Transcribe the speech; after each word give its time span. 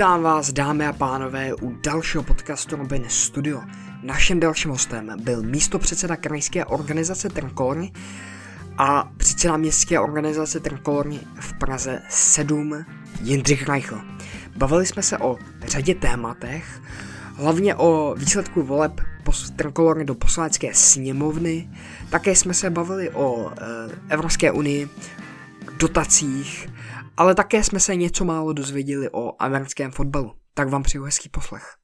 Vítám 0.00 0.22
vás, 0.22 0.52
dámy 0.52 0.86
a 0.86 0.92
pánové, 0.92 1.54
u 1.54 1.76
dalšího 1.82 2.22
podcastu 2.22 2.76
Robin 2.76 3.04
Studio. 3.08 3.60
Naším 4.02 4.40
dalším 4.40 4.70
hostem 4.70 5.16
byl 5.22 5.42
místo 5.42 5.78
předseda 5.78 6.16
krajské 6.16 6.64
organizace 6.64 7.28
Trnkolorny 7.28 7.92
a 8.78 9.10
předseda 9.16 9.56
městské 9.56 10.00
organizace 10.00 10.60
Trnkolorny 10.60 11.20
v 11.40 11.58
Praze 11.58 12.02
7 12.08 12.84
Jindřich 13.22 13.68
Reichl. 13.68 14.00
Bavili 14.56 14.86
jsme 14.86 15.02
se 15.02 15.18
o 15.18 15.38
řadě 15.66 15.94
tématech, 15.94 16.82
hlavně 17.34 17.74
o 17.74 18.14
výsledku 18.18 18.62
voleb 18.62 19.00
Trnkolorny 19.56 20.04
do 20.04 20.14
poslanecké 20.14 20.74
sněmovny, 20.74 21.70
také 22.10 22.36
jsme 22.36 22.54
se 22.54 22.70
bavili 22.70 23.10
o 23.10 23.50
e, 23.50 23.54
Evropské 24.08 24.52
unii, 24.52 24.88
dotacích, 25.78 26.68
ale 27.16 27.34
také 27.34 27.64
jsme 27.64 27.80
se 27.80 27.96
něco 27.96 28.24
málo 28.24 28.52
dozvěděli 28.52 29.10
o 29.10 29.42
americkém 29.42 29.90
fotbalu. 29.90 30.34
Tak 30.54 30.68
vám 30.68 30.82
přeju 30.82 31.04
hezký 31.04 31.28
poslech. 31.28 31.74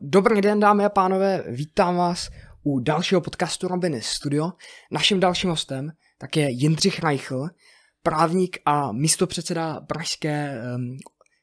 Dobrý 0.00 0.40
den, 0.40 0.60
dámy 0.60 0.84
a 0.84 0.88
pánové, 0.88 1.44
vítám 1.48 1.96
vás 1.96 2.30
u 2.62 2.80
dalšího 2.80 3.20
podcastu 3.20 3.68
Robiny 3.68 4.02
Studio. 4.02 4.52
Naším 4.90 5.20
dalším 5.20 5.50
hostem 5.50 5.92
tak 6.20 6.36
je 6.36 6.50
Jindřich 6.50 6.98
Reichl, 6.98 7.48
právník 8.02 8.58
a 8.64 8.92
místopředseda 8.92 9.80
pražské 9.80 10.62
um, 10.76 10.96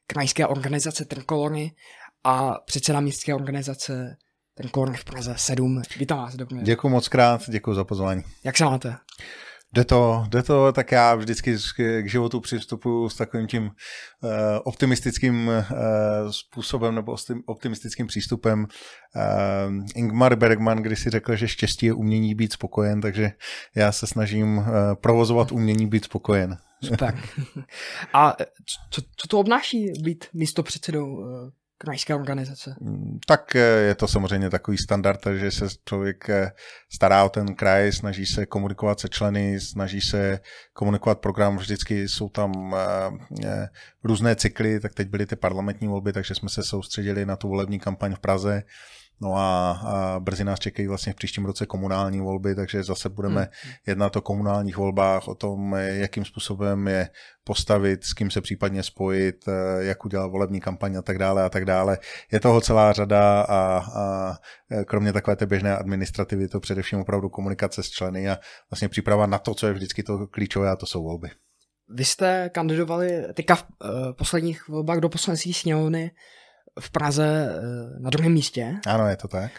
krajské 0.06 0.46
organizace 0.46 1.04
Trikolory 1.04 1.70
a 2.24 2.54
předseda 2.66 3.00
městské 3.00 3.34
organizace 3.34 4.16
Trikolory 4.54 4.96
v 4.96 5.04
Praze 5.04 5.34
7. 5.36 5.82
Vítám 5.98 6.18
vás, 6.18 6.36
dobrý 6.36 6.56
den. 6.56 6.64
Děkuji 6.64 6.88
moc 6.88 7.08
krát, 7.08 7.50
děkuji 7.50 7.74
za 7.74 7.84
pozvání. 7.84 8.22
Jak 8.44 8.56
se 8.56 8.64
máte? 8.64 8.96
Jde 9.74 9.84
to, 9.84 10.24
jde 10.28 10.42
to, 10.42 10.72
tak 10.72 10.92
já 10.92 11.14
vždycky 11.14 11.56
k 12.02 12.08
životu 12.10 12.40
přistupuji 12.40 13.08
s 13.08 13.14
takovým 13.14 13.46
tím 13.46 13.62
uh, 13.64 13.70
optimistickým 14.64 15.48
uh, 15.48 15.64
způsobem 16.30 16.94
nebo 16.94 17.16
optimistickým 17.46 18.06
přístupem. 18.06 18.66
Uh, 19.16 19.86
Ingmar 19.94 20.36
Bergman 20.36 20.78
když 20.78 21.00
si 21.00 21.10
řekl, 21.10 21.36
že 21.36 21.48
štěstí 21.48 21.86
je 21.86 21.92
umění 21.92 22.34
být 22.34 22.52
spokojen, 22.52 23.00
takže 23.00 23.30
já 23.74 23.92
se 23.92 24.06
snažím 24.06 24.64
provozovat 25.00 25.52
umění 25.52 25.86
být 25.86 26.04
spokojen. 26.04 26.56
Super. 26.84 27.22
A 28.12 28.36
co, 28.90 29.02
co 29.16 29.28
to 29.28 29.38
obnáší 29.38 29.92
být 30.02 30.24
místo 30.34 30.62
předsedou 30.62 31.24
krajské 31.78 32.14
organizace? 32.14 32.74
Mm, 32.80 33.18
tak 33.26 33.56
eh, 33.56 33.60
je 33.60 33.94
to 33.94 34.08
samozřejmě 34.08 34.50
takový 34.50 34.78
standard, 34.78 35.20
že 35.34 35.50
se 35.50 35.66
člověk 35.88 36.28
eh, 36.28 36.52
stará 36.92 37.24
o 37.24 37.28
ten 37.28 37.54
kraj, 37.54 37.92
snaží 37.92 38.26
se 38.26 38.46
komunikovat 38.46 39.00
se 39.00 39.08
členy, 39.08 39.60
snaží 39.60 40.00
se 40.00 40.40
komunikovat 40.72 41.18
program, 41.18 41.56
vždycky 41.56 42.08
jsou 42.08 42.28
tam 42.28 42.74
eh, 43.44 43.68
různé 44.04 44.36
cykly, 44.36 44.80
tak 44.80 44.94
teď 44.94 45.08
byly 45.08 45.26
ty 45.26 45.36
parlamentní 45.36 45.88
volby, 45.88 46.12
takže 46.12 46.34
jsme 46.34 46.48
se 46.48 46.62
soustředili 46.62 47.26
na 47.26 47.36
tu 47.36 47.48
volební 47.48 47.80
kampaň 47.80 48.14
v 48.14 48.18
Praze. 48.18 48.62
No 49.20 49.34
a, 49.36 49.70
a 49.70 50.20
brzy 50.20 50.44
nás 50.44 50.58
čekají 50.58 50.88
vlastně 50.88 51.12
v 51.12 51.16
příštím 51.16 51.44
roce 51.44 51.66
komunální 51.66 52.20
volby, 52.20 52.54
takže 52.54 52.82
zase 52.82 53.08
budeme 53.08 53.40
hmm. 53.40 53.72
jednat 53.86 54.16
o 54.16 54.20
komunálních 54.20 54.76
volbách, 54.76 55.28
o 55.28 55.34
tom, 55.34 55.74
jakým 55.74 56.24
způsobem 56.24 56.88
je 56.88 57.08
postavit, 57.44 58.04
s 58.04 58.12
kým 58.12 58.30
se 58.30 58.40
případně 58.40 58.82
spojit, 58.82 59.48
eh, 59.48 59.84
jak 59.84 60.04
udělat 60.04 60.26
volební 60.26 60.60
kampaň 60.60 60.96
a 60.96 61.02
tak 61.02 61.18
dále 61.18 61.44
a 61.44 61.48
tak 61.48 61.64
dále. 61.64 61.98
Je 62.32 62.40
toho 62.40 62.60
celá 62.60 62.92
řada 62.92 63.40
a, 63.40 63.84
a 63.94 64.34
eh, 64.70 64.84
kromě 64.84 65.12
takové 65.12 65.36
té 65.36 65.46
běžné 65.46 65.76
administrativy 65.76 66.42
je 66.42 66.48
to 66.48 66.60
především 66.60 66.98
opravdu 66.98 67.28
komunikace 67.28 67.82
s 67.82 67.90
členy 67.90 68.30
a 68.30 68.38
vlastně 68.70 68.88
příprava 68.88 69.26
na 69.26 69.38
to, 69.38 69.54
co 69.54 69.66
je 69.66 69.72
vždycky 69.72 70.02
to 70.02 70.26
klíčové 70.26 70.70
a 70.70 70.76
to 70.76 70.86
jsou 70.86 71.02
volby. 71.02 71.30
Vy 71.90 72.04
jste 72.04 72.50
kandidovali 72.54 73.22
teďka 73.34 73.54
v 73.54 73.64
uh, 73.64 74.12
posledních 74.12 74.68
volbách 74.68 74.98
do 74.98 75.08
poslanecké 75.08 75.52
sněmovny 75.52 76.10
v 76.80 76.90
Praze 76.90 77.50
eh, 77.50 78.00
na 78.00 78.10
druhém 78.10 78.32
místě. 78.32 78.74
Ano, 78.86 79.08
je 79.08 79.16
to 79.16 79.28
tak. 79.28 79.52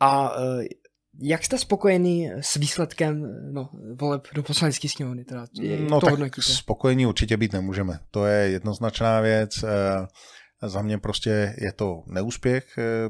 A 0.00 0.32
eh, 0.38 0.64
jak 1.20 1.44
jste 1.44 1.58
spokojený 1.58 2.30
s 2.40 2.54
výsledkem 2.54 3.22
no, 3.52 3.70
voleb 4.00 4.26
do 4.34 4.42
poslanecké 4.42 4.88
sněmovny? 4.88 5.24
Teda, 5.24 5.46
no 5.88 6.00
to 6.00 6.06
tak 6.06 6.10
hodnotíte? 6.10 6.52
spokojení 6.52 7.06
určitě 7.06 7.36
být 7.36 7.52
nemůžeme. 7.52 7.98
To 8.10 8.26
je 8.26 8.50
jednoznačná 8.50 9.20
věc. 9.20 9.62
Eh, 9.62 10.06
za 10.68 10.82
mě 10.82 10.98
prostě 10.98 11.54
je 11.58 11.72
to 11.72 12.02
neúspěch. 12.06 12.64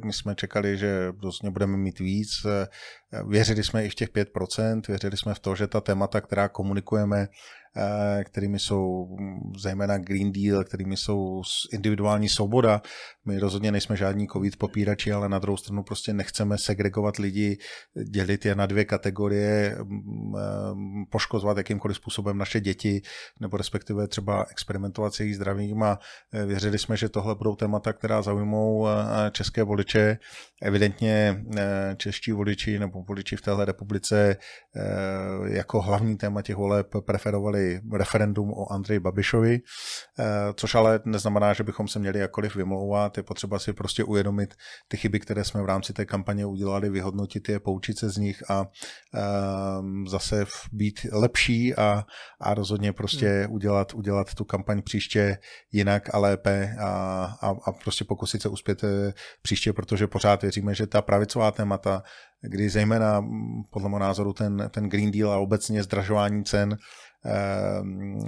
My 0.04 0.12
jsme 0.12 0.34
čekali, 0.34 0.78
že 0.78 1.12
vlastně 1.22 1.50
budeme 1.50 1.76
mít 1.76 1.98
víc. 1.98 2.28
Věřili 3.28 3.64
jsme 3.64 3.84
i 3.84 3.88
v 3.88 3.94
těch 3.94 4.08
5%, 4.08 4.88
věřili 4.88 5.16
jsme 5.16 5.34
v 5.34 5.38
to, 5.38 5.54
že 5.54 5.66
ta 5.66 5.80
témata, 5.80 6.20
která 6.20 6.48
komunikujeme, 6.48 7.26
Eh, 7.26 7.65
kterými 8.24 8.58
jsou 8.58 9.08
zejména 9.58 9.98
Green 9.98 10.32
Deal, 10.32 10.64
kterými 10.64 10.96
jsou 10.96 11.42
individuální 11.72 12.28
svoboda. 12.28 12.82
My 13.24 13.38
rozhodně 13.38 13.72
nejsme 13.72 13.96
žádní 13.96 14.28
covid 14.28 14.56
popírači, 14.56 15.12
ale 15.12 15.28
na 15.28 15.38
druhou 15.38 15.56
stranu 15.56 15.82
prostě 15.82 16.12
nechceme 16.12 16.58
segregovat 16.58 17.16
lidi, 17.16 17.58
dělit 18.10 18.44
je 18.44 18.54
na 18.54 18.66
dvě 18.66 18.84
kategorie, 18.84 19.76
eh, 19.78 19.84
poškozovat 21.10 21.56
jakýmkoliv 21.56 21.96
způsobem 21.96 22.38
naše 22.38 22.60
děti, 22.60 23.02
nebo 23.40 23.56
respektive 23.56 24.08
třeba 24.08 24.46
experimentovat 24.50 25.14
s 25.14 25.20
jejich 25.20 25.36
zdravím 25.36 25.82
a 25.82 25.98
eh, 26.32 26.46
věřili 26.46 26.78
jsme, 26.78 26.96
že 26.96 27.08
tohle 27.08 27.34
budou 27.34 27.56
témata, 27.56 27.92
která 27.92 28.22
zaujmou 28.22 28.86
české 29.30 29.62
voliče. 29.62 30.18
Evidentně 30.62 31.44
čeští 31.96 32.32
voliči 32.32 32.78
nebo 32.78 33.02
voliči 33.02 33.36
v 33.36 33.40
téhle 33.40 33.64
republice 33.64 34.36
jako 35.46 35.80
hlavní 35.82 36.16
téma 36.16 36.42
těch 36.42 36.56
voleb 36.56 36.86
preferovali 37.06 37.65
referendum 37.92 38.50
o 38.50 38.72
Andreji 38.72 39.00
Babišovi, 39.00 39.54
eh, 39.58 40.24
což 40.54 40.74
ale 40.74 41.00
neznamená, 41.04 41.52
že 41.52 41.64
bychom 41.64 41.88
se 41.88 41.98
měli 41.98 42.18
jakkoliv 42.18 42.56
vymlouvat. 42.56 43.16
Je 43.16 43.22
potřeba 43.22 43.58
si 43.58 43.72
prostě 43.72 44.04
uvědomit 44.04 44.54
ty 44.88 44.96
chyby, 44.96 45.20
které 45.20 45.44
jsme 45.44 45.62
v 45.62 45.66
rámci 45.66 45.92
té 45.92 46.04
kampaně 46.04 46.46
udělali, 46.46 46.90
vyhodnotit 46.90 47.48
je, 47.48 47.60
poučit 47.60 47.98
se 47.98 48.10
z 48.10 48.16
nich 48.16 48.50
a 48.50 48.66
ehm, 49.14 50.04
zase 50.08 50.44
být 50.72 51.06
lepší 51.12 51.74
a, 51.74 52.04
a 52.40 52.54
rozhodně 52.54 52.92
prostě 52.92 53.28
hmm. 53.28 53.54
udělat, 53.54 53.94
udělat 53.94 54.34
tu 54.34 54.44
kampaň 54.44 54.82
příště 54.82 55.38
jinak 55.72 56.14
a 56.14 56.18
lépe 56.18 56.76
a, 56.80 56.88
a, 57.40 57.48
a 57.64 57.72
prostě 57.72 58.04
pokusit 58.04 58.42
se 58.42 58.48
uspět 58.48 58.84
eh, 58.84 59.12
příště, 59.42 59.72
protože 59.72 60.06
pořád 60.06 60.42
věříme, 60.42 60.74
že 60.74 60.86
ta 60.86 61.02
pravicová 61.02 61.50
témata, 61.50 62.02
kdy 62.42 62.68
zejména 62.68 63.24
podle 63.70 63.88
mého 63.88 63.98
názoru 63.98 64.32
ten, 64.32 64.70
ten 64.70 64.88
Green 64.88 65.10
Deal 65.10 65.32
a 65.32 65.38
obecně 65.38 65.82
zdražování 65.82 66.44
cen 66.44 66.76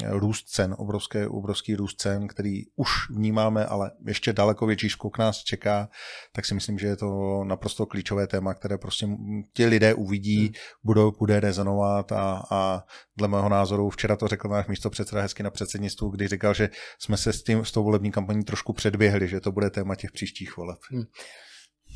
růst 0.09 0.49
cen, 0.49 0.75
obrovské, 0.79 1.29
obrovský 1.29 1.75
růst 1.75 2.01
cen, 2.01 2.29
který 2.29 2.63
už 2.77 2.91
vnímáme, 3.11 3.67
ale 3.67 3.91
ještě 4.07 4.33
daleko 4.33 4.67
větší 4.67 4.89
skok 4.89 5.19
nás 5.19 5.37
čeká, 5.37 5.89
tak 6.33 6.45
si 6.45 6.55
myslím, 6.55 6.79
že 6.79 6.87
je 6.87 6.97
to 6.97 7.45
naprosto 7.45 7.87
klíčové 7.87 8.27
téma, 8.27 8.55
které 8.55 8.79
prostě 8.79 9.09
ti 9.53 9.67
lidé 9.67 9.95
uvidí, 9.95 10.45
hmm. 10.45 10.53
budou, 10.85 11.13
bude 11.19 11.41
rezonovat 11.41 12.13
a, 12.13 12.43
a 12.51 12.85
dle 13.17 13.29
mého 13.29 13.49
názoru, 13.49 13.91
včera 13.91 14.17
to 14.17 14.29
řekl 14.29 14.49
náš 14.49 14.67
místo 14.67 14.91
předseda 14.91 15.23
hezky 15.23 15.43
na 15.43 15.51
předsednictvu, 15.51 16.09
kdy 16.09 16.29
říkal, 16.29 16.55
že 16.55 16.71
jsme 16.99 17.17
se 17.17 17.33
s, 17.33 17.43
tím, 17.43 17.65
s 17.65 17.73
tou 17.73 17.85
volební 17.85 18.13
kampaní 18.13 18.45
trošku 18.45 18.73
předběhli, 18.73 19.29
že 19.29 19.41
to 19.41 19.53
bude 19.53 19.71
téma 19.71 19.95
těch 19.95 20.13
příštích 20.13 20.57
voleb. 20.57 20.79
Hmm. 20.91 21.05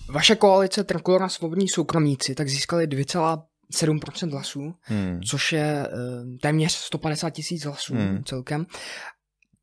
Vaše 0.08 0.36
koalice 0.36 0.84
Trikolora 0.84 1.28
Svobodní 1.28 1.68
soukromníci 1.68 2.34
tak 2.34 2.48
získali 2.48 2.86
7% 3.72 4.30
hlasů, 4.30 4.74
hmm. 4.80 5.20
což 5.22 5.52
je 5.52 5.88
uh, 5.88 6.36
téměř 6.42 6.72
150 6.72 7.30
tisíc 7.30 7.64
hlasů 7.64 7.94
hmm. 7.94 8.24
celkem. 8.24 8.66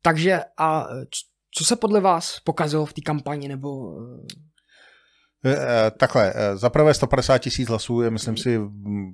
Takže 0.02 0.40
a 0.58 0.86
co 1.54 1.64
se 1.64 1.76
podle 1.76 2.00
vás 2.00 2.40
pokazilo 2.40 2.86
v 2.86 2.92
té 2.92 3.00
kampani, 3.00 3.48
nebo... 3.48 3.70
Uh... 3.70 4.26
Takhle, 5.98 6.34
za 6.54 6.70
prvé 6.70 6.94
150 6.94 7.38
tisíc 7.38 7.68
hlasů 7.68 8.00
je, 8.00 8.10
myslím 8.10 8.36
si, 8.36 8.60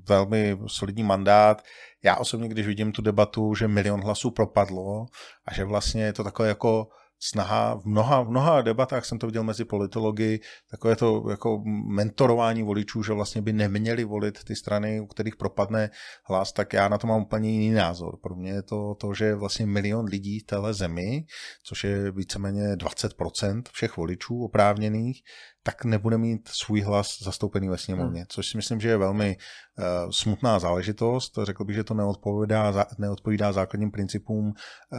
velmi 0.08 0.58
solidní 0.66 1.02
mandát. 1.02 1.62
Já 2.04 2.16
osobně, 2.16 2.48
když 2.48 2.66
vidím 2.66 2.92
tu 2.92 3.02
debatu, 3.02 3.54
že 3.54 3.68
milion 3.68 4.02
hlasů 4.02 4.30
propadlo 4.30 5.06
a 5.48 5.54
že 5.54 5.64
vlastně 5.64 6.04
je 6.04 6.12
to 6.12 6.24
takové 6.24 6.48
jako 6.48 6.88
snaha, 7.20 7.74
v 7.74 7.84
mnoha, 7.84 8.22
v 8.22 8.28
mnoha 8.28 8.62
debatách 8.62 9.04
jsem 9.04 9.18
to 9.18 9.26
viděl 9.26 9.42
mezi 9.42 9.64
politology, 9.64 10.40
takové 10.70 10.96
to 10.96 11.24
jako 11.30 11.62
mentorování 11.94 12.62
voličů, 12.62 13.02
že 13.02 13.12
vlastně 13.12 13.42
by 13.42 13.52
neměli 13.52 14.04
volit 14.04 14.44
ty 14.44 14.56
strany, 14.56 15.00
u 15.00 15.06
kterých 15.06 15.36
propadne 15.36 15.90
hlas, 16.24 16.52
tak 16.52 16.72
já 16.72 16.88
na 16.88 16.98
to 16.98 17.06
mám 17.06 17.22
úplně 17.22 17.50
jiný 17.50 17.70
názor. 17.70 18.16
Pro 18.22 18.36
mě 18.36 18.50
je 18.50 18.62
to 18.62 18.94
to, 18.94 19.14
že 19.14 19.34
vlastně 19.34 19.66
milion 19.66 20.04
lidí 20.04 20.40
v 20.40 20.46
téhle 20.46 20.74
zemi, 20.74 21.24
což 21.64 21.84
je 21.84 22.12
víceméně 22.12 22.76
20% 22.76 23.62
všech 23.72 23.96
voličů 23.96 24.44
oprávněných, 24.44 25.22
tak 25.66 25.84
nebude 25.84 26.18
mít 26.18 26.48
svůj 26.48 26.80
hlas 26.80 27.22
zastoupený 27.22 27.68
ve 27.68 27.78
sněmovně, 27.78 28.20
hmm. 28.20 28.26
což 28.28 28.46
si 28.46 28.56
myslím, 28.56 28.80
že 28.80 28.88
je 28.88 28.96
velmi 28.96 29.36
uh, 29.36 30.10
smutná 30.10 30.58
záležitost. 30.58 31.38
Řekl 31.42 31.64
bych, 31.64 31.76
že 31.76 31.84
to 31.84 31.94
neodpovídá, 31.94 32.86
neodpovídá 32.98 33.52
základním 33.52 33.90
principům 33.90 34.46
uh, 34.46 34.98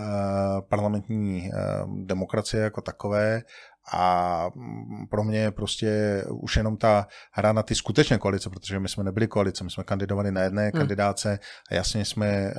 parlamentní 0.70 1.50
uh, 1.50 2.06
demokracie 2.06 2.64
jako 2.64 2.82
takové 2.82 3.42
a 3.94 4.50
mm, 4.56 5.08
pro 5.08 5.24
mě 5.24 5.52
prostě 5.52 6.24
už 6.30 6.56
jenom 6.56 6.78
ta 6.78 7.08
hra 7.32 7.54
na 7.54 7.64
ty 7.64 7.76
skutečné 7.76 8.18
koalice, 8.18 8.50
protože 8.50 8.80
my 8.80 8.90
jsme 8.90 9.04
nebyli 9.04 9.28
koalice, 9.28 9.64
my 9.64 9.70
jsme 9.70 9.84
kandidovali 9.84 10.32
na 10.32 10.42
jedné 10.42 10.64
hmm. 10.64 10.72
kandidáce 10.72 11.40
a 11.72 11.74
jasně 11.74 12.06
jsme 12.06 12.28
e, 12.28 12.54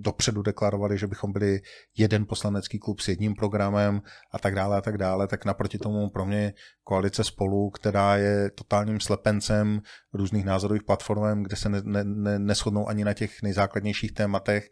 dopředu 0.00 0.42
deklarovali, 0.42 0.98
že 0.98 1.06
bychom 1.06 1.32
byli 1.32 1.60
jeden 1.98 2.26
poslanecký 2.26 2.78
klub 2.78 3.00
s 3.00 3.08
jedním 3.08 3.34
programem 3.34 4.02
a 4.32 4.38
tak 4.38 4.54
dále 4.54 4.76
a 4.76 4.80
tak 4.80 4.98
dále, 4.98 5.26
tak 5.26 5.44
naproti 5.44 5.78
tomu 5.78 6.10
pro 6.10 6.26
mě 6.26 6.52
koalice 6.84 7.24
spolu, 7.24 7.70
která 7.70 8.16
je 8.16 8.50
totálním 8.50 9.00
slepencem 9.00 9.80
různých 10.12 10.44
názorových 10.44 10.82
platform, 10.82 11.42
kde 11.42 11.56
se 11.56 11.68
ne, 11.68 11.80
ne, 11.84 12.04
ne, 12.04 12.38
neschodnou 12.38 12.88
ani 12.88 13.04
na 13.04 13.14
těch 13.14 13.42
nejzákladnějších 13.42 14.12
tématech 14.12 14.68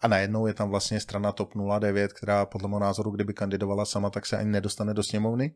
a 0.00 0.08
najednou 0.08 0.46
je 0.46 0.54
tam 0.54 0.70
vlastně 0.70 1.00
strana 1.00 1.32
TOP 1.32 1.50
09, 1.80 2.12
která 2.12 2.46
podle 2.46 2.68
mého 2.68 2.80
názoru, 2.80 3.10
kdyby 3.10 3.34
kandidovala 3.34 3.84
sama, 3.84 4.10
tak 4.10 4.26
se 4.26 4.36
ani 4.36 4.50
nedostane 4.50 4.94
do 4.94 5.02
sněmovny 5.22 5.54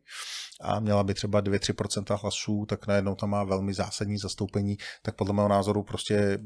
a 0.61 0.79
měla 0.79 1.03
by 1.03 1.13
třeba 1.13 1.41
2-3% 1.41 2.19
hlasů, 2.21 2.65
tak 2.69 2.87
najednou 2.87 3.15
tam 3.15 3.29
má 3.29 3.43
velmi 3.43 3.73
zásadní 3.73 4.17
zastoupení, 4.17 4.77
tak 5.01 5.15
podle 5.15 5.33
mého 5.33 5.47
názoru 5.47 5.83
prostě, 5.83 6.37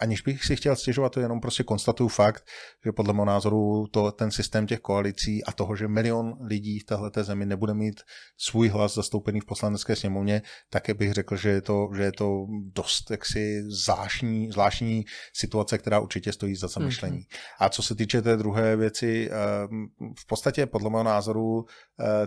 aniž 0.00 0.20
bych 0.20 0.44
si 0.44 0.56
chtěl 0.56 0.76
stěžovat, 0.76 1.12
to 1.12 1.20
jenom 1.20 1.40
prostě 1.40 1.62
konstatuju 1.62 2.08
fakt, 2.08 2.44
že 2.84 2.92
podle 2.92 3.14
mého 3.14 3.24
názoru 3.24 3.86
to, 3.90 4.12
ten 4.12 4.30
systém 4.30 4.66
těch 4.66 4.80
koalicí 4.80 5.44
a 5.44 5.52
toho, 5.52 5.76
že 5.76 5.88
milion 5.88 6.38
lidí 6.40 6.78
v 6.78 6.84
této 6.84 7.24
zemi 7.24 7.46
nebude 7.46 7.74
mít 7.74 8.00
svůj 8.36 8.68
hlas 8.68 8.94
zastoupený 8.94 9.40
v 9.40 9.44
poslanecké 9.44 9.96
sněmovně, 9.96 10.42
také 10.70 10.94
bych 10.94 11.12
řekl, 11.12 11.36
že 11.36 11.48
je 11.48 11.62
to, 11.62 11.88
že 11.96 12.02
je 12.02 12.12
to 12.12 12.46
dost 12.74 13.10
jaksi 13.10 13.62
zvláštní, 13.68 14.50
zvláštní 14.50 15.04
situace, 15.32 15.78
která 15.78 16.00
určitě 16.00 16.32
stojí 16.32 16.56
za 16.56 16.68
zamyšlení. 16.68 17.18
Mm-hmm. 17.18 17.56
A 17.60 17.68
co 17.68 17.82
se 17.82 17.94
týče 17.94 18.22
té 18.22 18.36
druhé 18.36 18.76
věci, 18.76 19.30
ehm, 19.30 19.86
v 20.18 20.26
podstatě 20.26 20.66
podle 20.66 20.90
mého 20.90 21.04
názoru 21.04 21.64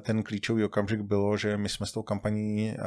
ten 0.02 0.24
klíčový 0.24 0.64
okamžik 0.64 1.02
bylo, 1.02 1.38
že 1.38 1.58
my 1.58 1.70
jsme 1.70 1.86
s 1.86 1.92
tou 1.92 2.02
kampaní 2.02 2.74
uh, 2.78 2.86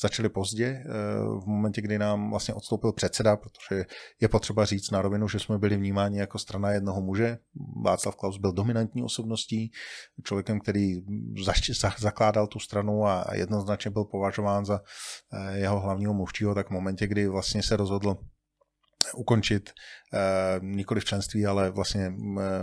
začali 0.00 0.28
pozdě, 0.28 0.84
uh, 0.84 1.44
v 1.44 1.46
momentě, 1.46 1.80
kdy 1.80 1.98
nám 1.98 2.30
vlastně 2.30 2.54
odstoupil 2.54 2.92
předseda, 2.92 3.36
protože 3.36 3.84
je 4.20 4.28
potřeba 4.28 4.64
říct 4.64 4.90
na 4.90 5.02
rovinu, 5.02 5.28
že 5.28 5.38
jsme 5.38 5.58
byli 5.58 5.76
vnímáni 5.76 6.18
jako 6.18 6.38
strana 6.38 6.70
jednoho 6.70 7.00
muže. 7.00 7.38
Václav 7.84 8.16
Klaus 8.16 8.38
byl 8.38 8.52
dominantní 8.52 9.02
osobností, 9.02 9.70
člověkem, 10.24 10.60
který 10.60 11.02
zakládal 11.98 12.46
tu 12.46 12.58
stranu 12.58 13.06
a 13.06 13.24
jednoznačně 13.34 13.90
byl 13.90 14.04
považován 14.04 14.64
za 14.64 14.80
jeho 15.52 15.80
hlavního 15.80 16.14
mluvčího, 16.14 16.54
tak 16.54 16.66
v 16.66 16.70
momentě, 16.70 17.06
kdy 17.06 17.28
vlastně 17.28 17.62
se 17.62 17.76
rozhodl 17.76 18.16
ukončit 19.14 19.70
eh, 20.14 20.18
nikoli 20.62 21.00
v 21.00 21.04
členství, 21.04 21.46
ale 21.46 21.70
vlastně 21.70 22.12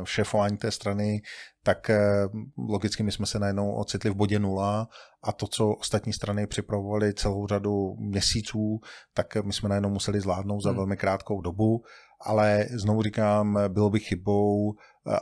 v 0.04 0.12
šéfování 0.12 0.58
té 0.58 0.72
strany, 0.72 1.22
tak 1.64 1.90
eh, 1.90 2.28
logicky 2.70 3.04
my 3.04 3.12
jsme 3.12 3.26
se 3.26 3.40
najednou 3.40 3.76
ocitli 3.76 4.10
v 4.10 4.16
bodě 4.16 4.40
nula 4.40 4.88
a 5.24 5.32
to, 5.32 5.48
co 5.48 5.70
ostatní 5.70 6.14
strany 6.14 6.48
připravovali 6.48 7.14
celou 7.14 7.48
řadu 7.48 7.96
měsíců, 8.00 8.80
tak 9.14 9.36
my 9.36 9.54
jsme 9.54 9.70
najednou 9.70 9.90
museli 9.90 10.22
zvládnout 10.22 10.62
za 10.62 10.70
hmm. 10.70 10.78
velmi 10.78 10.98
krátkou 10.98 11.42
dobu, 11.42 11.84
ale 12.24 12.68
znovu 12.70 13.02
říkám, 13.02 13.60
bylo 13.68 13.90
by 13.90 14.00
chybou 14.00 14.76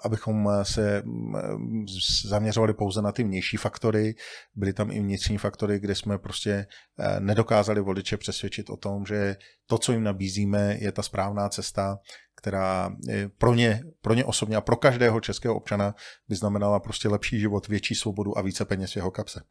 abychom 0.04 0.50
se 0.64 1.02
mm, 1.06 1.86
zaměřovali 2.26 2.74
pouze 2.74 3.02
na 3.02 3.12
ty 3.12 3.24
vnější 3.24 3.58
faktory. 3.58 4.16
Byly 4.56 4.74
tam 4.74 4.92
i 4.92 5.00
vnitřní 5.00 5.38
faktory, 5.38 5.80
kde 5.80 5.96
jsme 5.96 6.18
prostě 6.18 6.68
eh, 7.00 7.20
nedokázali 7.20 7.82
voliče 7.82 8.18
přesvědčit 8.18 8.70
o 8.70 8.78
tom, 8.78 9.06
že 9.06 9.36
to, 9.66 9.78
co 9.78 9.92
jim 9.92 10.04
nabízíme, 10.04 10.78
je 10.80 10.92
ta 10.92 11.02
správná 11.02 11.50
cesta, 11.50 12.00
která 12.36 12.90
pro 13.38 13.54
ně, 13.54 13.84
pro 14.02 14.14
ně 14.14 14.26
osobně 14.26 14.56
a 14.56 14.62
pro 14.62 14.76
každého 14.76 15.20
českého 15.20 15.56
občana 15.56 15.96
by 16.28 16.36
znamenala 16.36 16.80
prostě 16.80 17.08
lepší 17.08 17.40
život, 17.40 17.68
větší 17.68 17.96
svobodu 17.96 18.38
a 18.38 18.42
více 18.42 18.66
peněz 18.66 18.94
v 18.94 18.96
jeho 18.96 19.12
kapse. 19.12 19.42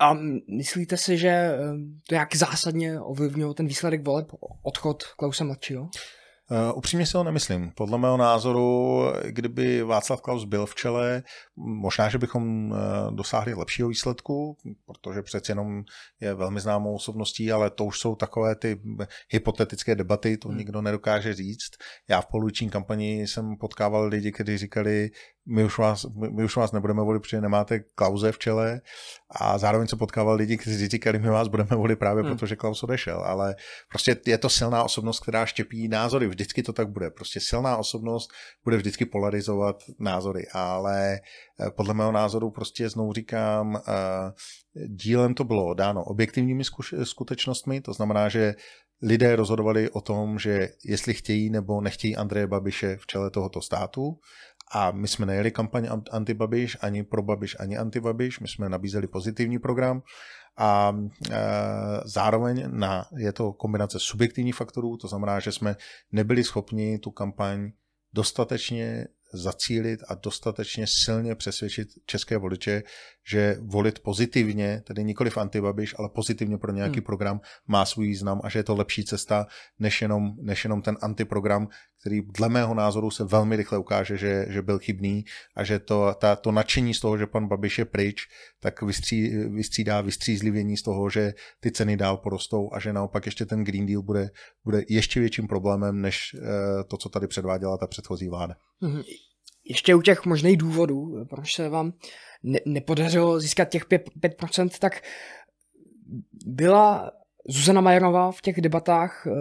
A 0.00 0.14
myslíte 0.56 0.96
si, 0.96 1.18
že 1.18 1.28
eh, 1.28 1.58
to 2.08 2.14
jak 2.14 2.36
zásadně 2.36 3.00
ovlivnilo 3.00 3.54
ten 3.54 3.66
výsledek 3.66 4.06
voleb 4.06 4.28
odchod 4.62 5.02
Klause 5.18 5.44
mladšího? 5.44 5.88
Uh, 6.50 6.78
upřímně 6.78 7.06
si 7.06 7.16
ho 7.16 7.24
nemyslím. 7.24 7.72
Podle 7.74 7.98
mého 7.98 8.16
názoru, 8.16 9.02
kdyby 9.26 9.82
Václav 9.82 10.20
Klaus 10.20 10.44
byl 10.44 10.66
v 10.66 10.74
čele, 10.74 11.22
možná, 11.56 12.08
že 12.08 12.18
bychom 12.18 12.70
uh, 12.70 12.76
dosáhli 13.14 13.54
lepšího 13.54 13.88
výsledku, 13.88 14.56
protože 14.86 15.22
přeci 15.22 15.50
jenom 15.52 15.84
je 16.20 16.34
velmi 16.34 16.60
známou 16.60 16.94
osobností, 16.94 17.52
ale 17.52 17.70
to 17.70 17.84
už 17.84 17.98
jsou 17.98 18.14
takové 18.14 18.54
ty 18.54 18.80
hypotetické 19.28 19.94
debaty, 19.94 20.36
to 20.36 20.48
hmm. 20.48 20.58
nikdo 20.58 20.82
nedokáže 20.82 21.34
říct. 21.34 21.70
Já 22.08 22.20
v 22.20 22.26
poluční 22.26 22.70
kampani 22.70 23.20
jsem 23.20 23.56
potkával 23.56 24.04
lidi, 24.08 24.32
kteří 24.32 24.58
říkali, 24.58 25.10
my 25.46 25.64
už 25.64 25.78
vás, 25.78 26.06
my 26.30 26.44
už 26.44 26.56
vás 26.56 26.72
nebudeme 26.72 27.02
volit, 27.02 27.22
protože 27.22 27.40
nemáte 27.40 27.80
Klauze 27.80 28.32
v 28.32 28.38
čele 28.38 28.80
a 29.30 29.58
zároveň 29.58 29.88
se 29.88 29.96
potkával 29.96 30.36
lidi, 30.36 30.56
kteří 30.56 30.88
říkali, 30.88 31.18
my 31.18 31.28
vás 31.28 31.48
budeme 31.48 31.76
volit 31.76 31.98
právě 31.98 32.22
hmm. 32.22 32.32
protože 32.32 32.56
Klaus 32.56 32.82
odešel, 32.82 33.18
ale 33.18 33.54
prostě 33.88 34.16
je 34.26 34.38
to 34.38 34.48
silná 34.48 34.84
osobnost, 34.84 35.20
která 35.20 35.46
štěpí 35.46 35.88
názory, 35.88 36.26
vždycky 36.26 36.62
to 36.62 36.72
tak 36.72 36.88
bude, 36.88 37.10
prostě 37.10 37.40
silná 37.40 37.76
osobnost 37.76 38.30
bude 38.64 38.76
vždycky 38.76 39.06
polarizovat 39.06 39.76
názory, 39.98 40.46
ale 40.52 41.14
eh, 41.14 41.70
podle 41.70 41.94
mého 41.94 42.12
názoru 42.12 42.50
prostě 42.50 42.88
znovu 42.88 43.12
říkám, 43.12 43.76
eh, 43.76 44.32
dílem 44.88 45.34
to 45.34 45.44
bylo 45.44 45.74
dáno 45.74 46.04
objektivními 46.04 46.64
skutečnostmi, 47.02 47.80
to 47.80 47.92
znamená, 47.92 48.28
že 48.28 48.54
lidé 49.02 49.36
rozhodovali 49.36 49.90
o 49.90 50.00
tom, 50.00 50.38
že 50.38 50.68
jestli 50.84 51.14
chtějí 51.14 51.50
nebo 51.50 51.80
nechtějí 51.80 52.16
Andreje 52.16 52.46
Babiše 52.46 52.96
v 52.96 53.06
čele 53.06 53.30
tohoto 53.30 53.62
státu 53.62 54.18
a 54.70 54.90
my 54.90 55.08
jsme 55.08 55.26
nejeli 55.26 55.50
kampaň 55.50 55.88
antibabiš, 56.10 56.76
ani 56.80 57.02
pro 57.02 57.22
Babiš, 57.22 57.56
ani 57.60 57.78
antibabiš, 57.78 58.40
my 58.40 58.48
jsme 58.48 58.68
nabízeli 58.68 59.06
pozitivní 59.06 59.58
program. 59.58 60.02
A 60.56 60.96
e, 61.30 61.36
zároveň 62.04 62.64
na, 62.66 63.06
je 63.16 63.32
to 63.32 63.52
kombinace 63.52 63.98
subjektivních 64.00 64.54
faktorů, 64.54 64.96
to 64.96 65.08
znamená, 65.08 65.40
že 65.40 65.52
jsme 65.52 65.76
nebyli 66.12 66.44
schopni 66.44 66.98
tu 66.98 67.10
kampaň 67.10 67.70
dostatečně 68.12 69.06
zacílit 69.32 70.00
a 70.08 70.14
dostatečně 70.14 70.86
silně 70.88 71.34
přesvědčit 71.34 71.88
české 72.06 72.38
voliče, 72.38 72.82
že 73.30 73.56
volit 73.60 73.98
pozitivně, 73.98 74.82
tedy 74.86 75.04
nikoli 75.04 75.30
v 75.30 75.38
antibabiš, 75.38 75.94
ale 75.98 76.08
pozitivně 76.08 76.58
pro 76.58 76.72
nějaký 76.72 76.96
hmm. 76.96 77.04
program 77.04 77.40
má 77.66 77.84
svůj 77.84 78.06
význam 78.06 78.40
a 78.44 78.48
že 78.48 78.58
je 78.58 78.62
to 78.62 78.74
lepší 78.74 79.04
cesta, 79.04 79.46
než 79.78 80.02
jenom, 80.02 80.32
než 80.42 80.64
jenom 80.64 80.82
ten 80.82 80.96
antiprogram, 81.00 81.68
který 82.00 82.20
dle 82.22 82.48
mého 82.48 82.74
názoru 82.74 83.10
se 83.10 83.24
velmi 83.24 83.56
rychle 83.56 83.78
ukáže, 83.78 84.16
že, 84.16 84.46
že 84.48 84.62
byl 84.62 84.78
chybný 84.78 85.24
a 85.56 85.64
že 85.64 85.78
to, 85.78 86.14
ta, 86.18 86.36
to 86.36 86.52
nadšení 86.52 86.94
z 86.94 87.00
toho, 87.00 87.18
že 87.18 87.26
pan 87.26 87.48
Babiš 87.48 87.78
je 87.78 87.84
pryč, 87.84 88.26
tak 88.60 88.82
vystří, 88.82 89.36
vystřídá 89.36 90.00
vystřízlivění 90.00 90.76
z 90.76 90.82
toho, 90.82 91.10
že 91.10 91.34
ty 91.60 91.70
ceny 91.72 91.96
dál 91.96 92.16
porostou 92.16 92.70
a 92.72 92.80
že 92.80 92.92
naopak 92.92 93.26
ještě 93.26 93.46
ten 93.46 93.64
Green 93.64 93.86
Deal 93.86 94.02
bude, 94.02 94.30
bude 94.64 94.82
ještě 94.88 95.20
větším 95.20 95.46
problémem, 95.46 96.00
než 96.00 96.34
uh, 96.34 96.40
to, 96.88 96.96
co 96.96 97.08
tady 97.08 97.26
předváděla 97.26 97.78
ta 97.78 97.86
předchozí 97.86 98.28
vláda. 98.28 98.54
Mm-hmm. 98.82 99.29
Ještě 99.64 99.94
u 99.94 100.02
těch 100.02 100.26
možných 100.26 100.56
důvodů, 100.56 101.26
proč 101.30 101.54
se 101.54 101.68
vám 101.68 101.92
ne- 102.42 102.60
nepodařilo 102.66 103.40
získat 103.40 103.68
těch 103.68 103.86
5%, 103.86 104.02
5% 104.20 104.70
tak 104.78 105.02
byla 106.46 107.10
Zuzana 107.48 107.80
Majerová 107.80 108.32
v 108.32 108.40
těch 108.40 108.60
debatách 108.60 109.26
uh, 109.26 109.32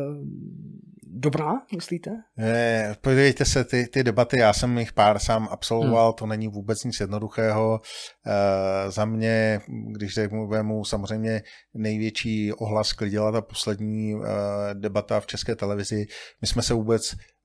dobrá, 1.20 1.54
myslíte? 1.76 2.12
Je, 2.38 2.96
podívejte 3.02 3.46
se, 3.46 3.64
ty, 3.64 3.88
ty 3.88 4.04
debaty, 4.04 4.40
já 4.40 4.54
jsem 4.54 4.78
jich 4.78 4.94
pár 4.94 5.20
sám 5.20 5.48
absolvoval, 5.52 6.08
hmm. 6.08 6.14
to 6.14 6.26
není 6.26 6.48
vůbec 6.48 6.84
nic 6.84 7.00
jednoduchého. 7.00 7.82
E, 8.26 8.92
za 8.92 9.06
mě, 9.06 9.62
když 9.92 10.14
řeknu, 10.14 10.84
samozřejmě 10.84 11.42
největší 11.74 12.54
ohlas 12.54 12.94
klidila 12.94 13.32
ta 13.32 13.42
poslední 13.42 14.14
e, 14.14 14.18
debata 14.74 15.20
v 15.20 15.28
české 15.28 15.56
televizi. 15.56 16.06
My 16.42 16.48
jsme 16.48 16.62
se 16.62 16.74
vůbec 16.74 17.14
Eh, 17.14 17.39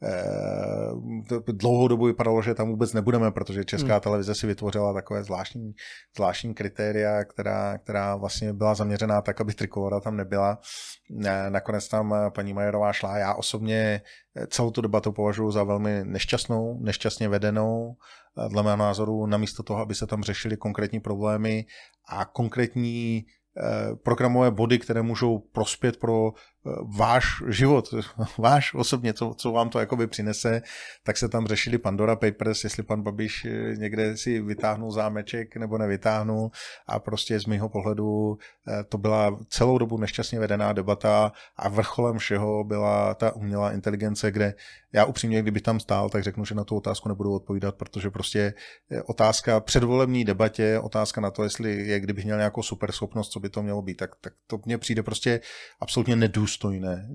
dlouhou 1.52 1.88
dobu 1.88 2.04
vypadalo, 2.06 2.42
že 2.42 2.54
tam 2.54 2.70
vůbec 2.70 2.92
nebudeme, 2.92 3.30
protože 3.30 3.64
česká 3.64 3.92
hmm. 3.92 4.00
televize 4.00 4.34
si 4.34 4.46
vytvořila 4.46 4.92
takové 4.92 5.24
zvláštní, 5.24 5.72
zvláštní 6.16 6.54
kritéria, 6.54 7.24
která, 7.24 7.78
která 7.78 8.16
vlastně 8.16 8.52
byla 8.52 8.74
zaměřená 8.74 9.20
tak, 9.22 9.40
aby 9.40 9.54
trikolora 9.54 10.00
tam 10.00 10.16
nebyla. 10.16 10.58
Nakonec 11.48 11.88
tam 11.88 12.14
paní 12.34 12.52
Majerová 12.52 12.92
šla. 12.92 13.18
Já 13.18 13.34
osobně 13.34 14.02
eh, 14.36 14.46
celou 14.46 14.70
tu 14.70 14.80
debatu 14.80 15.12
považuji 15.12 15.50
za 15.50 15.64
velmi 15.64 16.00
nešťastnou, 16.04 16.78
nešťastně 16.80 17.28
vedenou. 17.28 17.96
Dle 18.48 18.62
mého 18.62 18.76
názoru, 18.76 19.26
namísto 19.26 19.62
toho, 19.62 19.80
aby 19.80 19.94
se 19.94 20.06
tam 20.06 20.22
řešily 20.22 20.56
konkrétní 20.56 21.00
problémy 21.00 21.64
a 22.08 22.24
konkrétní 22.24 23.24
Eh, 23.56 23.96
programové 23.96 24.50
body, 24.50 24.78
které 24.78 25.02
můžou 25.02 25.38
prospět 25.38 25.96
pro 25.96 26.32
váš 26.96 27.42
život, 27.48 27.94
váš 28.38 28.74
osobně, 28.74 29.14
co, 29.14 29.34
co 29.36 29.52
vám 29.52 29.68
to 29.68 29.78
jakoby 29.78 30.06
přinese, 30.06 30.62
tak 31.02 31.16
se 31.16 31.28
tam 31.28 31.46
řešili 31.46 31.78
Pandora 31.78 32.16
Papers, 32.16 32.64
jestli 32.64 32.82
pan 32.82 33.02
Babiš 33.02 33.44
eh, 33.44 33.76
někde 33.76 34.16
si 34.16 34.40
vytáhnul 34.40 34.92
zámeček 34.92 35.56
nebo 35.56 35.78
nevytáhnul. 35.78 36.50
A 36.86 36.98
prostě 36.98 37.40
z 37.40 37.46
mého 37.46 37.68
pohledu 37.68 38.38
eh, 38.68 38.84
to 38.84 38.98
byla 38.98 39.38
celou 39.48 39.78
dobu 39.78 39.98
nešťastně 39.98 40.40
vedená 40.40 40.72
debata 40.72 41.32
a 41.56 41.68
vrcholem 41.68 42.18
všeho 42.18 42.64
byla 42.64 43.14
ta 43.14 43.36
umělá 43.36 43.72
inteligence, 43.72 44.30
kde 44.30 44.54
já 44.92 45.04
upřímně, 45.04 45.42
kdyby 45.42 45.60
tam 45.60 45.80
stál, 45.80 46.10
tak 46.10 46.22
řeknu, 46.22 46.44
že 46.44 46.54
na 46.54 46.64
tu 46.64 46.76
otázku 46.76 47.08
nebudu 47.08 47.34
odpovídat, 47.34 47.74
protože 47.74 48.10
prostě 48.10 48.54
otázka 49.06 49.60
předvolební 49.60 50.24
debatě, 50.24 50.78
otázka 50.78 51.20
na 51.20 51.30
to, 51.30 51.42
jestli 51.42 51.86
je, 51.86 52.00
kdybych 52.00 52.24
měl 52.24 52.36
nějakou 52.36 52.62
superschopnost, 52.62 53.32
co 53.32 53.40
by 53.40 53.48
to 53.48 53.62
mělo 53.62 53.82
být, 53.82 53.94
tak, 53.94 54.10
tak 54.20 54.32
to 54.46 54.60
mně 54.64 54.78
přijde 54.78 55.02
prostě 55.02 55.40
absolutně 55.80 56.16
nedůstojné, 56.16 56.53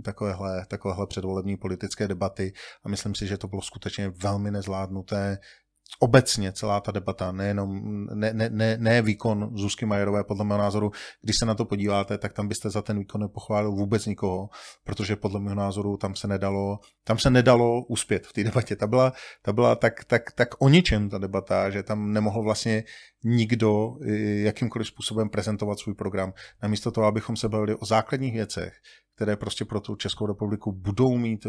takovéhle, 0.03 0.65
takovéhle 0.65 1.07
předvolební 1.07 1.57
politické 1.57 2.07
debaty 2.07 2.53
a 2.83 2.89
myslím 2.89 3.15
si, 3.15 3.27
že 3.27 3.37
to 3.37 3.47
bylo 3.47 3.61
skutečně 3.61 4.09
velmi 4.09 4.51
nezvládnuté 4.51 5.37
obecně 5.99 6.51
celá 6.51 6.81
ta 6.81 6.91
debata, 6.91 7.31
nejenom, 7.31 8.05
ne, 8.13 8.33
ne, 8.33 8.49
ne, 8.49 8.77
ne 8.77 9.01
výkon 9.01 9.57
Zuzky 9.57 9.85
Majerové, 9.85 10.23
podle 10.23 10.45
mého 10.45 10.59
názoru, 10.59 10.91
když 11.21 11.37
se 11.37 11.45
na 11.45 11.55
to 11.55 11.65
podíváte, 11.65 12.17
tak 12.17 12.33
tam 12.33 12.47
byste 12.47 12.69
za 12.69 12.81
ten 12.81 12.99
výkon 12.99 13.21
nepochválil 13.21 13.71
vůbec 13.71 14.05
nikoho, 14.05 14.49
protože 14.83 15.15
podle 15.15 15.39
mého 15.39 15.55
názoru 15.55 15.97
tam 15.97 16.15
se 16.15 16.27
nedalo, 16.27 16.79
tam 17.03 17.19
se 17.19 17.29
nedalo 17.29 17.85
uspět 17.85 18.27
v 18.27 18.33
té 18.33 18.43
debatě. 18.43 18.75
Ta 18.75 18.87
byla, 18.87 19.13
ta 19.41 19.53
byla 19.53 19.75
tak, 19.75 20.03
tak, 20.03 20.31
tak 20.31 20.49
o 20.59 20.69
ničem 20.69 21.09
ta 21.09 21.17
debata, 21.17 21.69
že 21.69 21.83
tam 21.83 22.13
nemohl 22.13 22.43
vlastně 22.43 22.83
nikdo 23.23 23.95
jakýmkoliv 24.43 24.87
způsobem 24.87 25.29
prezentovat 25.29 25.79
svůj 25.79 25.95
program. 25.95 26.33
Namísto 26.63 26.91
toho, 26.91 27.07
abychom 27.07 27.35
se 27.35 27.49
bavili 27.49 27.75
o 27.75 27.85
základních 27.85 28.33
věcech, 28.33 28.73
které 29.19 29.35
prostě 29.35 29.65
pro 29.65 29.79
tu 29.79 29.95
Českou 29.95 30.25
republiku 30.25 30.71
budou 30.71 31.17
mít 31.17 31.47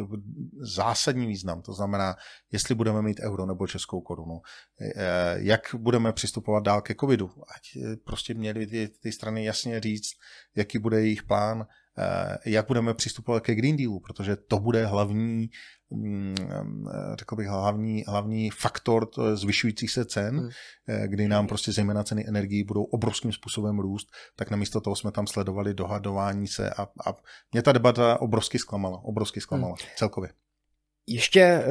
zásadní 0.60 1.26
význam. 1.26 1.62
To 1.62 1.72
znamená, 1.72 2.16
jestli 2.52 2.74
budeme 2.74 3.02
mít 3.02 3.20
euro 3.20 3.46
nebo 3.46 3.66
českou 3.66 4.00
korunu, 4.00 4.40
eh, 4.80 5.36
jak 5.38 5.60
budeme 5.78 6.12
přistupovat 6.12 6.62
dál 6.62 6.82
ke 6.82 6.94
covidu. 6.94 7.30
Ať 7.56 7.76
eh, 7.76 7.96
prostě 7.96 8.34
měli 8.34 8.66
ty, 8.66 8.88
ty 8.88 9.12
strany 9.12 9.44
jasně 9.44 9.80
říct, 9.80 10.10
jaký 10.56 10.78
bude 10.78 11.00
jejich 11.00 11.22
plán, 11.22 11.66
jak 12.46 12.66
budeme 12.66 12.94
přistupovat 12.94 13.42
ke 13.42 13.54
Green 13.54 13.76
Dealu, 13.76 14.00
protože 14.00 14.36
to 14.36 14.58
bude 14.58 14.86
hlavní, 14.86 15.50
řekl 17.18 17.36
bych, 17.36 17.46
hlavní, 17.46 18.04
hlavní 18.06 18.50
faktor 18.50 19.10
zvyšujících 19.34 19.90
se 19.90 20.04
cen, 20.04 20.38
hmm. 20.38 20.50
Eh, 20.88 21.08
kdy 21.08 21.28
nám 21.28 21.46
prostě 21.46 21.72
zejména 21.72 22.04
ceny 22.04 22.24
energií 22.28 22.64
budou 22.64 22.84
obrovským 22.84 23.32
způsobem 23.32 23.78
růst, 23.78 24.08
tak 24.36 24.50
namísto 24.50 24.80
toho 24.80 24.96
jsme 24.96 25.12
tam 25.12 25.26
sledovali 25.26 25.74
dohadování 25.74 26.48
se 26.48 26.70
a, 26.70 26.82
a 26.82 27.16
mě 27.52 27.62
ta 27.62 27.72
debata 27.72 28.20
obrovsky 28.20 28.58
zklamala, 28.58 29.04
obrovsky 29.04 29.40
zklamala 29.40 29.74
hmm. 29.80 29.88
celkově. 29.96 30.30
Ještě 31.06 31.64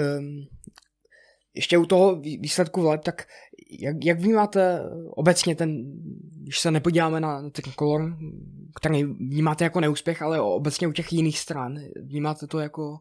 ještě 1.55 1.77
u 1.77 1.85
toho 1.85 2.15
výsledku 2.15 2.81
voleb, 2.81 3.01
tak 3.03 3.27
jak, 3.79 3.95
jak 4.05 4.19
vnímáte 4.19 4.81
obecně 5.09 5.55
ten, 5.55 5.83
když 6.41 6.59
se 6.59 6.71
nepodíváme 6.71 7.19
na 7.19 7.41
ten 7.41 7.73
kolor, 7.75 8.17
který 8.79 9.03
vnímáte 9.03 9.63
jako 9.63 9.79
neúspěch, 9.79 10.21
ale 10.21 10.41
obecně 10.41 10.87
u 10.87 10.91
těch 10.91 11.13
jiných 11.13 11.39
stran, 11.39 11.79
vnímáte 12.03 12.47
to 12.47 12.59
jako 12.59 12.97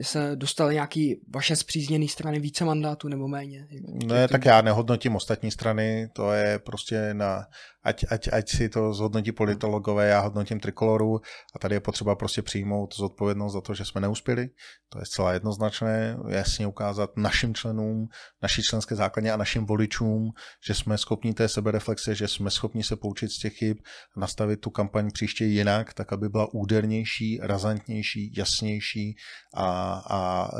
se 0.00 0.36
dostaly 0.36 0.74
nějaký 0.74 1.20
vaše 1.34 1.56
zpřízněné 1.56 2.08
strany 2.08 2.40
více 2.40 2.64
mandátů 2.64 3.08
nebo 3.08 3.28
méně? 3.28 3.66
Ne, 4.06 4.28
tak 4.28 4.44
já 4.44 4.62
nehodnotím 4.62 5.16
ostatní 5.16 5.50
strany, 5.50 6.08
to 6.12 6.32
je 6.32 6.58
prostě 6.58 7.14
na, 7.14 7.46
ať, 7.84 8.04
ať, 8.10 8.28
ať 8.32 8.48
si 8.48 8.68
to 8.68 8.94
zhodnotí 8.94 9.32
politologové, 9.32 10.08
já 10.08 10.20
hodnotím 10.20 10.60
trikoloru 10.60 11.20
a 11.54 11.58
tady 11.58 11.74
je 11.74 11.80
potřeba 11.80 12.14
prostě 12.14 12.42
přijmout 12.42 12.94
zodpovědnost 12.96 13.52
za 13.52 13.60
to, 13.60 13.74
že 13.74 13.84
jsme 13.84 14.00
neuspěli. 14.00 14.48
To 14.88 14.98
je 14.98 15.06
zcela 15.06 15.32
jednoznačné, 15.32 16.16
jasně 16.28 16.66
ukázat 16.66 17.16
našim 17.16 17.54
členům, 17.54 18.08
naší 18.42 18.62
členské 18.62 18.94
základně 18.94 19.32
a 19.32 19.36
našim 19.36 19.66
voličům, 19.66 20.30
že 20.66 20.74
jsme 20.74 20.98
schopni 20.98 21.34
té 21.34 21.48
sebereflexe, 21.48 22.14
že 22.14 22.28
jsme 22.28 22.50
schopni 22.50 22.84
se 22.84 22.96
poučit 22.96 23.30
z 23.30 23.38
těch 23.38 23.52
chyb, 23.52 23.76
nastavit 24.16 24.60
tu 24.60 24.70
kampaň 24.70 25.10
příště 25.10 25.44
jinak, 25.44 25.94
tak 25.94 26.12
aby 26.12 26.28
byla 26.28 26.54
údernější, 26.54 27.38
razantnější, 27.42 28.32
jasnější 28.36 29.16
a, 29.54 29.81
a 30.10 30.50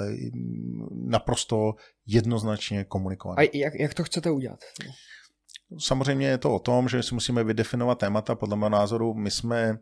naprosto 1.06 1.74
jednoznačně 2.06 2.84
komunikovaná. 2.84 3.42
A 3.42 3.50
jak, 3.54 3.74
jak 3.74 3.94
to 3.94 4.04
chcete 4.04 4.30
udělat? 4.30 4.60
Samozřejmě 5.78 6.26
je 6.26 6.38
to 6.38 6.54
o 6.54 6.58
tom, 6.58 6.88
že 6.88 7.02
si 7.02 7.14
musíme 7.14 7.44
vydefinovat 7.44 7.98
témata. 7.98 8.34
Podle 8.34 8.56
mého 8.56 8.70
názoru 8.70 9.14
my 9.14 9.30
jsme, 9.30 9.78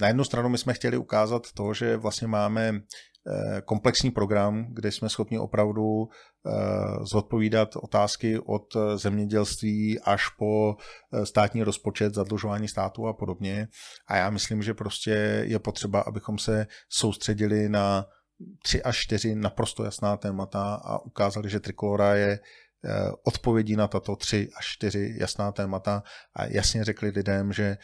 na 0.00 0.08
jednu 0.08 0.24
stranu 0.24 0.48
my 0.48 0.58
jsme 0.58 0.74
chtěli 0.74 0.96
ukázat 0.96 1.52
to, 1.54 1.74
že 1.74 1.96
vlastně 1.96 2.28
máme 2.28 2.72
eh, 2.72 3.60
komplexní 3.60 4.10
program, 4.10 4.66
kde 4.70 4.92
jsme 4.92 5.08
schopni 5.08 5.38
opravdu 5.38 6.08
eh, 6.08 6.50
zodpovídat 7.02 7.76
otázky 7.76 8.38
od 8.38 8.76
zemědělství 8.94 10.00
až 10.00 10.28
po 10.38 10.76
eh, 11.12 11.26
státní 11.26 11.62
rozpočet, 11.62 12.14
zadlužování 12.14 12.68
státu 12.68 13.06
a 13.06 13.12
podobně. 13.12 13.68
A 14.06 14.16
já 14.16 14.30
myslím, 14.30 14.62
že 14.62 14.74
prostě 14.74 15.44
je 15.46 15.58
potřeba, 15.58 16.00
abychom 16.00 16.38
se 16.38 16.66
soustředili 16.88 17.68
na 17.68 18.06
tři 18.62 18.82
až 18.82 18.96
čtyři 18.98 19.34
naprosto 19.34 19.84
jasná 19.84 20.16
témata 20.16 20.74
a 20.74 20.98
ukázali, 20.98 21.50
že 21.50 21.60
Trikolora 21.60 22.14
je 22.14 22.40
Eh, 22.84 23.12
odpovědí 23.24 23.76
na 23.76 23.88
tato 23.88 24.16
tři 24.16 24.48
až 24.56 24.66
čtyři 24.66 25.16
jasná 25.20 25.52
témata 25.52 26.02
a 26.34 26.44
jasně 26.44 26.84
řekli 26.84 27.08
lidem, 27.08 27.52
že 27.52 27.64
eh, 27.64 27.76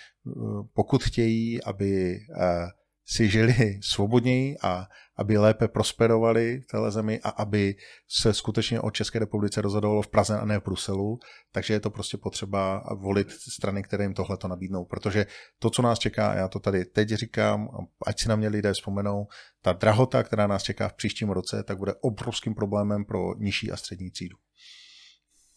pokud 0.75 1.03
chtějí, 1.03 1.63
aby 1.65 2.19
eh, 2.41 2.67
si 3.09 3.31
žili 3.31 3.81
svobodněji 3.83 4.57
a 4.63 4.87
aby 5.17 5.39
lépe 5.39 5.69
prosperovali 5.69 6.61
v 6.61 6.67
téhle 6.67 6.91
zemi 6.91 7.21
a 7.21 7.29
aby 7.29 7.75
se 8.09 8.35
skutečně 8.35 8.81
o 8.81 8.91
České 8.91 9.19
republice 9.19 9.61
rozhodovalo 9.61 10.03
v 10.03 10.09
Praze 10.09 10.39
a 10.39 10.45
ne 10.45 10.61
v 10.61 10.65
Bruselu, 10.65 11.19
takže 11.53 11.75
je 11.75 11.81
to 11.81 11.91
prostě 11.91 12.17
potřeba 12.17 12.85
volit 12.95 13.31
strany, 13.31 13.83
které 13.83 14.05
jim 14.05 14.15
tohle 14.15 14.37
to 14.37 14.49
nabídnou, 14.49 14.85
protože 14.85 15.27
to, 15.59 15.71
co 15.71 15.83
nás 15.83 15.99
čeká, 15.99 16.31
a 16.31 16.35
já 16.35 16.49
to 16.49 16.59
tady 16.59 16.85
teď 16.85 17.09
říkám, 17.09 17.69
ať 18.07 18.21
si 18.21 18.29
na 18.29 18.37
mě 18.37 18.49
lidé 18.49 18.73
vzpomenou, 18.73 19.27
ta 19.63 19.73
drahota, 19.73 20.23
která 20.23 20.47
nás 20.47 20.63
čeká 20.63 20.89
v 20.89 20.95
příštím 20.95 21.31
roce, 21.31 21.63
tak 21.63 21.79
bude 21.79 21.95
obrovským 22.01 22.55
problémem 22.55 23.05
pro 23.05 23.35
nižší 23.39 23.73
a 23.73 23.77
střední 23.77 24.11
třídu. 24.11 24.37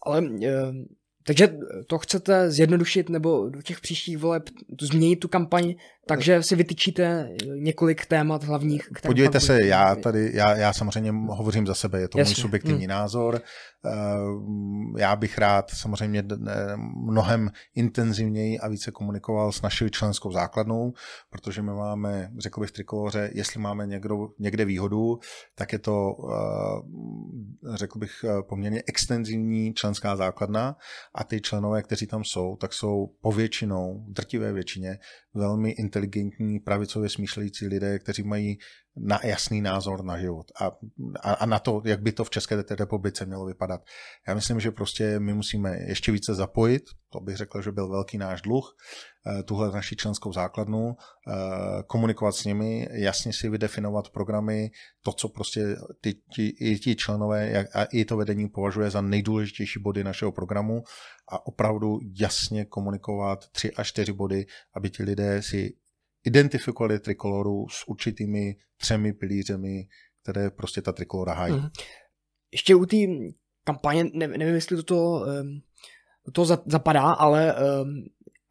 Ale 0.06 0.24
eh, 0.46 0.72
takže 1.24 1.58
to 1.88 1.98
chcete 1.98 2.52
zjednodušit 2.52 3.10
nebo 3.10 3.50
do 3.50 3.62
těch 3.62 3.82
příštích 3.82 4.18
voleb 4.18 4.50
změnit 4.82 5.16
tu 5.16 5.28
kampaň, 5.28 5.76
takže 6.08 6.44
si 6.44 6.56
vytyčíte 6.56 7.30
několik 7.56 8.06
témat 8.06 8.44
hlavních. 8.44 8.90
Podívejte 9.06 9.40
se, 9.40 9.66
já 9.66 9.96
tady, 9.96 10.32
já, 10.34 10.56
já 10.56 10.74
samozřejmě 10.74 11.12
hovořím 11.12 11.68
za 11.68 11.74
sebe, 11.74 12.00
je 12.00 12.08
to 12.08 12.20
Jasně. 12.20 12.32
můj 12.32 12.42
subjektivní 12.42 12.86
hmm. 12.86 12.90
názor. 12.90 13.42
Eh, 13.86 13.90
já 14.98 15.16
bych 15.16 15.38
rád 15.38 15.72
samozřejmě 15.72 16.24
mnohem 16.96 17.52
intenzivněji 17.76 18.60
a 18.60 18.68
více 18.68 18.92
komunikoval 18.92 19.52
s 19.52 19.62
naší 19.62 19.90
členskou 19.90 20.32
základnou, 20.32 20.94
protože 21.30 21.62
my 21.62 21.72
máme, 21.72 22.32
řekl 22.38 22.60
bych 22.60 22.70
v 22.70 22.74
trikoloře, 22.74 23.30
jestli 23.34 23.60
máme 23.60 23.88
někdo, 23.88 24.28
někde 24.40 24.66
výhodu, 24.66 25.20
tak 25.56 25.74
je 25.74 25.80
to, 25.80 26.16
eh, 26.34 27.78
řekl 27.78 28.00
bych, 28.00 28.12
eh, 28.24 28.42
poměrně 28.50 28.84
extenzivní 28.88 29.74
členská 29.74 30.16
základna 30.16 30.76
a 31.20 31.24
ty 31.24 31.42
členové, 31.42 31.84
kteří 31.84 32.08
tam 32.08 32.24
jsou, 32.24 32.56
tak 32.56 32.74
jsou 32.74 33.08
povětšinou, 33.22 34.06
drtivé 34.08 34.54
většině, 34.54 35.00
velmi 35.34 35.72
inteligentní, 35.72 36.60
pravicově 36.60 37.10
smýšlející 37.10 37.68
lidé, 37.68 38.00
kteří 38.00 38.24
mají 38.24 38.58
na 38.96 39.20
jasný 39.24 39.62
názor 39.62 40.04
na 40.04 40.20
život 40.20 40.52
a, 40.62 40.72
a, 41.24 41.34
a 41.34 41.46
na 41.46 41.60
to, 41.60 41.82
jak 41.86 42.02
by 42.02 42.12
to 42.12 42.24
v 42.24 42.30
České 42.30 42.64
republice 42.70 43.26
mělo 43.26 43.46
vypadat. 43.46 43.82
Já 44.28 44.34
myslím, 44.34 44.60
že 44.60 44.72
prostě 44.72 45.20
my 45.20 45.34
musíme 45.34 45.78
ještě 45.88 46.12
více 46.12 46.36
zapojit, 46.36 46.84
to 47.10 47.20
bych 47.20 47.36
řekl, 47.36 47.62
že 47.62 47.72
byl 47.72 47.90
velký 47.90 48.18
náš 48.18 48.42
dluh, 48.42 48.76
tuhle 49.44 49.72
naši 49.72 49.96
členskou 49.96 50.34
základnu, 50.34 50.96
eh, 50.96 51.34
komunikovat 51.88 52.32
s 52.32 52.44
nimi, 52.44 52.88
jasně 52.92 53.34
si 53.34 53.50
vydefinovat 53.50 54.10
programy, 54.10 54.72
to, 55.02 55.12
co 55.12 55.30
prostě 55.30 55.76
ty, 56.02 56.14
ty, 56.36 56.48
i 56.48 56.80
ti 56.80 56.96
členové 56.96 57.50
jak, 57.50 57.76
a 57.76 57.84
i 57.84 58.06
to 58.06 58.18
vedení 58.18 58.50
považuje 58.50 58.90
za 58.90 59.02
nejdůležitější 59.02 59.80
body 59.80 60.04
našeho 60.04 60.32
programu 60.32 60.84
a 61.32 61.48
opravdu 61.48 62.00
jasně 62.20 62.66
komunikovat 62.66 63.50
tři 63.50 63.72
až 63.72 63.88
čtyři 63.88 64.14
body, 64.14 64.46
aby 64.74 64.90
ti 64.90 65.04
lidé 65.04 65.42
si 65.42 65.76
identifikovali 66.24 67.00
trikoloru 67.00 67.68
s 67.70 67.88
určitými 67.88 68.56
třemi 68.78 69.14
pilířemi, 69.14 69.88
které 70.22 70.50
prostě 70.50 70.82
ta 70.82 70.92
trikolora 70.92 71.34
hájí. 71.34 71.54
Mm. 71.54 71.68
Ještě 72.52 72.76
u 72.76 72.86
té 72.86 72.98
kampaně, 73.64 74.04
nevím, 74.14 74.56
jestli 74.56 74.78
to, 74.78 74.84
to, 74.84 75.26
to 76.32 76.46
zapadá, 76.66 77.02
ale 77.02 77.56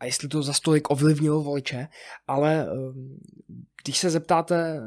a 0.00 0.04
jestli 0.04 0.28
to 0.28 0.42
za 0.42 0.52
stolik 0.52 0.90
ovlivnilo 0.90 1.42
voliče, 1.42 1.88
ale 2.26 2.66
když 3.84 3.98
se 3.98 4.10
zeptáte 4.10 4.80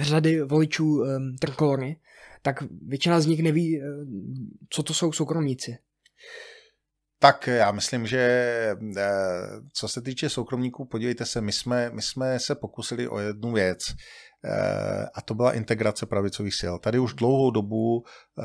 řady 0.00 0.42
voličů 0.42 1.04
trikolory, 1.40 1.96
tak 2.42 2.62
většina 2.86 3.20
z 3.20 3.26
nich 3.26 3.42
neví, 3.42 3.80
co 4.70 4.82
to 4.82 4.94
jsou 4.94 5.12
soukromníci. 5.12 5.76
Tak 7.18 7.46
já 7.46 7.72
myslím, 7.72 8.06
že 8.06 8.20
eh, 8.96 9.02
co 9.72 9.88
se 9.88 10.02
týče 10.02 10.28
soukromníků, 10.28 10.84
podívejte 10.84 11.26
se, 11.26 11.40
my 11.40 11.52
jsme, 11.52 11.90
my 11.90 12.02
jsme 12.02 12.38
se 12.38 12.54
pokusili 12.54 13.08
o 13.08 13.18
jednu 13.18 13.52
věc 13.52 13.78
eh, 14.44 15.06
a 15.14 15.22
to 15.24 15.34
byla 15.34 15.52
integrace 15.52 16.06
pravicových 16.06 16.54
sil. 16.60 16.74
Tady 16.78 16.98
už 16.98 17.14
dlouhou 17.14 17.50
dobu 17.50 18.04
eh, 18.04 18.42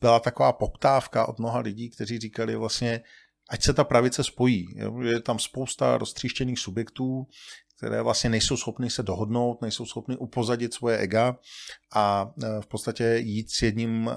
byla 0.00 0.20
taková 0.20 0.52
poptávka 0.52 1.28
od 1.28 1.38
mnoha 1.38 1.58
lidí, 1.58 1.90
kteří 1.90 2.18
říkali 2.18 2.56
vlastně, 2.56 3.00
ať 3.50 3.62
se 3.62 3.72
ta 3.72 3.84
pravice 3.84 4.24
spojí. 4.24 4.66
Je 5.02 5.20
tam 5.20 5.38
spousta 5.38 5.98
roztříštěných 5.98 6.58
subjektů, 6.58 7.26
které 7.78 8.02
vlastně 8.02 8.30
nejsou 8.30 8.56
schopny 8.56 8.90
se 8.90 9.02
dohodnout, 9.02 9.62
nejsou 9.62 9.86
schopny 9.86 10.16
upozadit 10.16 10.74
svoje 10.74 10.98
ega 10.98 11.36
a 11.94 12.32
v 12.60 12.66
podstatě 12.66 13.16
jít 13.18 13.50
s 13.50 13.62
jedním 13.62 14.10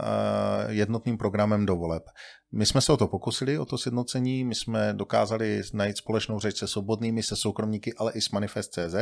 jednotným 0.67 1.17
programem 1.17 1.65
do 1.65 1.75
voleb. 1.75 2.03
My 2.51 2.65
jsme 2.65 2.81
se 2.81 2.91
o 2.91 2.97
to 2.97 3.07
pokusili, 3.07 3.59
o 3.59 3.65
to 3.65 3.77
sjednocení, 3.77 4.43
my 4.43 4.55
jsme 4.55 4.93
dokázali 4.93 5.61
najít 5.73 5.97
společnou 5.97 6.39
řeč 6.39 6.57
se 6.57 6.67
svobodnými, 6.67 7.23
se 7.23 7.35
soukromníky, 7.35 7.93
ale 7.93 8.11
i 8.11 8.21
s 8.21 8.29
Manifest.cz. 8.29 8.95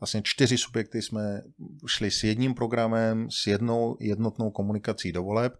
Vlastně 0.00 0.20
čtyři 0.24 0.58
subjekty 0.58 1.02
jsme 1.02 1.40
šli 1.86 2.10
s 2.10 2.24
jedním 2.24 2.54
programem, 2.54 3.30
s 3.30 3.46
jednou 3.46 3.96
jednotnou 4.00 4.50
komunikací 4.50 5.12
do 5.12 5.22
voleb 5.22 5.52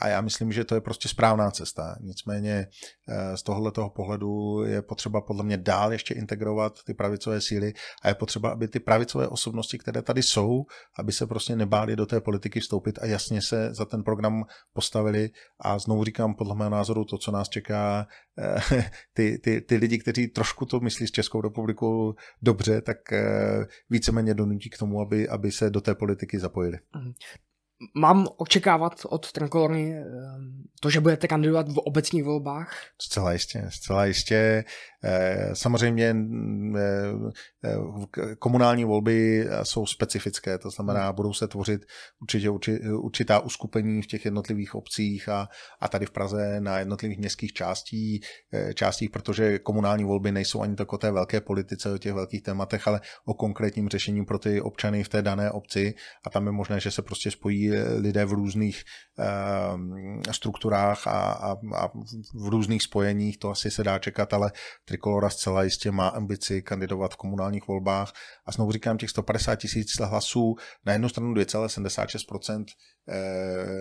a 0.00 0.08
já 0.08 0.20
myslím, 0.20 0.52
že 0.52 0.64
to 0.64 0.74
je 0.74 0.80
prostě 0.80 1.08
správná 1.08 1.50
cesta. 1.50 1.96
Nicméně 2.00 2.66
eh, 3.08 3.36
z 3.36 3.42
tohoto 3.42 3.88
pohledu 3.88 4.62
je 4.64 4.82
potřeba 4.82 5.20
podle 5.20 5.44
mě 5.44 5.56
dál 5.56 5.92
ještě 5.92 6.14
integrovat 6.14 6.82
ty 6.84 6.94
pravicové 6.94 7.40
síly 7.40 7.72
a 8.02 8.08
je 8.08 8.14
potřeba, 8.14 8.50
aby 8.50 8.68
ty 8.68 8.80
pravicové 8.80 9.28
osobnosti, 9.28 9.78
které 9.78 10.02
tady 10.02 10.22
jsou, 10.22 10.64
aby 10.98 11.12
se 11.12 11.26
prostě 11.26 11.56
nebáli 11.56 11.96
do 11.96 12.06
té 12.06 12.20
politiky 12.20 12.60
vstoupit 12.60 12.98
a 13.02 13.06
jasně 13.06 13.42
se 13.42 13.74
za 13.74 13.84
ten 13.84 14.02
program 14.02 14.44
postavili 14.72 15.30
a 15.60 15.78
znovu 15.78 16.04
říkám, 16.04 16.34
podle 16.34 16.54
mého 16.54 16.70
názoru 16.70 17.04
to, 17.04 17.18
co 17.18 17.30
nás 17.30 17.48
čeká, 17.48 18.06
eh, 18.38 18.90
ty, 19.12 19.38
ty, 19.38 19.60
ty 19.60 19.76
lidi, 19.76 19.98
kteří 19.98 20.28
trošku 20.28 20.66
to 20.66 20.80
myslí 20.80 21.06
s 21.06 21.10
Českou 21.10 21.40
republikou 21.40 22.14
dobře, 22.42 22.80
tak 22.80 23.12
eh, 23.12 23.66
víceméně 23.90 24.34
donutí 24.34 24.70
k 24.70 24.78
tomu, 24.78 25.00
aby, 25.00 25.28
aby 25.28 25.52
se 25.52 25.70
do 25.70 25.80
té 25.80 25.94
politiky 25.94 26.38
zapojili. 26.38 26.78
Mám 27.94 28.28
očekávat 28.36 28.92
od 29.08 29.32
Trankolony 29.32 29.94
ehm, 29.96 30.62
to, 30.80 30.90
že 30.90 31.00
budete 31.00 31.28
kandidovat 31.28 31.68
v 31.68 31.78
obecních 31.78 32.24
volbách? 32.24 32.76
Zcela 33.00 33.32
jistě, 33.32 33.66
zcela 33.68 34.04
jistě. 34.04 34.64
Eh, 35.04 35.50
samozřejmě 35.52 36.16
eh, 36.76 36.90
eh, 37.64 38.36
komunální 38.38 38.84
volby 38.84 39.46
jsou 39.62 39.86
specifické, 39.86 40.58
to 40.58 40.70
znamená, 40.70 41.06
hmm. 41.06 41.14
budou 41.14 41.32
se 41.32 41.48
tvořit 41.48 41.82
určitě 42.22 42.50
určitá 42.90 43.40
uskupení 43.40 44.02
v 44.02 44.06
těch 44.06 44.24
jednotlivých 44.24 44.74
obcích 44.74 45.28
a, 45.28 45.48
a 45.80 45.88
tady 45.88 46.06
v 46.06 46.10
Praze 46.10 46.60
na 46.60 46.78
jednotlivých 46.78 47.18
městských 47.18 47.52
částí, 47.52 48.20
částích, 48.74 49.10
protože 49.10 49.58
komunální 49.58 50.04
volby 50.04 50.32
nejsou 50.32 50.60
ani 50.60 50.76
tak 50.76 50.92
o 50.92 50.98
té 50.98 51.10
velké 51.10 51.40
politice, 51.40 51.92
o 51.92 51.98
těch 51.98 52.12
velkých 52.12 52.42
tématech, 52.42 52.88
ale 52.88 53.00
o 53.24 53.34
konkrétním 53.34 53.88
řešení 53.88 54.24
pro 54.24 54.38
ty 54.38 54.60
občany 54.60 55.04
v 55.04 55.08
té 55.08 55.22
dané 55.22 55.50
obci 55.50 55.94
a 56.26 56.30
tam 56.30 56.46
je 56.46 56.52
možné, 56.52 56.80
že 56.80 56.90
se 56.90 57.02
prostě 57.02 57.30
spojí 57.30 57.69
lidé 57.78 58.24
v 58.24 58.32
různých 58.32 58.84
strukturách 60.30 61.06
a, 61.06 61.10
a, 61.10 61.56
a 61.76 61.88
v 62.34 62.48
různých 62.48 62.82
spojeních, 62.82 63.38
to 63.38 63.50
asi 63.50 63.70
se 63.70 63.84
dá 63.84 63.98
čekat, 63.98 64.34
ale 64.34 64.52
Trikolora 64.84 65.30
zcela 65.30 65.62
jistě 65.62 65.90
má 65.90 66.08
ambici 66.08 66.62
kandidovat 66.62 67.12
v 67.12 67.16
komunálních 67.16 67.68
volbách. 67.68 68.12
A 68.46 68.52
znovu 68.52 68.72
říkám, 68.72 68.98
těch 68.98 69.10
150 69.10 69.56
tisíc 69.56 70.00
hlasů 70.00 70.54
na 70.86 70.92
jednu 70.92 71.08
stranu 71.08 71.34
2,76% 71.34 72.64
Eh, 72.99 72.99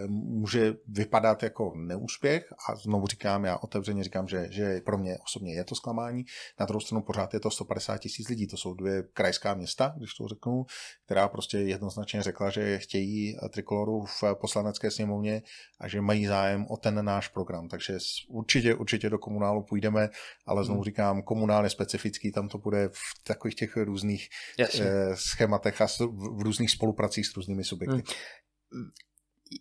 může 0.07 0.73
vypadat 0.87 1.43
jako 1.43 1.73
neúspěch 1.75 2.53
a 2.69 2.75
znovu 2.75 3.07
říkám, 3.07 3.45
já 3.45 3.57
otevřeně 3.57 4.03
říkám, 4.03 4.27
že, 4.27 4.47
že 4.51 4.81
pro 4.85 4.97
mě 4.97 5.17
osobně 5.25 5.53
je 5.53 5.63
to 5.63 5.75
zklamání. 5.75 6.25
Na 6.59 6.65
druhou 6.65 6.79
stranu 6.79 7.01
pořád 7.01 7.33
je 7.33 7.39
to 7.39 7.51
150 7.51 7.97
tisíc 7.97 8.29
lidí, 8.29 8.47
to 8.47 8.57
jsou 8.57 8.73
dvě 8.73 9.03
krajská 9.13 9.53
města, 9.53 9.93
když 9.97 10.13
to 10.13 10.27
řeknu, 10.27 10.65
která 11.05 11.27
prostě 11.27 11.57
jednoznačně 11.57 12.23
řekla, 12.23 12.49
že 12.49 12.79
chtějí 12.79 13.37
trikoloru 13.49 14.05
v 14.05 14.23
poslanecké 14.33 14.91
sněmovně 14.91 15.41
a 15.79 15.87
že 15.87 16.01
mají 16.01 16.25
zájem 16.25 16.65
o 16.69 16.77
ten 16.77 17.05
náš 17.05 17.27
program. 17.27 17.67
Takže 17.67 17.97
určitě, 18.27 18.75
určitě 18.75 19.09
do 19.09 19.17
komunálu 19.19 19.63
půjdeme, 19.63 20.09
ale 20.45 20.63
znovu 20.63 20.79
hmm. 20.79 20.85
říkám, 20.85 21.21
komunál 21.21 21.63
je 21.63 21.69
specifický, 21.69 22.31
tam 22.31 22.49
to 22.49 22.57
bude 22.57 22.89
v 22.89 23.23
takových 23.23 23.55
těch 23.55 23.77
různých 23.77 24.29
Jasně. 24.59 24.85
Eh, 24.85 25.15
schématech 25.15 25.81
a 25.81 25.87
v 25.99 26.41
různých 26.41 26.71
spolupracích 26.71 27.27
s 27.27 27.35
různými 27.35 27.63
subjekty. 27.63 27.95
Hmm 27.95 28.89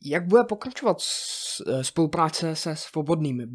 jak 0.03 0.27
bude 0.27 0.45
pokračovat 0.45 0.99
eh, 1.67 1.85
spolupráce 1.85 2.57
se 2.57 2.77
svobodnými 2.77 3.47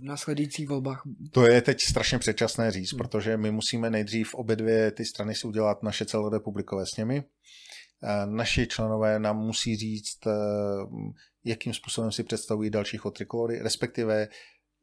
v 0.00 0.02
následujících 0.02 0.68
volbách? 0.68 1.02
To 1.32 1.46
je 1.46 1.62
teď 1.62 1.80
strašně 1.80 2.18
předčasné 2.18 2.70
říct, 2.70 2.92
hmm. 2.92 2.98
protože 2.98 3.36
my 3.36 3.50
musíme 3.50 3.90
nejdřív 3.90 4.34
obě 4.34 4.56
dvě 4.56 4.90
ty 4.90 5.04
strany 5.04 5.34
si 5.34 5.46
udělat 5.46 5.82
naše 5.82 6.04
celorepublikové 6.04 6.84
sněmy. 6.94 7.24
Eh, 8.02 8.26
naši 8.26 8.66
členové 8.66 9.18
nám 9.18 9.38
musí 9.38 9.76
říct, 9.76 10.26
eh, 10.26 10.32
jakým 11.44 11.74
způsobem 11.74 12.12
si 12.12 12.24
představují 12.24 12.70
další 12.70 12.96
chod 12.96 13.16
trikolory, 13.16 13.58
respektive 13.58 14.28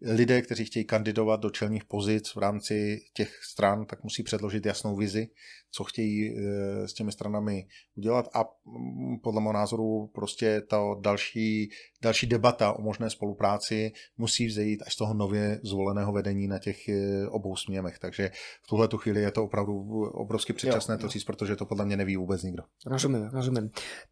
lidé, 0.02 0.42
kteří 0.42 0.66
chtějí 0.66 0.86
kandidovat 0.86 1.40
do 1.40 1.50
čelních 1.50 1.86
pozic 1.86 2.36
v 2.36 2.38
rámci 2.38 3.02
těch 3.14 3.40
stran, 3.44 3.86
tak 3.86 4.04
musí 4.04 4.24
předložit 4.24 4.66
jasnou 4.66 4.96
vizi, 4.96 5.28
co 5.72 5.84
chtějí 5.84 6.38
eh, 6.38 6.88
s 6.88 6.94
těmi 6.94 7.12
stranami 7.12 7.68
udělat 7.96 8.30
a 8.34 8.40
mm, 8.40 9.20
podle 9.24 9.42
mého 9.42 9.54
názoru 9.54 10.08
prostě 10.08 10.62
ta 10.70 10.82
další, 11.00 11.70
další 12.02 12.28
debata 12.28 12.74
o 12.74 12.82
možné 12.82 13.10
spolupráci 13.10 13.92
musí 14.18 14.46
vzejít 14.46 14.84
až 14.86 14.94
z 14.94 14.98
toho 14.98 15.14
nově 15.14 15.60
zvoleného 15.64 16.12
vedení 16.12 16.48
na 16.48 16.60
těch 16.60 16.90
eh, 16.90 17.28
obou 17.28 17.56
směmech. 17.56 18.00
Takže 18.00 18.32
v 18.64 18.68
tuhle 18.68 18.88
tu 18.88 18.98
chvíli 18.98 19.22
je 19.22 19.32
to 19.32 19.44
opravdu 19.44 19.74
obrovsky 20.14 20.54
předčasné 20.54 20.94
jo, 20.94 21.00
to 21.00 21.08
říct, 21.08 21.24
protože 21.24 21.56
to 21.56 21.66
podle 21.66 21.86
mě 21.86 21.98
neví 21.98 22.18
vůbec 22.18 22.44
nikdo. 22.44 22.64
Rozumím, 22.86 23.30
rozumím. 23.34 23.70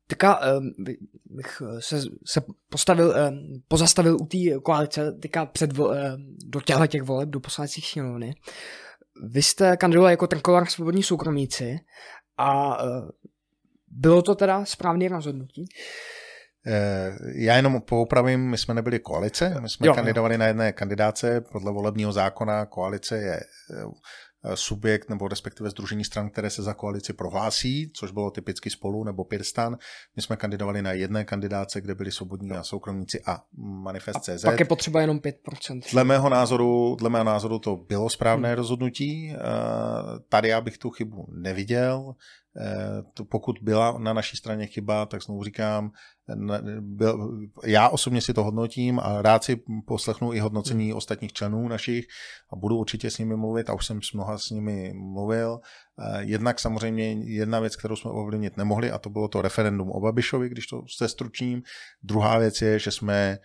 Teďka 0.08 0.40
bych 1.26 1.62
se, 1.80 2.02
se 2.26 2.42
postavil, 2.70 3.14
pozastavil 3.68 4.18
u 4.22 4.26
té 4.26 4.38
koalice 4.64 5.12
teďka 5.12 5.46
před, 5.46 5.74
do 6.46 6.62
těchto 6.62 6.88
těch 6.88 7.02
voleb, 7.02 7.30
do 7.30 7.40
poslaneckých 7.40 7.88
sněmovny. 7.88 8.36
Vy 9.24 9.44
jste 9.44 9.78
kandidoval 9.78 10.10
jako 10.10 10.28
Trnkovar 10.28 10.66
svobodní 10.66 11.04
soukromníci 11.04 11.80
a 12.38 12.78
bylo 13.88 14.22
to 14.22 14.36
teda 14.36 14.66
správné 14.66 15.08
rozhodnutí? 15.08 15.66
Eh, 16.68 17.18
já 17.36 17.56
jenom 17.56 17.82
poupravím, 17.82 18.50
my 18.50 18.58
jsme 18.58 18.74
nebyli 18.74 19.00
koalice, 19.00 19.56
my 19.60 19.70
jsme 19.70 19.88
jo, 19.88 19.94
kandidovali 19.94 20.34
jo. 20.34 20.38
na 20.38 20.48
jedné 20.48 20.74
kandidáce 20.74 21.42
podle 21.42 21.72
volebního 21.72 22.12
zákona. 22.12 22.66
Koalice 22.66 23.18
je 23.18 23.36
eh, 23.36 23.44
Eh, 23.74 23.86
subjekt 24.54 25.10
nebo 25.10 25.28
respektive 25.28 25.70
združení 25.70 26.04
stran, 26.04 26.30
které 26.30 26.50
se 26.50 26.64
za 26.64 26.74
koalici 26.74 27.14
prohlásí, 27.14 27.92
což 27.94 28.12
bylo 28.12 28.32
typicky 28.32 28.70
spolu 28.70 29.04
nebo 29.04 29.24
Pirstan. 29.24 29.78
My 30.16 30.22
jsme 30.22 30.38
kandidovali 30.38 30.82
na 30.82 30.92
jedné 30.92 31.26
kandidáce, 31.26 31.82
kde 31.82 31.96
byli 31.96 32.12
svobodní 32.12 32.52
a 32.52 32.64
soukromníci 32.64 33.22
a 33.26 33.44
Manifest.cz. 33.58 34.44
Pak 34.44 34.60
je 34.60 34.66
potřeba 34.66 35.02
jenom 35.02 35.18
5%. 35.18 35.82
Dle 35.92 36.04
mého 36.04 36.30
názoru, 36.30 36.96
dle 37.00 37.10
mého 37.10 37.24
názoru 37.24 37.60
to 37.60 37.76
bylo 37.76 38.10
správné 38.10 38.50
hmm. 38.50 38.56
rozhodnutí. 38.56 39.34
Eh, 39.34 39.38
tady 40.30 40.50
já 40.50 40.62
bych 40.62 40.78
tu 40.78 40.90
chybu 40.90 41.28
neviděl. 41.32 42.14
Eh, 42.58 43.24
pokud 43.30 43.56
byla 43.62 43.98
na 43.98 44.14
naší 44.14 44.38
straně 44.38 44.68
chyba, 44.68 45.06
tak 45.06 45.24
znovu 45.24 45.44
říkám, 45.44 45.92
byl, 46.80 47.40
já 47.66 47.90
osobně 47.90 48.22
si 48.22 48.34
to 48.34 48.44
hodnotím 48.44 49.00
a 49.00 49.22
rád 49.22 49.44
si 49.44 49.64
poslechnu 49.88 50.34
i 50.34 50.40
hodnocení 50.40 50.86
hmm. 50.86 50.98
ostatních 50.98 51.34
členů 51.34 51.68
našich 51.68 52.06
a 52.54 52.56
budu 52.56 52.78
určitě 52.78 53.12
s 53.12 53.18
nimi 53.18 53.36
mluvit 53.36 53.70
a 53.70 53.74
už 53.74 53.86
jsem 53.86 54.02
s 54.02 54.14
mnoha 54.14 54.38
s 54.38 54.50
nimi 54.50 54.94
mluvil. 54.94 55.60
Eh, 56.00 56.24
jednak 56.24 56.60
samozřejmě 56.60 57.12
jedna 57.12 57.60
věc, 57.60 57.76
kterou 57.76 57.96
jsme 57.96 58.12
ovlivnit 58.12 58.58
nemohli 58.58 58.92
a 58.92 58.98
to 58.98 59.10
bylo 59.10 59.28
to 59.28 59.42
referendum 59.42 59.92
o 59.92 60.00
Babišovi, 60.00 60.50
když 60.50 60.68
to 60.68 60.82
se 60.98 61.08
stručním. 61.08 61.62
Druhá 62.04 62.38
věc 62.38 62.62
je, 62.62 62.80
že 62.80 62.92
jsme 62.92 63.38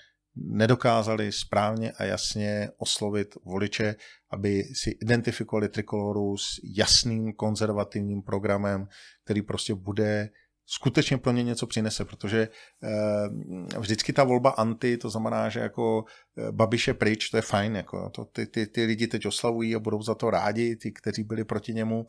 nedokázali 0.44 1.32
správně 1.32 1.92
a 1.92 2.04
jasně 2.04 2.70
oslovit 2.76 3.34
voliče, 3.44 3.96
aby 4.30 4.64
si 4.74 4.90
identifikovali 4.90 5.68
trikoloru 5.68 6.36
s 6.36 6.60
jasným 6.76 7.32
konzervativním 7.32 8.22
programem, 8.22 8.88
který 9.24 9.42
prostě 9.42 9.74
bude 9.74 10.30
skutečně 10.70 11.18
pro 11.18 11.32
ně 11.32 11.42
něco 11.42 11.66
přinese, 11.66 12.04
protože 12.04 12.48
eh, 12.82 13.78
vždycky 13.78 14.12
ta 14.12 14.24
volba 14.24 14.50
anti, 14.50 14.96
to 14.96 15.10
znamená, 15.10 15.48
že 15.48 15.60
jako 15.60 16.04
eh, 16.38 16.52
Babiše 16.52 16.94
pryč, 16.94 17.30
to 17.30 17.36
je 17.36 17.42
fajn, 17.42 17.76
jako 17.76 18.10
to, 18.10 18.24
ty, 18.24 18.46
ty, 18.46 18.66
ty 18.66 18.84
lidi 18.84 19.06
teď 19.06 19.26
oslavují 19.26 19.74
a 19.74 19.78
budou 19.78 20.02
za 20.02 20.14
to 20.14 20.30
rádi, 20.30 20.76
ty, 20.76 20.92
kteří 20.92 21.24
byli 21.24 21.44
proti 21.44 21.74
němu, 21.74 22.06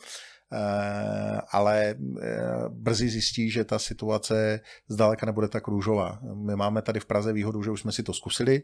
ale 1.52 1.96
eh, 2.22 2.40
brzy 2.70 3.10
zjistí, 3.10 3.52
že 3.52 3.64
ta 3.64 3.80
situace 3.80 4.60
zdaleka 4.88 5.26
nebude 5.26 5.48
tak 5.48 5.68
růžová. 5.68 6.20
My 6.36 6.56
máme 6.56 6.82
tady 6.82 7.00
v 7.00 7.06
Praze 7.06 7.34
výhodu, 7.34 7.64
že 7.64 7.72
už 7.72 7.82
jsme 7.82 7.92
si 7.92 8.04
to 8.04 8.14
zkusili. 8.14 8.62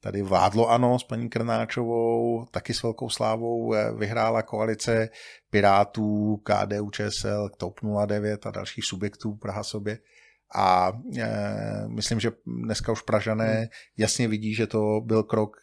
Tady 0.00 0.22
vládlo 0.22 0.70
ano 0.70 0.98
s 0.98 1.04
paní 1.04 1.28
Krnáčovou, 1.28 2.46
taky 2.50 2.74
s 2.74 2.82
velkou 2.82 3.08
slávou 3.08 3.74
eh, 3.74 3.92
vyhrála 3.92 4.42
koalice 4.42 5.08
Pirátů, 5.50 6.36
KDU, 6.36 6.90
ČSL, 6.90 7.48
TOP 7.56 7.80
09 8.06 8.46
a 8.46 8.50
dalších 8.50 8.84
subjektů 8.84 9.34
Praha 9.34 9.62
sobě 9.62 9.98
a 10.54 10.92
e, 11.18 11.88
myslím, 11.88 12.20
že 12.20 12.32
dneska 12.46 12.92
už 12.92 13.02
Pražané 13.02 13.54
hmm. 13.54 13.66
jasně 13.96 14.28
vidí, 14.28 14.54
že 14.54 14.66
to 14.66 15.00
byl 15.04 15.22
krok 15.22 15.56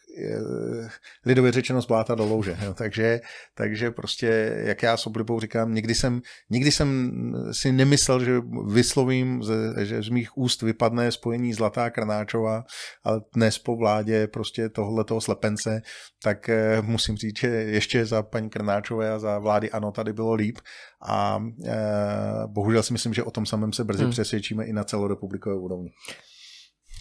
lidově 1.26 1.52
řečeno 1.52 1.82
z 1.82 1.86
bláta 1.86 2.14
do 2.14 2.24
louže. 2.24 2.56
Jo. 2.62 2.74
Takže, 2.74 3.20
takže 3.54 3.90
prostě, 3.90 4.56
jak 4.56 4.82
já 4.82 4.96
s 4.96 5.06
oblibou 5.06 5.40
říkám, 5.40 5.74
nikdy 5.74 5.94
jsem, 5.94 6.22
nikdy 6.50 6.70
jsem 6.70 7.12
si 7.52 7.72
nemyslel, 7.72 8.24
že 8.24 8.40
vyslovím, 8.68 9.42
že 9.78 10.02
z 10.02 10.08
mých 10.08 10.38
úst 10.38 10.62
vypadne 10.62 11.12
spojení 11.12 11.52
Zlatá 11.52 11.90
Krnáčová, 11.90 12.64
ale 13.04 13.20
dnes 13.34 13.58
po 13.58 13.76
vládě 13.76 14.26
prostě 14.26 14.68
tohletoho 14.68 15.20
slepence, 15.20 15.82
tak 16.22 16.48
e, 16.48 16.82
musím 16.82 17.16
říct, 17.16 17.38
že 17.38 17.48
ještě 17.48 18.06
za 18.06 18.22
paní 18.22 18.50
Krnáčové 18.50 19.10
a 19.10 19.18
za 19.18 19.38
vlády 19.38 19.70
ANO 19.70 19.92
tady 19.92 20.12
bylo 20.12 20.34
líp 20.34 20.58
a 21.08 21.42
e, 21.64 21.76
bohužel 22.46 22.82
si 22.82 22.92
myslím, 22.92 23.14
že 23.14 23.22
o 23.22 23.30
tom 23.30 23.46
samém 23.46 23.72
se 23.72 23.84
brzy 23.84 24.02
hmm. 24.02 24.12
přesvědčíme 24.12 24.64
i 24.64 24.72
na 24.72 24.84
celorepublikové 24.84 25.56
úrovni. 25.56 25.90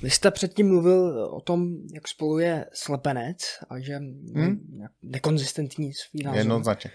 Vy 0.04 0.10
jste 0.10 0.32
předtím 0.32 0.68
mluvil 0.68 1.26
o 1.26 1.42
tom, 1.42 1.68
jak 1.94 2.08
spolu 2.08 2.40
je 2.40 2.66
slepenec 2.74 3.38
a 3.70 3.80
že 3.80 3.96
hmm? 4.36 4.60
nekonzistentní 5.04 5.94
svý 5.94 6.24
názor. 6.24 6.38
Jednoznačně. 6.38 6.92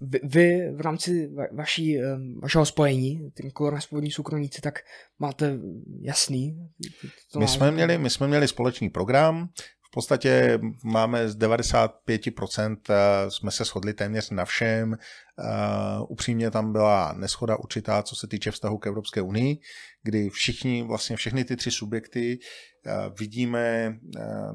Vy, 0.00 0.20
vy 0.24 0.72
v 0.76 0.80
rámci 0.80 1.30
vaší, 1.52 1.98
vašeho 2.42 2.66
spojení, 2.66 3.30
ty 3.34 3.52
spodní 3.78 4.10
soukromníci, 4.10 4.60
tak 4.60 4.78
máte 5.18 5.58
jasný. 6.00 6.70
My 7.38 7.48
jsme, 7.48 7.70
měli, 7.70 7.98
my 7.98 8.10
jsme 8.10 8.28
měli 8.28 8.48
společný 8.48 8.90
program, 8.90 9.48
podstatě 9.94 10.58
máme 10.84 11.28
z 11.28 11.38
95% 11.38 12.76
eh, 12.90 13.30
jsme 13.30 13.50
se 13.50 13.64
shodli 13.64 13.94
téměř 13.94 14.30
na 14.30 14.44
všem. 14.44 14.96
Uh, 15.38 16.06
upřímně 16.08 16.50
tam 16.50 16.72
byla 16.72 17.12
neschoda 17.12 17.56
určitá, 17.56 18.02
co 18.02 18.16
se 18.16 18.26
týče 18.26 18.50
vztahu 18.50 18.78
k 18.78 18.86
Evropské 18.86 19.22
unii, 19.22 19.58
kdy 20.02 20.30
všichni, 20.30 20.82
vlastně 20.82 21.16
všechny 21.16 21.44
ty 21.44 21.56
tři 21.56 21.70
subjekty 21.70 22.38
uh, 22.86 22.92
vidíme, 23.18 23.94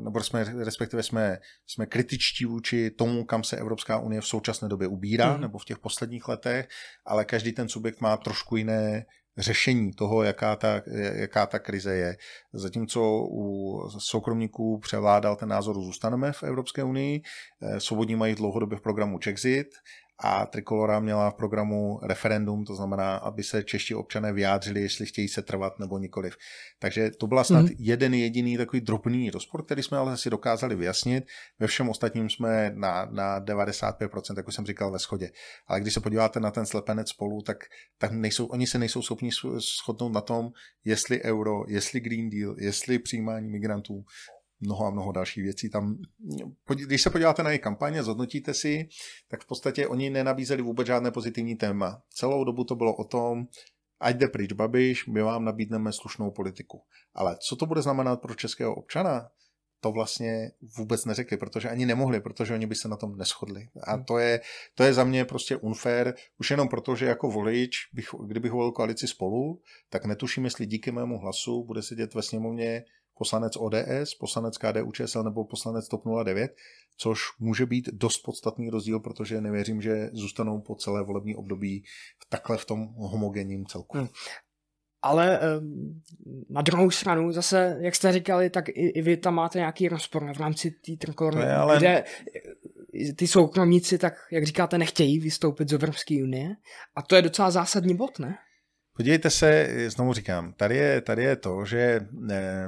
nebo 0.03 0.23
jsme, 0.23 0.43
respektive 0.63 1.03
jsme, 1.03 1.39
jsme 1.67 1.85
kritičtí 1.85 2.45
vůči 2.45 2.91
tomu, 2.91 3.25
kam 3.25 3.43
se 3.43 3.57
Evropská 3.57 3.99
unie 3.99 4.21
v 4.21 4.27
současné 4.27 4.69
době 4.69 4.87
ubírá, 4.87 5.35
mm. 5.35 5.41
nebo 5.41 5.57
v 5.57 5.65
těch 5.65 5.79
posledních 5.79 6.27
letech, 6.27 6.67
ale 7.05 7.25
každý 7.25 7.51
ten 7.51 7.69
subjekt 7.69 8.01
má 8.01 8.17
trošku 8.17 8.55
jiné 8.55 9.05
řešení 9.39 9.91
toho, 9.91 10.23
jaká 10.23 10.55
ta, 10.55 10.81
jaká 11.13 11.45
ta 11.45 11.59
krize 11.59 11.95
je. 11.95 12.17
Zatímco 12.53 13.01
u 13.31 13.81
soukromníků 13.97 14.79
převládal 14.79 15.35
ten 15.35 15.49
názor, 15.49 15.75
zůstaneme 15.75 16.31
v 16.31 16.43
Evropské 16.43 16.83
unii, 16.83 17.21
eh, 17.61 17.79
svobodní 17.79 18.15
mají 18.15 18.35
dlouhodobě 18.35 18.77
v 18.77 18.81
programu 18.81 19.19
Czexit 19.19 19.67
a 20.19 20.45
Trikolora 20.45 20.99
měla 20.99 21.31
v 21.31 21.33
programu 21.33 21.99
referendum, 22.03 22.65
to 22.65 22.75
znamená, 22.75 23.15
aby 23.15 23.43
se 23.43 23.63
čeští 23.63 23.95
občané 23.95 24.33
vyjádřili, 24.33 24.81
jestli 24.81 25.05
chtějí 25.05 25.27
se 25.27 25.41
trvat 25.41 25.79
nebo 25.79 25.97
nikoliv. 25.97 26.35
Takže 26.79 27.11
to 27.11 27.27
byla 27.27 27.43
snad 27.43 27.61
mm. 27.61 27.69
jeden 27.79 28.13
jediný 28.13 28.57
takový 28.57 28.81
drobný 28.81 29.29
rozpor, 29.29 29.65
který 29.65 29.83
jsme 29.83 29.97
ale 29.97 30.17
si 30.17 30.29
dokázali 30.29 30.75
vyjasnit. 30.75 31.23
Ve 31.59 31.67
všem 31.67 31.89
ostatním 31.89 32.29
jsme 32.29 32.71
na, 32.75 33.05
na 33.05 33.41
95%, 33.41 34.37
jak 34.37 34.47
už 34.47 34.55
jsem 34.55 34.65
říkal, 34.65 34.91
ve 34.91 34.99
schodě. 34.99 35.31
Ale 35.67 35.81
když 35.81 35.93
se 35.93 35.99
podíváte 35.99 36.39
na 36.39 36.51
ten 36.51 36.65
slepenec 36.65 37.09
spolu, 37.09 37.41
tak, 37.41 37.57
tak 37.97 38.11
nejsou, 38.11 38.45
oni 38.45 38.67
se 38.67 38.79
nejsou 38.79 39.01
schopni 39.01 39.29
shodnout 39.83 40.13
na 40.13 40.21
tom, 40.21 40.49
jestli 40.85 41.23
euro, 41.23 41.63
jestli 41.67 41.99
Green 41.99 42.29
Deal, 42.29 42.55
jestli 42.57 42.99
přijímání 42.99 43.49
migrantů 43.49 44.03
mnoho 44.59 44.85
a 44.85 44.89
mnoho 44.89 45.11
dalších 45.11 45.43
věcí. 45.43 45.69
Tam, 45.69 45.97
když 46.85 47.01
se 47.01 47.09
podíváte 47.09 47.43
na 47.43 47.49
jejich 47.49 47.61
kampaně, 47.61 48.03
zhodnotíte 48.03 48.53
si, 48.53 48.87
tak 49.27 49.43
v 49.43 49.47
podstatě 49.47 49.87
oni 49.87 50.09
nenabízeli 50.09 50.61
vůbec 50.61 50.87
žádné 50.87 51.11
pozitivní 51.11 51.55
téma. 51.55 52.01
Celou 52.09 52.43
dobu 52.43 52.63
to 52.63 52.75
bylo 52.75 52.95
o 52.95 53.03
tom, 53.03 53.47
ať 53.99 54.15
jde 54.15 54.27
pryč 54.27 54.53
Babiš, 54.53 55.07
my 55.07 55.21
vám 55.21 55.45
nabídneme 55.45 55.91
slušnou 55.93 56.31
politiku. 56.31 56.81
Ale 57.13 57.37
co 57.49 57.55
to 57.55 57.65
bude 57.65 57.81
znamenat 57.81 58.21
pro 58.21 58.35
českého 58.35 58.75
občana? 58.75 59.29
to 59.81 59.91
vlastně 59.91 60.51
vůbec 60.77 61.05
neřekli, 61.05 61.37
protože 61.37 61.69
ani 61.69 61.85
nemohli, 61.85 62.21
protože 62.21 62.53
oni 62.53 62.67
by 62.67 62.75
se 62.75 62.87
na 62.87 62.97
tom 62.97 63.17
neschodli. 63.17 63.67
A 63.83 63.93
hmm. 63.93 64.03
to 64.03 64.17
je, 64.17 64.41
to 64.75 64.83
je 64.83 64.93
za 64.93 65.03
mě 65.03 65.25
prostě 65.25 65.55
unfair, 65.55 66.13
už 66.37 66.51
jenom 66.51 66.67
proto, 66.67 66.95
že 66.95 67.05
jako 67.05 67.29
volič, 67.29 67.75
bych, 67.93 68.09
kdybych 68.27 68.51
volil 68.51 68.71
koalici 68.71 69.07
spolu, 69.07 69.61
tak 69.89 70.05
netuším, 70.05 70.45
jestli 70.45 70.65
díky 70.65 70.91
mému 70.91 71.19
hlasu 71.19 71.63
bude 71.63 71.81
sedět 71.81 72.13
ve 72.13 72.21
sněmovně 72.21 72.83
poslanec 73.19 73.53
ODS, 73.57 74.15
poslanec 74.19 74.57
KDU 74.57 74.91
ČSL 74.91 75.23
nebo 75.23 75.45
poslanec 75.45 75.87
TOP 75.87 76.03
09, 76.23 76.55
což 76.97 77.19
může 77.39 77.65
být 77.65 77.89
dost 77.93 78.17
podstatný 78.17 78.69
rozdíl, 78.69 78.99
protože 78.99 79.41
nevěřím, 79.41 79.81
že 79.81 80.09
zůstanou 80.13 80.61
po 80.61 80.75
celé 80.75 81.03
volební 81.03 81.35
období 81.35 81.83
takhle 82.29 82.57
v 82.57 82.65
tom 82.65 82.87
homogenním 82.97 83.65
celku. 83.65 83.97
Hmm. 83.97 84.07
Ale 85.01 85.39
na 86.49 86.61
druhou 86.61 86.91
stranu 86.91 87.31
zase, 87.31 87.77
jak 87.79 87.95
jste 87.95 88.11
říkali, 88.13 88.49
tak 88.49 88.69
i, 88.69 88.71
i 88.71 89.01
vy 89.01 89.17
tam 89.17 89.35
máte 89.35 89.59
nějaký 89.59 89.89
rozpor 89.89 90.33
v 90.33 90.39
rámci 90.39 90.71
té 90.71 90.91
trikolorny, 90.99 91.51
ale... 91.51 91.77
kde 91.77 92.03
ty 93.15 93.27
soukromníci, 93.27 93.97
tak 93.97 94.13
jak 94.31 94.45
říkáte, 94.45 94.77
nechtějí 94.77 95.19
vystoupit 95.19 95.69
z 95.69 95.73
Evropské 95.73 96.23
unie. 96.23 96.55
A 96.95 97.01
to 97.01 97.15
je 97.15 97.21
docela 97.21 97.51
zásadní 97.51 97.95
bod, 97.95 98.19
ne? 98.19 98.37
Podívejte 98.97 99.29
se, 99.29 99.67
znovu 99.89 100.13
říkám, 100.13 100.53
tady 100.53 100.75
je, 100.75 101.01
tady 101.01 101.23
je 101.23 101.35
to, 101.35 101.65
že 101.65 102.07
eh, 102.31 102.67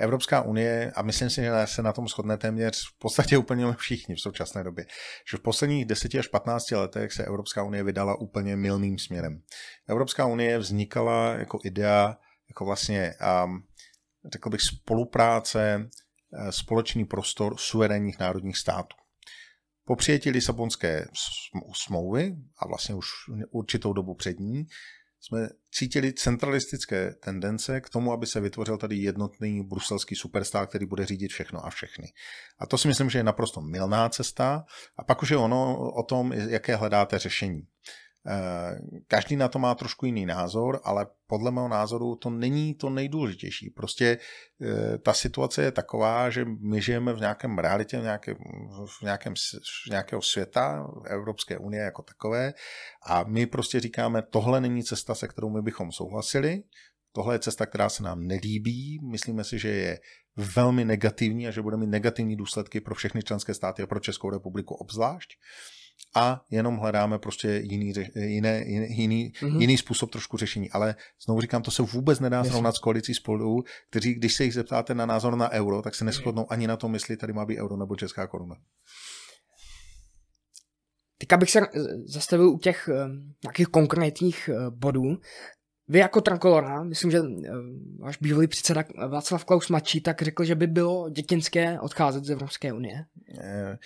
Evropská 0.00 0.42
unie, 0.42 0.92
a 0.94 1.02
myslím 1.02 1.30
si, 1.30 1.42
že 1.42 1.52
se 1.64 1.82
na 1.82 1.92
tom 1.92 2.08
shodne 2.08 2.36
téměř 2.36 2.88
v 2.88 2.98
podstatě 2.98 3.38
úplně 3.38 3.72
všichni 3.72 4.14
v 4.14 4.20
současné 4.20 4.64
době, 4.64 4.86
že 5.30 5.36
v 5.36 5.40
posledních 5.40 5.84
10 5.84 6.14
až 6.14 6.26
15 6.26 6.70
letech 6.70 7.12
se 7.12 7.24
Evropská 7.24 7.62
unie 7.62 7.82
vydala 7.82 8.20
úplně 8.20 8.56
milným 8.56 8.98
směrem. 8.98 9.42
Evropská 9.88 10.26
unie 10.26 10.58
vznikala 10.58 11.32
jako 11.32 11.58
idea, 11.64 12.16
jako 12.48 12.64
vlastně, 12.64 13.14
um, 13.44 13.62
řekl 14.32 14.50
bych, 14.50 14.60
spolupráce, 14.60 15.88
eh, 16.38 16.52
společný 16.52 17.04
prostor 17.04 17.54
suverénních 17.58 18.18
národních 18.18 18.58
států. 18.58 18.96
Po 19.84 19.96
přijetí 19.96 20.30
Lisabonské 20.30 21.06
smlouvy 21.74 22.36
a 22.58 22.66
vlastně 22.68 22.94
už 22.94 23.06
určitou 23.50 23.92
dobu 23.92 24.14
před 24.14 24.40
ní 24.40 24.66
jsme 25.20 25.48
cítili 25.72 26.12
centralistické 26.12 27.14
tendence 27.14 27.80
k 27.80 27.88
tomu, 27.88 28.12
aby 28.12 28.26
se 28.26 28.40
vytvořil 28.40 28.78
tady 28.78 28.96
jednotný 28.96 29.64
bruselský 29.64 30.14
superstát, 30.14 30.68
který 30.68 30.86
bude 30.86 31.06
řídit 31.06 31.32
všechno 31.32 31.66
a 31.66 31.70
všechny. 31.70 32.12
A 32.58 32.66
to 32.66 32.78
si 32.78 32.88
myslím, 32.88 33.10
že 33.10 33.18
je 33.18 33.24
naprosto 33.24 33.60
milná 33.60 34.08
cesta. 34.08 34.64
A 34.96 35.04
pak 35.04 35.22
už 35.22 35.30
je 35.30 35.36
ono 35.36 35.90
o 35.92 36.02
tom, 36.02 36.32
jaké 36.32 36.76
hledáte 36.76 37.18
řešení. 37.18 37.62
Eh, 38.26 38.78
každý 39.06 39.36
na 39.36 39.48
to 39.48 39.58
má 39.58 39.74
trošku 39.74 40.06
jiný 40.06 40.26
názor, 40.26 40.80
ale 40.84 41.06
podle 41.26 41.50
mého 41.50 41.68
názoru 41.68 42.16
to 42.16 42.30
není 42.30 42.74
to 42.74 42.90
nejdůležitější. 42.90 43.70
Prostě 43.70 44.18
eh, 44.62 44.98
ta 44.98 45.12
situace 45.12 45.62
je 45.62 45.72
taková, 45.72 46.30
že 46.30 46.44
my 46.44 46.82
žijeme 46.82 47.12
v 47.12 47.20
nějakém 47.20 47.58
realitě, 47.58 47.98
v 47.98 48.02
nějakém, 48.02 48.36
v 49.00 49.02
nějakém 49.02 49.34
v 49.86 49.90
nějakého 49.90 50.22
světa, 50.22 50.86
Evropské 51.06 51.58
unie 51.58 51.82
jako 51.82 52.02
takové 52.02 52.54
a 53.06 53.24
my 53.24 53.46
prostě 53.46 53.80
říkáme, 53.80 54.22
tohle 54.22 54.60
není 54.60 54.84
cesta, 54.84 55.14
se 55.14 55.28
kterou 55.28 55.50
my 55.50 55.62
bychom 55.62 55.92
souhlasili, 55.92 56.62
tohle 57.12 57.34
je 57.34 57.38
cesta, 57.38 57.66
která 57.66 57.88
se 57.88 58.02
nám 58.02 58.26
nelíbí, 58.26 59.00
myslíme 59.10 59.44
si, 59.44 59.58
že 59.58 59.68
je 59.68 59.98
velmi 60.36 60.84
negativní 60.84 61.48
a 61.48 61.50
že 61.50 61.62
bude 61.62 61.76
mít 61.76 61.90
negativní 61.90 62.36
důsledky 62.36 62.80
pro 62.80 62.94
všechny 62.94 63.22
členské 63.22 63.54
státy 63.54 63.82
a 63.82 63.86
pro 63.86 64.00
Českou 64.00 64.30
republiku 64.30 64.74
obzvlášť 64.74 65.30
a 66.14 66.44
jenom 66.50 66.76
hledáme 66.76 67.18
prostě 67.18 67.48
jiný, 67.64 67.92
jiné, 68.14 68.64
jiný, 68.88 69.32
mm-hmm. 69.32 69.60
jiný 69.60 69.76
způsob 69.76 70.10
trošku 70.10 70.36
řešení. 70.36 70.70
Ale 70.70 70.94
znovu 71.24 71.40
říkám, 71.40 71.62
to 71.62 71.70
se 71.70 71.82
vůbec 71.82 72.20
nedá 72.20 72.44
srovnat 72.44 72.76
s 72.76 72.78
koalicí 72.78 73.14
spolu, 73.14 73.64
kteří, 73.90 74.14
když 74.14 74.34
se 74.34 74.44
jich 74.44 74.54
zeptáte 74.54 74.94
na 74.94 75.06
názor 75.06 75.36
na 75.36 75.50
euro, 75.50 75.82
tak 75.82 75.94
se 75.94 76.04
neschodnou 76.04 76.52
ani 76.52 76.66
na 76.66 76.76
tom, 76.76 76.94
jestli 76.94 77.16
tady 77.16 77.32
má 77.32 77.44
být 77.44 77.58
euro 77.58 77.76
nebo 77.76 77.96
česká 77.96 78.26
koruna. 78.26 78.56
Teďka 81.18 81.36
bych 81.36 81.50
se 81.50 81.60
zastavil 82.04 82.48
u 82.48 82.58
těch 82.58 82.88
uh, 82.88 82.94
nějakých 83.44 83.66
konkrétních 83.66 84.50
uh, 84.52 84.70
bodů. 84.70 85.16
Vy 85.88 85.98
jako 85.98 86.20
Trankolora, 86.20 86.82
myslím, 86.82 87.10
že 87.10 87.20
váš 88.00 88.16
bývalý 88.16 88.46
předseda 88.46 88.84
Václav 89.08 89.44
Klaus 89.44 89.68
mladší, 89.68 90.00
tak 90.00 90.22
řekl, 90.22 90.44
že 90.44 90.54
by 90.54 90.66
bylo 90.66 91.10
dětinské 91.10 91.80
odcházet 91.80 92.24
z 92.24 92.30
Evropské 92.30 92.72
unie. 92.72 92.94
Uh, 93.38 93.76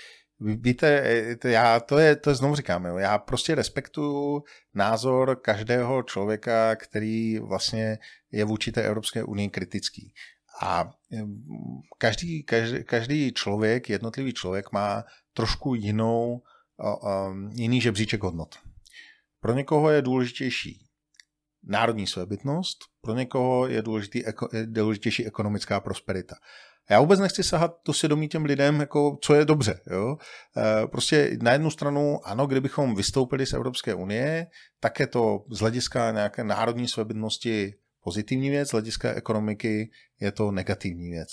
Víte, 0.40 1.36
to, 1.36 1.48
já, 1.48 1.80
to 1.80 1.98
je, 1.98 2.16
to 2.16 2.30
je 2.30 2.36
znovu 2.36 2.56
říkám, 2.56 2.84
jo, 2.84 2.96
já 2.96 3.18
prostě 3.18 3.54
respektuju 3.54 4.44
názor 4.74 5.36
každého 5.36 6.02
člověka, 6.02 6.76
který 6.76 7.38
vlastně 7.38 7.98
je 8.32 8.44
vůči 8.44 8.72
té 8.72 8.82
Evropské 8.82 9.24
unii 9.24 9.48
kritický. 9.48 10.14
A 10.62 10.90
každý, 11.98 12.42
každý, 12.42 12.84
každý 12.84 13.32
člověk, 13.32 13.90
jednotlivý 13.90 14.32
člověk 14.32 14.72
má 14.72 15.04
trošku 15.32 15.74
jinou, 15.74 16.42
jiný 17.52 17.80
žebříček 17.80 18.22
hodnot. 18.22 18.54
Pro 19.40 19.54
někoho 19.54 19.90
je 19.90 20.02
důležitější 20.02 20.86
národní 21.62 22.06
svébytnost, 22.06 22.78
pro 23.00 23.14
někoho 23.14 23.68
je, 23.68 23.82
důležitý, 23.82 24.18
je 24.52 24.66
důležitější 24.66 25.26
ekonomická 25.26 25.80
prosperita. 25.80 26.36
Já 26.90 27.00
vůbec 27.00 27.20
nechci 27.20 27.42
sahat 27.42 27.76
do 27.86 27.92
svědomí 27.92 28.28
těm 28.28 28.44
lidem, 28.44 28.80
jako 28.80 29.18
co 29.22 29.34
je 29.34 29.44
dobře. 29.44 29.80
Jo? 29.90 30.16
E, 30.56 30.86
prostě 30.86 31.38
na 31.42 31.52
jednu 31.52 31.70
stranu, 31.70 32.26
ano, 32.26 32.46
kdybychom 32.46 32.94
vystoupili 32.94 33.46
z 33.46 33.52
Evropské 33.52 33.94
unie, 33.94 34.46
tak 34.80 35.00
je 35.00 35.06
to 35.06 35.44
z 35.50 35.58
hlediska 35.58 36.10
nějaké 36.10 36.44
národní 36.44 36.88
svébytnosti 36.88 37.74
pozitivní 38.04 38.50
věc, 38.50 38.68
z 38.68 38.72
hlediska 38.72 39.12
ekonomiky 39.12 39.90
je 40.20 40.32
to 40.32 40.50
negativní 40.50 41.10
věc. 41.10 41.28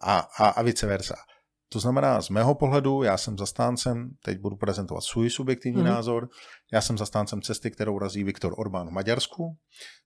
A, 0.00 0.18
a, 0.18 0.48
a 0.48 0.62
vice 0.62 0.86
versa. 0.86 1.14
To 1.74 1.80
znamená, 1.80 2.22
z 2.22 2.28
mého 2.28 2.54
pohledu, 2.54 3.02
já 3.02 3.16
jsem 3.16 3.38
zastáncem, 3.38 4.10
teď 4.24 4.38
budu 4.38 4.56
prezentovat 4.56 5.00
svůj 5.00 5.30
subjektivní 5.30 5.82
mm-hmm. 5.82 5.94
názor, 5.94 6.28
já 6.72 6.80
jsem 6.80 6.98
zastáncem 6.98 7.42
cesty, 7.42 7.70
kterou 7.70 7.98
razí 7.98 8.24
Viktor 8.24 8.54
Orbán 8.56 8.88
v 8.88 8.90
Maďarsku. 8.90 9.56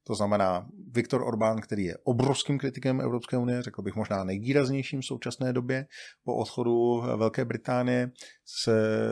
To 0.07 0.15
znamená, 0.15 0.67
Viktor 0.93 1.23
Orbán, 1.23 1.61
který 1.61 1.85
je 1.85 1.97
obrovským 2.05 2.59
kritikem 2.59 3.01
Evropské 3.01 3.37
unie, 3.37 3.63
řekl 3.63 3.83
bych 3.83 3.95
možná 3.95 4.25
nejvýraznějším 4.25 5.01
v 5.01 5.05
současné 5.05 5.53
době 5.53 5.87
po 6.25 6.37
odchodu 6.37 7.01
Velké 7.17 7.45
Británie 7.45 8.11
z, 8.45 8.69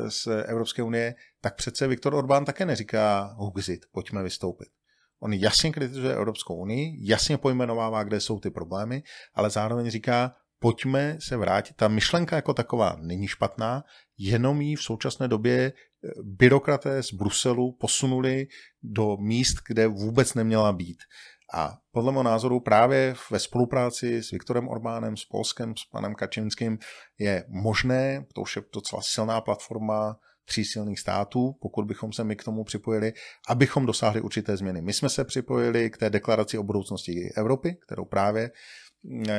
z 0.08 0.26
Evropské 0.26 0.82
unie, 0.82 1.14
tak 1.40 1.56
přece 1.56 1.86
Viktor 1.88 2.14
Orbán 2.14 2.44
také 2.44 2.66
neříká 2.66 3.34
Huxit, 3.38 3.80
pojďme 3.92 4.22
vystoupit. 4.22 4.68
On 5.20 5.32
jasně 5.32 5.72
kritizuje 5.72 6.14
Evropskou 6.14 6.54
unii, 6.54 6.98
jasně 7.00 7.38
pojmenovává, 7.38 8.04
kde 8.04 8.20
jsou 8.20 8.40
ty 8.40 8.50
problémy, 8.50 9.02
ale 9.34 9.50
zároveň 9.50 9.90
říká, 9.90 10.34
pojďme 10.58 11.16
se 11.20 11.36
vrátit. 11.36 11.76
Ta 11.76 11.88
myšlenka 11.88 12.36
jako 12.36 12.54
taková 12.54 12.96
není 13.00 13.28
špatná, 13.28 13.84
jenom 14.18 14.60
ji 14.60 14.76
v 14.76 14.82
současné 14.82 15.28
době 15.28 15.72
eh, 15.72 16.10
byrokraté 16.22 17.02
z 17.02 17.12
Bruselu 17.12 17.72
posunuli 17.72 18.46
do 18.82 19.16
míst, 19.16 19.56
kde 19.68 19.86
vůbec 19.86 20.34
neměla 20.34 20.72
být. 20.72 20.98
A 21.54 21.78
podle 21.92 22.12
mého 22.12 22.22
názoru 22.22 22.60
právě 22.60 23.14
ve 23.30 23.38
spolupráci 23.38 24.22
s 24.22 24.30
Viktorem 24.30 24.68
Orbánem, 24.68 25.16
s 25.16 25.24
Polskem, 25.24 25.74
s 25.76 25.84
panem 25.84 26.14
Kačinským 26.14 26.78
je 27.18 27.44
možné, 27.48 28.26
to 28.34 28.40
už 28.40 28.56
je 28.56 28.62
docela 28.74 29.02
silná 29.02 29.40
platforma 29.40 30.16
tří 30.46 30.64
silných 30.64 31.00
států, 31.00 31.56
pokud 31.60 31.84
bychom 31.84 32.12
se 32.12 32.24
my 32.24 32.36
k 32.36 32.44
tomu 32.44 32.64
připojili, 32.64 33.12
abychom 33.48 33.86
dosáhli 33.86 34.20
určité 34.20 34.56
změny. 34.56 34.82
My 34.82 34.92
jsme 34.92 35.08
se 35.08 35.24
připojili 35.24 35.90
k 35.90 35.96
té 35.96 36.10
deklaraci 36.10 36.58
o 36.58 36.62
budoucnosti 36.62 37.32
Evropy, 37.36 37.76
kterou 37.86 38.04
právě 38.04 38.50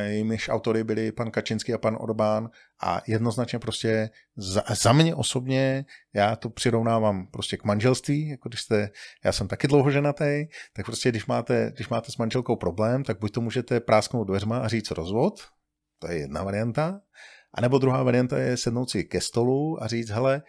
jimiž 0.08 0.49
autory 0.49 0.84
byli 0.84 1.12
pan 1.12 1.32
Kačinský 1.32 1.73
a 1.73 1.77
pan 1.77 1.97
Orbán 1.99 2.49
a 2.82 3.01
jednoznačně 3.08 3.60
prostě 3.60 4.10
za, 4.36 4.63
za 4.69 4.93
mě 4.93 5.15
osobně, 5.15 5.86
já 6.13 6.36
to 6.36 6.49
přirovnávám 6.49 7.27
prostě 7.27 7.58
k 7.58 7.63
manželství, 7.63 8.30
jako 8.30 8.49
když 8.49 8.62
jste, 8.62 8.89
já 9.25 9.32
jsem 9.32 9.47
taky 9.47 9.67
dlouho 9.67 9.91
ženatý, 9.91 10.47
tak 10.73 10.86
prostě 10.86 11.10
když 11.10 11.25
máte, 11.25 11.71
když 11.75 11.89
máte 11.89 12.12
s 12.12 12.17
manželkou 12.17 12.56
problém, 12.56 13.03
tak 13.03 13.19
buď 13.19 13.32
to 13.32 13.41
můžete 13.41 13.80
prásknout 13.80 14.27
dveřma 14.27 14.58
a 14.58 14.67
říct 14.67 14.91
rozvod, 14.91 15.39
to 15.99 16.12
je 16.12 16.17
jedna 16.17 16.43
varianta, 16.43 17.01
a 17.53 17.62
nebo 17.62 17.77
druhá 17.77 18.03
varianta 18.03 18.38
je 18.38 18.58
sednout 18.58 18.89
si 18.89 19.03
ke 19.03 19.21
stolu 19.21 19.84
a 19.84 19.88
říct, 19.88 20.10
hele, 20.10 20.41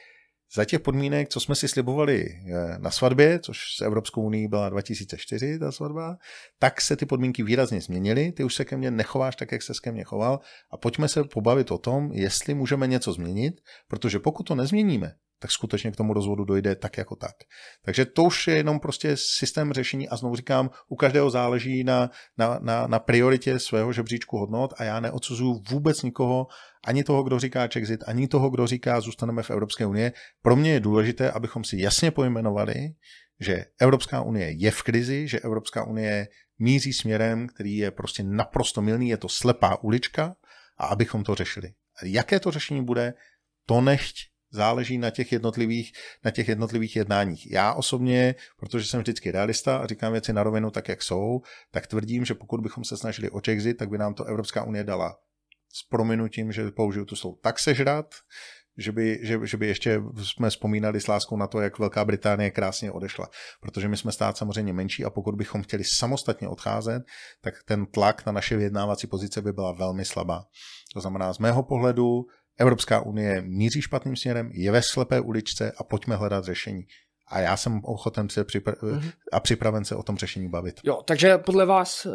za 0.55 0.65
těch 0.65 0.81
podmínek, 0.81 1.29
co 1.29 1.41
jsme 1.41 1.55
si 1.55 1.69
slibovali 1.69 2.27
eh, 2.27 2.79
na 2.79 2.91
svatbě, 2.91 3.39
což 3.39 3.59
s 3.77 3.81
Evropskou 3.81 4.23
unii 4.23 4.49
byla 4.49 4.69
2004 4.69 5.59
ta 5.59 5.73
svatba, 5.73 6.17
tak 6.59 6.81
se 6.81 6.97
ty 6.97 7.07
podmínky 7.07 7.43
výrazně 7.43 7.81
změnily. 7.81 8.33
Ty 8.33 8.45
už 8.45 8.55
se 8.55 8.65
ke 8.65 8.77
mně 8.77 8.91
nechováš 8.91 9.37
tak, 9.37 9.53
jak 9.53 9.63
se 9.63 9.73
ke 9.83 9.93
mně 9.93 10.05
choval 10.05 10.41
a 10.71 10.77
pojďme 10.77 11.09
se 11.09 11.25
pobavit 11.25 11.71
o 11.71 11.79
tom, 11.79 12.13
jestli 12.13 12.55
můžeme 12.55 12.87
něco 12.87 13.13
změnit, 13.13 13.61
protože 13.89 14.19
pokud 14.19 14.43
to 14.43 14.55
nezměníme, 14.55 15.15
tak 15.39 15.51
skutečně 15.51 15.91
k 15.91 15.97
tomu 15.97 16.13
rozvodu 16.13 16.45
dojde 16.45 16.75
tak 16.75 16.99
jako 16.99 17.17
tak. 17.17 17.37
Takže 17.85 18.05
to 18.05 18.25
už 18.25 18.47
je 18.47 18.57
jenom 18.57 18.81
prostě 18.81 19.17
systém 19.17 19.73
řešení 19.73 20.09
a 20.09 20.17
znovu 20.17 20.37
říkám, 20.37 20.71
u 20.89 20.97
každého 20.97 21.31
záleží 21.31 21.85
na, 21.85 22.11
na, 22.39 22.59
na, 22.63 22.87
na 22.87 22.99
prioritě 22.99 23.59
svého 23.59 23.93
žebříčku 23.93 24.39
hodnot 24.39 24.75
a 24.77 24.85
já 24.85 25.01
neodsuzuju 25.01 25.63
vůbec 25.71 26.03
nikoho, 26.03 26.47
ani 26.85 27.05
toho, 27.05 27.23
kdo 27.23 27.39
říká 27.39 27.69
Czexit, 27.69 28.05
ani 28.07 28.29
toho, 28.29 28.51
kdo 28.51 28.67
říká 28.67 29.01
zůstaneme 29.01 29.43
v 29.43 29.51
Evropské 29.51 29.87
unii. 29.87 30.13
Pro 30.43 30.57
mě 30.57 30.73
je 30.73 30.81
důležité, 30.81 31.31
abychom 31.31 31.65
si 31.65 31.81
jasně 31.81 32.11
pojmenovali, 32.11 32.75
že 33.41 33.65
Evropská 33.81 34.23
unie 34.23 34.51
je 34.51 34.71
v 34.71 34.83
krizi, 34.83 35.29
že 35.29 35.41
Evropská 35.41 35.85
unie 35.85 36.29
míří 36.59 36.93
směrem, 36.93 37.47
který 37.47 37.77
je 37.77 37.91
prostě 37.91 38.23
naprosto 38.23 38.83
milný, 38.83 39.09
je 39.09 39.17
to 39.17 39.29
slepá 39.29 39.83
ulička 39.83 40.37
a 40.79 40.87
abychom 40.87 41.25
to 41.25 41.35
řešili. 41.35 41.73
Jaké 42.03 42.41
to 42.41 42.51
řešení 42.51 42.85
bude, 42.85 43.15
to 43.67 43.81
nechť 43.81 44.17
záleží 44.51 44.99
na 44.99 45.11
těch 45.11 45.33
jednotlivých, 45.33 45.93
na 46.25 46.31
těch 46.31 46.49
jednotlivých 46.49 46.97
jednáních. 46.97 47.51
Já 47.51 47.75
osobně, 47.75 48.35
protože 48.57 48.87
jsem 48.87 49.01
vždycky 49.01 49.31
realista 49.31 49.77
a 49.77 49.87
říkám 49.87 50.13
věci 50.13 50.33
na 50.33 50.43
rovinu 50.43 50.71
tak, 50.71 50.89
jak 50.89 51.03
jsou, 51.03 51.41
tak 51.71 51.87
tvrdím, 51.87 52.25
že 52.25 52.35
pokud 52.35 52.61
bychom 52.61 52.85
se 52.85 52.97
snažili 52.97 53.31
o 53.31 53.41
Czexit, 53.41 53.77
tak 53.77 53.89
by 53.89 53.99
nám 53.99 54.15
to 54.15 54.25
Evropská 54.25 54.65
unie 54.65 54.85
dala 54.85 55.19
s 55.73 55.83
prominutím, 55.89 56.53
že 56.53 56.71
použiju 56.71 57.05
tu 57.05 57.17
slovo 57.17 57.37
tak 57.43 57.59
sežrat, 57.59 58.15
že 58.79 58.93
by, 58.93 59.19
že, 59.23 59.39
že 59.43 59.57
by 59.57 59.67
ještě 59.67 60.03
jsme 60.23 60.51
vzpomínali 60.51 61.01
s 61.01 61.07
láskou 61.07 61.37
na 61.37 61.47
to, 61.47 61.61
jak 61.61 61.79
Velká 61.79 62.05
Británie 62.05 62.51
krásně 62.51 62.93
odešla. 62.93 63.29
Protože 63.61 63.89
my 63.89 63.97
jsme 63.97 64.13
stát 64.13 64.37
samozřejmě 64.37 64.73
menší 64.73 65.05
a 65.05 65.11
pokud 65.11 65.35
bychom 65.35 65.63
chtěli 65.63 65.85
samostatně 65.85 66.49
odcházet, 66.49 67.03
tak 67.41 67.55
ten 67.65 67.87
tlak 67.87 68.27
na 68.27 68.33
naše 68.33 68.57
vyjednávací 68.57 69.07
pozice 69.07 69.43
by 69.43 69.53
byla 69.53 69.73
velmi 69.73 70.05
slabá. 70.05 70.45
To 70.95 71.01
znamená, 71.01 71.33
z 71.33 71.39
mého 71.39 71.63
pohledu 71.63 72.27
Evropská 72.59 73.01
unie 73.01 73.43
míří 73.43 73.83
špatným 73.83 74.17
směrem, 74.17 74.51
je 74.55 74.73
ve 74.73 74.83
slepé 74.83 75.21
uličce 75.21 75.73
a 75.79 75.85
pojďme 75.85 76.17
hledat 76.17 76.45
řešení. 76.45 76.83
A 77.31 77.41
já 77.41 77.57
jsem 77.57 77.81
ochoten 77.85 78.29
se 78.29 78.47
připra- 78.47 78.75
mm-hmm. 78.75 79.13
a 79.33 79.41
připraven 79.41 79.85
se 79.85 79.95
o 79.95 80.03
tom 80.03 80.17
řešení 80.17 80.49
bavit. 80.49 80.81
Jo, 80.85 81.03
takže 81.05 81.39
podle 81.39 81.67
vás 81.67 82.07
e, 82.07 82.11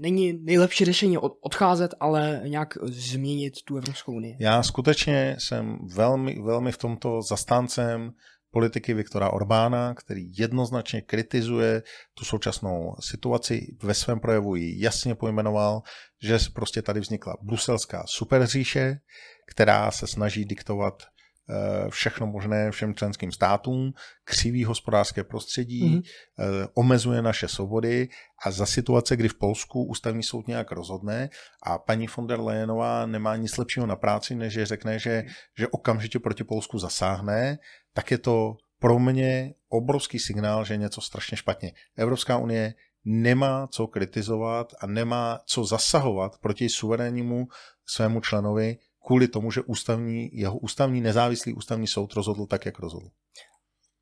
není 0.00 0.32
nejlepší 0.32 0.84
řešení 0.84 1.18
odcházet, 1.18 1.94
ale 2.00 2.42
nějak 2.46 2.78
změnit 2.82 3.54
tu 3.64 3.76
Evropskou 3.76 4.12
unii. 4.12 4.36
Já 4.40 4.62
skutečně 4.62 5.36
jsem 5.38 5.78
velmi, 5.94 6.42
velmi 6.42 6.72
v 6.72 6.78
tomto 6.78 7.22
zastáncem 7.22 8.12
politiky 8.50 8.94
Viktora 8.94 9.30
Orbána, 9.30 9.94
který 9.94 10.22
jednoznačně 10.38 11.00
kritizuje 11.00 11.82
tu 12.14 12.24
současnou 12.24 12.94
situaci. 13.00 13.76
Ve 13.82 13.94
svém 13.94 14.20
projevu 14.20 14.54
ji 14.54 14.82
jasně 14.82 15.14
pojmenoval, 15.14 15.82
že 16.22 16.38
prostě 16.54 16.82
tady 16.82 17.00
vznikla 17.00 17.36
bruselská 17.42 18.04
superříše, 18.06 18.96
která 19.46 19.90
se 19.90 20.06
snaží 20.06 20.44
diktovat 20.44 21.02
eh, 21.02 21.90
všechno 21.90 22.26
možné 22.26 22.70
všem 22.70 22.94
členským 22.94 23.32
státům, 23.32 23.92
křiví 24.24 24.64
hospodářské 24.64 25.24
prostředí, 25.24 25.84
mm-hmm. 25.84 26.68
omezuje 26.74 27.22
naše 27.22 27.48
svobody 27.48 28.08
a 28.44 28.50
za 28.50 28.66
situace, 28.66 29.16
kdy 29.16 29.28
v 29.28 29.38
Polsku 29.38 29.84
ústavní 29.84 30.22
soud 30.22 30.48
nějak 30.48 30.72
rozhodne 30.72 31.30
a 31.62 31.78
paní 31.78 32.06
von 32.16 32.26
der 32.26 32.40
Leyenová 32.40 33.06
nemá 33.06 33.36
nic 33.36 33.56
lepšího 33.56 33.86
na 33.86 33.96
práci, 33.96 34.34
než 34.34 34.52
že 34.52 34.66
řekne, 34.66 34.98
že, 34.98 35.24
že 35.58 35.68
okamžitě 35.68 36.18
proti 36.18 36.44
Polsku 36.44 36.78
zasáhne, 36.78 37.58
tak 37.92 38.10
je 38.10 38.18
to 38.18 38.56
pro 38.78 38.98
mě 38.98 39.54
obrovský 39.68 40.18
signál, 40.18 40.64
že 40.64 40.74
je 40.74 40.78
něco 40.78 41.00
strašně 41.00 41.36
špatně. 41.36 41.72
Evropská 41.96 42.36
unie 42.36 42.74
nemá 43.04 43.66
co 43.66 43.86
kritizovat 43.86 44.74
a 44.80 44.86
nemá 44.86 45.40
co 45.46 45.64
zasahovat 45.64 46.38
proti 46.38 46.68
suverénnímu 46.68 47.46
svému 47.86 48.20
členovi 48.20 48.76
kvůli 49.06 49.28
tomu, 49.28 49.50
že 49.50 49.62
ústavní, 49.62 50.30
jeho 50.32 50.58
ústavní 50.58 51.00
nezávislý 51.00 51.54
ústavní 51.54 51.86
soud 51.86 52.12
rozhodl 52.12 52.46
tak, 52.46 52.66
jak 52.66 52.78
rozhodl. 52.78 53.08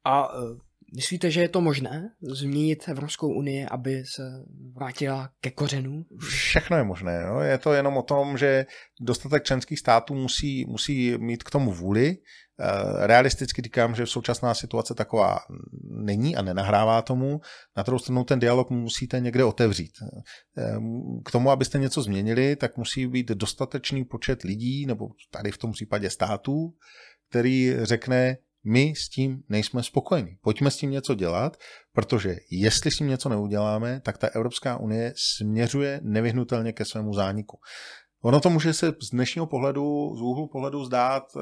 A 0.04 0.28
myslíte, 0.94 1.30
že 1.30 1.40
je 1.40 1.48
to 1.48 1.60
možné 1.60 2.08
změnit 2.20 2.88
Evropskou 2.88 3.28
unii, 3.34 3.66
aby 3.66 4.04
se 4.14 4.22
vrátila 4.74 5.30
ke 5.40 5.50
kořenu? 5.50 6.04
Všechno 6.28 6.76
je 6.76 6.84
možné. 6.84 7.22
Jo? 7.26 7.38
Je 7.40 7.58
to 7.58 7.72
jenom 7.72 7.96
o 7.96 8.02
tom, 8.02 8.38
že 8.38 8.66
dostatek 9.00 9.44
členských 9.44 9.78
států 9.78 10.14
musí, 10.14 10.64
musí 10.64 11.18
mít 11.18 11.42
k 11.42 11.50
tomu 11.50 11.72
vůli 11.72 12.16
Eh, 12.60 13.06
realisticky 13.06 13.62
říkám, 13.62 13.94
že 13.94 14.06
současná 14.06 14.54
situace 14.54 14.94
taková 14.94 15.38
není 16.04 16.36
a 16.36 16.42
nenahrává 16.42 17.02
tomu. 17.02 17.40
Na 17.76 17.82
druhou 17.82 17.98
stranu 17.98 18.24
ten 18.24 18.38
dialog 18.38 18.70
musíte 18.70 19.20
někde 19.20 19.44
otevřít. 19.44 19.92
Eh, 20.58 20.76
k 21.24 21.30
tomu, 21.30 21.50
abyste 21.50 21.78
něco 21.78 22.02
změnili, 22.02 22.56
tak 22.56 22.76
musí 22.76 23.06
být 23.06 23.28
dostatečný 23.28 24.04
počet 24.04 24.42
lidí, 24.42 24.86
nebo 24.86 25.08
tady 25.30 25.50
v 25.50 25.58
tom 25.58 25.72
případě 25.72 26.10
států, 26.10 26.74
který 27.30 27.74
řekne, 27.82 28.36
my 28.64 28.92
s 28.96 29.08
tím 29.08 29.42
nejsme 29.48 29.82
spokojeni. 29.82 30.38
Pojďme 30.40 30.70
s 30.70 30.76
tím 30.76 30.90
něco 30.90 31.14
dělat, 31.14 31.56
protože 31.92 32.36
jestli 32.50 32.90
s 32.90 32.96
tím 32.96 33.08
něco 33.08 33.28
neuděláme, 33.28 34.00
tak 34.00 34.18
ta 34.18 34.26
Evropská 34.26 34.76
unie 34.76 35.14
směřuje 35.16 36.00
nevyhnutelně 36.02 36.72
ke 36.72 36.84
svému 36.84 37.14
zániku. 37.14 37.58
Ono 38.24 38.40
to 38.40 38.50
může 38.50 38.72
se 38.72 38.92
z 39.02 39.10
dnešního 39.10 39.46
pohledu, 39.46 40.14
z 40.16 40.22
úhlu 40.22 40.48
pohledu 40.48 40.84
zdát 40.84 41.22
e, 41.36 41.40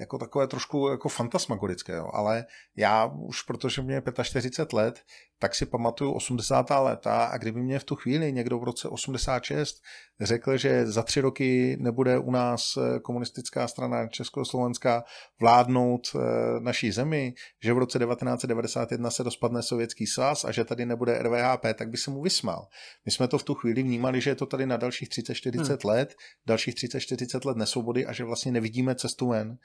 jako 0.00 0.18
takové 0.18 0.46
trošku 0.46 0.88
jako 0.88 1.08
fantasmagorické, 1.08 2.00
ale 2.12 2.44
já 2.76 3.06
už, 3.06 3.42
protože 3.42 3.82
mě 3.82 3.94
je 3.94 4.02
45 4.22 4.72
let, 4.72 5.00
tak 5.38 5.54
si 5.54 5.66
pamatuju 5.66 6.12
80. 6.12 6.66
léta 6.70 7.24
a 7.24 7.38
kdyby 7.38 7.60
mě 7.60 7.78
v 7.78 7.84
tu 7.84 7.96
chvíli 7.96 8.32
někdo 8.32 8.58
v 8.58 8.64
roce 8.64 8.88
86 8.88 9.76
řekl, 10.20 10.56
že 10.56 10.86
za 10.86 11.02
tři 11.02 11.20
roky 11.20 11.76
nebude 11.80 12.18
u 12.18 12.30
nás 12.30 12.76
eh, 12.76 13.00
komunistická 13.00 13.68
strana 13.68 14.06
Československá 14.06 15.04
vládnout 15.40 16.00
eh, 16.14 16.20
naší 16.60 16.90
zemi, 16.90 17.34
že 17.62 17.72
v 17.72 17.78
roce 17.78 17.98
1991 17.98 19.10
se 19.10 19.22
rozpadne 19.22 19.62
Sovětský 19.62 20.06
svaz 20.06 20.44
a 20.44 20.52
že 20.52 20.64
tady 20.64 20.86
nebude 20.86 21.22
RVHP, 21.22 21.64
tak 21.74 21.88
by 21.88 21.96
se 21.96 22.10
mu 22.10 22.22
vysmál. 22.22 22.66
My 23.06 23.12
jsme 23.12 23.28
to 23.28 23.38
v 23.38 23.44
tu 23.44 23.54
chvíli 23.54 23.82
vnímali, 23.82 24.20
že 24.20 24.30
je 24.30 24.34
to 24.34 24.46
tady 24.46 24.66
na 24.66 24.76
dalších 24.76 25.08
30-40 25.08 25.66
hmm. 25.66 25.78
let, 25.84 26.14
dalších 26.46 26.74
30-40 26.74 27.46
let 27.46 27.56
nesvobody 27.56 28.06
a 28.06 28.12
že 28.12 28.24
vlastně 28.24 28.52
nevidíme 28.52 28.94
cestu 28.94 29.28
ven. 29.28 29.56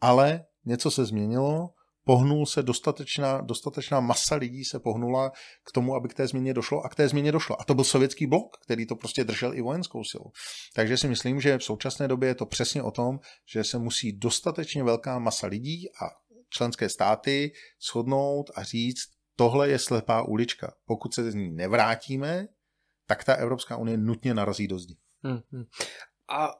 Ale 0.00 0.44
něco 0.64 0.90
se 0.90 1.04
změnilo, 1.04 1.70
pohnul 2.06 2.46
se 2.46 2.62
dostatečná, 2.62 3.40
dostatečná 3.40 4.00
masa 4.00 4.34
lidí 4.34 4.64
se 4.64 4.80
pohnula 4.80 5.32
k 5.64 5.72
tomu, 5.72 5.94
aby 5.94 6.08
k 6.08 6.14
té 6.14 6.26
změně 6.26 6.54
došlo 6.54 6.80
a 6.80 6.88
k 6.88 6.94
té 6.94 7.08
změně 7.08 7.32
došlo. 7.32 7.60
A 7.60 7.64
to 7.64 7.74
byl 7.74 7.84
sovětský 7.84 8.26
blok, 8.26 8.56
který 8.64 8.86
to 8.86 8.96
prostě 8.96 9.24
držel 9.24 9.54
i 9.54 9.62
vojenskou 9.62 10.04
silou. 10.04 10.30
Takže 10.74 10.96
si 10.96 11.08
myslím, 11.08 11.40
že 11.40 11.58
v 11.58 11.64
současné 11.64 12.08
době 12.08 12.28
je 12.28 12.34
to 12.34 12.46
přesně 12.46 12.82
o 12.82 12.90
tom, 12.90 13.18
že 13.52 13.64
se 13.64 13.78
musí 13.78 14.12
dostatečně 14.12 14.84
velká 14.84 15.18
masa 15.18 15.46
lidí 15.46 15.88
a 16.02 16.06
členské 16.50 16.88
státy 16.88 17.52
shodnout 17.90 18.50
a 18.54 18.62
říct, 18.62 19.04
tohle 19.36 19.68
je 19.68 19.78
slepá 19.78 20.22
ulička. 20.22 20.74
Pokud 20.84 21.14
se 21.14 21.30
z 21.30 21.34
ní 21.34 21.50
nevrátíme, 21.50 22.46
tak 23.06 23.24
ta 23.24 23.34
Evropská 23.34 23.76
unie 23.76 23.96
nutně 23.96 24.34
narazí 24.34 24.68
do 24.68 24.78
zdi. 24.78 24.96
Hmm, 25.24 25.40
hmm. 25.52 25.64
A 26.28 26.50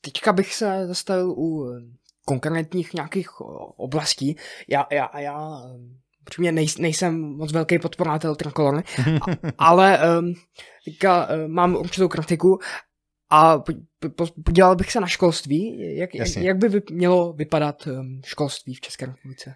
teďka 0.00 0.32
bych 0.32 0.54
se 0.54 0.86
zastavil 0.86 1.30
u 1.30 1.66
konkrétních 2.24 2.94
nějakých 2.94 3.40
oblastí. 3.76 4.36
Já, 4.68 4.86
já, 4.90 5.20
já 5.20 5.62
přímě 6.24 6.52
nej, 6.52 6.66
nejsem 6.78 7.20
moc 7.20 7.52
velký 7.52 7.78
podporátel 7.78 8.36
Trikolony, 8.36 8.82
ale 9.58 9.98
um, 10.18 10.34
teďka 10.84 11.28
um, 11.28 11.52
mám 11.52 11.76
určitou 11.76 12.08
kritiku 12.08 12.58
a 13.30 13.62
podíval 14.44 14.76
bych 14.76 14.92
se 14.92 15.00
na 15.00 15.06
školství. 15.06 15.78
Jak, 15.96 16.14
jak, 16.14 16.28
jak 16.36 16.56
by 16.56 16.82
mělo 16.90 17.32
vypadat 17.32 17.86
um, 17.86 18.20
školství 18.24 18.74
v 18.74 18.80
České 18.80 19.06
republice? 19.06 19.54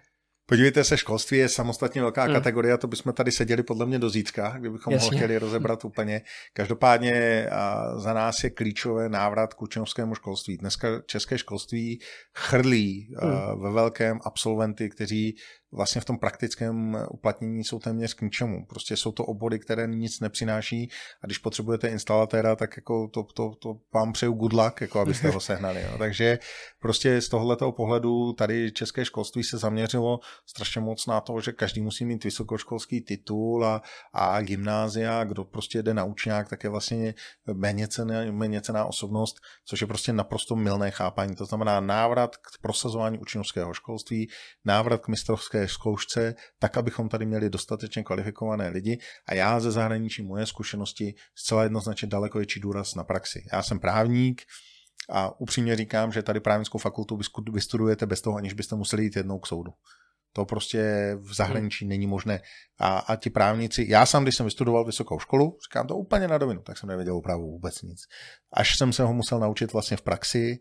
Podívejte 0.49 0.83
se, 0.83 0.97
školství 0.97 1.37
je 1.37 1.49
samostatně 1.49 2.01
velká 2.01 2.23
hmm. 2.23 2.33
kategorie, 2.33 2.77
to 2.77 2.87
bychom 2.87 3.13
tady 3.13 3.31
seděli 3.31 3.63
podle 3.63 3.85
mě 3.85 3.99
do 3.99 4.09
zítřka, 4.09 4.55
kdybychom 4.59 4.93
Jasně. 4.93 5.09
ho 5.09 5.17
chtěli 5.17 5.37
rozebrat 5.37 5.85
úplně. 5.85 6.21
Každopádně 6.53 7.47
a 7.49 7.93
za 7.99 8.13
nás 8.13 8.43
je 8.43 8.49
klíčové 8.49 9.09
návrat 9.09 9.53
k 9.53 9.61
učňovskému 9.61 10.15
školství. 10.15 10.57
Dneska 10.57 10.87
české 11.05 11.37
školství 11.37 11.99
chrlí 12.37 13.15
hmm. 13.21 13.61
ve 13.61 13.71
velkém 13.71 14.19
absolventy, 14.23 14.89
kteří 14.89 15.35
vlastně 15.71 16.01
v 16.01 16.05
tom 16.05 16.17
praktickém 16.17 16.97
uplatnění 17.09 17.63
jsou 17.63 17.79
téměř 17.79 18.13
k 18.13 18.21
ničemu. 18.21 18.65
Prostě 18.65 18.97
jsou 18.97 19.11
to 19.11 19.25
obory, 19.25 19.59
které 19.59 19.87
nic 19.87 20.19
nepřináší 20.19 20.89
a 21.21 21.25
když 21.25 21.37
potřebujete 21.37 21.87
instalatéra, 21.87 22.55
tak 22.55 22.77
jako 22.77 23.07
to, 23.07 23.23
to, 23.23 23.51
to 23.59 23.77
vám 23.93 24.13
přeju 24.13 24.33
good 24.33 24.53
luck, 24.53 24.81
jako 24.81 24.99
abyste 24.99 25.29
ho 25.29 25.39
sehnali. 25.39 25.81
Jo. 25.81 25.97
Takže 25.97 26.39
prostě 26.79 27.21
z 27.21 27.29
tohoto 27.29 27.71
pohledu 27.71 28.33
tady 28.33 28.71
české 28.71 29.05
školství 29.05 29.43
se 29.43 29.57
zaměřilo 29.57 30.19
strašně 30.45 30.81
moc 30.81 31.05
na 31.05 31.21
to, 31.21 31.41
že 31.41 31.51
každý 31.51 31.81
musí 31.81 32.05
mít 32.05 32.23
vysokoškolský 32.23 33.01
titul 33.01 33.65
a, 33.65 33.81
a 34.13 34.41
gymnázia, 34.41 35.23
kdo 35.23 35.43
prostě 35.43 35.83
jde 35.83 35.93
na 35.93 36.03
učňák, 36.03 36.49
tak 36.49 36.63
je 36.63 36.69
vlastně 36.69 37.13
méně 37.53 37.87
cená, 37.87 38.31
méně 38.31 38.61
cená 38.61 38.85
osobnost, 38.85 39.35
což 39.65 39.81
je 39.81 39.87
prostě 39.87 40.13
naprosto 40.13 40.55
milné 40.55 40.91
chápání. 40.91 41.35
To 41.35 41.45
znamená 41.45 41.79
návrat 41.79 42.37
k 42.37 42.61
prosazování 42.61 43.19
učňovského 43.19 43.73
školství, 43.73 44.29
návrat 44.65 45.01
k 45.01 45.07
mistrovské 45.07 45.58
té 45.59 45.67
zkoušce, 45.67 46.35
tak 46.59 46.77
abychom 46.77 47.09
tady 47.09 47.25
měli 47.25 47.49
dostatečně 47.49 48.03
kvalifikované 48.03 48.69
lidi. 48.69 48.99
A 49.27 49.33
já 49.33 49.59
ze 49.59 49.71
zahraničí 49.71 50.23
moje 50.23 50.45
zkušenosti 50.45 51.13
zcela 51.35 51.63
jednoznačně 51.63 52.07
daleko 52.07 52.37
větší 52.37 52.59
důraz 52.59 52.95
na 52.95 53.03
praxi. 53.03 53.43
Já 53.53 53.63
jsem 53.63 53.79
právník, 53.79 54.41
a 55.09 55.39
upřímně 55.41 55.75
říkám, 55.75 56.11
že 56.11 56.23
tady 56.23 56.39
právnickou 56.39 56.77
fakultu 56.77 57.19
vystudujete 57.51 58.05
bez 58.05 58.21
toho, 58.21 58.37
aniž 58.37 58.53
byste 58.53 58.75
museli 58.75 59.03
jít 59.03 59.15
jednou 59.15 59.39
k 59.39 59.47
soudu. 59.47 59.71
To 60.33 60.45
prostě 60.45 61.11
v 61.19 61.33
zahraničí 61.33 61.87
není 61.87 62.07
možné. 62.07 62.41
A, 62.79 62.97
a 62.97 63.15
ti 63.15 63.29
právníci, 63.29 63.85
já 63.89 64.05
sám, 64.05 64.23
když 64.23 64.35
jsem 64.35 64.45
vystudoval 64.45 64.85
vysokou 64.85 65.19
školu, 65.19 65.57
říkám 65.69 65.87
to 65.87 65.95
úplně 65.95 66.27
na 66.27 66.37
dovinu, 66.37 66.61
tak 66.61 66.77
jsem 66.77 66.89
nevěděl 66.89 67.17
opravdu 67.17 67.45
vůbec 67.45 67.81
nic. 67.81 67.99
Až 68.53 68.77
jsem 68.77 68.93
se 68.93 69.03
ho 69.03 69.13
musel 69.13 69.39
naučit 69.39 69.73
vlastně 69.73 69.97
v 69.97 70.01
praxi, 70.01 70.59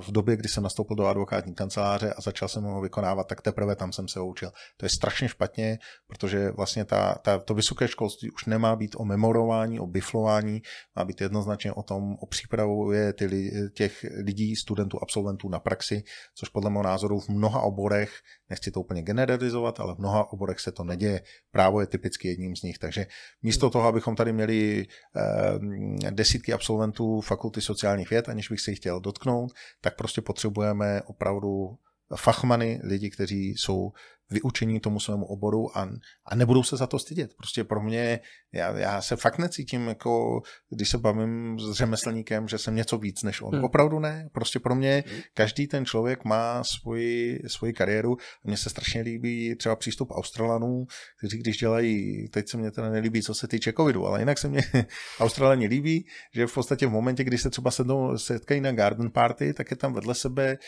v 0.00 0.12
době, 0.12 0.36
kdy 0.36 0.48
jsem 0.48 0.62
nastoupil 0.62 0.96
do 0.96 1.06
advokátní 1.06 1.54
kanceláře 1.54 2.12
a 2.12 2.20
začal 2.20 2.48
jsem 2.48 2.64
ho 2.64 2.80
vykonávat, 2.80 3.26
tak 3.26 3.42
teprve 3.42 3.76
tam 3.76 3.92
jsem 3.92 4.08
se 4.08 4.18
ho 4.18 4.26
učil. 4.26 4.50
To 4.76 4.86
je 4.86 4.90
strašně 4.90 5.28
špatně, 5.28 5.78
protože 6.06 6.50
vlastně 6.50 6.84
ta, 6.84 7.14
ta, 7.14 7.38
to 7.38 7.54
vysoké 7.54 7.88
školství 7.88 8.30
už 8.30 8.46
nemá 8.46 8.76
být 8.76 8.96
o 8.98 9.04
memorování, 9.04 9.80
o 9.80 9.86
biflování, 9.86 10.62
má 10.96 11.04
být 11.04 11.20
jednoznačně 11.20 11.72
o 11.72 11.82
tom, 11.82 12.16
o 12.20 12.26
přípravě 12.26 13.12
ty, 13.12 13.50
těch 13.74 14.04
lidí, 14.24 14.56
studentů, 14.56 14.98
absolventů 15.02 15.48
na 15.48 15.58
praxi, 15.58 16.02
což 16.34 16.48
podle 16.48 16.70
mého 16.70 16.82
názoru 16.82 17.20
v 17.20 17.28
mnoha 17.28 17.60
oborech, 17.60 18.12
nechci 18.50 18.70
to 18.70 18.80
úplně 18.80 19.02
generalizovat, 19.02 19.80
ale 19.80 19.94
v 19.94 19.98
mnoha 19.98 20.32
oborech 20.32 20.60
se 20.60 20.72
to 20.72 20.84
neděje. 20.84 21.20
Právo 21.50 21.80
je 21.80 21.86
typicky 21.86 22.28
jedním 22.28 22.56
z 22.56 22.62
nich. 22.62 22.78
Takže 22.78 23.06
místo 23.42 23.70
toho, 23.70 23.88
abychom 23.88 24.16
tady 24.16 24.32
měli 24.32 24.86
eh, 25.16 26.10
desítky 26.10 26.52
absolventů 26.52 27.20
fakulty 27.20 27.60
sociálních 27.60 28.10
věd, 28.10 28.28
aniž 28.28 28.48
bych 28.48 28.60
se 28.60 28.70
jich 28.70 28.78
chtěl 28.78 29.00
dotknout, 29.00 29.52
tak 29.80 29.96
prostě 29.96 30.20
potřebujeme 30.20 31.02
opravdu 31.02 31.78
fachmany, 32.16 32.80
lidi, 32.84 33.10
kteří 33.10 33.48
jsou 33.48 33.92
vyučení 34.30 34.80
tomu 34.80 35.00
svému 35.00 35.26
oboru 35.26 35.78
a, 35.78 35.88
a 36.26 36.34
nebudou 36.34 36.62
se 36.62 36.76
za 36.76 36.86
to 36.86 36.98
stydět. 36.98 37.34
Prostě 37.36 37.64
pro 37.64 37.82
mě, 37.82 38.20
já, 38.52 38.78
já 38.78 39.02
se 39.02 39.16
fakt 39.16 39.38
necítím, 39.38 39.88
jako 39.88 40.42
když 40.70 40.88
se 40.88 40.98
bavím 40.98 41.58
s 41.58 41.72
řemeslníkem, 41.72 42.48
že 42.48 42.58
jsem 42.58 42.74
něco 42.74 42.98
víc 42.98 43.22
než 43.22 43.42
on. 43.42 43.54
Hmm. 43.54 43.64
Opravdu 43.64 43.98
ne. 43.98 44.28
Prostě 44.32 44.58
pro 44.58 44.74
mě 44.74 45.04
hmm. 45.06 45.20
každý 45.34 45.66
ten 45.66 45.84
člověk 45.84 46.24
má 46.24 46.64
svoji, 46.64 47.38
svoji 47.46 47.72
kariéru. 47.72 48.16
Mně 48.44 48.56
se 48.56 48.70
strašně 48.70 49.00
líbí 49.00 49.56
třeba 49.56 49.76
přístup 49.76 50.10
Australanů, 50.10 50.86
kteří 51.18 51.38
když 51.38 51.56
dělají, 51.58 52.28
teď 52.28 52.48
se 52.48 52.56
mě 52.56 52.70
teda 52.70 52.90
nelíbí, 52.90 53.22
co 53.22 53.34
se 53.34 53.48
týče 53.48 53.72
covidu, 53.72 54.06
ale 54.06 54.20
jinak 54.20 54.38
se 54.38 54.48
mě 54.48 54.62
Australani 55.20 55.66
líbí, 55.66 56.06
že 56.34 56.46
v 56.46 56.54
podstatě 56.54 56.86
v 56.86 56.90
momentě, 56.90 57.24
kdy 57.24 57.38
se 57.38 57.50
třeba 57.50 57.70
sednou, 57.70 58.18
setkají 58.18 58.60
na 58.60 58.72
garden 58.72 59.10
party, 59.10 59.52
tak 59.52 59.70
je 59.70 59.76
tam 59.76 59.92
vedle 59.92 60.14
sebe 60.14 60.58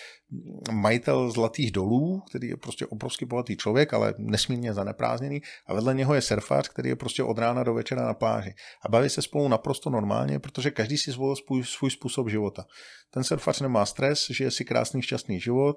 majitel 0.73 1.31
zlatých 1.31 1.73
dolů, 1.73 2.23
který 2.31 2.49
je 2.49 2.57
prostě 2.57 2.87
obrovský 2.87 3.25
bohatý 3.25 3.52
bohatý 3.53 3.57
člověk, 3.57 3.95
ale 3.95 4.15
nesmírně 4.19 4.75
zaneprázdněný 4.75 5.41
a 5.67 5.75
vedle 5.75 5.95
něho 5.95 6.15
je 6.15 6.21
surfař, 6.21 6.69
který 6.69 6.89
je 6.89 6.97
prostě 6.97 7.23
od 7.23 7.39
rána 7.39 7.63
do 7.65 7.75
večera 7.75 8.07
na 8.07 8.15
pláži. 8.15 8.55
A 8.85 8.89
baví 8.89 9.09
se 9.09 9.23
spolu 9.23 9.49
naprosto 9.49 9.91
normálně, 9.91 10.39
protože 10.39 10.71
každý 10.71 10.99
si 10.99 11.13
zvolil 11.13 11.37
svůj, 11.37 11.65
svůj 11.65 11.91
způsob 11.91 12.29
života. 12.29 12.65
Ten 13.11 13.25
surfař 13.25 13.61
nemá 13.61 13.87
stres, 13.87 14.27
žije 14.31 14.51
si 14.51 14.65
krásný, 14.65 15.03
šťastný 15.03 15.41
život, 15.41 15.77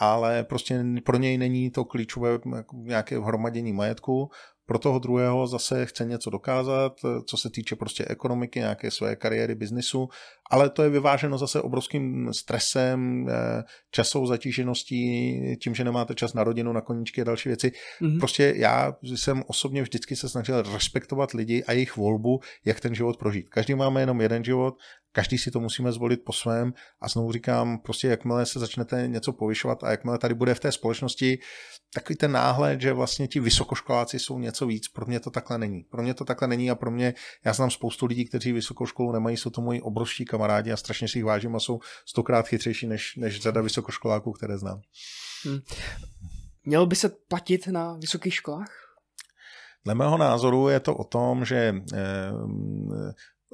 ale 0.00 0.44
prostě 0.44 0.84
pro 1.04 1.18
něj 1.18 1.38
není 1.38 1.70
to 1.70 1.84
klíčové 1.84 2.30
jako 2.56 2.76
nějaké 2.76 3.20
hromadění 3.20 3.72
majetku, 3.72 4.30
pro 4.66 4.78
toho 4.78 4.98
druhého 4.98 5.46
zase 5.46 5.86
chce 5.86 6.04
něco 6.04 6.30
dokázat, 6.30 6.92
co 7.26 7.36
se 7.36 7.50
týče 7.50 7.76
prostě 7.76 8.04
ekonomiky, 8.08 8.58
nějaké 8.58 8.90
své 8.90 9.16
kariéry, 9.16 9.54
biznisu, 9.54 10.08
ale 10.50 10.70
to 10.70 10.82
je 10.82 10.90
vyváženo 10.90 11.38
zase 11.38 11.62
obrovským 11.62 12.32
stresem, 12.32 13.26
eh, 13.28 13.62
časovou 13.90 14.26
zatížeností, 14.26 15.40
tím, 15.56 15.74
že 15.74 15.84
nemáte 15.84 16.14
čas 16.14 16.34
na 16.34 16.44
rodinu, 16.44 16.72
na 16.72 16.80
koníčky 16.80 17.20
a 17.20 17.24
další 17.24 17.48
věci. 17.48 17.72
Mm-hmm. 18.02 18.18
Prostě 18.18 18.54
já 18.56 18.94
jsem 19.02 19.42
osobně 19.46 19.82
vždycky 19.82 20.16
se 20.16 20.28
snažil 20.28 20.62
respektovat 20.62 21.32
lidi 21.32 21.64
a 21.64 21.72
jejich 21.72 21.96
volbu, 21.96 22.40
jak 22.64 22.80
ten 22.80 22.94
život 22.94 23.16
prožít. 23.16 23.48
Každý 23.48 23.74
máme 23.74 24.00
jenom 24.00 24.20
jeden 24.20 24.44
život, 24.44 24.74
každý 25.12 25.38
si 25.38 25.50
to 25.50 25.60
musíme 25.60 25.92
zvolit 25.92 26.20
po 26.24 26.32
svém 26.32 26.72
a 27.00 27.08
znovu 27.08 27.32
říkám, 27.32 27.78
prostě 27.78 28.08
jakmile 28.08 28.46
se 28.46 28.58
začnete 28.58 29.08
něco 29.08 29.32
povyšovat 29.32 29.84
a 29.84 29.90
jakmile 29.90 30.18
tady 30.18 30.34
bude 30.34 30.54
v 30.54 30.60
té 30.60 30.72
společnosti 30.72 31.38
takový 31.94 32.16
ten 32.16 32.32
náhled, 32.32 32.80
že 32.80 32.92
vlastně 32.92 33.28
ti 33.28 33.40
vysokoškoláci 33.40 34.18
jsou 34.18 34.38
něco 34.38 34.66
víc, 34.66 34.88
pro 34.88 35.06
mě 35.06 35.20
to 35.20 35.30
takhle 35.30 35.58
není. 35.58 35.82
Pro 35.82 36.02
mě 36.02 36.14
to 36.14 36.24
takhle 36.24 36.48
není 36.48 36.70
a 36.70 36.74
pro 36.74 36.90
mě, 36.90 37.14
já 37.44 37.52
znám 37.52 37.70
spoustu 37.70 38.06
lidí, 38.06 38.24
kteří 38.24 38.52
vysokou 38.52 38.86
školu 38.86 39.12
nemají, 39.12 39.36
jsou 39.36 39.50
to 39.50 39.60
moji 39.60 39.80
obrovští 39.80 40.24
kamarádi 40.24 40.72
a 40.72 40.76
strašně 40.76 41.08
si 41.08 41.18
jich 41.18 41.24
vážím 41.24 41.56
a 41.56 41.60
jsou 41.60 41.80
stokrát 42.06 42.48
chytřejší 42.48 42.86
než, 42.86 43.16
než 43.16 43.40
řada 43.40 43.60
vysokoškoláků, 43.60 44.32
které 44.32 44.58
znám. 44.58 44.80
Hmm. 45.44 45.58
Mělo 46.64 46.86
by 46.86 46.96
se 46.96 47.08
platit 47.08 47.66
na 47.66 47.92
vysokých 47.92 48.34
školách? 48.34 48.82
Dle 49.84 49.94
mého 49.94 50.18
názoru 50.18 50.68
je 50.68 50.80
to 50.80 50.96
o 50.96 51.04
tom, 51.04 51.44
že 51.44 51.74
eh, 51.94 52.32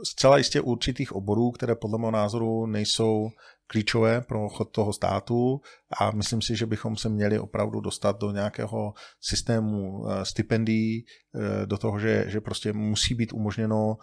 zcela 0.04 0.38
jistě 0.38 0.60
určitých 0.60 1.12
oborů, 1.12 1.50
které 1.50 1.74
podle 1.74 1.98
mého 1.98 2.10
názoru 2.10 2.66
nejsou 2.66 3.28
klíčové 3.66 4.20
pro 4.20 4.48
chod 4.48 4.72
toho 4.72 4.92
státu 4.92 5.60
a 6.00 6.10
myslím 6.10 6.42
si, 6.42 6.56
že 6.56 6.66
bychom 6.66 6.96
se 6.96 7.08
měli 7.08 7.38
opravdu 7.38 7.80
dostat 7.80 8.18
do 8.20 8.30
nějakého 8.30 8.92
systému 9.20 10.06
eh, 10.06 10.24
stipendií, 10.24 11.04
eh, 11.04 11.66
do 11.66 11.78
toho, 11.78 11.98
že, 11.98 12.24
že 12.28 12.40
prostě 12.40 12.72
musí 12.72 13.14
být 13.14 13.32
umožněno 13.32 13.96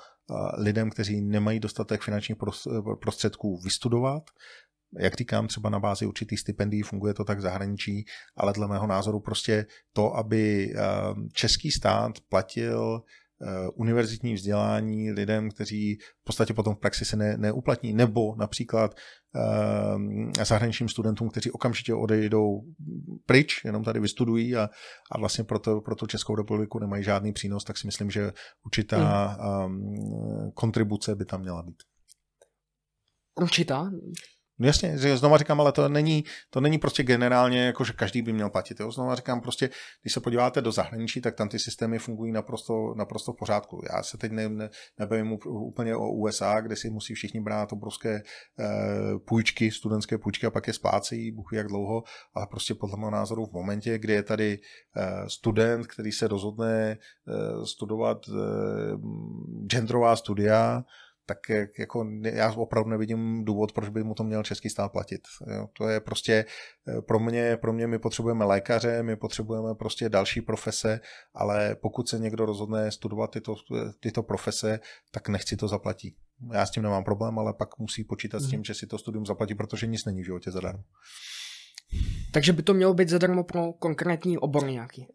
lidem, 0.57 0.89
kteří 0.89 1.21
nemají 1.21 1.59
dostatek 1.59 2.01
finančních 2.01 2.37
prostředků 3.01 3.59
vystudovat, 3.61 4.23
jak 4.99 5.15
říkám, 5.15 5.47
třeba 5.47 5.69
na 5.69 5.79
bázi 5.79 6.05
určitých 6.05 6.39
stipendií 6.39 6.81
funguje 6.81 7.13
to 7.13 7.23
tak 7.23 7.37
v 7.37 7.41
zahraničí, 7.41 8.05
ale 8.37 8.53
dle 8.53 8.67
mého 8.67 8.87
názoru 8.87 9.19
prostě 9.19 9.65
to, 9.93 10.15
aby 10.15 10.73
český 11.33 11.71
stát 11.71 12.11
platil 12.29 13.01
Eh, 13.01 13.24
univerzitní 13.73 14.33
vzdělání 14.33 15.11
lidem, 15.11 15.49
kteří 15.51 15.95
v 15.95 16.23
podstatě 16.23 16.53
potom 16.53 16.75
v 16.75 16.79
praxi 16.79 17.05
se 17.05 17.15
ne, 17.15 17.37
neuplatní, 17.37 17.93
nebo 17.93 18.35
například 18.35 18.95
uh, 18.95 20.31
zahraničním 20.45 20.89
studentům, 20.89 21.29
kteří 21.29 21.51
okamžitě 21.51 21.93
odejdou 21.93 22.61
pryč, 23.25 23.65
jenom 23.65 23.83
tady 23.83 23.99
vystudují 23.99 24.55
a, 24.55 24.69
a 25.11 25.19
vlastně 25.19 25.43
pro, 25.43 25.59
to, 25.59 25.81
pro 25.81 25.95
tu 25.95 26.07
Českou 26.07 26.35
republiku 26.35 26.79
nemají 26.79 27.03
žádný 27.03 27.33
přínos, 27.33 27.63
tak 27.63 27.77
si 27.77 27.87
myslím, 27.87 28.11
že 28.11 28.31
určitá 28.65 29.37
um, 29.65 30.51
kontribuce 30.53 31.15
by 31.15 31.25
tam 31.25 31.41
měla 31.41 31.63
být. 31.63 31.83
Určitá? 33.41 33.91
No 34.59 34.67
jasně, 34.67 34.97
znova 34.97 35.37
říkám, 35.37 35.61
ale 35.61 35.71
to 35.71 35.89
není, 35.89 36.23
to 36.49 36.61
není 36.61 36.77
prostě 36.77 37.03
generálně, 37.03 37.65
jako 37.65 37.83
že 37.83 37.93
každý 37.93 38.21
by 38.21 38.33
měl 38.33 38.49
platit. 38.49 38.79
Jo? 38.79 38.91
Znova 38.91 39.15
říkám, 39.15 39.41
prostě, 39.41 39.69
když 40.01 40.13
se 40.13 40.19
podíváte 40.19 40.61
do 40.61 40.71
zahraničí, 40.71 41.21
tak 41.21 41.35
tam 41.35 41.49
ty 41.49 41.59
systémy 41.59 41.99
fungují 41.99 42.31
naprosto, 42.31 42.93
naprosto 42.97 43.33
v 43.33 43.35
pořádku. 43.35 43.81
Já 43.93 44.03
se 44.03 44.17
teď 44.17 44.31
ne, 44.31 44.49
ne, 44.49 44.69
nebavím 44.99 45.37
úplně 45.45 45.95
o 45.95 46.11
USA, 46.11 46.61
kde 46.61 46.75
si 46.75 46.89
musí 46.89 47.13
všichni 47.13 47.41
brát 47.41 47.73
obrovské 47.73 48.15
eh, 48.15 48.63
půjčky, 49.27 49.71
studentské 49.71 50.17
půjčky 50.17 50.45
a 50.45 50.51
pak 50.51 50.67
je 50.67 50.73
splácejí, 50.73 51.31
Bůh 51.31 51.53
jak 51.53 51.67
dlouho, 51.67 52.03
ale 52.33 52.47
prostě 52.47 52.75
podle 52.75 52.97
mého 52.97 53.11
názoru 53.11 53.45
v 53.45 53.53
momentě, 53.53 53.97
kdy 53.97 54.13
je 54.13 54.23
tady 54.23 54.59
eh, 54.97 55.29
student, 55.29 55.87
který 55.87 56.11
se 56.11 56.27
rozhodne 56.27 56.97
eh, 56.97 57.65
studovat 57.65 58.17
eh, 58.29 58.97
genderová 59.67 60.15
studia, 60.15 60.83
tak 61.25 61.37
jako 61.79 62.07
já 62.23 62.51
opravdu 62.51 62.89
nevidím 62.89 63.45
důvod, 63.45 63.71
proč 63.71 63.89
by 63.89 64.03
mu 64.03 64.13
to 64.13 64.23
měl 64.23 64.43
český 64.43 64.69
stát 64.69 64.91
platit. 64.91 65.21
Jo, 65.55 65.67
to 65.77 65.89
je 65.89 65.99
prostě 65.99 66.45
eh, 66.87 67.01
pro 67.01 67.19
mě, 67.19 67.57
pro 67.57 67.73
mě 67.73 67.87
my 67.87 67.99
potřebujeme 67.99 68.45
lékaře, 68.45 69.03
my 69.03 69.15
potřebujeme 69.15 69.75
prostě 69.75 70.09
další 70.09 70.41
profese, 70.41 70.99
ale 71.33 71.75
pokud 71.75 72.09
se 72.09 72.19
někdo 72.19 72.45
rozhodne 72.45 72.91
studovat 72.91 73.31
tyto, 73.31 73.55
tyto 73.99 74.23
profese, 74.23 74.79
tak 75.11 75.29
nechci 75.29 75.57
to 75.57 75.67
zaplatí. 75.67 76.15
Já 76.53 76.65
s 76.65 76.71
tím 76.71 76.83
nemám 76.83 77.03
problém, 77.03 77.39
ale 77.39 77.53
pak 77.53 77.79
musí 77.79 78.03
počítat 78.03 78.39
s 78.39 78.49
tím, 78.49 78.59
mhm. 78.59 78.65
že 78.65 78.73
si 78.73 78.87
to 78.87 78.97
studium 78.97 79.25
zaplatí, 79.25 79.55
protože 79.55 79.87
nic 79.87 80.05
není 80.05 80.21
v 80.21 80.25
životě 80.25 80.51
zadarmo. 80.51 80.83
Takže 82.31 82.53
by 82.53 82.63
to 82.63 82.73
mělo 82.73 82.93
být 82.93 83.09
zadarmo 83.09 83.43
pro 83.43 83.73
konkrétní 83.73 84.37
obor 84.37 84.69
nějaký 84.69 85.07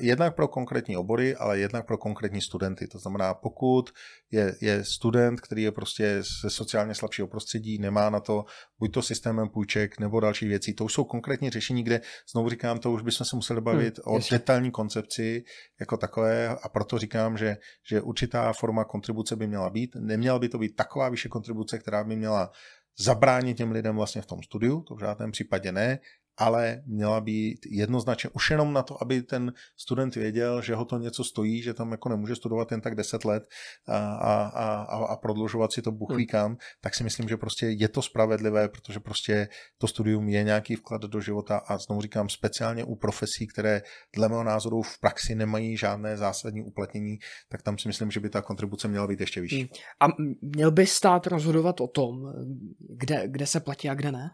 jednak 0.00 0.36
pro 0.36 0.48
konkrétní 0.48 0.96
obory, 0.96 1.36
ale 1.36 1.58
jednak 1.58 1.86
pro 1.86 1.98
konkrétní 1.98 2.40
studenty. 2.40 2.86
To 2.86 2.98
znamená, 2.98 3.34
pokud 3.34 3.90
je, 4.30 4.54
je 4.60 4.84
student, 4.84 5.40
který 5.40 5.62
je 5.62 5.72
prostě 5.72 6.22
ze 6.42 6.50
sociálně 6.50 6.94
slabšího 6.94 7.28
prostředí, 7.28 7.78
nemá 7.78 8.10
na 8.10 8.20
to 8.20 8.44
buď 8.78 8.92
to 8.92 9.02
systémem 9.02 9.48
půjček 9.48 10.00
nebo 10.00 10.20
další 10.20 10.48
věcí, 10.48 10.74
to 10.74 10.84
už 10.84 10.92
jsou 10.92 11.04
konkrétní 11.04 11.50
řešení, 11.50 11.82
kde 11.82 12.00
znovu 12.32 12.50
říkám, 12.50 12.78
to 12.78 12.92
už 12.92 13.02
bychom 13.02 13.26
se 13.26 13.36
museli 13.36 13.60
bavit 13.60 13.98
hmm, 13.98 14.14
o 14.14 14.16
jasně. 14.16 14.38
detailní 14.38 14.70
koncepci 14.70 15.44
jako 15.80 15.96
takové 15.96 16.48
a 16.48 16.68
proto 16.68 16.98
říkám, 16.98 17.38
že, 17.38 17.56
že 17.88 18.00
určitá 18.00 18.52
forma 18.52 18.84
kontribuce 18.84 19.36
by 19.36 19.46
měla 19.46 19.70
být. 19.70 19.90
Neměla 20.00 20.38
by 20.38 20.48
to 20.48 20.58
být 20.58 20.76
taková 20.76 21.08
vyšší 21.08 21.28
kontribuce, 21.28 21.78
která 21.78 22.04
by 22.04 22.16
měla 22.16 22.50
zabránit 22.98 23.56
těm 23.56 23.70
lidem 23.70 23.96
vlastně 23.96 24.22
v 24.22 24.26
tom 24.26 24.42
studiu, 24.42 24.82
to 24.82 24.94
v 24.94 25.00
žádném 25.00 25.30
případě 25.30 25.72
ne, 25.72 25.98
ale 26.36 26.82
měla 26.86 27.20
být 27.20 27.66
jednoznačně 27.70 28.30
už 28.32 28.50
jenom 28.50 28.72
na 28.72 28.82
to, 28.82 29.02
aby 29.02 29.22
ten 29.22 29.52
student 29.76 30.14
věděl, 30.14 30.62
že 30.62 30.74
ho 30.74 30.84
to 30.84 30.98
něco 30.98 31.24
stojí, 31.24 31.62
že 31.62 31.74
tam 31.74 31.90
jako 31.92 32.08
nemůže 32.08 32.36
studovat 32.36 32.70
jen 32.70 32.80
tak 32.80 32.94
10 32.94 33.24
let 33.24 33.42
a, 33.88 33.98
a, 33.98 34.48
a, 34.80 35.06
a 35.06 35.16
prodlužovat 35.16 35.72
si 35.72 35.82
to 35.82 35.92
buchví 35.92 36.26
hmm. 36.32 36.56
tak 36.80 36.94
si 36.94 37.04
myslím, 37.04 37.28
že 37.28 37.36
prostě 37.36 37.66
je 37.66 37.88
to 37.88 38.02
spravedlivé, 38.02 38.68
protože 38.68 39.00
prostě 39.00 39.48
to 39.78 39.86
studium 39.86 40.28
je 40.28 40.42
nějaký 40.42 40.76
vklad 40.76 41.02
do 41.02 41.20
života 41.20 41.56
a 41.56 41.78
znovu 41.78 42.02
říkám 42.02 42.28
speciálně 42.28 42.84
u 42.84 42.94
profesí, 42.94 43.46
které 43.46 43.82
dle 44.16 44.28
mého 44.28 44.44
názoru 44.44 44.82
v 44.82 45.00
praxi 45.00 45.34
nemají 45.34 45.76
žádné 45.76 46.16
zásadní 46.16 46.62
uplatnění, 46.62 47.18
tak 47.48 47.62
tam 47.62 47.78
si 47.78 47.88
myslím, 47.88 48.10
že 48.10 48.20
by 48.20 48.30
ta 48.30 48.42
kontribuce 48.42 48.88
měla 48.88 49.06
být 49.06 49.20
ještě 49.20 49.40
vyšší. 49.40 49.60
Hmm. 49.60 49.68
A 50.00 50.06
měl 50.42 50.70
by 50.70 50.86
stát 50.86 51.26
rozhodovat 51.26 51.80
o 51.80 51.88
tom, 51.88 52.32
kde, 52.78 53.22
kde 53.28 53.46
se 53.46 53.60
platí 53.60 53.88
a 53.88 53.94
kde 53.94 54.12
ne? 54.12 54.30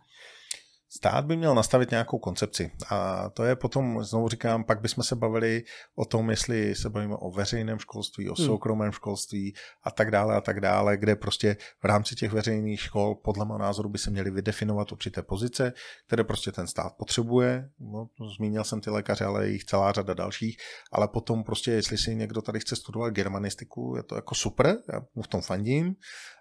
Stát 0.96 1.24
by 1.24 1.36
měl 1.36 1.54
nastavit 1.54 1.90
nějakou 1.90 2.18
koncepci 2.18 2.70
a 2.90 3.28
to 3.30 3.44
je 3.44 3.56
potom, 3.56 4.04
znovu 4.04 4.28
říkám, 4.28 4.64
pak 4.64 4.80
bychom 4.80 5.04
se 5.04 5.16
bavili 5.16 5.64
o 5.94 6.04
tom, 6.04 6.30
jestli 6.30 6.74
se 6.74 6.90
bavíme 6.90 7.14
o 7.16 7.30
veřejném 7.30 7.78
školství, 7.78 8.30
o 8.30 8.34
hmm. 8.34 8.46
soukromém 8.46 8.92
školství 8.92 9.54
a 9.82 9.90
tak 9.90 10.10
dále 10.10 10.36
a 10.36 10.40
tak 10.40 10.60
dále, 10.60 10.96
kde 10.96 11.16
prostě 11.16 11.56
v 11.82 11.84
rámci 11.84 12.14
těch 12.14 12.32
veřejných 12.32 12.80
škol 12.80 13.14
podle 13.14 13.44
mého 13.44 13.58
názoru 13.58 13.88
by 13.88 13.98
se 13.98 14.10
měly 14.10 14.30
vydefinovat 14.30 14.92
určité 14.92 15.22
pozice, 15.22 15.72
které 16.06 16.24
prostě 16.24 16.52
ten 16.52 16.66
stát 16.66 16.92
potřebuje. 16.98 17.68
No, 17.80 18.08
zmínil 18.36 18.64
jsem 18.64 18.80
ty 18.80 18.90
lékaře, 18.90 19.24
ale 19.24 19.48
jich 19.48 19.64
celá 19.64 19.92
řada 19.92 20.14
dalších, 20.14 20.56
ale 20.92 21.08
potom 21.08 21.44
prostě, 21.44 21.70
jestli 21.70 21.98
si 21.98 22.14
někdo 22.14 22.42
tady 22.42 22.60
chce 22.60 22.76
studovat 22.76 23.10
germanistiku, 23.10 23.94
je 23.96 24.02
to 24.02 24.14
jako 24.14 24.34
super, 24.34 24.78
já 24.92 25.00
mu 25.14 25.22
v 25.22 25.28
tom 25.28 25.40
fandím, 25.40 25.94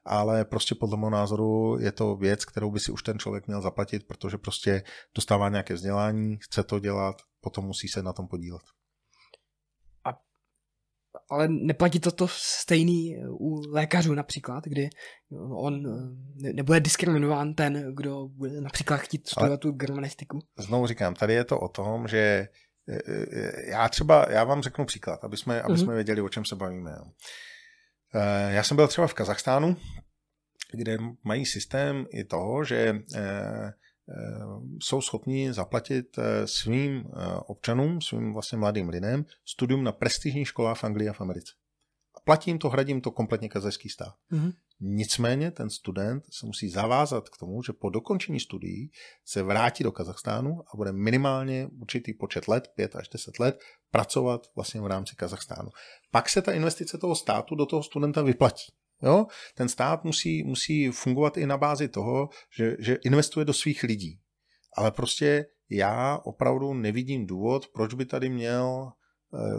ale 0.05 0.45
prostě 0.45 0.75
podle 0.75 0.97
mého 0.97 1.09
názoru 1.09 1.79
je 1.79 1.91
to 1.91 2.15
věc, 2.15 2.45
kterou 2.45 2.71
by 2.71 2.79
si 2.79 2.91
už 2.91 3.03
ten 3.03 3.19
člověk 3.19 3.47
měl 3.47 3.61
zaplatit, 3.61 4.07
protože 4.07 4.37
prostě 4.37 4.83
dostává 5.15 5.49
nějaké 5.49 5.73
vzdělání, 5.73 6.37
chce 6.41 6.63
to 6.63 6.79
dělat, 6.79 7.15
potom 7.41 7.65
musí 7.65 7.87
se 7.87 8.03
na 8.03 8.13
tom 8.13 8.27
podílet. 8.27 8.61
A, 10.05 10.09
ale 11.29 11.47
neplatí 11.47 11.99
to 11.99 12.11
to 12.11 12.27
stejný 12.27 13.15
u 13.29 13.61
lékařů 13.71 14.13
například, 14.13 14.63
kdy 14.63 14.89
on 15.57 15.83
nebude 16.53 16.79
diskriminován 16.79 17.53
ten, 17.53 17.95
kdo 17.95 18.27
bude 18.27 18.61
například 18.61 18.97
chtít 18.97 19.27
studovat 19.27 19.59
tu 19.59 19.71
germanistiku? 19.71 20.39
Znovu 20.57 20.87
říkám, 20.87 21.13
tady 21.13 21.33
je 21.33 21.43
to 21.43 21.59
o 21.59 21.69
tom, 21.69 22.07
že 22.07 22.17
e, 22.17 22.47
e, 22.89 23.69
já 23.71 23.89
třeba, 23.89 24.25
já 24.29 24.43
vám 24.43 24.61
řeknu 24.61 24.85
příklad, 24.85 25.23
aby 25.23 25.37
jsme, 25.37 25.61
aby 25.61 25.73
mhm. 25.73 25.81
jsme 25.81 25.95
věděli, 25.95 26.21
o 26.21 26.29
čem 26.29 26.45
se 26.45 26.55
bavíme. 26.55 26.91
Eh, 26.91 27.11
já 28.47 28.63
jsem 28.63 28.77
byl 28.77 28.87
třeba 28.87 29.07
v 29.07 29.13
Kazachstánu, 29.13 29.77
kde 30.71 30.97
mají 31.23 31.45
systém 31.45 32.05
i 32.09 32.23
toho, 32.23 32.63
že 32.63 32.75
eh, 33.15 33.19
eh, 33.19 33.73
jsou 34.81 35.01
schopni 35.01 35.53
zaplatit 35.53 36.19
svým 36.45 37.05
občanům, 37.45 38.01
svým 38.01 38.33
vlastně 38.33 38.57
mladým 38.57 38.89
lidem 38.89 39.25
studium 39.45 39.83
na 39.83 39.91
prestižních 39.91 40.47
školách 40.47 40.77
v 40.77 40.83
Anglii 40.83 41.09
a 41.09 41.13
v 41.13 41.21
Americe. 41.21 41.53
Platím 42.23 42.59
to, 42.59 42.69
hradím 42.69 43.01
to 43.01 43.11
kompletně 43.11 43.49
kazajský 43.49 43.89
stát. 43.89 44.15
Mm-hmm. 44.31 44.53
Nicméně 44.83 45.51
ten 45.51 45.69
student 45.69 46.23
se 46.31 46.45
musí 46.45 46.69
zavázat 46.69 47.29
k 47.29 47.37
tomu, 47.37 47.63
že 47.63 47.73
po 47.73 47.89
dokončení 47.89 48.39
studií 48.39 48.91
se 49.25 49.43
vrátí 49.43 49.83
do 49.83 49.91
Kazachstánu 49.91 50.61
a 50.73 50.77
bude 50.77 50.91
minimálně 50.91 51.67
určitý 51.81 52.13
počet 52.13 52.47
let, 52.47 52.67
5 52.75 52.95
až 52.95 53.09
10 53.09 53.39
let, 53.39 53.59
pracovat 53.91 54.47
vlastně 54.55 54.81
v 54.81 54.85
rámci 54.85 55.15
Kazachstánu. 55.15 55.69
Pak 56.11 56.29
se 56.29 56.41
ta 56.41 56.51
investice 56.51 56.97
toho 56.97 57.15
státu 57.15 57.55
do 57.55 57.65
toho 57.65 57.83
studenta 57.83 58.21
vyplatí. 58.21 58.71
Jo? 59.03 59.25
Ten 59.55 59.69
stát 59.69 60.03
musí, 60.03 60.43
musí 60.43 60.87
fungovat 60.87 61.37
i 61.37 61.45
na 61.45 61.57
bázi 61.57 61.87
toho, 61.87 62.29
že, 62.57 62.75
že 62.79 62.95
investuje 62.95 63.45
do 63.45 63.53
svých 63.53 63.83
lidí. 63.83 64.19
Ale 64.77 64.91
prostě 64.91 65.45
já 65.69 66.17
opravdu 66.23 66.73
nevidím 66.73 67.27
důvod, 67.27 67.67
proč 67.73 67.93
by 67.93 68.05
tady 68.05 68.29
měl 68.29 68.91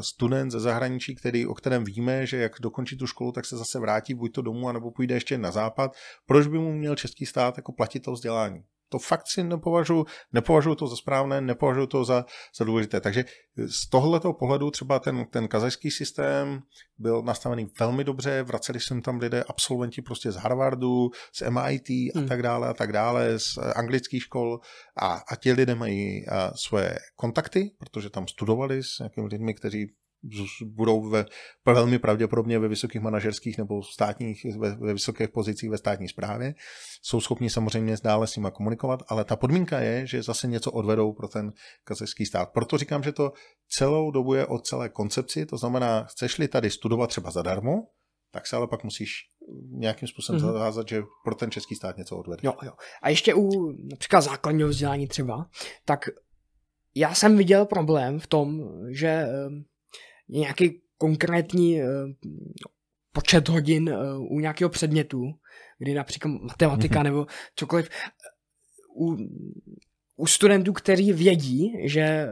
student 0.00 0.52
ze 0.52 0.60
zahraničí, 0.60 1.14
který, 1.14 1.46
o 1.46 1.54
kterém 1.54 1.84
víme, 1.84 2.26
že 2.26 2.36
jak 2.36 2.52
dokončí 2.60 2.96
tu 2.96 3.06
školu, 3.06 3.32
tak 3.32 3.44
se 3.46 3.56
zase 3.56 3.78
vrátí 3.78 4.14
buď 4.14 4.32
to 4.32 4.42
domů, 4.42 4.68
anebo 4.68 4.90
půjde 4.90 5.14
ještě 5.14 5.38
na 5.38 5.50
západ. 5.50 5.94
Proč 6.26 6.46
by 6.46 6.58
mu 6.58 6.72
měl 6.72 6.96
český 6.96 7.26
stát 7.26 7.56
jako 7.56 7.72
platit 7.72 8.00
to 8.00 8.12
vzdělání? 8.12 8.64
To 8.92 8.98
fakt 8.98 9.26
si 9.26 9.44
nepovažuji, 9.44 10.04
nepovažuji 10.32 10.74
to 10.74 10.86
za 10.86 10.96
správné, 10.96 11.40
nepovažuji 11.40 11.86
to 11.86 12.04
za, 12.04 12.24
za 12.58 12.64
důležité. 12.64 13.00
Takže 13.00 13.24
z 13.66 13.88
tohoto 13.90 14.32
pohledu 14.32 14.70
třeba 14.70 14.98
ten, 14.98 15.26
ten 15.30 15.48
kazajský 15.48 15.90
systém 15.90 16.62
byl 16.98 17.22
nastavený 17.22 17.66
velmi 17.80 18.04
dobře, 18.04 18.42
vraceli 18.42 18.80
se 18.80 19.00
tam 19.00 19.18
lidé, 19.18 19.44
absolventi 19.48 20.02
prostě 20.02 20.32
z 20.32 20.36
Harvardu, 20.36 21.10
z 21.32 21.50
MIT 21.50 21.90
a 21.90 22.18
hmm. 22.18 22.28
tak 22.28 22.42
dále 22.42 22.68
a 22.68 22.74
tak 22.74 22.92
dále, 22.92 23.38
z 23.38 23.58
anglických 23.76 24.22
škol 24.22 24.60
a, 24.96 25.22
a 25.28 25.36
ti 25.36 25.52
lidé 25.52 25.74
mají 25.74 26.28
a, 26.28 26.52
svoje 26.54 26.98
kontakty, 27.16 27.70
protože 27.78 28.10
tam 28.10 28.28
studovali 28.28 28.82
s 28.82 28.98
nějakými 28.98 29.26
lidmi, 29.26 29.54
kteří 29.54 29.94
budou 30.64 31.08
ve, 31.08 31.24
velmi 31.66 31.98
pravděpodobně 31.98 32.58
ve 32.58 32.68
vysokých 32.68 33.02
manažerských 33.02 33.58
nebo 33.58 33.82
státních, 33.82 34.46
ve, 34.58 34.76
ve 34.76 34.92
vysokých 34.92 35.28
pozicích 35.28 35.70
ve 35.70 35.78
státní 35.78 36.08
správě. 36.08 36.54
Jsou 37.02 37.20
schopni 37.20 37.50
samozřejmě 37.50 37.96
dále 38.04 38.26
s 38.26 38.36
nimi 38.36 38.48
komunikovat, 38.52 39.02
ale 39.08 39.24
ta 39.24 39.36
podmínka 39.36 39.80
je, 39.80 40.06
že 40.06 40.22
zase 40.22 40.46
něco 40.46 40.72
odvedou 40.72 41.12
pro 41.12 41.28
ten 41.28 41.52
kazajský 41.84 42.26
stát. 42.26 42.52
Proto 42.52 42.78
říkám, 42.78 43.02
že 43.02 43.12
to 43.12 43.32
celou 43.68 44.10
dobu 44.10 44.34
je 44.34 44.46
o 44.46 44.58
celé 44.58 44.88
koncepci, 44.88 45.46
to 45.46 45.56
znamená, 45.56 46.04
chceš-li 46.04 46.48
tady 46.48 46.70
studovat 46.70 47.06
třeba 47.06 47.30
zadarmo, 47.30 47.86
tak 48.30 48.46
se 48.46 48.56
ale 48.56 48.68
pak 48.68 48.84
musíš 48.84 49.10
nějakým 49.70 50.08
způsobem 50.08 50.40
mm-hmm. 50.40 50.52
zavázat, 50.52 50.88
že 50.88 51.02
pro 51.24 51.34
ten 51.34 51.50
český 51.50 51.74
stát 51.74 51.96
něco 51.96 52.16
odvede. 52.16 52.40
Jo, 52.42 52.54
jo. 52.62 52.72
A 53.02 53.08
ještě 53.08 53.34
u 53.34 53.72
například 53.90 54.20
základního 54.20 54.68
vzdělání 54.68 55.08
třeba, 55.08 55.46
tak 55.84 56.08
já 56.94 57.14
jsem 57.14 57.36
viděl 57.36 57.66
problém 57.66 58.20
v 58.20 58.26
tom, 58.26 58.60
že 58.90 59.26
nějaký 60.28 60.80
konkrétní 60.98 61.82
eh, 61.82 61.86
počet 63.12 63.48
hodin 63.48 63.96
u 64.30 64.40
nějakého 64.40 64.70
předmětu, 64.70 65.22
kdy 65.78 65.94
například 65.94 66.30
matematika 66.30 67.00
mm-hmm. 67.00 67.04
nebo 67.04 67.26
cokoliv, 67.54 67.88
u, 68.96 69.16
u 70.16 70.26
studentů, 70.26 70.72
kteří 70.72 71.12
vědí, 71.12 71.72
že 71.84 72.28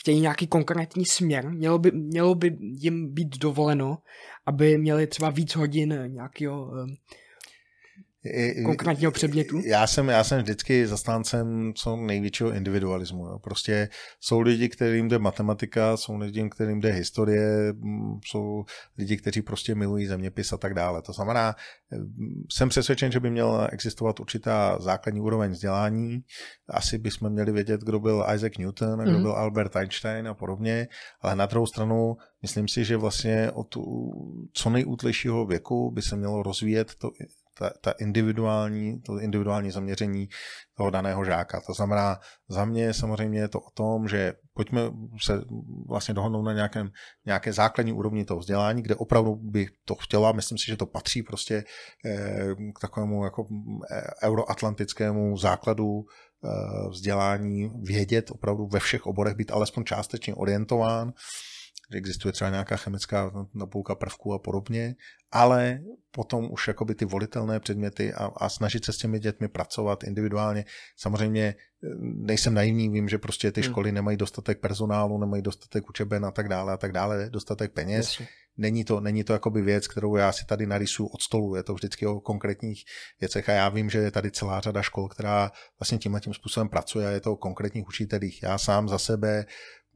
chtějí 0.00 0.20
nějaký 0.20 0.46
konkrétní 0.46 1.04
směr, 1.06 1.50
mělo 1.50 1.78
by, 1.78 1.90
mělo 1.90 2.34
by 2.34 2.56
jim 2.60 3.14
být 3.14 3.38
dovoleno, 3.38 3.98
aby 4.46 4.78
měli 4.78 5.06
třeba 5.06 5.30
víc 5.30 5.56
hodin 5.56 6.02
nějakého 6.06 6.72
konkrétního 8.64 9.12
předmětu? 9.12 9.62
Já 9.64 9.86
jsem, 9.86 10.08
já 10.08 10.24
jsem 10.24 10.42
vždycky 10.42 10.86
zastáncem 10.86 11.72
co 11.74 11.96
největšího 11.96 12.52
individualismu. 12.52 13.26
Jo. 13.26 13.38
Prostě 13.38 13.88
jsou 14.20 14.40
lidi, 14.40 14.68
kterým 14.68 15.08
jde 15.08 15.18
matematika, 15.18 15.96
jsou 15.96 16.16
lidi, 16.16 16.48
kterým 16.50 16.80
jde 16.80 16.92
historie, 16.92 17.74
jsou 18.24 18.64
lidi, 18.98 19.16
kteří 19.16 19.42
prostě 19.42 19.74
milují 19.74 20.06
zeměpis 20.06 20.52
a 20.52 20.56
tak 20.56 20.74
dále. 20.74 21.02
To 21.02 21.12
znamená, 21.12 21.54
jsem 22.52 22.68
přesvědčen, 22.68 23.12
že 23.12 23.20
by 23.20 23.30
měla 23.30 23.66
existovat 23.66 24.20
určitá 24.20 24.78
základní 24.80 25.20
úroveň 25.20 25.50
vzdělání. 25.50 26.20
Asi 26.68 26.98
bychom 26.98 27.30
měli 27.30 27.52
vědět, 27.52 27.80
kdo 27.80 28.00
byl 28.00 28.26
Isaac 28.34 28.58
Newton, 28.58 28.98
kdo 28.98 29.16
mm. 29.16 29.22
byl 29.22 29.32
Albert 29.32 29.76
Einstein 29.76 30.28
a 30.28 30.34
podobně, 30.34 30.88
ale 31.20 31.36
na 31.36 31.46
druhou 31.46 31.66
stranu 31.66 32.16
myslím 32.42 32.68
si, 32.68 32.84
že 32.84 32.96
vlastně 32.96 33.50
od 33.50 33.76
co 34.52 34.70
nejútlejšího 34.70 35.46
věku 35.46 35.90
by 35.90 36.02
se 36.02 36.16
mělo 36.16 36.42
rozvíjet 36.42 36.94
to 36.98 37.10
ta, 37.58 37.70
ta 37.80 37.90
individuální, 37.90 39.00
to 39.00 39.18
individuální 39.18 39.70
zaměření 39.70 40.28
toho 40.76 40.90
daného 40.90 41.24
žáka. 41.24 41.60
To 41.66 41.74
znamená, 41.74 42.20
za 42.48 42.64
mě 42.64 42.94
samozřejmě 42.94 43.40
je 43.40 43.48
to 43.48 43.60
o 43.60 43.70
tom, 43.70 44.08
že 44.08 44.32
pojďme 44.54 44.80
se 45.24 45.40
vlastně 45.88 46.14
dohodnout 46.14 46.42
na 46.42 46.52
nějakém, 46.52 46.90
nějaké 47.26 47.52
základní 47.52 47.92
úrovni 47.92 48.24
toho 48.24 48.40
vzdělání, 48.40 48.82
kde 48.82 48.94
opravdu 48.94 49.36
by 49.36 49.66
to 49.84 49.94
chtěla, 49.94 50.32
myslím 50.32 50.58
si, 50.58 50.66
že 50.66 50.76
to 50.76 50.86
patří 50.86 51.22
prostě 51.22 51.64
eh, 52.06 52.54
k 52.74 52.80
takovému 52.80 53.24
jako 53.24 53.46
eh, 53.90 54.02
euroatlantickému 54.22 55.36
základu 55.36 56.04
eh, 56.04 56.88
vzdělání, 56.88 57.70
vědět 57.82 58.30
opravdu 58.30 58.66
ve 58.66 58.80
všech 58.80 59.06
oborech, 59.06 59.34
být 59.34 59.50
alespoň 59.50 59.84
částečně 59.84 60.34
orientován, 60.34 61.12
existuje 61.92 62.32
třeba 62.32 62.50
nějaká 62.50 62.76
chemická 62.76 63.32
napůlka 63.54 63.94
prvků 63.94 64.34
a 64.34 64.38
podobně, 64.38 64.94
ale 65.32 65.80
potom 66.10 66.48
už 66.52 66.68
jakoby 66.68 66.94
ty 66.94 67.04
volitelné 67.04 67.60
předměty 67.60 68.12
a, 68.12 68.30
a 68.36 68.48
snažit 68.48 68.84
se 68.84 68.92
s 68.92 68.98
těmi 68.98 69.18
dětmi 69.18 69.48
pracovat 69.48 70.04
individuálně. 70.04 70.64
Samozřejmě 70.96 71.44
e, 71.46 71.54
nejsem 72.00 72.54
naivní, 72.54 72.88
vím, 72.88 73.08
že 73.08 73.18
prostě 73.18 73.52
ty 73.52 73.60
hmm. 73.60 73.70
školy 73.70 73.92
nemají 73.92 74.16
dostatek 74.16 74.60
personálu, 74.60 75.18
nemají 75.18 75.42
dostatek 75.42 75.88
učeben 75.88 76.24
a 76.24 76.30
tak 76.30 76.48
dále 76.48 76.72
a 76.72 76.76
tak 76.76 76.92
dále, 76.92 77.30
dostatek 77.30 77.72
peněz. 77.72 78.06
Jasně. 78.06 78.26
Není 78.58 78.84
to, 78.84 79.00
není 79.00 79.24
to 79.24 79.32
jakoby 79.32 79.62
věc, 79.62 79.86
kterou 79.86 80.16
já 80.16 80.32
si 80.32 80.46
tady 80.46 80.66
narysuju 80.66 81.08
od 81.08 81.22
stolu, 81.22 81.54
je 81.54 81.62
to 81.62 81.74
vždycky 81.74 82.06
o 82.06 82.20
konkrétních 82.20 82.84
věcech 83.20 83.48
a 83.48 83.52
já 83.52 83.68
vím, 83.68 83.90
že 83.90 83.98
je 83.98 84.10
tady 84.10 84.30
celá 84.30 84.60
řada 84.60 84.82
škol, 84.82 85.08
která 85.08 85.52
vlastně 85.80 85.98
tímhle 85.98 86.20
tím 86.20 86.34
způsobem 86.34 86.68
pracuje 86.68 87.08
a 87.08 87.10
je 87.10 87.20
to 87.20 87.32
o 87.32 87.36
konkrétních 87.36 87.88
učitelích. 87.88 88.42
Já 88.42 88.58
sám 88.58 88.88
za 88.88 88.98
sebe 88.98 89.44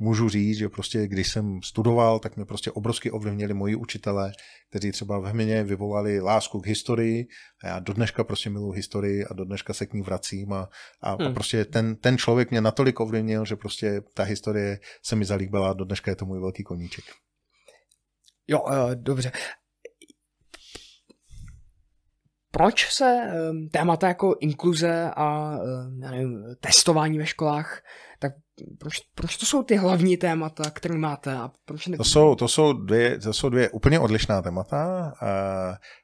můžu 0.00 0.28
říct, 0.28 0.58
že 0.58 0.68
prostě 0.68 1.06
když 1.06 1.32
jsem 1.32 1.62
studoval, 1.62 2.18
tak 2.18 2.36
mě 2.36 2.44
prostě 2.44 2.70
obrovsky 2.70 3.10
ovlivnili 3.10 3.54
moji 3.54 3.76
učitele, 3.76 4.32
kteří 4.70 4.92
třeba 4.92 5.18
ve 5.18 5.32
mně 5.32 5.64
vyvolali 5.64 6.20
lásku 6.20 6.60
k 6.60 6.66
historii 6.66 7.26
a 7.64 7.68
já 7.68 7.78
do 7.78 7.92
dneška 7.92 8.24
prostě 8.24 8.50
miluji 8.50 8.72
historii 8.72 9.24
a 9.24 9.34
do 9.34 9.44
dneška 9.44 9.72
se 9.72 9.86
k 9.86 9.92
ní 9.92 10.02
vracím 10.02 10.52
a, 10.52 10.68
a, 11.02 11.10
hmm. 11.10 11.26
a 11.26 11.32
prostě 11.32 11.64
ten, 11.64 11.96
ten 11.96 12.18
člověk 12.18 12.50
mě 12.50 12.60
natolik 12.60 13.00
ovlivnil, 13.00 13.44
že 13.44 13.56
prostě 13.56 14.00
ta 14.14 14.22
historie 14.22 14.78
se 15.02 15.16
mi 15.16 15.24
zalíbila 15.24 15.70
a 15.70 15.72
do 15.72 15.84
dneška 15.84 16.10
je 16.10 16.16
to 16.16 16.26
můj 16.26 16.40
velký 16.40 16.64
koníček. 16.64 17.04
Jo, 18.48 18.64
dobře. 18.94 19.32
Proč 22.52 22.92
se 22.92 23.20
témata 23.72 24.08
jako 24.08 24.36
inkluze 24.40 25.10
a 25.16 25.58
já 26.02 26.10
nevím, 26.10 26.44
testování 26.60 27.18
ve 27.18 27.26
školách 27.26 27.82
tak 28.18 28.32
proč, 28.78 28.94
proč 29.14 29.36
to 29.36 29.46
jsou 29.46 29.62
ty 29.62 29.76
hlavní 29.76 30.16
témata, 30.16 30.70
které 30.70 30.98
máte? 30.98 31.32
A 31.34 31.50
proč 31.64 31.86
ne... 31.86 31.96
to, 31.96 32.04
jsou, 32.04 32.34
to, 32.34 32.48
jsou 32.48 32.72
dvě, 32.72 33.18
to 33.18 33.32
jsou 33.32 33.48
dvě 33.48 33.70
úplně 33.70 34.00
odlišná 34.00 34.42
témata. 34.42 35.12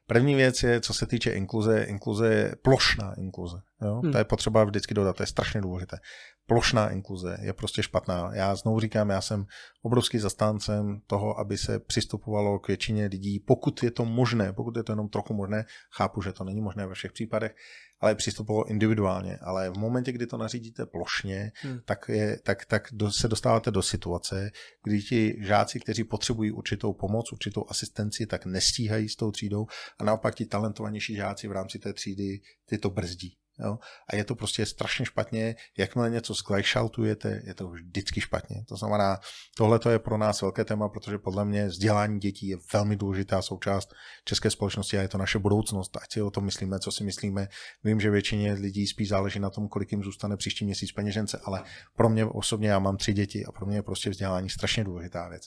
První 0.07 0.35
věc 0.35 0.63
je, 0.63 0.81
co 0.81 0.93
se 0.93 1.07
týče 1.07 1.31
inkluze, 1.31 1.83
inkluze 1.83 2.33
je 2.33 2.55
plošná 2.61 3.13
inkluze. 3.17 3.57
Jo? 3.81 3.99
Hmm. 4.03 4.11
To 4.11 4.17
je 4.17 4.23
potřeba 4.23 4.63
vždycky 4.63 4.93
dodat, 4.93 5.15
to 5.15 5.23
je 5.23 5.27
strašně 5.27 5.61
důležité. 5.61 5.97
Plošná 6.45 6.89
inkluze 6.89 7.37
je 7.41 7.53
prostě 7.53 7.83
špatná. 7.83 8.31
Já 8.33 8.55
znovu 8.55 8.79
říkám, 8.79 9.09
já 9.09 9.21
jsem 9.21 9.45
obrovský 9.81 10.19
zastáncem 10.19 11.01
toho, 11.07 11.39
aby 11.39 11.57
se 11.57 11.79
přistupovalo 11.79 12.59
k 12.59 12.67
většině 12.67 13.05
lidí, 13.05 13.39
pokud 13.39 13.83
je 13.83 13.91
to 13.91 14.05
možné, 14.05 14.53
pokud 14.53 14.77
je 14.77 14.83
to 14.83 14.91
jenom 14.91 15.09
trochu 15.09 15.33
možné, 15.33 15.65
chápu, 15.97 16.21
že 16.21 16.33
to 16.33 16.43
není 16.43 16.61
možné 16.61 16.87
ve 16.87 16.93
všech 16.93 17.11
případech, 17.11 17.55
ale 17.99 18.15
přistupovalo 18.15 18.69
individuálně. 18.69 19.37
Ale 19.41 19.69
v 19.69 19.77
momentě, 19.77 20.11
kdy 20.11 20.27
to 20.27 20.37
nařídíte 20.37 20.85
plošně, 20.85 21.51
hmm. 21.61 21.79
tak, 21.85 22.09
je, 22.09 22.39
tak, 22.43 22.65
tak 22.65 22.87
do, 22.91 23.11
se 23.11 23.27
dostáváte 23.27 23.71
do 23.71 23.81
situace, 23.81 24.51
kdy 24.83 25.01
ti 25.01 25.35
žáci, 25.39 25.79
kteří 25.79 26.03
potřebují 26.03 26.51
určitou 26.51 26.93
pomoc, 26.93 27.31
určitou 27.31 27.65
asistenci, 27.69 28.25
tak 28.25 28.45
nestíhají 28.45 29.09
s 29.09 29.15
tou 29.15 29.31
třídou 29.31 29.65
a 29.99 30.03
naopak 30.03 30.35
ti 30.35 30.45
talentovanější 30.45 31.15
žáci 31.15 31.47
v 31.47 31.51
rámci 31.51 31.79
té 31.79 31.93
třídy 31.93 32.39
ty 32.65 32.77
to 32.77 32.89
brzdí. 32.89 33.37
Jo? 33.59 33.77
A 34.09 34.15
je 34.15 34.23
to 34.23 34.35
prostě 34.35 34.65
strašně 34.65 35.05
špatně. 35.05 35.55
Jakmile 35.77 36.09
něco 36.09 36.33
zglajšaltujete, 36.33 37.41
je 37.45 37.53
to 37.53 37.69
vždycky 37.69 38.21
špatně. 38.21 38.63
To 38.67 38.75
znamená, 38.75 39.19
tohle 39.57 39.79
je 39.89 39.99
pro 39.99 40.17
nás 40.17 40.41
velké 40.41 40.65
téma, 40.65 40.89
protože 40.89 41.17
podle 41.17 41.45
mě 41.45 41.65
vzdělání 41.65 42.19
dětí 42.19 42.47
je 42.47 42.57
velmi 42.73 42.95
důležitá 42.95 43.41
součást 43.41 43.93
české 44.25 44.49
společnosti 44.49 44.97
a 44.97 45.01
je 45.01 45.07
to 45.07 45.17
naše 45.17 45.39
budoucnost. 45.39 45.97
Ať 46.01 46.13
si 46.13 46.21
o 46.21 46.31
tom 46.31 46.45
myslíme, 46.45 46.79
co 46.79 46.91
si 46.91 47.03
myslíme. 47.03 47.47
Vím, 47.83 47.99
že 47.99 48.09
většině 48.09 48.53
lidí 48.53 48.87
spíš 48.87 49.09
záleží 49.09 49.39
na 49.39 49.49
tom, 49.49 49.67
kolik 49.67 49.91
jim 49.91 50.03
zůstane 50.03 50.37
příští 50.37 50.65
měsíc 50.65 50.91
peněžence, 50.91 51.39
ale 51.43 51.63
pro 51.95 52.09
mě 52.09 52.25
osobně 52.25 52.69
já 52.69 52.79
mám 52.79 52.97
tři 52.97 53.13
děti 53.13 53.45
a 53.45 53.51
pro 53.51 53.65
mě 53.65 53.77
je 53.77 53.83
prostě 53.83 54.09
vzdělání 54.09 54.49
strašně 54.49 54.83
důležitá 54.83 55.29
věc. 55.29 55.43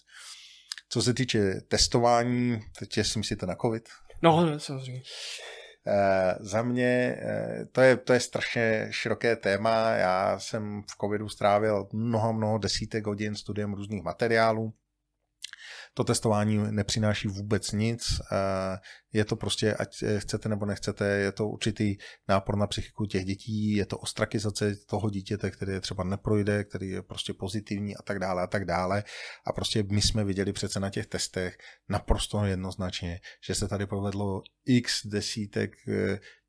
Co 0.88 1.02
se 1.02 1.14
týče 1.14 1.54
testování, 1.68 2.60
teď 2.78 3.06
si 3.06 3.18
myslíte 3.18 3.46
na 3.46 3.56
COVID? 3.62 3.88
No, 4.22 4.58
samozřejmě. 4.58 5.02
Eh, 5.86 6.36
za 6.40 6.62
mě 6.62 7.16
eh, 7.18 7.66
to 7.72 7.80
je, 7.80 7.96
to 7.96 8.12
je 8.12 8.20
strašně 8.20 8.88
široké 8.90 9.36
téma. 9.36 9.90
Já 9.90 10.38
jsem 10.38 10.82
v 10.82 10.96
covidu 11.00 11.28
strávil 11.28 11.88
mnoho, 11.92 12.32
mnoho 12.32 12.58
desítek 12.58 13.06
hodin 13.06 13.34
studiem 13.34 13.74
různých 13.74 14.02
materiálů 14.02 14.72
to 16.00 16.04
testování 16.04 16.58
nepřináší 16.70 17.28
vůbec 17.28 17.72
nic. 17.72 18.20
Je 19.12 19.24
to 19.24 19.36
prostě, 19.36 19.74
ať 19.74 20.04
chcete 20.18 20.48
nebo 20.48 20.66
nechcete, 20.66 21.06
je 21.08 21.32
to 21.32 21.48
určitý 21.48 21.96
nápor 22.28 22.56
na 22.56 22.66
psychiku 22.66 23.06
těch 23.06 23.24
dětí, 23.24 23.74
je 23.74 23.86
to 23.86 23.98
ostrakizace 23.98 24.76
toho 24.76 25.10
dítěte, 25.10 25.50
který 25.50 25.72
je 25.72 25.80
třeba 25.80 26.04
neprojde, 26.04 26.64
který 26.64 26.88
je 26.88 27.02
prostě 27.02 27.32
pozitivní 27.34 27.96
a 27.96 28.02
tak 28.02 28.18
dále 28.18 28.42
a 28.42 28.46
tak 28.46 28.64
dále. 28.64 29.04
A 29.46 29.52
prostě 29.52 29.82
my 29.82 30.02
jsme 30.02 30.24
viděli 30.24 30.52
přece 30.52 30.80
na 30.80 30.90
těch 30.90 31.06
testech 31.06 31.56
naprosto 31.88 32.44
jednoznačně, 32.44 33.20
že 33.46 33.54
se 33.54 33.68
tady 33.68 33.86
provedlo 33.86 34.42
x 34.66 35.06
desítek 35.06 35.70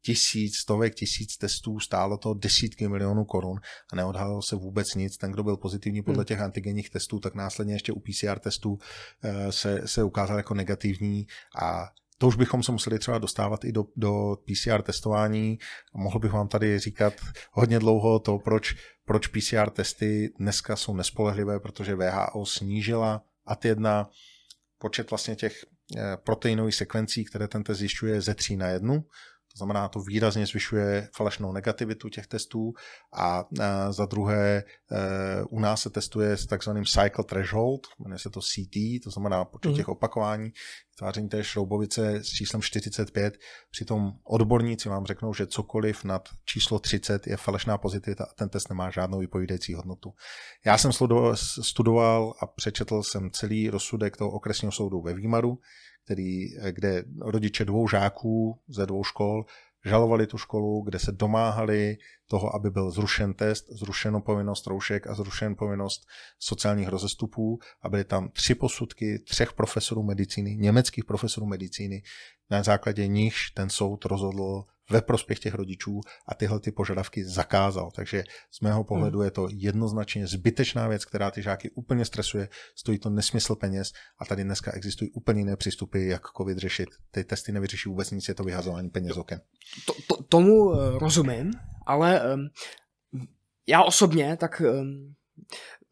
tisíc, 0.02 0.56
stovek 0.56 0.96
tisíc 0.96 1.38
testů, 1.38 1.80
stálo 1.80 2.18
to 2.18 2.34
desítky 2.34 2.88
milionů 2.88 3.26
korun 3.26 3.60
a 3.94 3.96
neodhalilo 3.96 4.42
se 4.42 4.56
vůbec 4.56 4.96
nic. 4.96 5.18
Ten, 5.18 5.32
kdo 5.32 5.44
byl 5.44 5.58
pozitivní 5.58 6.02
podle 6.02 6.22
hmm. 6.22 6.26
těch 6.26 6.42
antigenních 6.42 6.90
testů, 6.90 7.20
tak 7.20 7.36
následně 7.36 7.74
ještě 7.74 7.92
u 7.92 8.00
PCR 8.00 8.40
testů 8.40 8.78
eh, 9.24 9.52
se, 9.52 9.82
se 9.86 10.04
ukázal 10.04 10.38
jako 10.38 10.54
negativní 10.54 11.28
a 11.62 11.90
to 12.22 12.28
už 12.28 12.36
bychom 12.36 12.64
se 12.64 12.72
museli 12.72 13.00
třeba 13.00 13.18
dostávat 13.18 13.66
i 13.66 13.72
do, 13.72 13.86
do 13.96 14.38
PCR 14.46 14.82
testování. 14.82 15.60
Mohl 15.94 16.20
bych 16.20 16.32
vám 16.32 16.48
tady 16.48 16.80
říkat 16.80 17.14
hodně 17.52 17.80
dlouho 17.80 18.20
to, 18.20 18.38
proč, 18.38 18.76
proč 19.06 19.28
PCR 19.28 19.70
testy 19.70 20.34
dneska 20.40 20.76
jsou 20.76 20.96
nespolehlivé, 20.96 21.60
protože 21.60 21.96
VHO 21.96 22.46
snížila 22.46 23.24
AT1 23.48 24.08
počet 24.78 25.10
vlastně 25.10 25.36
těch 25.36 25.66
eh, 25.98 26.18
proteinových 26.24 26.76
sekvencí, 26.76 27.26
které 27.26 27.48
ten 27.48 27.64
test 27.64 27.78
zjišťuje 27.78 28.22
ze 28.22 28.36
3 28.36 28.56
na 28.56 28.68
1 28.68 28.94
to 29.54 29.58
znamená, 29.58 29.88
to 29.88 30.00
výrazně 30.00 30.46
zvyšuje 30.46 31.10
falešnou 31.16 31.52
negativitu 31.52 32.10
těch 32.10 32.28
testů 32.28 32.74
a 33.14 33.44
za 33.90 34.06
druhé 34.06 34.58
e, 34.58 34.64
u 35.50 35.60
nás 35.60 35.82
se 35.82 35.90
testuje 35.90 36.38
s 36.38 36.46
takzvaným 36.46 36.86
cycle 36.86 37.26
threshold, 37.26 37.88
jmenuje 38.00 38.20
se 38.20 38.30
to 38.30 38.40
CT, 38.40 39.04
to 39.04 39.12
znamená 39.12 39.46
počet 39.46 39.68
mhm. 39.68 39.78
těch 39.78 39.88
opakování, 39.88 40.52
vytváření 41.02 41.30
té 41.30 41.44
šroubovice 41.44 42.16
s 42.16 42.28
číslem 42.28 42.62
45. 42.62 43.38
Přitom 43.72 44.12
odborníci 44.24 44.90
vám 44.90 45.06
řeknou, 45.06 45.34
že 45.34 45.48
cokoliv 45.48 46.04
nad 46.04 46.30
číslo 46.46 46.80
30 46.80 47.28
je 47.28 47.38
falešná 47.38 47.78
pozitivita 47.78 48.24
a 48.24 48.34
ten 48.34 48.50
test 48.50 48.70
nemá 48.70 48.90
žádnou 48.90 49.20
vypovídající 49.20 49.74
hodnotu. 49.74 50.14
Já 50.66 50.78
jsem 50.78 50.92
studoval 51.62 52.34
a 52.42 52.48
přečetl 52.48 53.04
jsem 53.04 53.32
celý 53.32 53.70
rozsudek 53.70 54.18
toho 54.18 54.32
okresního 54.32 54.72
soudu 54.72 55.02
ve 55.02 55.14
Výmaru, 55.14 55.58
který, 56.06 56.48
kde 56.72 57.04
rodiče 57.22 57.66
dvou 57.66 57.88
žáků 57.88 58.60
ze 58.68 58.86
dvou 58.86 59.04
škol 59.04 59.46
žalovali 59.86 60.28
tu 60.28 60.38
školu, 60.38 60.82
kde 60.82 61.00
se 61.00 61.12
domáhali 61.12 61.98
toho, 62.28 62.56
aby 62.56 62.70
byl 62.70 62.92
zrušen 62.92 63.34
test, 63.34 63.66
zrušeno 63.70 64.22
povinnost 64.22 64.68
roušek 64.68 65.08
a 65.08 65.14
zrušen 65.16 65.56
povinnost 65.56 66.08
sociálních 66.40 66.88
rozestupů. 66.88 67.60
A 67.82 67.90
byly 67.90 68.04
tam 68.04 68.30
tři 68.30 68.56
posudky 68.56 69.20
třech 69.20 69.54
profesorů 69.54 70.04
medicíny, 70.04 70.56
německých 70.56 71.06
profesorů 71.06 71.46
medicíny, 71.46 72.04
na 72.50 72.64
základě 72.64 73.08
nichž 73.08 73.52
ten 73.52 73.70
soud 73.70 74.06
rozhodl 74.06 74.64
ve 74.90 75.02
prospěch 75.02 75.40
těch 75.40 75.54
rodičů 75.54 76.02
a 76.28 76.36
tyhle 76.36 76.60
ty 76.60 76.72
požadavky 76.72 77.26
zakázal. 77.26 77.92
Takže 77.96 78.24
z 78.52 78.62
mého 78.62 78.84
pohledu 78.84 79.20
hmm. 79.20 79.26
je 79.26 79.32
to 79.32 79.48
jednoznačně 79.52 80.28
zbytečná 80.28 80.88
věc, 80.88 81.06
která 81.06 81.32
ty 81.32 81.42
žáky 81.42 81.70
úplně 81.70 82.06
stresuje, 82.06 82.50
stojí 82.76 83.00
to 83.00 83.10
nesmysl 83.10 83.56
peněz 83.56 83.92
a 84.20 84.26
tady 84.26 84.44
dneska 84.44 84.72
existují 84.72 85.12
úplně 85.12 85.42
jiné 85.42 85.56
přístupy, 85.56 86.08
jak 86.08 86.22
COVID 86.38 86.58
řešit. 86.58 86.90
Ty 87.12 87.24
testy 87.24 87.52
nevyřeší 87.52 87.90
vůbec 87.90 88.12
nic, 88.12 88.28
je 88.28 88.34
to 88.34 88.44
vyhazování 88.44 88.90
peněz 88.90 89.18
oken. 89.18 89.42
To, 89.86 89.94
to, 90.08 90.24
tomu 90.24 90.74
eh, 90.74 91.00
rozumím, 91.00 91.52
ale 91.86 92.34
um, 92.34 92.50
já 93.68 93.84
osobně 93.84 94.38
tak 94.38 94.62
um, 94.62 95.14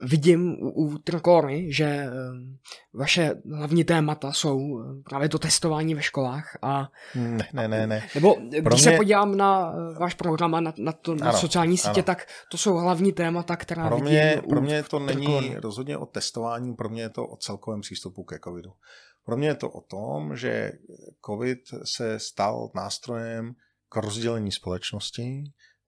vidím 0.01 0.57
u, 0.61 0.69
u 0.69 0.97
Trikory, 0.97 1.73
že 1.73 2.05
um, 2.07 2.57
vaše 2.93 3.35
hlavní 3.55 3.83
témata 3.83 4.31
jsou 4.31 4.57
um, 4.57 5.03
právě 5.09 5.29
to 5.29 5.39
testování 5.39 5.95
ve 5.95 6.01
školách 6.01 6.57
a... 6.61 6.91
Ne, 7.15 7.47
ne, 7.53 7.67
ne. 7.67 7.87
ne. 7.87 8.07
Nebo 8.15 8.35
Pro 8.35 8.45
když 8.49 8.81
mě... 8.81 8.91
se 8.91 8.97
podívám 8.97 9.37
na 9.37 9.71
uh, 9.71 9.97
váš 9.97 10.13
program 10.13 10.55
a 10.55 10.61
na, 10.61 10.73
na, 10.77 10.91
to, 10.91 11.15
na 11.15 11.29
ano, 11.29 11.37
sociální 11.37 11.77
sítě, 11.77 11.89
ano. 11.89 12.03
tak 12.03 12.27
to 12.51 12.57
jsou 12.57 12.77
hlavní 12.77 13.11
témata, 13.13 13.55
která 13.55 13.87
pro 13.87 13.99
mě, 13.99 14.33
vidím 14.35 14.49
Pro 14.49 14.61
mě 14.61 14.83
to 14.83 14.99
není 14.99 15.55
rozhodně 15.55 15.97
o 15.97 16.05
testování, 16.05 16.75
pro 16.75 16.89
mě 16.89 17.01
je 17.01 17.09
to 17.09 17.27
o 17.27 17.37
celkovém 17.37 17.81
přístupu 17.81 18.23
ke 18.23 18.39
covidu. 18.43 18.71
Pro 19.25 19.37
mě 19.37 19.47
je 19.47 19.55
to 19.55 19.69
o 19.69 19.81
tom, 19.81 20.35
že 20.35 20.71
covid 21.25 21.59
se 21.83 22.19
stal 22.19 22.71
nástrojem 22.75 23.53
k 23.89 23.95
rozdělení 23.95 24.51
společnosti, 24.51 25.43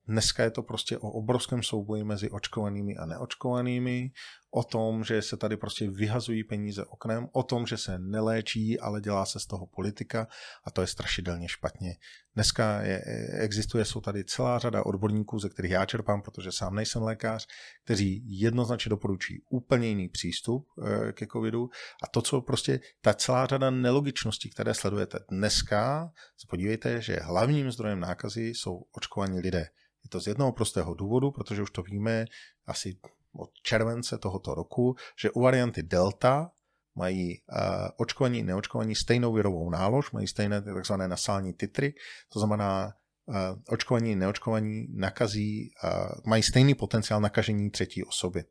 Dneska 0.08 0.44
je 0.44 0.50
to 0.50 0.62
prostě 0.62 0.98
o 0.98 1.10
obrovském 1.10 1.62
souboji 1.62 2.04
mezi 2.04 2.30
očkovanými 2.30 2.96
a 2.96 3.06
neočkovanými, 3.06 4.10
o 4.54 4.64
tom, 4.64 5.04
že 5.04 5.22
se 5.22 5.36
tady 5.36 5.56
prostě 5.56 5.90
vyhazují 5.90 6.44
peníze 6.44 6.84
oknem, 6.84 7.28
o 7.32 7.42
tom, 7.42 7.66
že 7.66 7.76
se 7.76 7.98
neléčí, 7.98 8.80
ale 8.80 9.00
dělá 9.00 9.26
se 9.26 9.40
z 9.40 9.46
toho 9.46 9.66
politika 9.66 10.28
a 10.64 10.70
to 10.70 10.80
je 10.80 10.86
strašidelně 10.86 11.48
špatně. 11.48 11.96
Dneska 12.34 12.82
je, 12.82 13.02
existuje, 13.38 13.84
jsou 13.84 14.00
tady 14.00 14.24
celá 14.24 14.58
řada 14.58 14.86
odborníků, 14.86 15.38
ze 15.38 15.48
kterých 15.48 15.70
já 15.70 15.84
čerpám, 15.84 16.22
protože 16.22 16.52
sám 16.52 16.74
nejsem 16.74 17.02
lékař, 17.02 17.46
kteří 17.84 18.24
jednoznačně 18.26 18.88
doporučují 18.88 19.40
úplně 19.50 19.88
jiný 19.88 20.08
přístup 20.08 20.66
eh, 20.68 21.12
ke 21.12 21.26
covidu 21.26 21.68
a 22.02 22.06
to, 22.06 22.22
co 22.22 22.40
prostě 22.40 22.80
ta 23.00 23.14
celá 23.14 23.46
řada 23.46 23.70
nelogičností, 23.70 24.50
které 24.50 24.74
sledujete 24.74 25.18
dneska, 25.30 26.10
se 26.36 26.46
podívejte, 26.50 27.02
že 27.02 27.16
hlavním 27.22 27.70
zdrojem 27.70 28.00
nákazy 28.00 28.42
jsou 28.42 28.82
očkovaní 28.92 29.40
lidé. 29.40 29.68
Je 30.04 30.08
to 30.10 30.20
z 30.20 30.26
jednoho 30.26 30.52
prostého 30.52 30.94
důvodu, 30.94 31.30
protože 31.30 31.62
už 31.62 31.70
to 31.70 31.82
víme 31.82 32.24
asi 32.66 32.96
od 33.34 33.50
července 33.62 34.18
tohoto 34.18 34.54
roku, 34.54 34.96
že 35.18 35.30
u 35.30 35.40
varianty 35.40 35.82
Delta 35.82 36.50
mají 36.94 37.40
uh, 37.40 37.56
očkovaní, 37.96 38.42
neočkovaní 38.42 38.94
stejnou 38.94 39.32
virovou 39.32 39.70
nálož, 39.70 40.10
mají 40.10 40.26
stejné 40.26 40.62
takzvané 40.62 41.08
nasální 41.08 41.52
titry, 41.52 41.94
to 42.28 42.38
znamená 42.38 42.92
uh, 43.26 43.34
očkovaní, 43.68 44.16
neočkovaní 44.16 44.86
nakazí, 44.90 45.70
uh, 45.84 45.90
mají 46.26 46.42
stejný 46.42 46.74
potenciál 46.74 47.20
nakažení 47.20 47.70
třetí 47.70 48.04
osoby. 48.04 48.44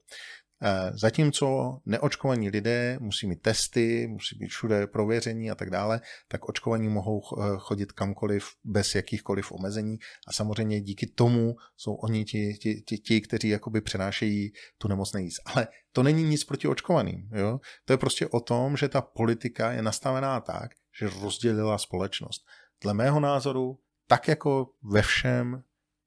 Eh, 0.64 0.92
zatímco 0.94 1.80
neočkovaní 1.86 2.50
lidé 2.50 2.98
musí 3.00 3.28
mít 3.28 3.42
testy, 3.42 4.08
musí 4.08 4.38
být 4.38 4.48
všude 4.48 4.88
prověření 4.88 5.52
a 5.52 5.56
tak 5.56 5.70
dále, 5.70 6.02
tak 6.28 6.50
očkovaní 6.50 6.90
mohou 6.90 7.22
eh, 7.22 7.44
chodit 7.58 7.92
kamkoliv 7.92 8.48
bez 8.64 8.96
jakýchkoliv 8.96 9.52
omezení 9.52 9.98
a 10.28 10.34
samozřejmě 10.34 10.82
díky 10.82 11.08
tomu 11.08 11.56
jsou 11.78 11.94
oni 11.94 12.26
ti, 12.26 12.54
ti, 12.54 12.82
ti, 12.82 12.98
ti 12.98 13.22
kteří 13.22 13.50
jakoby 13.50 13.82
přenášejí 13.82 14.54
tu 14.78 14.88
nemoc 14.88 15.14
nejvíc. 15.14 15.36
Ale 15.46 15.68
to 15.92 16.04
není 16.04 16.24
nic 16.24 16.44
proti 16.44 16.68
očkovaným. 16.68 17.30
Jo? 17.34 17.60
To 17.86 17.94
je 17.94 17.98
prostě 17.98 18.28
o 18.28 18.40
tom, 18.40 18.78
že 18.78 18.90
ta 18.90 19.02
politika 19.02 19.72
je 19.72 19.82
nastavená 19.82 20.40
tak, 20.40 20.72
že 21.00 21.10
rozdělila 21.22 21.78
společnost. 21.78 22.46
Dle 22.84 22.94
mého 22.94 23.20
názoru, 23.20 23.80
tak 24.08 24.28
jako 24.28 24.70
ve 24.84 25.02
všem, 25.02 25.64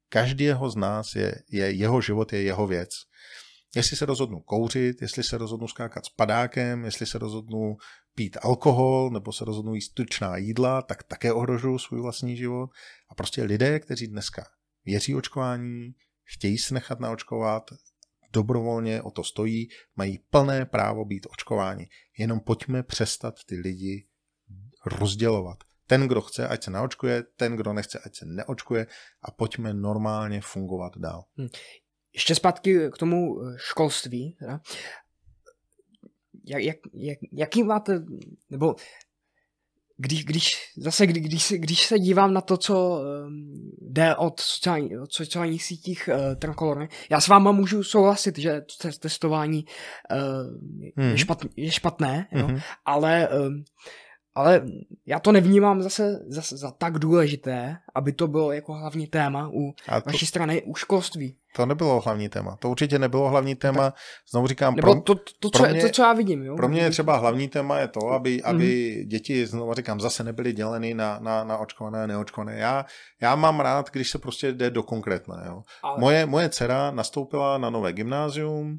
každého 0.08 0.70
z 0.70 0.76
nás 0.76 1.14
je, 1.14 1.42
je 1.50 1.70
jeho 1.70 2.00
život, 2.00 2.32
je 2.32 2.42
jeho 2.42 2.66
věc. 2.66 2.90
Jestli 3.76 3.96
se 3.96 4.06
rozhodnu 4.06 4.40
kouřit, 4.40 5.02
jestli 5.02 5.22
se 5.22 5.38
rozhodnu 5.38 5.68
skákat 5.68 6.06
s 6.06 6.08
padákem, 6.08 6.84
jestli 6.84 7.06
se 7.06 7.18
rozhodnu 7.18 7.76
pít 8.14 8.36
alkohol 8.42 9.10
nebo 9.10 9.32
se 9.32 9.44
rozhodnu 9.44 9.74
jíst 9.74 9.88
tučná 9.88 10.36
jídla, 10.36 10.82
tak 10.82 11.02
také 11.02 11.32
ohrožuju 11.32 11.78
svůj 11.78 12.00
vlastní 12.00 12.36
život. 12.36 12.70
A 13.10 13.14
prostě 13.14 13.42
lidé, 13.42 13.80
kteří 13.80 14.06
dneska 14.06 14.46
věří 14.84 15.14
očkování, 15.14 15.94
chtějí 16.24 16.58
se 16.58 16.74
nechat 16.74 17.00
naočkovat, 17.00 17.70
dobrovolně 18.32 19.02
o 19.02 19.10
to 19.10 19.24
stojí, 19.24 19.68
mají 19.96 20.18
plné 20.18 20.66
právo 20.66 21.04
být 21.04 21.26
očkováni. 21.30 21.88
Jenom 22.18 22.40
pojďme 22.40 22.82
přestat 22.82 23.34
ty 23.46 23.56
lidi 23.56 24.06
rozdělovat. 24.86 25.58
Ten, 25.86 26.08
kdo 26.08 26.20
chce, 26.20 26.48
ať 26.48 26.64
se 26.64 26.70
naočkuje, 26.70 27.22
ten, 27.22 27.56
kdo 27.56 27.72
nechce, 27.72 27.98
ať 27.98 28.16
se 28.16 28.26
neočkuje 28.26 28.86
a 29.22 29.30
pojďme 29.30 29.74
normálně 29.74 30.40
fungovat 30.40 30.92
dál. 30.98 31.24
Ještě 32.14 32.34
zpátky 32.34 32.78
k 32.94 32.98
tomu 32.98 33.42
eh, 33.42 33.54
školství. 33.56 34.36
Teda. 34.38 34.60
Jak, 36.46 36.62
jak, 36.62 36.76
jak, 36.94 37.18
jaký 37.32 37.62
máte, 37.62 38.04
nebo 38.50 38.74
když, 39.96 40.24
když 40.24 40.50
zase, 40.76 41.06
kdy, 41.06 41.20
když, 41.20 41.52
když 41.56 41.86
se 41.86 41.98
dívám 41.98 42.34
na 42.34 42.40
to, 42.40 42.56
co 42.56 43.00
um, 43.26 43.72
jde 43.80 44.16
od, 44.16 44.40
sociální, 44.40 44.98
od 44.98 45.12
sociálních 45.12 45.64
sítích 45.64 46.08
uh, 46.12 46.34
Trankolorny, 46.34 46.88
já 47.10 47.20
s 47.20 47.28
váma 47.28 47.52
můžu 47.52 47.82
souhlasit, 47.82 48.38
že 48.38 48.60
to 48.82 48.88
testování 49.00 49.64
uh, 50.10 50.96
hmm. 50.96 51.10
je, 51.10 51.18
špat, 51.18 51.44
je 51.56 51.70
špatné, 51.70 52.28
hmm. 52.30 52.50
jo, 52.50 52.60
ale 52.84 53.28
um, 53.28 53.64
ale 54.34 54.62
já 55.06 55.20
to 55.20 55.32
nevnímám 55.32 55.82
zase, 55.82 56.20
zase 56.28 56.56
za 56.56 56.70
tak 56.70 56.98
důležité, 56.98 57.76
aby 57.94 58.12
to 58.12 58.28
bylo 58.28 58.52
jako 58.52 58.72
hlavní 58.72 59.06
téma 59.06 59.50
u 59.52 59.72
to, 59.72 60.02
vaší 60.06 60.26
strany, 60.26 60.62
u 60.62 60.74
školství. 60.74 61.36
To 61.56 61.66
nebylo 61.66 62.00
hlavní 62.00 62.28
téma. 62.28 62.56
To 62.56 62.70
určitě 62.70 62.98
nebylo 62.98 63.28
hlavní 63.28 63.54
téma. 63.54 63.90
Tak, 63.90 63.94
Znovu 64.30 64.46
říkám, 64.46 64.74
pro, 64.74 64.94
to, 65.00 65.14
to, 65.40 65.50
pro 65.50 65.68
mě, 65.68 65.82
to, 65.82 65.88
co 65.88 66.02
já 66.02 66.12
vidím. 66.12 66.42
Jo? 66.42 66.56
Pro 66.56 66.68
mě 66.68 66.80
je 66.80 66.90
třeba 66.90 67.16
hlavní 67.16 67.48
téma 67.48 67.78
je 67.78 67.88
to, 67.88 68.10
aby, 68.10 68.34
mm. 68.44 68.50
aby 68.50 69.04
děti, 69.08 69.46
znovu 69.46 69.74
říkám, 69.74 70.00
zase 70.00 70.24
nebyly 70.24 70.52
děleny 70.52 70.94
na, 70.94 71.18
na, 71.22 71.44
na 71.44 71.58
očkované 71.58 72.02
a 72.02 72.06
neočkované. 72.06 72.56
Já, 72.58 72.86
já 73.22 73.34
mám 73.34 73.60
rád, 73.60 73.90
když 73.90 74.10
se 74.10 74.18
prostě 74.18 74.52
jde 74.52 74.70
do 74.70 74.82
konkrétného. 74.82 75.62
Ale... 75.82 76.00
Moje, 76.00 76.26
moje 76.26 76.48
dcera 76.48 76.90
nastoupila 76.90 77.58
na 77.58 77.70
nové 77.70 77.92
gymnázium, 77.92 78.78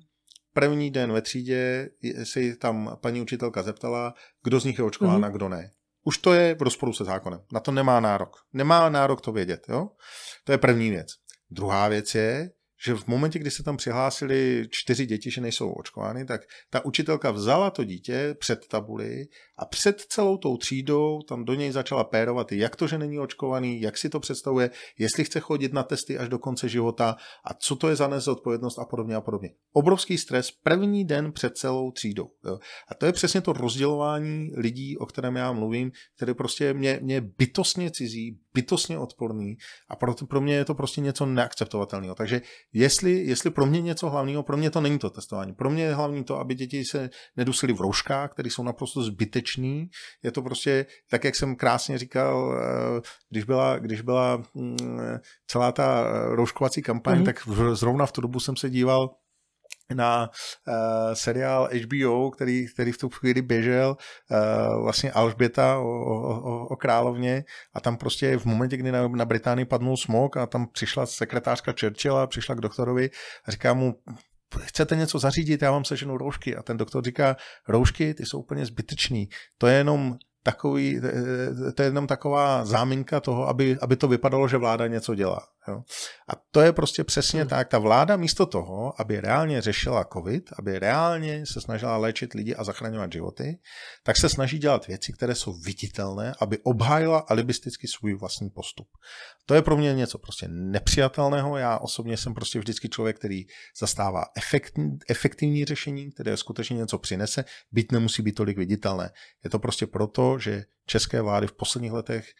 První 0.56 0.92
den 0.92 1.12
ve 1.12 1.22
třídě 1.22 1.90
si 2.24 2.56
tam 2.56 2.98
paní 3.02 3.22
učitelka 3.22 3.64
zeptala, 3.64 4.14
kdo 4.44 4.60
z 4.60 4.66
nich 4.66 4.78
je 4.78 4.84
očkován 4.84 5.22
mm-hmm. 5.22 5.26
a 5.26 5.30
kdo 5.30 5.50
ne. 5.50 5.72
Už 6.04 6.18
to 6.18 6.34
je 6.34 6.56
v 6.56 6.62
rozporu 6.62 6.94
se 6.94 7.04
zákonem. 7.04 7.40
Na 7.54 7.60
to 7.60 7.72
nemá 7.72 8.00
nárok. 8.00 8.38
Nemá 8.54 8.90
nárok 8.90 9.22
to 9.22 9.32
vědět. 9.32 9.66
Jo? 9.70 9.90
To 10.44 10.52
je 10.52 10.58
první 10.58 10.90
věc. 10.90 11.08
Druhá 11.50 11.88
věc 11.88 12.16
je, 12.16 12.52
že 12.86 12.94
v 12.94 13.08
momentě, 13.08 13.40
kdy 13.40 13.52
se 13.52 13.64
tam 13.64 13.78
přihlásili 13.78 14.68
čtyři 14.70 15.06
děti, 15.06 15.32
že 15.32 15.42
nejsou 15.42 15.72
očkovány, 15.72 16.26
tak 16.26 16.42
ta 16.70 16.86
učitelka 16.86 17.32
vzala 17.32 17.70
to 17.70 17.84
dítě 17.84 18.36
před 18.40 18.68
tabuli 18.68 19.26
a 19.58 19.66
před 19.66 20.02
celou 20.02 20.38
tou 20.38 20.58
třídou 20.58 21.22
tam 21.22 21.46
do 21.46 21.54
něj 21.54 21.72
začala 21.72 22.04
pérovat, 22.04 22.52
jak 22.52 22.76
to, 22.76 22.88
že 22.88 22.98
není 22.98 23.20
očkovaný, 23.20 23.82
jak 23.82 23.98
si 23.98 24.10
to 24.10 24.20
představuje, 24.20 24.70
jestli 24.98 25.24
chce 25.24 25.40
chodit 25.40 25.74
na 25.74 25.84
testy 25.84 26.18
až 26.18 26.30
do 26.30 26.40
konce 26.40 26.70
života 26.70 27.16
a 27.46 27.54
co 27.54 27.76
to 27.76 27.90
je 27.90 27.96
za 27.96 28.08
nezodpovědnost 28.08 28.80
a 28.80 28.86
podobně 28.86 29.16
a 29.16 29.22
podobně. 29.22 29.50
Obrovský 29.74 30.18
stres 30.18 30.52
první 30.52 31.06
den 31.06 31.32
před 31.32 31.58
celou 31.58 31.92
třídou. 31.92 32.30
Jo. 32.46 32.60
A 32.88 32.96
to 32.96 33.06
je 33.06 33.12
přesně 33.12 33.42
to 33.42 33.54
rozdělování 33.54 34.52
lidí, 34.58 34.98
o 34.98 35.06
kterém 35.06 35.36
já 35.36 35.52
mluvím, 35.52 35.92
které 36.16 36.34
prostě 36.34 36.74
mě, 36.74 37.00
mě 37.02 37.22
bytostně 37.22 37.92
cizí, 37.92 38.40
bytostně 38.56 38.98
odporný 38.98 39.58
a 39.90 39.96
proto 39.96 40.26
pro 40.26 40.42
mě 40.42 40.56
je 40.56 40.66
to 40.66 40.74
prostě 40.76 41.02
něco 41.02 41.26
neakceptovatelného. 41.26 42.16
Takže 42.16 42.42
jestli, 42.74 43.12
jestli 43.12 43.52
pro 43.52 43.66
mě 43.66 43.82
něco 43.82 44.10
hlavního, 44.10 44.44
pro 44.44 44.58
mě 44.58 44.72
to 44.72 44.82
není 44.82 45.00
to 45.00 45.10
testování. 45.10 45.54
Pro 45.54 45.70
mě 45.70 45.84
je 45.84 45.96
hlavní 45.96 46.24
to, 46.24 46.40
aby 46.40 46.56
děti 46.56 46.86
se 46.86 47.10
nedusily 47.38 47.74
v 47.74 47.82
rouškách, 47.82 48.32
které 48.32 48.50
jsou 48.50 48.64
naprosto 48.64 49.04
zbytečný. 49.04 49.90
Je 50.24 50.32
to 50.32 50.42
prostě, 50.42 50.86
tak 51.10 51.24
jak 51.24 51.36
jsem 51.36 51.56
krásně 51.56 51.98
říkal, 51.98 52.56
eh, 52.56 53.02
když 53.30 53.44
byla, 53.44 53.80
když 53.80 54.02
byla 54.02 54.44
mm, 54.54 54.78
celá 55.48 55.72
ta 55.72 56.08
rouškovací 56.36 56.82
kampaň, 56.82 57.20
mm-hmm. 57.20 57.26
tak 57.26 57.48
zrovna 57.74 58.06
v 58.06 58.12
tu 58.12 58.22
dobu 58.22 58.40
jsem 58.40 58.56
se 58.56 58.70
díval 58.70 59.25
na 59.94 60.30
uh, 60.68 61.14
seriál 61.14 61.70
HBO, 61.84 62.32
který, 62.32 62.68
který 62.74 62.92
v 62.92 62.98
tu 62.98 63.10
chvíli 63.10 63.42
běžel, 63.42 63.98
uh, 64.32 64.84
vlastně 64.84 65.12
Alžběta 65.12 65.78
o, 65.78 65.90
o, 65.90 66.68
o 66.68 66.76
královně 66.76 67.44
a 67.74 67.80
tam 67.82 67.98
prostě 67.98 68.38
v 68.38 68.46
momentě, 68.46 68.78
kdy 68.78 68.92
na, 68.92 69.08
na 69.08 69.26
Británii 69.26 69.66
padnul 69.66 69.98
smog 69.98 70.38
a 70.38 70.46
tam 70.46 70.68
přišla 70.68 71.06
sekretářka 71.06 71.74
Churchilla, 71.80 72.28
přišla 72.28 72.56
k 72.56 72.62
doktorovi 72.62 73.10
a 73.46 73.52
říká 73.52 73.74
mu, 73.74 73.96
chcete 74.60 74.96
něco 74.96 75.20
zařídit, 75.20 75.62
já 75.62 75.72
vám 75.72 75.86
seženu 75.86 76.18
roušky. 76.18 76.56
A 76.56 76.64
ten 76.64 76.78
doktor 76.78 77.04
říká, 77.04 77.36
roušky, 77.68 78.14
ty 78.14 78.26
jsou 78.26 78.40
úplně 78.40 78.66
zbytečný. 78.66 79.30
To 79.58 79.68
je 79.68 79.78
jenom 79.78 80.18
takový, 80.46 81.02
to 81.76 81.82
je 81.82 81.88
jenom 81.88 82.08
taková 82.08 82.66
záminka 82.66 83.20
toho, 83.20 83.48
aby, 83.48 83.78
aby 83.82 83.96
to 83.96 84.08
vypadalo, 84.08 84.48
že 84.48 84.58
vláda 84.58 84.88
něco 84.88 85.16
dělá. 85.16 85.42
Jo? 85.68 85.84
A 86.30 86.34
to 86.52 86.62
je 86.62 86.74
prostě 86.74 87.04
přesně 87.04 87.40
hmm. 87.40 87.50
tak. 87.50 87.68
Ta 87.68 87.80
vláda 87.80 88.18
místo 88.18 88.46
toho, 88.46 89.02
aby 89.02 89.22
reálně 89.22 89.62
řešila 89.62 90.06
COVID, 90.14 90.50
aby 90.60 90.80
reálně 90.80 91.46
se 91.46 91.62
snažila 91.62 91.98
léčit 91.98 92.34
lidi 92.34 92.56
a 92.56 92.64
zachraňovat 92.64 93.12
životy, 93.12 93.60
tak 94.04 94.18
se 94.18 94.30
snaží 94.30 94.58
dělat 94.58 94.88
věci, 94.88 95.14
které 95.14 95.36
jsou 95.36 95.54
viditelné, 95.54 96.34
aby 96.40 96.58
obhájila 96.64 97.20
alibisticky 97.20 97.88
svůj 97.88 98.14
vlastní 98.14 98.50
postup. 98.50 98.88
To 99.46 99.54
je 99.54 99.62
pro 99.62 99.78
mě 99.78 99.94
něco 99.94 100.18
prostě 100.18 100.48
nepřijatelného. 100.50 101.58
Já 101.58 101.78
osobně 101.78 102.18
jsem 102.18 102.34
prostě 102.34 102.60
vždycky 102.60 102.90
člověk, 102.90 103.18
který 103.18 103.42
zastává 103.80 104.24
efektivní, 104.38 104.98
efektivní 105.10 105.66
řešení, 105.66 106.12
které 106.12 106.38
skutečně 106.38 106.78
něco 106.78 106.98
přinese, 106.98 107.46
byť 107.72 107.92
nemusí 107.92 108.22
být 108.22 108.36
tolik 108.36 108.58
viditelné. 108.58 109.10
Je 109.44 109.50
to 109.50 109.60
prostě 109.60 109.88
proto, 109.88 110.35
že 110.40 110.64
české 110.86 111.22
vlády 111.22 111.48
v 111.48 111.54
posledních 111.54 111.92
letech 111.92 112.32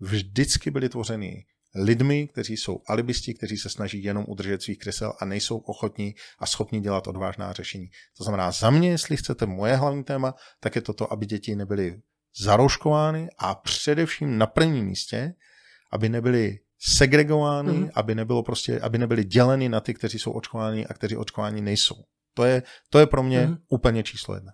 vždycky 0.00 0.70
byly 0.70 0.88
tvořeny 0.88 1.44
lidmi, 1.74 2.28
kteří 2.28 2.56
jsou 2.56 2.80
alibisti, 2.88 3.34
kteří 3.34 3.56
se 3.56 3.68
snaží 3.68 4.02
jenom 4.02 4.24
udržet 4.28 4.62
svých 4.62 4.78
křesel 4.78 5.12
a 5.20 5.24
nejsou 5.24 5.58
ochotní 5.58 6.14
a 6.38 6.46
schopni 6.46 6.80
dělat 6.80 7.06
odvážná 7.06 7.52
řešení. 7.52 7.86
To 8.18 8.24
znamená, 8.24 8.50
za 8.50 8.70
mě, 8.70 8.90
jestli 8.90 9.16
chcete 9.16 9.46
moje 9.46 9.76
hlavní 9.76 10.04
téma, 10.04 10.34
tak 10.60 10.76
je 10.76 10.82
to 10.82 10.92
to, 10.92 11.12
aby 11.12 11.26
děti 11.26 11.56
nebyly 11.56 12.00
zarouškovány 12.40 13.28
a 13.38 13.54
především 13.54 14.38
na 14.38 14.46
prvním 14.46 14.86
místě, 14.86 15.34
aby 15.92 16.08
nebyly 16.08 16.58
segregovány, 16.78 17.72
mm. 17.72 17.90
aby, 17.94 18.14
nebylo 18.14 18.42
prostě, 18.42 18.80
aby 18.80 18.98
nebyly 18.98 19.24
děleny 19.24 19.68
na 19.68 19.80
ty, 19.80 19.94
kteří 19.94 20.18
jsou 20.18 20.32
očkováni 20.32 20.86
a 20.86 20.94
kteří 20.94 21.16
očkováni 21.16 21.60
nejsou. 21.60 21.96
To 22.34 22.44
je, 22.44 22.62
to 22.90 22.98
je 22.98 23.06
pro 23.06 23.22
mě 23.22 23.46
mm. 23.46 23.56
úplně 23.68 24.02
číslo 24.02 24.34
jedna. 24.34 24.52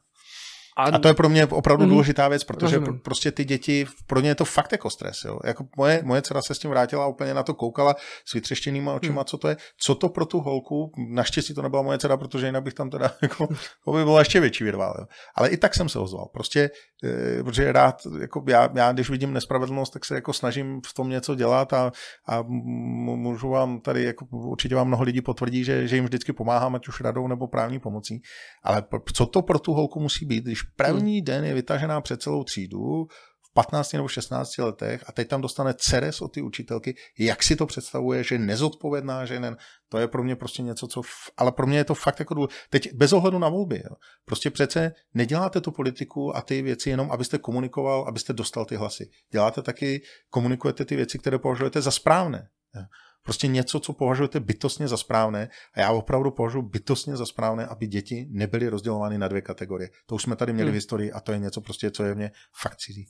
A, 0.79 0.83
a 0.85 0.99
to 0.99 1.09
je 1.09 1.15
pro 1.15 1.29
mě 1.29 1.47
opravdu 1.47 1.85
mm, 1.85 1.91
důležitá 1.91 2.29
věc, 2.29 2.45
protože 2.45 2.79
rozumím. 2.79 3.01
prostě 3.01 3.33
ty 3.33 3.45
děti, 3.45 3.87
pro 4.07 4.21
ně 4.21 4.29
je 4.29 4.35
to 4.35 4.45
fakt 4.45 4.73
jako 4.73 4.91
stres. 4.91 5.25
Jo? 5.25 5.39
Jako 5.45 5.67
moje, 5.77 6.01
moje 6.05 6.23
dcera 6.23 6.43
se 6.43 6.55
s 6.55 6.59
tím 6.59 6.71
vrátila 6.71 7.05
a 7.05 7.07
úplně 7.07 7.35
na 7.35 7.43
to 7.43 7.55
koukala 7.55 7.97
s 8.25 8.35
vytřeštěnýma 8.35 8.93
očima, 8.93 9.21
mm. 9.23 9.25
co 9.25 9.39
to 9.39 9.49
je. 9.49 9.57
Co 9.79 9.95
to 9.95 10.09
pro 10.09 10.27
tu 10.27 10.41
holku, 10.41 10.93
naštěstí 11.09 11.55
to 11.55 11.63
nebyla 11.63 11.83
moje 11.83 11.99
dcera, 11.99 12.17
protože 12.17 12.47
jinak 12.47 12.63
bych 12.63 12.75
tam 12.75 12.91
teda, 12.91 13.15
jako, 13.23 13.47
to 13.85 13.93
by 13.93 14.05
bylo 14.05 14.19
ještě 14.19 14.41
větší 14.41 14.65
vyrval. 14.65 14.95
Jo? 14.99 15.07
Ale 15.35 15.49
i 15.49 15.57
tak 15.57 15.75
jsem 15.75 15.89
se 15.89 15.99
ozval. 15.99 16.29
Prostě, 16.33 16.71
e, 17.05 17.43
protože 17.43 17.73
rád, 17.73 18.03
jako 18.21 18.45
já, 18.49 18.69
já, 18.75 18.93
když 18.93 19.11
vidím 19.11 19.33
nespravedlnost, 19.33 19.93
tak 19.93 20.05
se 20.05 20.15
jako 20.15 20.33
snažím 20.33 20.81
v 20.87 20.95
tom 20.95 21.09
něco 21.09 21.35
dělat 21.35 21.73
a, 21.73 21.93
a 22.29 22.43
můžu 22.43 23.49
vám 23.49 23.81
tady, 23.81 24.05
jako 24.05 24.27
určitě 24.31 24.75
vám 24.75 24.89
mnoho 24.89 25.05
lidí 25.05 25.21
potvrdí, 25.21 25.65
že, 25.65 25.89
že 25.89 25.97
jim 25.97 26.05
vždycky 26.05 26.33
pomáhám, 26.33 26.75
ať 26.75 26.89
už 26.89 27.01
radou 27.01 27.29
nebo 27.29 27.47
právní 27.47 27.79
pomocí. 27.79 28.23
Ale 28.63 28.83
co 29.13 29.27
to 29.27 29.43
pro 29.43 29.59
tu 29.59 29.73
holku 29.73 30.01
musí 30.01 30.27
být, 30.27 30.45
když 30.45 30.68
první 30.77 31.23
den 31.23 31.45
je 31.45 31.55
vytažená 31.55 32.01
před 32.01 32.23
celou 32.23 32.45
třídu 32.45 33.07
v 33.43 33.53
15 33.55 33.93
nebo 33.93 34.09
16 34.09 34.59
letech 34.59 35.05
a 35.07 35.13
teď 35.13 35.29
tam 35.29 35.41
dostane 35.41 35.75
ceres 35.75 36.21
od 36.21 36.29
ty 36.29 36.43
učitelky, 36.43 36.97
jak 37.19 37.43
si 37.43 37.57
to 37.57 37.67
představuje, 37.67 38.25
že 38.25 38.35
je 38.35 38.39
nezodpovědná, 38.39 39.25
že 39.25 39.41
ne, 39.41 39.57
to 39.89 39.99
je 39.99 40.09
pro 40.09 40.25
mě 40.25 40.37
prostě 40.37 40.63
něco, 40.63 40.87
co, 40.87 41.03
ale 41.37 41.53
pro 41.53 41.67
mě 41.67 41.79
je 41.79 41.85
to 41.85 41.95
fakt 41.95 42.19
jako 42.19 42.35
důležité. 42.35 42.55
Teď 42.71 42.93
bez 42.95 43.13
ohledu 43.13 43.39
na 43.39 43.49
volby, 43.49 43.83
jo. 43.85 43.97
prostě 44.25 44.51
přece 44.51 44.93
neděláte 45.15 45.61
tu 45.61 45.71
politiku 45.71 46.37
a 46.37 46.43
ty 46.43 46.63
věci 46.63 46.91
jenom, 46.91 47.11
abyste 47.11 47.39
komunikoval, 47.39 48.05
abyste 48.09 48.33
dostal 48.33 48.65
ty 48.65 48.77
hlasy. 48.77 49.11
Děláte 49.33 49.63
taky, 49.63 50.03
komunikujete 50.31 50.85
ty 50.85 50.97
věci, 50.97 51.19
které 51.19 51.39
považujete 51.39 51.81
za 51.81 51.91
správné. 51.91 52.49
Jo 52.75 52.83
prostě 53.29 53.47
něco, 53.47 53.81
co 53.81 53.93
považujete 53.93 54.41
bytostně 54.41 54.89
za 54.89 54.97
správné 54.97 55.49
a 55.75 55.81
já 55.81 55.93
opravdu 55.93 56.31
považuji 56.31 56.63
bytostně 56.63 57.17
za 57.17 57.27
správné, 57.27 57.67
aby 57.67 57.87
děti 57.87 58.27
nebyly 58.31 58.69
rozdělovány 58.69 59.19
na 59.19 59.29
dvě 59.29 59.43
kategorie. 59.43 59.91
To 60.07 60.15
už 60.15 60.23
jsme 60.23 60.37
tady 60.37 60.53
měli 60.53 60.69
hmm. 60.69 60.73
v 60.73 60.81
historii 60.81 61.13
a 61.13 61.21
to 61.21 61.33
je 61.33 61.39
něco 61.39 61.61
prostě, 61.61 61.91
co 61.91 62.05
je 62.05 62.15
mě 62.15 62.31
fakt 62.63 62.77
cizí. 62.77 63.07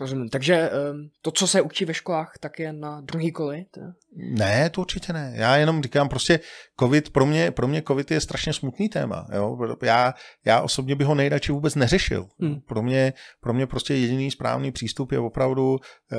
Rozumím. 0.00 0.28
Takže 0.28 0.70
to, 1.22 1.30
co 1.30 1.46
se 1.46 1.62
učí 1.62 1.84
ve 1.84 1.94
školách, 1.94 2.32
tak 2.40 2.58
je 2.58 2.72
na 2.72 3.00
druhý 3.00 3.32
koli? 3.32 3.64
To... 3.70 3.80
Ne, 4.16 4.70
to 4.70 4.80
určitě 4.80 5.12
ne. 5.12 5.32
Já 5.36 5.56
jenom 5.56 5.82
říkám, 5.82 6.08
prostě 6.08 6.40
COVID, 6.80 7.10
pro 7.10 7.26
mě, 7.26 7.50
pro 7.50 7.68
mě 7.68 7.82
COVID 7.82 8.10
je 8.10 8.20
strašně 8.20 8.52
smutný 8.52 8.88
téma. 8.88 9.26
Jo? 9.34 9.58
Já, 9.82 10.14
já 10.46 10.60
osobně 10.60 10.94
bych 10.94 11.06
ho 11.06 11.14
nejradši 11.14 11.52
vůbec 11.52 11.74
neřešil. 11.74 12.26
Hmm. 12.40 12.60
Pro, 12.60 12.82
mě, 12.82 13.12
pro 13.40 13.54
mě 13.54 13.66
prostě 13.66 13.94
jediný 13.94 14.30
správný 14.30 14.72
přístup 14.72 15.12
je 15.12 15.18
opravdu 15.18 15.76
eh, 16.12 16.16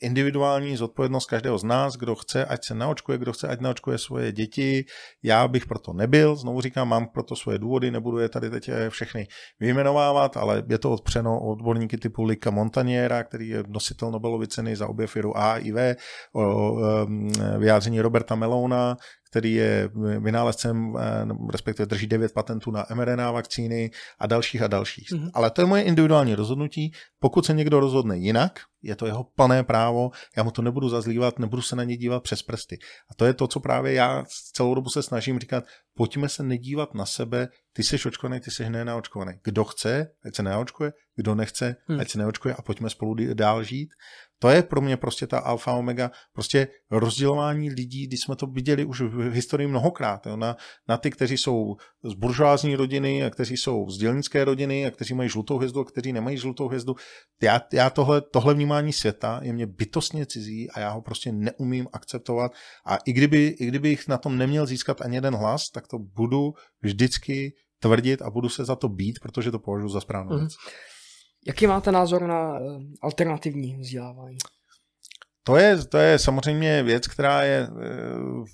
individuální 0.00 0.76
zodpovědnost 0.76 1.26
každého 1.26 1.58
z 1.58 1.64
nás, 1.64 1.96
kdo 1.96 2.14
chce, 2.14 2.44
ať 2.44 2.64
se 2.64 2.74
naočkuje, 2.74 3.18
kdo 3.18 3.32
chce, 3.32 3.48
ať 3.48 3.60
naočkuje 3.60 3.98
svoje 3.98 4.32
děti. 4.32 4.84
Já 5.22 5.48
bych 5.48 5.66
proto 5.66 5.92
nebyl, 5.92 6.36
znovu 6.36 6.60
říkám, 6.60 6.88
mám 6.88 7.06
proto 7.06 7.36
svoje 7.36 7.58
důvody, 7.58 7.90
nebudu 7.90 8.18
je 8.18 8.28
tady 8.28 8.50
teď 8.50 8.68
eh, 8.68 8.90
všechny 8.90 9.26
vyjmenovávat, 9.60 10.36
ale 10.36 10.62
je 10.68 10.78
to 10.78 10.90
odpřeno 10.90 11.40
odborníky 11.40 11.96
typu 12.04 12.24
Lika 12.24 12.50
Montaniera, 12.50 13.24
který 13.24 13.48
je 13.48 13.64
nositel 13.68 14.10
Nobelovy 14.10 14.46
ceny 14.46 14.76
za 14.76 14.88
objev 14.88 15.14
viru 15.14 15.32
A 15.32 15.58
i 15.58 15.72
V, 15.72 15.96
o, 16.32 16.42
o 16.42 16.76
vyjádření 17.58 18.00
Roberta 18.00 18.34
Melona, 18.34 18.96
který 19.34 19.54
je 19.54 19.90
vynálezcem, 20.20 20.94
eh, 20.98 21.02
respektive 21.52 21.86
drží 21.86 22.06
9 22.06 22.32
patentů 22.32 22.70
na 22.70 22.86
mRNA 22.94 23.30
vakcíny 23.30 23.90
a 24.18 24.26
dalších 24.26 24.62
a 24.62 24.66
dalších. 24.66 25.10
Mm-hmm. 25.12 25.30
Ale 25.34 25.50
to 25.50 25.62
je 25.62 25.66
moje 25.66 25.82
individuální 25.82 26.34
rozhodnutí. 26.34 26.92
Pokud 27.18 27.46
se 27.46 27.52
někdo 27.52 27.80
rozhodne 27.80 28.16
jinak, 28.16 28.60
je 28.82 28.96
to 28.96 29.06
jeho 29.06 29.24
plné 29.24 29.64
právo, 29.64 30.10
já 30.36 30.42
mu 30.42 30.50
to 30.50 30.62
nebudu 30.62 30.88
zazlívat, 30.88 31.38
nebudu 31.38 31.62
se 31.62 31.76
na 31.76 31.84
ně 31.84 31.96
dívat 31.96 32.22
přes 32.22 32.42
prsty. 32.42 32.78
A 33.10 33.14
to 33.14 33.24
je 33.24 33.34
to, 33.34 33.46
co 33.46 33.60
právě 33.60 33.92
já 33.92 34.24
celou 34.52 34.74
dobu 34.74 34.90
se 34.90 35.02
snažím 35.02 35.38
říkat, 35.38 35.64
pojďme 35.94 36.28
se 36.28 36.42
nedívat 36.42 36.94
na 36.94 37.06
sebe, 37.06 37.48
ty 37.72 37.82
jsi 37.82 37.96
očkovaný, 38.08 38.40
ty 38.40 38.50
jsi 38.50 38.70
nenaočkovaný. 38.70 39.32
Kdo 39.44 39.64
chce, 39.64 40.10
ať 40.26 40.34
se 40.34 40.42
neočkuje, 40.42 40.92
kdo 41.16 41.34
nechce, 41.34 41.76
hmm. 41.88 42.00
ať 42.00 42.10
se 42.10 42.18
neočkuje 42.18 42.54
a 42.54 42.62
pojďme 42.62 42.90
spolu 42.90 43.16
dál 43.34 43.62
žít. 43.62 43.88
To 44.44 44.50
je 44.50 44.62
pro 44.62 44.80
mě 44.80 44.96
prostě 44.96 45.26
ta 45.26 45.38
alfa 45.38 45.72
omega, 45.72 46.10
prostě 46.32 46.68
rozdělování 46.90 47.70
lidí, 47.70 48.06
když 48.06 48.20
jsme 48.20 48.36
to 48.36 48.46
viděli 48.46 48.84
už 48.84 49.00
v 49.00 49.32
historii 49.32 49.68
mnohokrát, 49.68 50.26
jo, 50.26 50.36
na, 50.36 50.56
na 50.88 50.96
ty, 50.96 51.10
kteří 51.10 51.38
jsou 51.38 51.76
z 52.04 52.14
buržoázní 52.14 52.76
rodiny 52.76 53.24
a 53.24 53.30
kteří 53.30 53.56
jsou 53.56 53.90
z 53.90 53.98
dělnické 53.98 54.44
rodiny 54.44 54.86
a 54.86 54.90
kteří 54.90 55.14
mají 55.14 55.28
žlutou 55.28 55.56
hvězdu 55.56 55.80
a 55.80 55.84
kteří 55.84 56.12
nemají 56.12 56.38
žlutou 56.38 56.68
hvězdu. 56.68 56.94
Já, 57.42 57.60
já 57.72 57.90
tohle, 57.90 58.20
tohle 58.20 58.54
vnímání 58.54 58.92
světa 58.92 59.40
je 59.42 59.52
mě 59.52 59.66
bytostně 59.66 60.26
cizí 60.26 60.70
a 60.70 60.80
já 60.80 60.90
ho 60.90 61.02
prostě 61.02 61.32
neumím 61.32 61.86
akceptovat 61.92 62.52
a 62.86 62.96
i 62.96 63.12
kdyby, 63.12 63.46
i 63.46 63.66
kdybych 63.66 64.08
na 64.08 64.18
tom 64.18 64.38
neměl 64.38 64.66
získat 64.66 65.02
ani 65.02 65.16
jeden 65.16 65.34
hlas, 65.34 65.70
tak 65.70 65.86
to 65.86 65.98
budu 65.98 66.52
vždycky 66.82 67.52
tvrdit 67.78 68.22
a 68.22 68.30
budu 68.30 68.48
se 68.48 68.64
za 68.64 68.76
to 68.76 68.88
být, 68.88 69.18
protože 69.22 69.50
to 69.50 69.58
považuji 69.58 69.88
za 69.88 70.00
správnou 70.00 70.38
mm. 70.38 70.48
Jaký 71.46 71.66
máte 71.66 71.92
názor 71.92 72.26
na 72.26 72.58
eh, 72.58 72.62
alternativní 73.02 73.76
vzdělávání? 73.76 74.38
To 75.46 75.56
je, 75.56 75.84
to 75.84 75.98
je 75.98 76.18
samozřejmě 76.18 76.82
věc, 76.82 77.08
která 77.08 77.42
je 77.42 77.68
eh, 77.68 77.70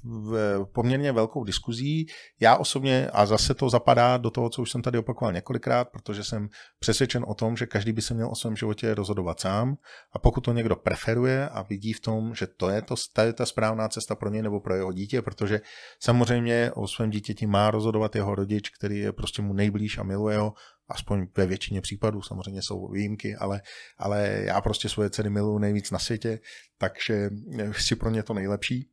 v 0.05 0.65
poměrně 0.73 1.13
velkou 1.13 1.45
diskuzí. 1.45 2.07
Já 2.41 2.57
osobně, 2.57 3.11
a 3.13 3.27
zase 3.27 3.55
to 3.55 3.71
zapadá 3.71 4.17
do 4.17 4.31
toho, 4.31 4.51
co 4.51 4.63
už 4.63 4.71
jsem 4.71 4.83
tady 4.83 4.99
opakoval 4.99 5.33
několikrát, 5.33 5.89
protože 5.89 6.25
jsem 6.25 6.49
přesvědčen 6.79 7.25
o 7.29 7.35
tom, 7.35 7.57
že 7.57 7.67
každý 7.67 7.93
by 7.93 8.03
se 8.03 8.15
měl 8.15 8.31
o 8.31 8.35
svém 8.35 8.57
životě 8.57 8.95
rozhodovat 8.95 9.41
sám. 9.41 9.77
A 10.13 10.19
pokud 10.19 10.41
to 10.41 10.53
někdo 10.53 10.77
preferuje 10.77 11.49
a 11.49 11.63
vidí 11.63 11.93
v 11.93 12.01
tom, 12.01 12.35
že 12.35 12.47
to 12.47 12.69
je, 12.69 12.83
to, 12.83 12.95
to 13.13 13.21
je 13.21 13.33
ta 13.33 13.47
správná 13.47 13.89
cesta 13.89 14.15
pro 14.15 14.31
něj 14.31 14.43
nebo 14.43 14.61
pro 14.61 14.75
jeho 14.75 14.93
dítě, 14.93 15.23
protože 15.23 15.61
samozřejmě 16.03 16.73
o 16.75 16.89
svém 16.89 17.11
dítěti 17.11 17.47
má 17.47 17.71
rozhodovat 17.71 18.17
jeho 18.17 18.35
rodič, 18.35 18.71
který 18.71 18.99
je 18.99 19.13
prostě 19.13 19.43
mu 19.43 19.53
nejblíž 19.53 19.99
a 19.99 20.03
miluje 20.03 20.39
ho, 20.39 20.53
aspoň 20.91 21.27
ve 21.37 21.47
většině 21.47 21.81
případů, 21.81 22.23
samozřejmě 22.23 22.63
jsou 22.63 22.89
výjimky, 22.89 23.37
ale, 23.37 23.61
ale 23.99 24.43
já 24.45 24.61
prostě 24.61 24.89
svoje 24.89 25.11
dcery 25.11 25.31
miluju 25.31 25.59
nejvíc 25.59 25.91
na 25.91 25.99
světě, 25.99 26.39
takže 26.79 27.31
si 27.73 27.97
pro 27.97 28.11
ně 28.11 28.23
to 28.23 28.35
nejlepší. 28.35 28.91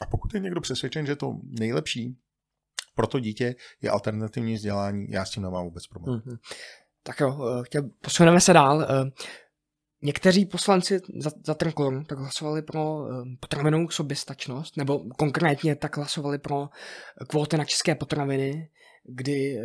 A 0.00 0.06
pokud 0.06 0.34
je 0.34 0.40
někdo 0.40 0.60
přesvědčen, 0.60 1.06
že 1.06 1.16
to 1.16 1.32
nejlepší 1.60 2.18
pro 2.98 3.06
to 3.06 3.20
dítě 3.20 3.54
je 3.82 3.90
alternativní 3.90 4.54
vzdělání, 4.54 5.06
já 5.10 5.24
s 5.24 5.30
tím 5.30 5.42
nemám 5.42 5.64
vůbec 5.64 5.86
problém. 5.86 6.18
Mm-hmm. 6.18 6.38
Tak 7.02 7.20
jo, 7.20 7.38
eh, 7.48 7.64
chtěl, 7.64 7.82
posuneme 8.00 8.40
se 8.40 8.52
dál. 8.52 8.82
Eh, 8.82 9.10
někteří 10.02 10.46
poslanci 10.46 11.00
za, 11.20 11.30
za 11.46 11.54
ten 11.54 11.72
klon 11.72 12.04
tak 12.04 12.18
hlasovali 12.18 12.62
pro 12.62 13.06
eh, 13.06 13.36
potravinovou 13.40 13.88
soběstačnost, 13.88 14.76
nebo 14.76 15.00
konkrétně 15.18 15.76
tak 15.76 15.96
hlasovali 15.96 16.38
pro 16.38 16.68
kvóty 17.28 17.56
na 17.56 17.64
české 17.64 17.94
potraviny, 17.94 18.70
kdy 19.08 19.58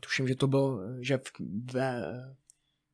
tuším, 0.00 0.28
že 0.28 0.34
to 0.34 0.46
bylo, 0.46 0.80
že 1.00 1.20
ve 1.72 2.02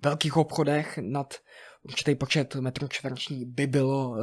velkých 0.02 0.36
obchodech 0.36 0.98
nad 0.98 1.34
určitý 1.82 2.14
počet 2.14 2.54
metrů 2.54 2.88
čtvereční 2.88 3.44
by 3.44 3.66
bylo 3.66 4.16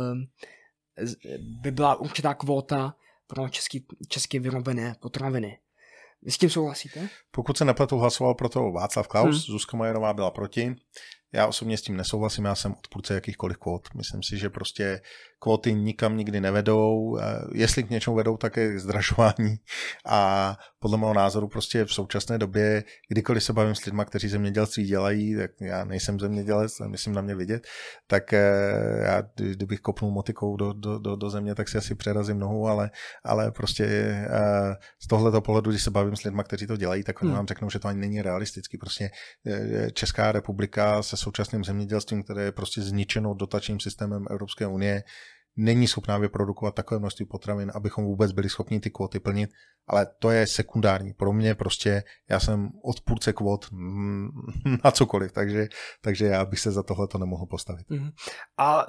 by 1.40 1.72
byla 1.72 1.96
určitá 1.96 2.34
kvóta 2.34 2.96
pro 3.28 3.50
český, 3.50 3.86
česky 4.08 4.40
vyrobené 4.40 4.96
potraviny. 5.00 5.60
Vy 6.22 6.32
s 6.32 6.38
tím 6.38 6.50
souhlasíte? 6.50 7.10
Pokud 7.32 7.58
se 7.58 7.66
nepletu, 7.66 7.98
hlasoval 7.98 8.34
pro 8.34 8.50
to 8.50 8.72
Václav 8.72 9.08
Klaus, 9.08 9.30
hmm. 9.30 9.54
Zuzka 9.54 9.78
Majerová 9.78 10.14
byla 10.14 10.32
proti. 10.32 10.76
Já 11.34 11.48
osobně 11.48 11.78
s 11.78 11.82
tím 11.82 11.98
nesouhlasím, 11.98 12.46
já 12.46 12.56
jsem 12.56 12.72
odpůrce 12.72 13.14
jakýchkoliv 13.14 13.58
kvót. 13.58 13.88
Myslím 13.96 14.24
si, 14.24 14.38
že 14.38 14.50
prostě 14.50 15.02
kvóty 15.40 15.74
nikam 15.74 16.18
nikdy 16.18 16.42
nevedou. 16.42 17.18
Jestli 17.54 17.84
k 17.84 17.90
něčemu 17.90 18.16
vedou, 18.16 18.38
tak 18.38 18.58
je 18.58 18.80
zdražování. 18.80 19.56
A 20.06 20.58
podle 20.80 20.98
mého 20.98 21.14
názoru 21.14 21.48
prostě 21.48 21.86
v 21.86 21.94
současné 21.94 22.38
době, 22.38 22.84
kdykoliv 23.10 23.44
se 23.44 23.54
bavím 23.54 23.76
s 23.76 23.86
lidmi, 23.86 24.02
kteří 24.06 24.28
zemědělství 24.28 24.86
dělají, 24.86 25.36
tak 25.38 25.52
já 25.62 25.86
nejsem 25.86 26.20
zemědělec, 26.20 26.74
myslím 26.88 27.14
na 27.14 27.22
mě 27.22 27.36
vidět, 27.36 27.68
tak 28.08 28.34
eh, 28.34 28.40
já 29.04 29.24
kdybych 29.36 29.80
kopnul 29.80 30.12
motikou 30.12 30.58
do, 30.58 30.74
do, 30.74 31.00
do, 31.00 31.16
do 31.16 31.30
země, 31.30 31.56
tak 31.56 31.70
si 31.70 31.78
asi 31.78 31.96
přerazím 31.96 32.40
nohu, 32.40 32.68
ale, 32.68 32.92
ale 33.24 33.52
prostě 33.52 33.86
eh, 33.86 34.76
z 35.04 35.08
tohoto 35.08 35.42
pohledu, 35.42 35.70
když 35.70 35.84
se 35.84 35.92
bavím 35.92 36.16
s 36.16 36.24
lidmi, 36.24 36.42
kteří 36.44 36.68
to 36.68 36.78
dělají, 36.78 37.04
tak 37.04 37.22
hmm. 37.22 37.34
vám 37.34 37.48
řeknou, 37.48 37.70
že 37.70 37.80
to 37.80 37.88
ani 37.88 38.00
není 38.00 38.22
realistický. 38.22 38.78
Prostě 38.78 39.12
eh, 39.48 39.92
Česká 39.92 40.32
republika 40.32 41.04
se 41.04 41.18
současným 41.20 41.64
zemědělstvím, 41.64 42.24
které 42.24 42.44
je 42.44 42.52
prostě 42.52 42.82
zničeno 42.82 43.34
dotačním 43.34 43.80
systémem 43.80 44.26
Evropské 44.30 44.68
unie, 44.68 45.04
není 45.58 45.88
schopná 45.88 46.18
vyprodukovat 46.18 46.76
takové 46.76 47.00
množství 47.00 47.26
potravin, 47.26 47.72
abychom 47.76 48.06
vůbec 48.06 48.32
byli 48.32 48.50
schopni 48.50 48.80
ty 48.80 48.90
kvóty 48.90 49.20
plnit, 49.20 49.50
ale 49.90 50.08
to 50.20 50.32
je 50.32 50.48
sekundární. 50.48 51.14
Pro 51.14 51.34
mě 51.34 51.56
prostě, 51.56 52.04
já 52.30 52.40
jsem 52.40 52.70
odpůrce 52.84 53.34
kvót 53.34 53.66
na 54.84 54.92
cokoliv, 54.92 55.32
takže, 55.32 55.68
takže 56.02 56.26
já 56.26 56.46
bych 56.46 56.60
se 56.60 56.72
za 56.72 56.84
tohle 56.84 57.08
to 57.08 57.18
nemohl 57.18 57.46
postavit. 57.46 57.90
Mm. 57.90 58.10
A 58.58 58.88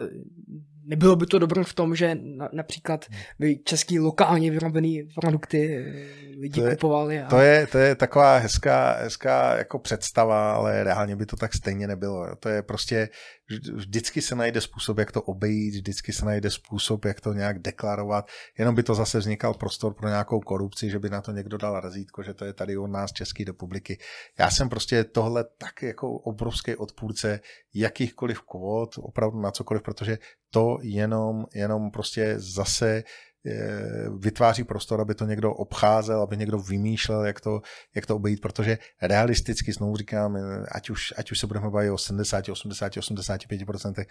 nebylo 0.84 1.16
by 1.16 1.26
to 1.26 1.38
dobré 1.38 1.64
v 1.64 1.74
tom, 1.74 1.96
že 1.96 2.14
na, 2.14 2.48
například 2.53 3.07
by 3.38 3.59
český 3.64 3.98
lokálně 3.98 4.51
vyrobený 4.51 5.09
produkty 5.20 5.76
eh, 5.76 6.40
lidi 6.40 6.61
to 6.61 6.66
je, 6.66 6.70
kupovali? 6.70 7.20
A... 7.20 7.28
To, 7.28 7.40
je, 7.40 7.66
to 7.66 7.78
je 7.78 7.94
taková 7.94 8.36
hezká, 8.36 8.92
hezká 8.92 9.57
jako 9.57 9.78
představa, 9.78 10.53
ale 10.53 10.84
reálně 10.84 11.16
by 11.16 11.26
to 11.26 11.36
tak 11.36 11.55
stejně 11.55 11.86
nebylo. 11.86 12.36
To 12.36 12.48
je 12.48 12.62
prostě, 12.62 13.09
vždycky 13.74 14.22
se 14.22 14.34
najde 14.34 14.61
způsob, 14.61 14.98
jak 14.98 15.12
to 15.12 15.22
obejít, 15.22 15.74
vždycky 15.74 16.12
se 16.12 16.24
najde 16.24 16.51
způsob, 16.51 17.05
jak 17.05 17.20
to 17.20 17.32
nějak 17.32 17.59
deklarovat, 17.59 18.28
jenom 18.59 18.74
by 18.74 18.82
to 18.82 18.94
zase 18.94 19.18
vznikal 19.18 19.55
prostor 19.55 19.94
pro 19.94 20.09
nějakou 20.09 20.40
korupci, 20.40 20.89
že 20.91 20.99
by 20.99 21.11
na 21.11 21.20
to 21.20 21.32
někdo 21.32 21.59
dal 21.59 21.80
razítko, 21.80 22.22
že 22.22 22.34
to 22.34 22.45
je 22.45 22.53
tady 22.53 22.76
u 22.76 22.86
nás 22.86 23.12
České 23.12 23.45
republiky. 23.45 23.99
Já 24.38 24.51
jsem 24.51 24.68
prostě 24.68 25.05
tohle 25.05 25.45
tak 25.59 25.82
jako 25.82 26.12
obrovský 26.12 26.76
odpůrce 26.76 27.41
jakýchkoliv 27.74 28.41
kvót, 28.41 28.95
opravdu 28.99 29.41
na 29.41 29.51
cokoliv, 29.51 29.82
protože 29.82 30.18
to 30.51 30.78
jenom, 30.82 31.47
jenom 31.55 31.91
prostě 31.91 32.34
zase 32.38 33.03
eh, 33.47 34.11
vytváří 34.18 34.64
prostor, 34.64 35.01
aby 35.01 35.14
to 35.14 35.26
někdo 35.26 35.53
obcházel, 35.53 36.22
aby 36.22 36.36
někdo 36.36 36.59
vymýšlel, 36.59 37.24
jak 37.24 37.41
to, 37.41 37.61
jak 37.95 38.07
to 38.07 38.16
obejít, 38.16 38.41
protože 38.41 38.78
realisticky, 39.03 39.72
znovu 39.72 39.97
říkám, 39.97 40.36
eh, 40.36 40.66
ať 40.72 40.91
už, 40.91 41.14
ať 41.16 41.32
už 41.32 41.38
se 41.38 41.47
budeme 41.47 41.70
bavit 41.70 41.91
o 41.91 41.99
70, 41.99 42.49
80, 42.49 42.97
85%, 42.97 44.05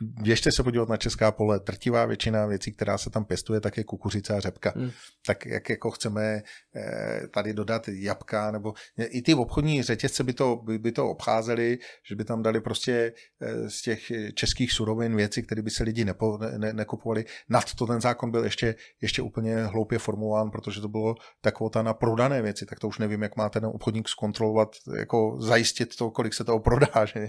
běžte 0.00 0.50
se 0.52 0.62
podívat 0.62 0.88
na 0.88 0.96
česká 0.96 1.32
pole, 1.32 1.60
trtivá 1.60 2.06
většina 2.06 2.46
věcí, 2.46 2.72
která 2.72 2.98
se 2.98 3.10
tam 3.10 3.24
pěstuje, 3.24 3.60
tak 3.60 3.76
je 3.76 3.84
kukuřice 3.84 4.34
a 4.36 4.40
řepka. 4.40 4.72
Hmm. 4.76 4.90
Tak 5.26 5.46
jak 5.46 5.70
jako 5.70 5.90
chceme 5.90 6.42
eh, 6.76 7.28
tady 7.34 7.54
dodat 7.54 7.88
jabka, 7.88 8.50
nebo 8.50 8.74
i 8.98 9.22
ty 9.22 9.34
obchodní 9.34 9.82
řetězce 9.82 10.24
by 10.24 10.32
to, 10.32 10.56
by, 10.56 10.78
by 10.78 10.92
to 10.92 11.10
obcházeli, 11.10 11.78
že 12.08 12.16
by 12.16 12.24
tam 12.24 12.42
dali 12.42 12.60
prostě 12.60 13.12
eh, 13.40 13.70
z 13.70 13.82
těch 13.82 14.12
českých 14.34 14.72
surovin 14.72 15.16
věci, 15.16 15.42
které 15.42 15.62
by 15.62 15.70
se 15.70 15.84
lidi 15.84 16.04
nepo, 16.04 16.38
ne, 16.56 16.72
nekupovali. 16.72 17.24
Nad 17.48 17.74
to 17.74 17.86
ten 17.86 18.00
zákon 18.00 18.30
byl 18.30 18.44
ještě, 18.44 18.74
ještě 19.02 19.22
úplně 19.22 19.64
hloupě 19.64 19.98
formulován, 19.98 20.50
protože 20.50 20.80
to 20.80 20.88
bylo 20.88 21.14
ta 21.40 21.50
kvota 21.50 21.82
na 21.82 21.94
prodané 21.94 22.42
věci, 22.42 22.66
tak 22.66 22.80
to 22.80 22.88
už 22.88 22.98
nevím, 22.98 23.22
jak 23.22 23.36
má 23.36 23.48
ten 23.48 23.66
obchodník 23.66 24.08
zkontrolovat, 24.08 24.68
jako 24.98 25.38
zajistit 25.40 25.96
to, 25.96 26.10
kolik 26.10 26.34
se 26.34 26.44
toho 26.44 26.60
prodá. 26.60 27.04
Že? 27.04 27.28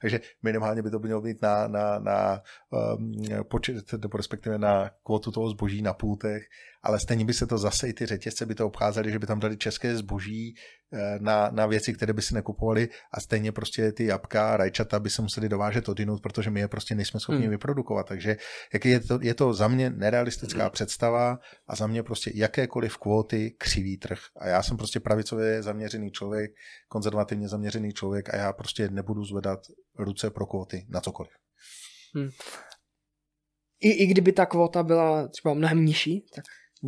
Takže 0.00 0.20
minimálně 0.42 0.82
by 0.82 0.90
to 0.90 0.98
mělo 0.98 1.20
být 1.20 1.42
na, 1.42 1.68
na 1.68 1.91
na, 1.98 2.42
um, 2.70 3.44
počet, 3.50 3.92
nebo 3.92 4.16
respektive 4.16 4.58
na 4.58 4.90
kvotu 5.02 5.30
toho 5.30 5.50
zboží 5.50 5.82
na 5.82 5.92
půltech, 5.94 6.42
ale 6.82 7.00
stejně 7.00 7.24
by 7.24 7.34
se 7.34 7.46
to 7.46 7.58
zase 7.58 7.88
i 7.88 7.92
ty 7.92 8.06
řetězce 8.06 8.46
by 8.46 8.54
to 8.54 8.66
obcházely, 8.66 9.12
že 9.12 9.18
by 9.18 9.26
tam 9.26 9.40
dali 9.40 9.56
české 9.56 9.96
zboží 9.96 10.54
eh, 10.92 11.18
na, 11.20 11.50
na 11.50 11.66
věci, 11.66 11.94
které 11.94 12.12
by 12.12 12.22
si 12.22 12.34
nekupovali 12.34 12.88
a 13.12 13.20
stejně 13.20 13.52
prostě 13.52 13.92
ty 13.92 14.04
jabka, 14.04 14.56
rajčata 14.56 15.00
by 15.00 15.10
se 15.10 15.22
museli 15.22 15.48
dovážet 15.48 15.88
odinut, 15.88 16.22
protože 16.22 16.50
my 16.50 16.60
je 16.60 16.68
prostě 16.68 16.94
nejsme 16.94 17.20
schopni 17.20 17.42
hmm. 17.42 17.50
vyprodukovat. 17.50 18.08
Takže 18.08 18.36
jak 18.72 18.84
je, 18.84 19.00
to, 19.00 19.18
je 19.22 19.34
to 19.34 19.54
za 19.54 19.68
mě 19.68 19.90
nerealistická 19.90 20.62
hmm. 20.62 20.70
představa 20.70 21.38
a 21.66 21.76
za 21.76 21.86
mě 21.86 22.02
prostě 22.02 22.32
jakékoliv 22.34 22.96
kvóty 22.96 23.54
křivý 23.58 23.96
trh. 23.96 24.18
A 24.36 24.48
já 24.48 24.62
jsem 24.62 24.76
prostě 24.76 25.00
pravicově 25.00 25.62
zaměřený 25.62 26.10
člověk, 26.10 26.50
konzervativně 26.88 27.48
zaměřený 27.48 27.92
člověk 27.92 28.34
a 28.34 28.36
já 28.36 28.52
prostě 28.52 28.88
nebudu 28.88 29.24
zvedat 29.24 29.60
ruce 29.98 30.30
pro 30.30 30.46
kvóty 30.46 30.86
na 30.88 31.00
cokoliv. 31.00 31.41
Hmm. 32.14 32.30
I, 33.80 33.90
I 33.90 34.06
kdyby 34.06 34.32
ta 34.32 34.46
kvota 34.46 34.82
byla 34.82 35.28
třeba 35.28 35.54
mnohem 35.54 35.84
nižší, 35.84 36.26
tak 36.34 36.44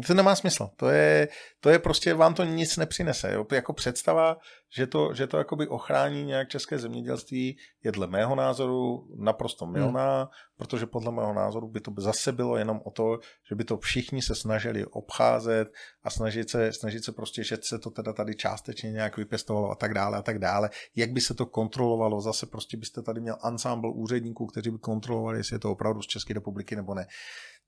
to 0.07 0.14
nemá 0.14 0.34
smysl. 0.36 0.68
To 0.76 0.88
je, 0.88 1.28
to 1.61 1.70
je 1.70 1.78
prostě, 1.78 2.14
vám 2.14 2.34
to 2.34 2.45
nic 2.45 2.76
nepřinese. 2.76 3.32
Jo? 3.32 3.47
Jako 3.53 3.72
představa, 3.72 4.36
že 4.76 4.86
to, 4.86 5.14
že 5.14 5.26
to 5.26 5.38
jakoby 5.38 5.68
ochrání 5.68 6.24
nějak 6.24 6.49
české 6.49 6.78
zemědělství, 6.78 7.57
je 7.84 7.92
dle 7.92 8.07
mého 8.07 8.34
názoru 8.34 9.09
naprosto 9.16 9.66
milná, 9.66 10.18
hmm. 10.18 10.28
protože 10.57 10.86
podle 10.86 11.12
mého 11.12 11.34
názoru 11.34 11.68
by 11.68 11.80
to 11.80 11.92
zase 11.99 12.32
bylo 12.32 12.57
jenom 12.57 12.80
o 12.84 12.90
to, 12.90 13.18
že 13.49 13.55
by 13.55 13.64
to 13.64 13.78
všichni 13.78 14.22
se 14.22 14.34
snažili 14.34 14.86
obcházet 14.86 15.68
a 16.03 16.11
snažit 16.11 16.51
se, 16.51 16.72
snažit 16.72 17.05
se 17.05 17.12
prostě, 17.12 17.45
že 17.45 17.57
se 17.62 17.78
to 17.78 17.90
teda 17.90 18.12
tady 18.12 18.34
částečně 18.34 18.92
nějak 18.92 19.16
vypěstovalo 19.16 19.70
a 19.70 19.74
tak 19.74 19.95
dále 19.95 20.18
a 20.18 20.22
tak 20.22 20.38
dále. 20.38 20.70
Jak 20.97 21.11
by 21.11 21.20
se 21.20 21.34
to 21.34 21.47
kontrolovalo? 21.47 22.20
Zase 22.20 22.47
prostě 22.47 22.76
byste 22.76 23.03
tady 23.03 23.20
měl 23.20 23.36
ansámbl 23.42 23.92
úředníků, 23.95 24.47
kteří 24.47 24.70
by 24.70 24.78
kontrolovali, 24.78 25.38
jestli 25.38 25.55
je 25.55 25.61
to 25.61 25.72
opravdu 25.72 26.03
z 26.03 26.07
České 26.07 26.34
republiky 26.34 26.76
nebo 26.76 26.95
ne 26.95 27.07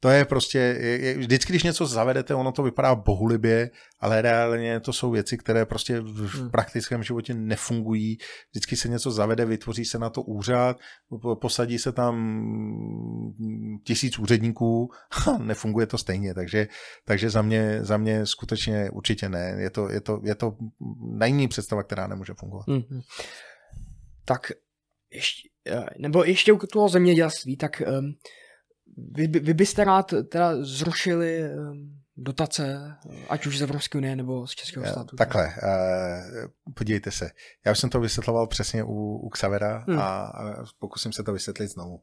to 0.00 0.08
je 0.08 0.24
prostě, 0.24 0.58
je, 0.58 0.98
je, 0.98 1.18
vždycky, 1.18 1.52
když 1.52 1.62
něco 1.62 1.86
zavedete, 1.86 2.34
ono 2.34 2.52
to 2.52 2.62
vypadá 2.62 2.94
bohulibě, 2.94 3.70
ale 4.00 4.22
reálně 4.22 4.80
to 4.80 4.92
jsou 4.92 5.10
věci, 5.10 5.38
které 5.38 5.66
prostě 5.66 6.00
v, 6.00 6.28
v 6.28 6.34
hmm. 6.34 6.50
praktickém 6.50 7.02
životě 7.02 7.34
nefungují. 7.34 8.18
Vždycky 8.50 8.76
se 8.76 8.88
něco 8.88 9.10
zavede, 9.10 9.44
vytvoří 9.44 9.84
se 9.84 9.98
na 9.98 10.10
to 10.10 10.22
úřad, 10.22 10.78
posadí 11.40 11.78
se 11.78 11.92
tam 11.92 12.14
tisíc 13.84 14.18
úředníků 14.18 14.90
a 15.26 15.38
nefunguje 15.38 15.86
to 15.86 15.98
stejně, 15.98 16.34
takže, 16.34 16.68
takže 17.04 17.30
za, 17.30 17.42
mě, 17.42 17.78
za 17.82 17.96
mě 17.96 18.26
skutečně 18.26 18.90
určitě 18.90 19.28
ne. 19.28 19.56
Je 19.58 19.70
to, 19.70 19.90
je 19.90 20.00
to, 20.00 20.20
je 20.24 20.34
to 20.34 20.56
najní 21.18 21.48
představa, 21.48 21.82
která 21.82 22.06
nemůže 22.06 22.34
fungovat. 22.34 22.66
Mm-hmm. 22.66 23.00
Tak 24.24 24.52
ještě, 25.10 25.48
eh, 25.66 25.86
nebo 25.98 26.24
ještě 26.24 26.52
u 26.52 26.58
toho 26.58 26.88
zemědělství, 26.88 27.56
tak 27.56 27.82
um, 27.86 28.14
vy, 28.96 29.26
vy 29.26 29.54
byste 29.54 29.84
rád 29.84 30.14
teda 30.28 30.64
zrušili 30.64 31.42
ehm, 31.42 31.96
dotace, 32.16 32.94
ať 33.28 33.46
už 33.46 33.58
z 33.58 33.62
Evropské 33.62 33.98
unie 33.98 34.16
nebo 34.16 34.46
z 34.46 34.50
Českého 34.50 34.86
státu? 34.86 35.16
Takhle, 35.16 35.46
uh, 35.46 36.72
podívejte 36.74 37.10
se. 37.10 37.30
Já 37.66 37.72
už 37.72 37.78
jsem 37.78 37.90
to 37.90 38.00
vysvětloval 38.00 38.46
přesně 38.46 38.84
u, 38.84 39.16
u 39.16 39.28
Xavera 39.28 39.84
hmm. 39.88 39.98
a 39.98 40.32
pokusím 40.78 41.12
se 41.12 41.22
to 41.22 41.32
vysvětlit 41.32 41.68
znovu. 41.68 42.00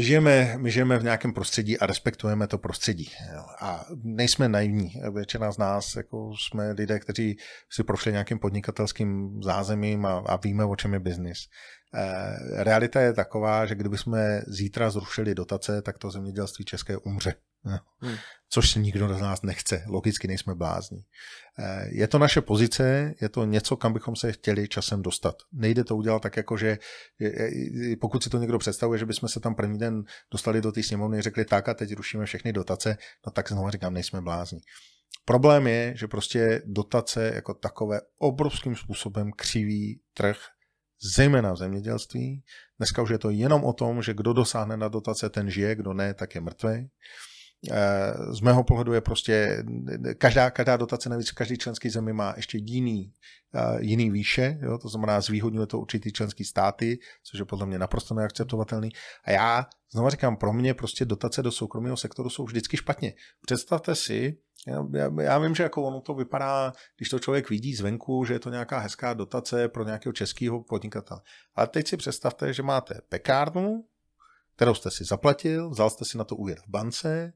My 0.00 0.04
žijeme, 0.04 0.54
my 0.58 0.70
žijeme 0.70 0.98
v 0.98 1.02
nějakém 1.02 1.32
prostředí 1.32 1.78
a 1.78 1.86
respektujeme 1.86 2.46
to 2.46 2.58
prostředí. 2.58 3.10
A 3.60 3.84
nejsme 4.02 4.48
naivní. 4.48 4.92
Většina 5.14 5.52
z 5.52 5.58
nás 5.58 5.96
jako 5.96 6.32
jsme 6.36 6.72
lidé, 6.72 6.98
kteří 6.98 7.36
si 7.70 7.84
prošli 7.84 8.12
nějakým 8.12 8.38
podnikatelským 8.38 9.40
zázemím 9.42 10.06
a, 10.06 10.18
a 10.26 10.36
víme, 10.36 10.64
o 10.64 10.76
čem 10.76 10.92
je 10.92 11.00
biznis. 11.00 11.38
Eh, 11.94 12.64
realita 12.64 13.00
je 13.00 13.12
taková, 13.12 13.66
že 13.66 13.74
kdyby 13.74 13.98
jsme 13.98 14.42
zítra 14.46 14.90
zrušili 14.90 15.34
dotace, 15.34 15.82
tak 15.82 15.98
to 15.98 16.10
zemědělství 16.10 16.64
české 16.64 16.96
umře. 16.96 17.34
Hmm. 17.64 18.16
Což 18.48 18.70
si 18.70 18.80
nikdo 18.80 19.14
z 19.14 19.20
nás 19.20 19.42
nechce. 19.42 19.84
Logicky 19.88 20.28
nejsme 20.28 20.54
blázní. 20.54 21.04
Eh, 21.58 21.88
je 21.90 22.08
to 22.08 22.18
naše 22.18 22.40
pozice, 22.40 23.14
je 23.20 23.28
to 23.28 23.44
něco, 23.44 23.76
kam 23.76 23.92
bychom 23.92 24.16
se 24.16 24.32
chtěli 24.32 24.68
časem 24.68 25.02
dostat. 25.02 25.36
Nejde 25.52 25.84
to 25.84 25.96
udělat 25.96 26.22
tak, 26.22 26.36
jako 26.36 26.56
že 26.56 26.78
pokud 28.00 28.24
si 28.24 28.30
to 28.30 28.38
někdo 28.38 28.58
představuje, 28.58 28.98
že 28.98 29.06
bychom 29.06 29.28
se 29.28 29.40
tam 29.40 29.54
první 29.54 29.78
den 29.78 30.02
dostali 30.32 30.60
do 30.60 30.72
té 30.72 30.82
sněmovny 30.82 31.18
a 31.18 31.22
řekli 31.22 31.44
tak 31.44 31.68
a 31.68 31.74
teď 31.74 31.94
rušíme 31.94 32.26
všechny 32.26 32.52
dotace, 32.52 32.96
no 33.26 33.32
tak 33.32 33.48
znovu 33.48 33.70
říkám, 33.70 33.94
nejsme 33.94 34.20
blázní. 34.20 34.60
Problém 35.24 35.66
je, 35.66 35.92
že 35.96 36.08
prostě 36.08 36.62
dotace 36.64 37.32
jako 37.34 37.54
takové 37.54 38.00
obrovským 38.18 38.76
způsobem 38.76 39.32
křiví 39.32 40.00
trh 40.14 40.36
zejména 41.14 41.52
v 41.52 41.56
zemědělství. 41.56 42.42
Dneska 42.78 43.02
už 43.02 43.10
je 43.10 43.18
to 43.18 43.30
jenom 43.30 43.64
o 43.64 43.72
tom, 43.72 44.02
že 44.02 44.14
kdo 44.14 44.32
dosáhne 44.32 44.76
na 44.76 44.88
dotace, 44.88 45.30
ten 45.30 45.50
žije, 45.50 45.74
kdo 45.74 45.92
ne, 45.92 46.14
tak 46.14 46.34
je 46.34 46.40
mrtvý. 46.40 46.88
Eh, 47.70 48.34
z 48.34 48.40
mého 48.40 48.64
pohledu 48.64 48.92
je 48.92 49.00
prostě 49.00 49.64
každá, 50.18 50.50
každá 50.50 50.76
dotace 50.76 51.08
navíc 51.08 51.30
každý 51.30 51.58
členský 51.58 51.90
zemi 51.90 52.12
má 52.12 52.32
ještě 52.36 52.58
jiný, 52.58 53.12
eh, 53.54 53.78
jiný 53.80 54.10
výše, 54.10 54.58
jo? 54.62 54.78
to 54.78 54.88
znamená 54.88 55.20
zvýhodňuje 55.20 55.66
to 55.66 55.78
určitý 55.78 56.12
členský 56.12 56.44
státy, 56.44 56.98
což 57.22 57.38
je 57.38 57.44
podle 57.44 57.66
mě 57.66 57.78
naprosto 57.78 58.14
neakceptovatelný. 58.14 58.88
A 59.24 59.30
já 59.30 59.66
znovu 59.92 60.10
říkám, 60.10 60.36
pro 60.36 60.52
mě 60.52 60.74
prostě 60.74 61.04
dotace 61.04 61.42
do 61.42 61.52
soukromého 61.52 61.96
sektoru 61.96 62.30
jsou 62.30 62.44
vždycky 62.44 62.76
špatně. 62.76 63.12
Představte 63.46 63.94
si, 63.94 64.38
Já, 64.66 64.86
já, 64.94 65.22
já 65.22 65.38
vím, 65.38 65.54
že 65.54 65.62
jako 65.62 65.82
ono 65.82 66.00
to 66.00 66.14
vypadá, 66.14 66.72
když 66.96 67.08
to 67.08 67.18
člověk 67.18 67.50
vidí 67.50 67.74
zvenku, 67.74 68.24
že 68.24 68.34
je 68.34 68.38
to 68.38 68.50
nějaká 68.50 68.78
hezká 68.78 69.14
dotace 69.14 69.68
pro 69.68 69.84
nějakého 69.84 70.12
českého 70.12 70.62
podnikatele. 70.62 71.20
Ale 71.54 71.66
teď 71.66 71.88
si 71.88 71.96
představte, 71.96 72.52
že 72.52 72.62
máte 72.62 73.00
pekárnu, 73.08 73.84
kterou 74.60 74.74
jste 74.74 74.90
si 74.90 75.04
zaplatil, 75.04 75.70
vzal 75.70 75.90
jste 75.90 76.04
si 76.04 76.18
na 76.18 76.24
to 76.24 76.36
úvěr 76.36 76.58
v 76.60 76.70
bance, 76.70 77.32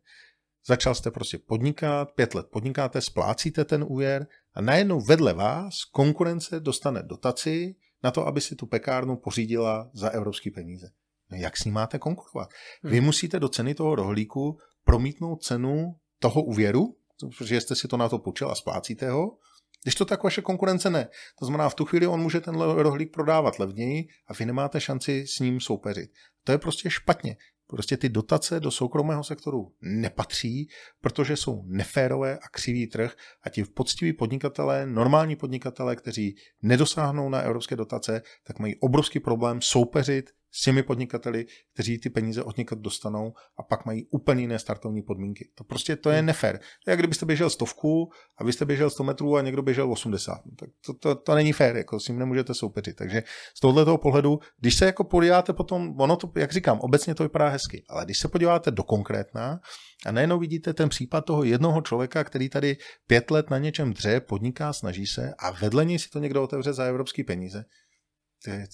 začal 0.66 0.94
jste 0.94 1.10
prostě 1.10 1.38
podnikat, 1.38 2.08
pět 2.12 2.34
let 2.34 2.46
podnikáte, 2.52 3.00
splácíte 3.00 3.64
ten 3.64 3.84
úvěr 3.88 4.26
a 4.54 4.60
najednou 4.60 5.00
vedle 5.00 5.32
vás 5.32 5.74
konkurence 5.92 6.60
dostane 6.60 7.02
dotaci 7.02 7.74
na 8.02 8.10
to, 8.10 8.26
aby 8.26 8.40
si 8.40 8.56
tu 8.56 8.66
pekárnu 8.66 9.16
pořídila 9.16 9.90
za 9.94 10.08
evropské 10.08 10.50
peníze. 10.50 10.86
No 11.30 11.36
jak 11.36 11.56
s 11.56 11.64
ní 11.64 11.70
máte 11.70 11.98
konkurovat? 11.98 12.48
Vy 12.82 12.96
hmm. 12.96 13.06
musíte 13.06 13.40
do 13.40 13.48
ceny 13.48 13.74
toho 13.74 13.94
rohlíku 13.94 14.58
promítnout 14.84 15.42
cenu 15.42 15.96
toho 16.18 16.42
úvěru, 16.42 16.96
protože 17.36 17.60
jste 17.60 17.76
si 17.76 17.88
to 17.88 17.96
na 17.96 18.08
to 18.08 18.18
počil 18.18 18.50
a 18.50 18.54
splácíte 18.54 19.10
ho, 19.10 19.38
když 19.84 19.94
to 19.94 20.04
tak 20.04 20.22
vaše 20.22 20.42
konkurence 20.42 20.90
ne. 20.90 21.08
To 21.38 21.44
znamená, 21.44 21.68
v 21.68 21.74
tu 21.74 21.84
chvíli 21.84 22.06
on 22.06 22.20
může 22.20 22.40
ten 22.40 22.60
rohlík 22.60 23.12
prodávat 23.12 23.58
levněji 23.58 24.08
a 24.28 24.34
vy 24.34 24.46
nemáte 24.46 24.80
šanci 24.80 25.26
s 25.26 25.38
ním 25.38 25.60
soupeřit. 25.60 26.10
To 26.44 26.52
je 26.52 26.58
prostě 26.58 26.90
špatně. 26.90 27.36
Prostě 27.66 27.96
ty 27.96 28.08
dotace 28.08 28.60
do 28.60 28.70
soukromého 28.70 29.24
sektoru 29.24 29.72
nepatří, 29.82 30.68
protože 31.00 31.36
jsou 31.36 31.62
neférové 31.66 32.38
a 32.38 32.48
křivý 32.48 32.86
trh 32.86 33.14
a 33.42 33.48
ti 33.48 33.64
poctiví 33.64 34.12
podnikatelé, 34.12 34.86
normální 34.86 35.36
podnikatelé, 35.36 35.96
kteří 35.96 36.36
nedosáhnou 36.62 37.28
na 37.28 37.40
evropské 37.40 37.76
dotace, 37.76 38.22
tak 38.46 38.58
mají 38.58 38.76
obrovský 38.76 39.20
problém 39.20 39.62
soupeřit 39.62 40.30
s 40.54 40.62
těmi 40.62 40.82
podnikateli, 40.82 41.46
kteří 41.72 41.98
ty 41.98 42.10
peníze 42.10 42.42
od 42.42 42.58
někud 42.58 42.78
dostanou 42.78 43.32
a 43.58 43.62
pak 43.62 43.86
mají 43.86 44.06
úplně 44.10 44.42
jiné 44.42 44.58
startovní 44.58 45.02
podmínky. 45.02 45.50
To 45.54 45.64
prostě 45.64 45.96
to 45.96 46.10
je 46.10 46.16
hmm. 46.16 46.26
nefér. 46.26 46.58
To 46.58 46.90
je, 46.90 46.92
jak 46.92 46.98
kdybyste 46.98 47.26
běžel 47.26 47.50
stovku 47.50 48.10
a 48.38 48.44
vy 48.44 48.52
jste 48.52 48.64
běžel 48.64 48.90
100 48.90 49.04
metrů 49.04 49.36
a 49.36 49.42
někdo 49.42 49.62
běžel 49.62 49.92
80. 49.92 50.40
Tak 50.58 50.68
to, 50.86 50.94
to, 50.94 51.14
to 51.14 51.34
není 51.34 51.52
fér, 51.52 51.76
jako 51.76 52.00
s 52.00 52.04
tím 52.04 52.18
nemůžete 52.18 52.54
soupeřit. 52.54 52.96
Takže 52.96 53.22
z 53.56 53.60
tohoto 53.60 53.98
pohledu, 53.98 54.38
když 54.60 54.74
se 54.74 54.86
jako 54.86 55.04
podíváte 55.04 55.52
potom, 55.52 56.00
ono 56.00 56.16
to, 56.16 56.32
jak 56.36 56.52
říkám, 56.52 56.80
obecně 56.80 57.14
to 57.14 57.22
vypadá 57.22 57.48
hezky, 57.48 57.84
ale 57.88 58.04
když 58.04 58.18
se 58.18 58.28
podíváte 58.28 58.70
do 58.70 58.82
konkrétna 58.82 59.60
a 60.06 60.12
najednou 60.12 60.38
vidíte 60.38 60.74
ten 60.74 60.88
případ 60.88 61.24
toho 61.24 61.44
jednoho 61.44 61.82
člověka, 61.82 62.24
který 62.24 62.48
tady 62.48 62.76
pět 63.06 63.30
let 63.30 63.50
na 63.50 63.58
něčem 63.58 63.92
dře, 63.92 64.20
podniká, 64.20 64.72
snaží 64.72 65.06
se 65.06 65.34
a 65.38 65.50
vedle 65.50 65.84
něj 65.84 65.98
si 65.98 66.10
to 66.10 66.18
někdo 66.18 66.42
otevře 66.42 66.72
za 66.72 66.84
evropské 66.84 67.24
peníze, 67.24 67.64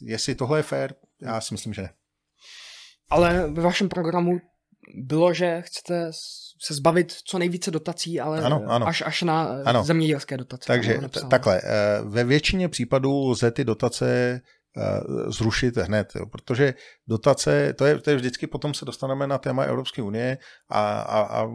Jestli 0.03 0.35
tohle 0.35 0.59
je 0.59 0.63
fér, 0.63 0.95
já 1.23 1.41
si 1.41 1.55
myslím, 1.55 1.75
že 1.75 1.83
ne. 1.83 1.91
Ale 3.11 3.51
ve 3.51 3.63
vašem 3.63 3.89
programu 3.89 4.41
bylo, 4.95 5.35
že 5.35 5.63
chcete 5.63 6.11
se 6.63 6.75
zbavit 6.75 7.13
co 7.13 7.39
nejvíce 7.39 7.71
dotací, 7.71 8.21
ale 8.21 8.41
ano, 8.43 8.65
ano. 8.69 8.87
Až, 8.87 9.03
až 9.07 9.23
na 9.23 9.43
ano. 9.65 9.85
zemědělské 9.85 10.37
dotace. 10.37 10.67
Takže 10.67 10.99
takhle, 11.31 11.61
eh, 11.65 12.01
ve 12.05 12.25
většině 12.25 12.69
případů 12.69 13.29
lze 13.29 13.51
ty 13.51 13.65
dotace 13.65 14.07
eh, 14.11 14.41
zrušit 15.27 15.77
hned, 15.77 16.13
jo, 16.17 16.27
protože 16.27 16.75
dotace, 17.09 17.73
to 17.73 17.87
je, 17.87 17.99
to 17.99 18.11
je 18.11 18.17
vždycky, 18.17 18.47
potom 18.47 18.75
se 18.75 18.85
dostaneme 18.85 19.27
na 19.27 19.39
téma 19.39 19.63
Evropské 19.63 20.03
unie 20.03 20.39
a, 20.69 21.01
a, 21.01 21.43
a 21.43 21.49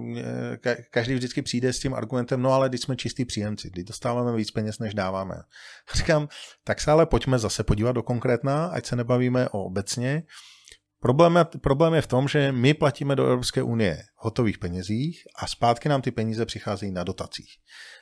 každý 0.89 1.13
vždycky 1.13 1.41
přijde 1.41 1.73
s 1.73 1.79
tím 1.79 1.93
argumentem, 1.93 2.41
no 2.41 2.53
ale 2.53 2.69
když 2.69 2.81
jsme 2.81 2.95
čistý 2.95 3.25
příjemci, 3.25 3.69
když 3.69 3.85
dostáváme 3.85 4.35
víc 4.35 4.51
peněz, 4.51 4.79
než 4.79 4.93
dáváme. 4.93 5.35
Říkám, 5.93 6.27
tak 6.63 6.81
se 6.81 6.91
ale 6.91 7.05
pojďme 7.05 7.39
zase 7.39 7.63
podívat 7.63 7.91
do 7.91 8.03
konkrétna, 8.03 8.65
ať 8.65 8.85
se 8.85 8.95
nebavíme 8.95 9.49
o 9.49 9.63
obecně, 9.63 10.23
Problém 11.05 11.35
je, 11.35 11.45
problém 11.61 11.93
je 11.93 12.01
v 12.01 12.07
tom, 12.07 12.27
že 12.27 12.51
my 12.51 12.73
platíme 12.73 13.15
do 13.15 13.25
Evropské 13.25 13.63
unie 13.63 14.03
hotových 14.15 14.57
penězích 14.57 15.23
a 15.35 15.47
zpátky 15.47 15.89
nám 15.89 16.01
ty 16.01 16.11
peníze 16.11 16.45
přicházejí 16.45 16.91
na 16.91 17.03
dotacích. 17.03 17.49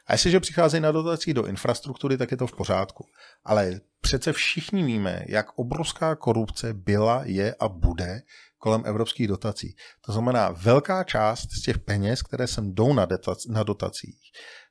A 0.07 0.13
jestliže 0.13 0.39
přicházejí 0.39 0.81
na 0.81 0.91
dotacích 0.91 1.33
do 1.33 1.45
infrastruktury, 1.45 2.17
tak 2.17 2.31
je 2.31 2.37
to 2.37 2.47
v 2.47 2.55
pořádku. 2.55 3.05
Ale 3.45 3.79
přece 4.01 4.33
všichni 4.33 4.83
víme, 4.83 5.25
jak 5.27 5.45
obrovská 5.55 6.15
korupce 6.15 6.73
byla, 6.73 7.21
je 7.25 7.55
a 7.59 7.69
bude 7.69 8.21
kolem 8.57 8.83
evropských 8.85 9.27
dotací. 9.27 9.75
To 10.05 10.11
znamená, 10.11 10.51
velká 10.51 11.03
část 11.03 11.47
z 11.51 11.61
těch 11.61 11.79
peněz, 11.79 12.21
které 12.21 12.47
sem 12.47 12.73
jdou 12.73 12.93
na 13.49 13.63
dotacích, 13.63 14.19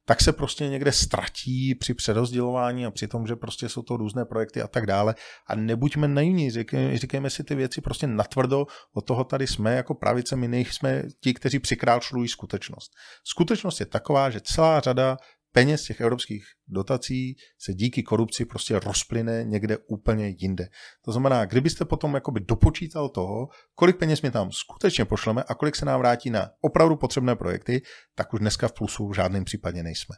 tak 0.05 0.21
se 0.21 0.33
prostě 0.33 0.69
někde 0.69 0.93
ztratí 0.93 1.75
při 1.75 1.95
přerozdělování 1.95 2.87
a 2.87 2.91
při 2.91 3.09
tom, 3.09 3.27
že 3.27 3.37
prostě 3.37 3.69
jsou 3.69 3.83
to 3.83 3.97
různé 3.97 4.25
projekty 4.25 4.63
a 4.63 4.69
tak 4.69 4.87
dále. 4.87 5.15
A 5.47 5.55
nebuďme 5.55 6.09
naivní, 6.09 6.51
říkejme, 6.51 6.99
říkejme 6.99 7.31
si 7.31 7.45
ty 7.45 7.55
věci 7.55 7.81
prostě 7.81 8.07
natvrdo, 8.07 8.67
od 8.95 9.07
toho 9.07 9.25
tady 9.25 9.47
jsme 9.47 9.75
jako 9.75 9.95
pravice, 9.95 10.37
my 10.37 10.49
nejsme 10.49 11.03
ti, 11.21 11.35
kteří 11.35 11.59
přikráčlují 11.59 12.29
skutečnost. 12.29 12.93
Skutečnost 13.25 13.81
je 13.81 13.87
taková, 13.87 14.31
že 14.31 14.41
celá 14.41 14.81
řada 14.81 15.17
peněz 15.53 15.85
těch 15.85 16.01
evropských 16.01 16.45
dotací 16.69 17.37
se 17.59 17.75
díky 17.75 18.03
korupci 18.03 18.45
prostě 18.45 18.79
rozplyne 18.79 19.45
někde 19.45 19.79
úplně 19.87 20.35
jinde. 20.39 20.69
To 21.05 21.13
znamená, 21.13 21.45
kdybyste 21.45 21.85
potom 21.85 22.15
jakoby 22.15 22.41
dopočítal 22.41 23.09
toho, 23.09 23.49
kolik 23.75 23.97
peněz 23.97 24.23
mi 24.23 24.31
tam 24.31 24.53
skutečně 24.53 25.05
pošleme 25.05 25.43
a 25.43 25.55
kolik 25.55 25.77
se 25.77 25.85
nám 25.85 26.01
vrátí 26.01 26.31
na 26.31 26.51
opravdu 26.61 26.97
potřebné 26.97 27.37
projekty, 27.37 27.83
tak 28.15 28.35
už 28.35 28.41
dneska 28.41 28.69
v 28.69 28.73
plusu 28.73 29.09
v 29.09 29.15
žádném 29.15 29.45
případě 29.45 29.83
nejsme. 29.83 30.17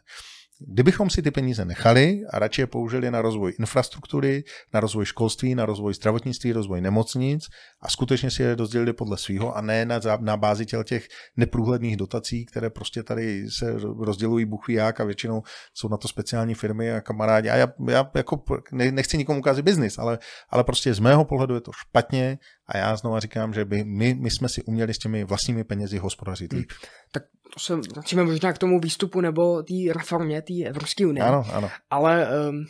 Kdybychom 0.59 1.09
si 1.09 1.21
ty 1.21 1.31
peníze 1.31 1.65
nechali 1.65 2.21
a 2.31 2.39
radši 2.39 2.61
je 2.61 2.67
použili 2.67 3.11
na 3.11 3.21
rozvoj 3.21 3.53
infrastruktury, 3.59 4.43
na 4.73 4.79
rozvoj 4.79 5.05
školství, 5.05 5.55
na 5.55 5.65
rozvoj 5.65 5.93
zdravotnictví, 5.93 6.51
rozvoj 6.51 6.81
nemocnic 6.81 7.43
a 7.81 7.89
skutečně 7.89 8.31
si 8.31 8.43
je 8.43 8.55
rozdělili 8.55 8.93
podle 8.93 9.17
svého 9.17 9.57
a 9.57 9.61
ne 9.61 9.85
na, 9.85 9.99
na 10.19 10.37
bázi 10.37 10.65
těch 10.65 11.07
neprůhledných 11.37 11.97
dotací, 11.97 12.45
které 12.45 12.69
prostě 12.69 13.03
tady 13.03 13.51
se 13.51 13.75
rozdělují 13.99 14.45
buchví 14.45 14.73
jak 14.73 14.99
a 14.99 15.03
většinou 15.03 15.43
jsou 15.73 15.87
na 15.89 15.97
to 15.97 16.07
speciální 16.07 16.53
firmy 16.53 16.91
a 16.91 17.01
kamarádi. 17.01 17.49
A 17.49 17.55
já, 17.55 17.67
já 17.89 18.11
jako 18.15 18.43
nechci 18.71 19.17
nikomu 19.17 19.39
ukázat 19.39 19.61
biznis, 19.61 19.97
ale, 19.97 20.19
ale 20.49 20.63
prostě 20.63 20.93
z 20.93 20.99
mého 20.99 21.25
pohledu 21.25 21.55
je 21.55 21.61
to 21.61 21.71
špatně 21.71 22.37
a 22.67 22.77
já 22.77 22.95
znova 22.95 23.19
říkám, 23.19 23.53
že 23.53 23.65
by 23.65 23.83
my, 23.83 24.13
my 24.13 24.31
jsme 24.31 24.49
si 24.49 24.63
uměli 24.63 24.93
s 24.93 24.97
těmi 24.97 25.23
vlastními 25.23 25.63
penězi 25.63 25.97
hospodařit 25.97 26.53
líp. 26.53 26.71
Hmm. 26.71 26.89
Tak 27.11 27.23
to 27.53 27.59
se 27.59 27.75
vracíme 27.75 28.23
možná 28.23 28.53
k 28.53 28.57
tomu 28.57 28.79
výstupu 28.79 29.21
nebo 29.21 29.63
té 29.63 29.73
reformě 29.93 30.41
té 30.41 30.53
Evropské 30.65 31.05
unie. 31.05 31.23
Ano, 31.23 31.45
ano. 31.53 31.71
Ale 31.89 32.27
um, 32.49 32.65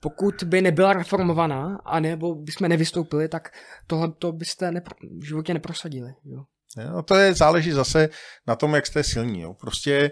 pokud 0.00 0.42
by 0.42 0.62
nebyla 0.62 0.92
reformovaná, 0.92 1.78
a 1.84 2.00
nebo 2.00 2.34
bychom 2.34 2.68
nevystoupili, 2.68 3.28
tak 3.28 3.48
tohle 3.86 4.12
to 4.18 4.32
byste 4.32 4.70
nepro- 4.70 5.20
v 5.20 5.24
životě 5.24 5.54
neprosadili. 5.54 6.10
Jo? 6.24 6.44
No 6.76 7.02
to 7.02 7.14
je, 7.14 7.34
záleží 7.34 7.70
zase 7.70 8.08
na 8.46 8.56
tom, 8.56 8.74
jak 8.74 8.86
jste 8.86 9.04
silní. 9.04 9.40
Jo. 9.40 9.54
Prostě 9.54 10.10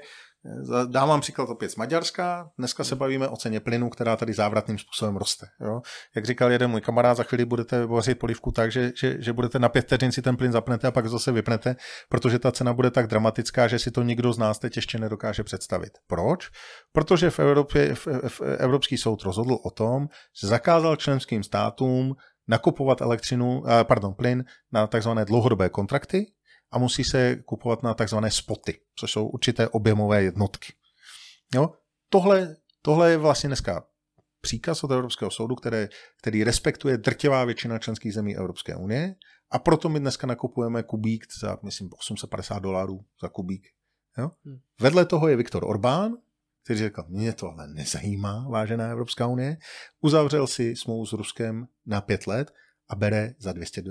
Dám 0.87 1.09
vám 1.09 1.21
příklad 1.21 1.49
opět 1.49 1.69
z 1.69 1.77
Maďarska. 1.77 2.51
Dneska 2.59 2.85
se 2.85 2.97
bavíme 2.97 3.29
o 3.29 3.37
ceně 3.37 3.61
plynu, 3.61 3.91
která 3.91 4.17
tady 4.17 4.33
závratným 4.33 4.79
způsobem 4.79 5.17
roste. 5.17 5.47
Jo? 5.61 5.81
Jak 6.17 6.25
říkal 6.25 6.53
jeden 6.53 6.71
můj 6.71 6.81
kamarád, 6.81 7.17
za 7.17 7.23
chvíli 7.23 7.45
budete 7.45 7.87
vařit 7.87 8.19
polivku 8.19 8.53
tak, 8.53 8.73
že, 8.73 8.93
že, 8.97 9.17
že 9.23 9.33
budete 9.33 9.59
na 9.59 9.69
pět 9.69 9.87
vteřin 9.87 10.13
si 10.13 10.23
ten 10.23 10.37
plyn 10.37 10.53
zapnete 10.53 10.87
a 10.87 10.91
pak 10.91 11.09
zase 11.09 11.33
vypnete, 11.33 11.77
protože 12.09 12.39
ta 12.39 12.53
cena 12.53 12.73
bude 12.73 12.91
tak 12.91 13.07
dramatická, 13.07 13.69
že 13.69 13.79
si 13.79 13.91
to 13.91 14.03
nikdo 14.03 14.33
z 14.33 14.39
nás 14.39 14.59
teď 14.59 14.77
ještě 14.77 14.99
nedokáže 14.99 15.45
představit. 15.45 15.93
Proč? 16.07 16.49
Protože 16.93 17.31
v 17.31 17.39
Evropě 17.39 17.95
v, 17.95 18.07
v 18.29 18.41
Evropský 18.41 18.99
soud 18.99 19.23
rozhodl 19.23 19.59
o 19.65 19.71
tom, 19.71 20.07
že 20.41 20.47
zakázal 20.47 20.97
členským 20.97 21.43
státům 21.43 22.15
nakupovat 22.49 23.01
elektřinu, 23.01 23.63
eh, 23.67 23.85
pardon, 23.85 24.15
plyn 24.15 24.45
na 24.73 24.87
takzvané 24.87 25.25
dlouhodobé 25.25 25.69
kontrakty, 25.69 26.27
a 26.71 26.79
musí 26.79 27.05
se 27.05 27.37
kupovat 27.37 27.83
na 27.83 27.95
takzvané 27.95 28.31
spoty, 28.31 28.81
což 28.97 29.13
jsou 29.13 29.29
určité 29.29 29.69
objemové 29.69 30.23
jednotky. 30.23 30.73
Jo? 31.55 31.73
Tohle, 32.09 32.57
tohle 32.83 33.11
je 33.11 33.17
vlastně 33.17 33.49
dneska 33.49 33.87
příkaz 34.41 34.85
od 34.85 34.91
Evropského 34.91 35.31
soudu, 35.31 35.55
které, 35.55 35.89
který 36.19 36.45
respektuje 36.45 36.99
drtivá 36.99 37.45
většina 37.45 37.79
členských 37.79 38.15
zemí 38.15 38.37
Evropské 38.37 38.77
unie 38.77 39.15
a 39.51 39.59
proto 39.59 39.89
my 39.89 40.01
dneska 40.01 40.27
nakupujeme 40.27 40.83
kubík 40.83 41.27
za, 41.41 41.59
myslím, 41.63 41.91
850 41.99 42.59
dolarů 42.59 43.05
za 43.23 43.29
kubík. 43.29 43.67
Jo? 44.19 44.31
Hmm. 44.45 44.59
Vedle 44.81 45.05
toho 45.05 45.29
je 45.29 45.37
Viktor 45.37 45.65
Orbán, 45.65 46.13
který 46.65 46.79
řekl, 46.79 47.05
mě 47.09 47.33
to 47.33 47.51
ale 47.51 47.69
nezajímá, 47.69 48.49
vážená 48.49 48.89
Evropská 48.89 49.27
unie, 49.27 49.57
uzavřel 50.01 50.47
si 50.47 50.77
smlouvu 50.77 51.07
s 51.07 51.13
Ruskem 51.13 51.69
na 51.87 52.01
pět 52.01 52.27
let 52.27 52.55
a 52.89 52.97
bere 52.97 53.35
za 53.39 53.53
200, 53.53 53.83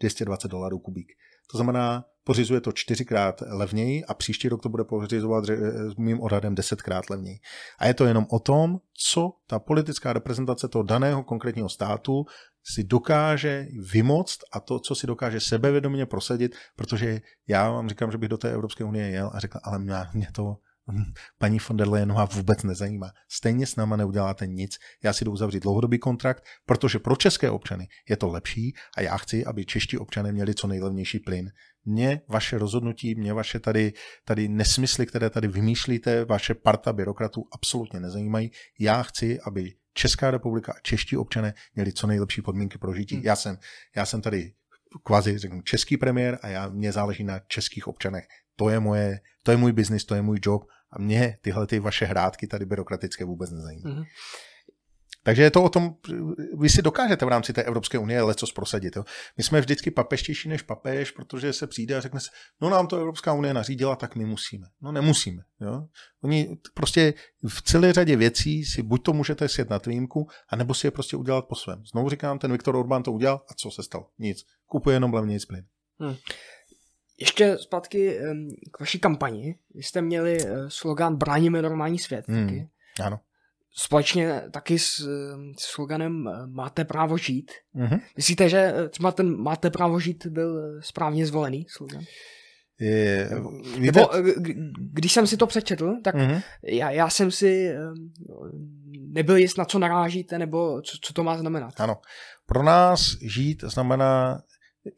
220 0.00 0.48
dolarů 0.48 0.78
kubík. 0.78 1.12
To 1.50 1.58
znamená, 1.58 2.04
pořizuje 2.24 2.60
to 2.60 2.72
čtyřikrát 2.72 3.42
levněji 3.46 4.04
a 4.04 4.14
příští 4.14 4.48
rok 4.48 4.62
to 4.62 4.68
bude 4.68 4.84
pořizovat 4.84 5.44
s 5.44 5.96
mým 5.96 6.20
odhadem 6.20 6.54
desetkrát 6.54 7.10
levněji. 7.10 7.38
A 7.78 7.86
je 7.86 7.94
to 7.94 8.04
jenom 8.04 8.26
o 8.30 8.38
tom, 8.38 8.78
co 9.12 9.32
ta 9.46 9.58
politická 9.58 10.12
reprezentace 10.12 10.68
toho 10.68 10.82
daného 10.82 11.24
konkrétního 11.24 11.68
státu 11.68 12.24
si 12.64 12.84
dokáže 12.84 13.66
vymoct 13.92 14.38
a 14.52 14.60
to, 14.60 14.78
co 14.78 14.94
si 14.94 15.06
dokáže 15.06 15.40
sebevědomě 15.40 16.06
prosadit, 16.06 16.56
protože 16.76 17.20
já 17.48 17.70
vám 17.70 17.88
říkám, 17.88 18.12
že 18.12 18.18
bych 18.18 18.28
do 18.28 18.38
té 18.38 18.52
Evropské 18.52 18.84
unie 18.84 19.10
jel 19.10 19.30
a 19.34 19.38
řekl, 19.38 19.58
ale 19.62 19.78
mě, 19.78 19.94
mě 20.14 20.28
to 20.32 20.56
paní 21.38 21.58
von 21.68 21.76
der 21.76 21.88
Leyenová 21.88 22.24
vůbec 22.24 22.62
nezajímá. 22.62 23.10
Stejně 23.28 23.66
s 23.66 23.76
náma 23.76 23.96
neuděláte 23.96 24.46
nic. 24.46 24.78
Já 25.04 25.12
si 25.12 25.24
jdu 25.24 25.32
uzavřít 25.32 25.62
dlouhodobý 25.62 25.98
kontrakt, 25.98 26.44
protože 26.66 26.98
pro 26.98 27.16
české 27.16 27.50
občany 27.50 27.88
je 28.08 28.16
to 28.16 28.28
lepší 28.28 28.74
a 28.96 29.00
já 29.00 29.16
chci, 29.16 29.44
aby 29.44 29.64
čeští 29.64 29.98
občané 29.98 30.32
měli 30.32 30.54
co 30.54 30.66
nejlevnější 30.66 31.18
plyn. 31.18 31.50
Mě 31.84 32.20
vaše 32.28 32.58
rozhodnutí, 32.58 33.14
mě 33.14 33.32
vaše 33.32 33.60
tady, 33.60 33.92
tady 34.24 34.48
nesmysly, 34.48 35.06
které 35.06 35.30
tady 35.30 35.48
vymýšlíte, 35.48 36.24
vaše 36.24 36.54
parta 36.54 36.92
byrokratů 36.92 37.44
absolutně 37.52 38.00
nezajímají. 38.00 38.50
Já 38.78 39.02
chci, 39.02 39.40
aby 39.40 39.72
Česká 39.94 40.30
republika 40.30 40.72
a 40.72 40.80
čeští 40.82 41.16
občané 41.16 41.54
měli 41.74 41.92
co 41.92 42.06
nejlepší 42.06 42.42
podmínky 42.42 42.78
pro 42.78 42.94
žití. 42.94 43.14
Hmm. 43.14 43.24
Já, 43.24 43.36
jsem, 43.36 43.58
já 43.96 44.06
jsem 44.06 44.20
tady 44.20 44.52
kvazi 45.04 45.38
řeknu 45.38 45.62
český 45.62 45.96
premiér 45.96 46.38
a 46.42 46.48
já, 46.48 46.68
mě 46.68 46.92
záleží 46.92 47.24
na 47.24 47.38
českých 47.38 47.88
občanech. 47.88 48.24
To 48.56 48.68
je, 48.68 48.80
moje, 48.80 49.20
to 49.42 49.50
je 49.50 49.56
můj 49.56 49.72
biznis, 49.72 50.04
to 50.04 50.14
je 50.14 50.22
můj 50.22 50.38
job 50.42 50.62
a 50.92 50.98
mě 50.98 51.38
tyhle 51.40 51.66
ty 51.66 51.78
vaše 51.78 52.04
hrádky 52.04 52.46
tady 52.46 52.66
byrokratické 52.66 53.24
vůbec 53.24 53.50
nezajímají. 53.50 53.96
Mm-hmm. 53.96 54.04
Takže 55.24 55.42
je 55.42 55.50
to 55.50 55.62
o 55.62 55.68
tom, 55.68 55.94
vy 56.58 56.68
si 56.68 56.82
dokážete 56.82 57.24
v 57.24 57.28
rámci 57.28 57.52
té 57.52 57.62
Evropské 57.62 57.98
unie 57.98 58.22
leco 58.22 58.46
prosadit. 58.54 58.96
Jo? 58.96 59.04
My 59.36 59.42
jsme 59.42 59.60
vždycky 59.60 59.90
papeštější 59.90 60.48
než 60.48 60.62
papež, 60.62 61.10
protože 61.10 61.52
se 61.52 61.66
přijde 61.66 61.96
a 61.96 62.00
řekne 62.00 62.20
se, 62.20 62.26
no 62.60 62.70
nám 62.70 62.86
to 62.86 62.96
Evropská 62.96 63.32
unie 63.32 63.54
nařídila, 63.54 63.96
tak 63.96 64.16
my 64.16 64.24
musíme. 64.24 64.66
No 64.80 64.92
nemusíme. 64.92 65.42
Jo? 65.60 65.86
Oni 66.22 66.56
prostě 66.74 67.14
v 67.48 67.62
celé 67.62 67.92
řadě 67.92 68.16
věcí 68.16 68.64
si 68.64 68.82
buď 68.82 69.02
to 69.02 69.12
můžete 69.12 69.48
sjet 69.48 69.70
na 69.70 69.80
výjimku, 69.86 70.28
anebo 70.48 70.74
si 70.74 70.86
je 70.86 70.90
prostě 70.90 71.16
udělat 71.16 71.44
po 71.48 71.54
svém. 71.54 71.82
Znovu 71.92 72.10
říkám, 72.10 72.38
ten 72.38 72.52
Viktor 72.52 72.76
Orbán 72.76 73.02
to 73.02 73.12
udělal 73.12 73.44
a 73.50 73.54
co 73.54 73.70
se 73.70 73.82
stalo? 73.82 74.06
Nic. 74.18 74.38
Kupuje 74.66 74.96
jenom 74.96 75.14
levněji 75.14 75.40
plyn. 75.48 75.64
Hmm. 76.00 76.16
Ještě 77.20 77.58
zpátky 77.58 78.18
k 78.72 78.80
vaší 78.80 78.98
kampani. 78.98 79.58
Vy 79.74 79.82
jste 79.82 80.02
měli 80.02 80.38
eh, 80.40 80.54
slogan 80.68 81.16
Bráníme 81.16 81.62
normální 81.62 81.98
svět. 81.98 82.28
Hmm. 82.28 82.46
Taky. 82.46 82.68
Ano 83.04 83.20
společně 83.74 84.42
taky 84.50 84.78
s, 84.78 85.08
sloganem 85.58 86.28
eh, 86.28 86.46
Máte 86.46 86.84
právo 86.84 87.18
žít. 87.18 87.52
Mm-hmm. 87.74 88.00
Myslíte, 88.16 88.48
že 88.48 88.58
eh, 88.58 88.88
třeba 88.88 89.12
ten 89.12 89.36
Máte 89.36 89.70
právo 89.70 90.00
žít 90.00 90.26
byl 90.26 90.80
správně 90.80 91.26
zvolený 91.26 91.66
slogan? 91.68 92.04
Je, 92.80 93.30
Nebo, 93.78 94.10
když 94.76 95.12
jsem 95.12 95.26
si 95.26 95.36
to 95.36 95.46
přečetl, 95.46 95.96
tak 96.04 96.14
mm-hmm. 96.14 96.42
já, 96.62 96.90
já 96.90 97.10
jsem 97.10 97.30
si 97.30 97.74
nebyl 98.98 99.36
jist, 99.36 99.58
na 99.58 99.64
co 99.64 99.78
narážíte, 99.78 100.38
nebo 100.38 100.82
co, 100.82 100.98
co 101.00 101.12
to 101.12 101.24
má 101.24 101.38
znamenat. 101.38 101.80
Ano. 101.80 101.98
Pro 102.46 102.62
nás 102.62 103.16
žít 103.22 103.64
znamená 103.64 104.42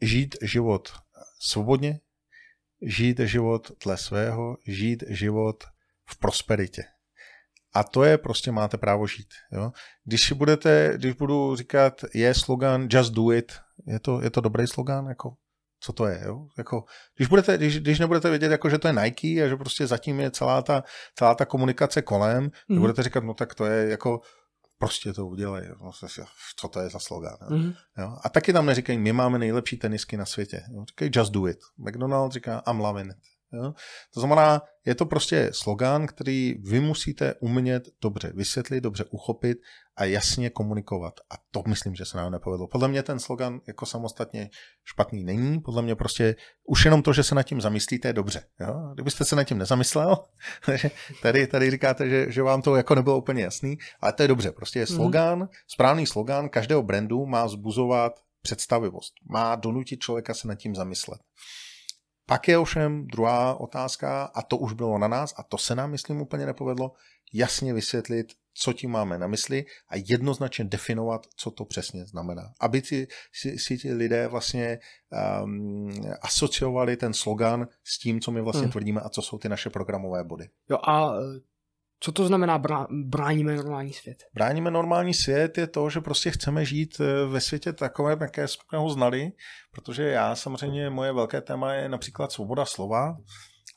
žít 0.01 0.35
život 0.41 0.89
svobodně, 1.39 1.99
žít 2.81 3.19
život 3.19 3.71
dle 3.83 3.97
svého, 3.97 4.57
žít 4.67 5.03
život 5.07 5.63
v 6.09 6.19
prosperitě. 6.19 6.83
A 7.73 7.83
to 7.83 8.03
je 8.03 8.17
prostě 8.17 8.51
máte 8.51 8.77
právo 8.77 9.07
žít. 9.07 9.33
Jo? 9.51 9.71
Když 10.03 10.31
budete, 10.31 10.93
když 10.95 11.13
budu 11.13 11.55
říkat, 11.55 12.05
je 12.13 12.33
slogan 12.33 12.87
just 12.91 13.13
do 13.13 13.31
it, 13.31 13.53
je 13.87 13.99
to, 13.99 14.21
je 14.21 14.29
to 14.29 14.41
dobrý 14.41 14.67
slogan? 14.67 15.05
Jako, 15.07 15.33
co 15.79 15.93
to 15.93 16.05
je? 16.05 16.21
Jo? 16.25 16.47
Jako, 16.57 16.83
když, 17.15 17.27
budete, 17.27 17.57
když, 17.57 17.79
když 17.79 17.99
nebudete 17.99 18.29
vědět, 18.29 18.51
jako, 18.51 18.69
že 18.69 18.77
to 18.77 18.87
je 18.87 18.93
Nike 18.93 19.43
a 19.43 19.47
že 19.47 19.55
prostě 19.55 19.87
zatím 19.87 20.19
je 20.19 20.31
celá 20.31 20.61
ta, 20.61 20.83
celá 21.15 21.35
ta 21.35 21.45
komunikace 21.45 22.01
kolem, 22.01 22.51
mm. 22.69 22.79
budete 22.79 23.03
říkat, 23.03 23.23
no 23.23 23.33
tak 23.33 23.55
to 23.55 23.65
je 23.65 23.89
jako, 23.89 24.21
prostě 24.85 25.13
to 25.13 25.27
udělej. 25.27 25.69
Co 26.59 26.67
to 26.67 26.79
je 26.79 26.89
za 26.89 26.99
slogan? 26.99 27.37
Jo? 27.41 27.57
Mm. 27.57 27.73
Jo? 27.97 28.17
A 28.23 28.29
taky 28.29 28.53
tam 28.53 28.65
neříkají, 28.65 28.99
my 28.99 29.13
máme 29.13 29.39
nejlepší 29.39 29.77
tenisky 29.77 30.17
na 30.17 30.25
světě. 30.25 30.63
Jo? 30.73 30.85
Říkají 30.85 31.11
just 31.13 31.31
do 31.31 31.47
it. 31.47 31.59
McDonald 31.77 32.31
říká, 32.31 32.63
I'm 32.67 32.79
loving 32.79 33.11
it. 33.11 33.17
Jo? 33.55 33.73
To 34.13 34.19
znamená, 34.19 34.61
je 34.85 34.95
to 34.95 35.05
prostě 35.05 35.49
slogan, 35.53 36.07
který 36.07 36.55
vy 36.63 36.79
musíte 36.79 37.33
umět 37.39 37.83
dobře 38.01 38.31
vysvětlit, 38.35 38.81
dobře 38.81 39.05
uchopit 39.09 39.57
a 39.97 40.05
jasně 40.05 40.49
komunikovat. 40.49 41.13
A 41.29 41.33
to 41.51 41.63
myslím, 41.67 41.95
že 41.95 42.05
se 42.05 42.17
nám 42.17 42.31
nepovedlo. 42.31 42.67
Podle 42.67 42.87
mě 42.87 43.03
ten 43.03 43.19
slogan 43.19 43.59
jako 43.67 43.85
samostatně 43.85 44.49
špatný 44.83 45.23
není. 45.23 45.59
Podle 45.59 45.81
mě 45.81 45.95
prostě 45.95 46.35
už 46.67 46.85
jenom 46.85 47.01
to, 47.01 47.13
že 47.13 47.23
se 47.23 47.35
nad 47.35 47.43
tím 47.43 47.61
zamyslíte, 47.61 48.07
je 48.07 48.13
dobře. 48.13 48.43
Jo? 48.59 48.91
Kdybyste 48.93 49.25
se 49.25 49.35
nad 49.35 49.43
tím 49.43 49.57
nezamyslel, 49.57 50.17
tady, 51.21 51.47
tady 51.47 51.71
říkáte, 51.71 52.09
že, 52.09 52.31
že 52.31 52.41
vám 52.41 52.61
to 52.61 52.75
jako 52.75 52.95
nebylo 52.95 53.17
úplně 53.17 53.43
jasný, 53.43 53.77
ale 54.01 54.13
to 54.13 54.21
je 54.21 54.27
dobře. 54.27 54.51
Prostě 54.51 54.79
je 54.79 54.85
mhm. 54.89 54.95
slogan, 54.95 55.39
mm. 55.39 55.47
správný 55.67 56.05
slogan 56.05 56.49
každého 56.49 56.83
brandu 56.83 57.25
má 57.25 57.47
zbuzovat 57.47 58.19
představivost. 58.41 59.13
Má 59.29 59.55
donutit 59.55 59.99
člověka 59.99 60.33
se 60.33 60.47
nad 60.47 60.55
tím 60.55 60.75
zamyslet. 60.75 61.19
Pak 62.25 62.47
je 62.47 62.57
ovšem 62.57 63.07
druhá 63.07 63.53
otázka, 63.59 64.23
a 64.23 64.41
to 64.41 64.57
už 64.57 64.73
bylo 64.73 64.97
na 64.97 65.07
nás, 65.07 65.33
a 65.37 65.43
to 65.43 65.57
se 65.57 65.75
nám, 65.75 65.91
myslím, 65.91 66.21
úplně 66.21 66.45
nepovedlo, 66.45 66.91
jasně 67.33 67.73
vysvětlit, 67.73 68.33
co 68.53 68.73
tím 68.73 68.91
máme 68.91 69.17
na 69.17 69.27
mysli 69.27 69.65
a 69.89 69.93
jednoznačně 69.95 70.65
definovat, 70.65 71.27
co 71.35 71.51
to 71.51 71.65
přesně 71.65 72.05
znamená. 72.05 72.53
Aby 72.59 72.81
si, 72.81 73.07
si, 73.33 73.57
si 73.57 73.77
ti 73.77 73.93
lidé 73.93 74.27
vlastně 74.27 74.79
um, 75.43 75.89
asociovali 76.21 76.97
ten 76.97 77.13
slogan 77.13 77.67
s 77.83 77.99
tím, 77.99 78.21
co 78.21 78.31
my 78.31 78.41
vlastně 78.41 78.61
hmm. 78.61 78.71
tvrdíme 78.71 79.01
a 79.01 79.09
co 79.09 79.21
jsou 79.21 79.37
ty 79.37 79.49
naše 79.49 79.69
programové 79.69 80.23
body. 80.23 80.49
Jo 80.69 80.77
a 80.77 81.13
co 81.99 82.11
to 82.11 82.27
znamená 82.27 82.61
bráníme 83.05 83.55
normální 83.55 83.93
svět? 83.93 84.17
Bráníme 84.33 84.71
normální 84.71 85.13
svět 85.13 85.57
je 85.57 85.67
to, 85.67 85.89
že 85.89 86.01
prostě 86.01 86.31
chceme 86.31 86.65
žít 86.65 86.97
eh, 86.99 87.25
ve 87.25 87.41
světě 87.41 87.73
takovém, 87.73 88.21
jaké 88.21 88.47
jsme 88.47 88.77
ho 88.77 88.89
znali, 88.89 89.31
protože 89.71 90.03
já 90.03 90.35
samozřejmě, 90.35 90.89
moje 90.89 91.13
velké 91.13 91.41
téma 91.41 91.73
je 91.73 91.89
například 91.89 92.31
svoboda 92.31 92.65
slova, 92.65 93.17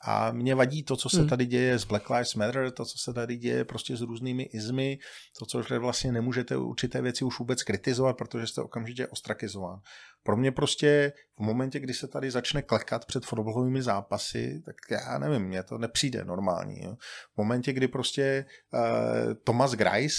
a 0.01 0.31
mě 0.31 0.55
vadí 0.55 0.83
to, 0.83 0.95
co 0.95 1.09
se 1.09 1.19
hmm. 1.19 1.29
tady 1.29 1.45
děje 1.45 1.79
s 1.79 1.85
Black 1.85 2.09
Lives 2.09 2.35
Matter, 2.35 2.71
to, 2.71 2.85
co 2.85 2.97
se 2.97 3.13
tady 3.13 3.37
děje 3.37 3.65
prostě 3.65 3.97
s 3.97 4.01
různými 4.01 4.43
izmy, 4.43 4.99
to, 5.39 5.45
co 5.45 5.79
vlastně 5.79 6.11
nemůžete 6.11 6.57
určité 6.57 7.01
věci 7.01 7.25
už 7.25 7.39
vůbec 7.39 7.63
kritizovat, 7.63 8.17
protože 8.17 8.47
jste 8.47 8.61
okamžitě 8.61 9.07
ostrakizován. 9.07 9.79
Pro 10.23 10.37
mě 10.37 10.51
prostě 10.51 11.13
v 11.39 11.41
momentě, 11.41 11.79
kdy 11.79 11.93
se 11.93 12.07
tady 12.07 12.31
začne 12.31 12.61
klekat 12.61 13.05
před 13.05 13.25
fotbalovými 13.25 13.81
zápasy, 13.81 14.61
tak 14.65 14.75
já 14.91 15.19
nevím, 15.19 15.41
mně 15.41 15.63
to 15.63 15.77
nepřijde 15.77 16.25
normální. 16.25 16.83
Jo. 16.83 16.95
V 17.33 17.37
momentě, 17.37 17.73
kdy 17.73 17.87
prostě 17.87 18.45
uh, 18.73 19.33
Thomas 19.43 19.71
Greis, 19.71 20.17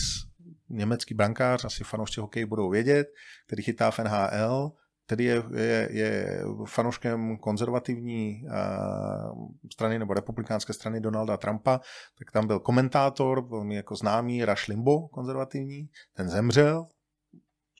německý 0.69 1.15
brankář, 1.15 1.65
asi 1.65 1.85
fanoušci 1.85 2.21
hokej 2.21 2.45
budou 2.45 2.71
vědět, 2.71 3.09
který 3.47 3.63
chytá 3.63 3.91
v 3.91 3.99
NHL, 3.99 4.73
který 5.11 5.25
je, 5.25 5.43
je, 5.55 5.89
je 5.91 6.43
fanouškem 6.67 7.37
konzervativní 7.37 8.43
uh, 8.45 9.49
strany 9.73 9.99
nebo 9.99 10.15
republikánské 10.15 10.73
strany 10.73 11.01
Donalda 11.01 11.37
Trumpa, 11.37 11.81
tak 12.19 12.31
tam 12.33 12.47
byl 12.47 12.61
komentátor, 12.61 13.49
velmi 13.49 13.75
jako 13.75 13.97
známý, 13.97 14.45
Rush 14.45 14.69
Limbo, 14.69 15.09
konzervativní, 15.09 15.89
ten 16.17 16.29
zemřel, 16.29 16.87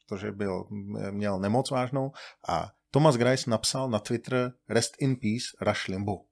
protože 0.09 0.33
byl, 0.33 0.65
měl 1.11 1.39
nemoc 1.39 1.71
vážnou 1.71 2.13
a 2.49 2.71
Thomas 2.91 3.17
Grice 3.17 3.51
napsal 3.51 3.91
na 3.91 3.99
Twitter 3.99 4.53
Rest 4.69 4.95
in 4.99 5.17
Peace 5.17 5.71
Rush 5.71 5.89
Limbo. 5.89 6.30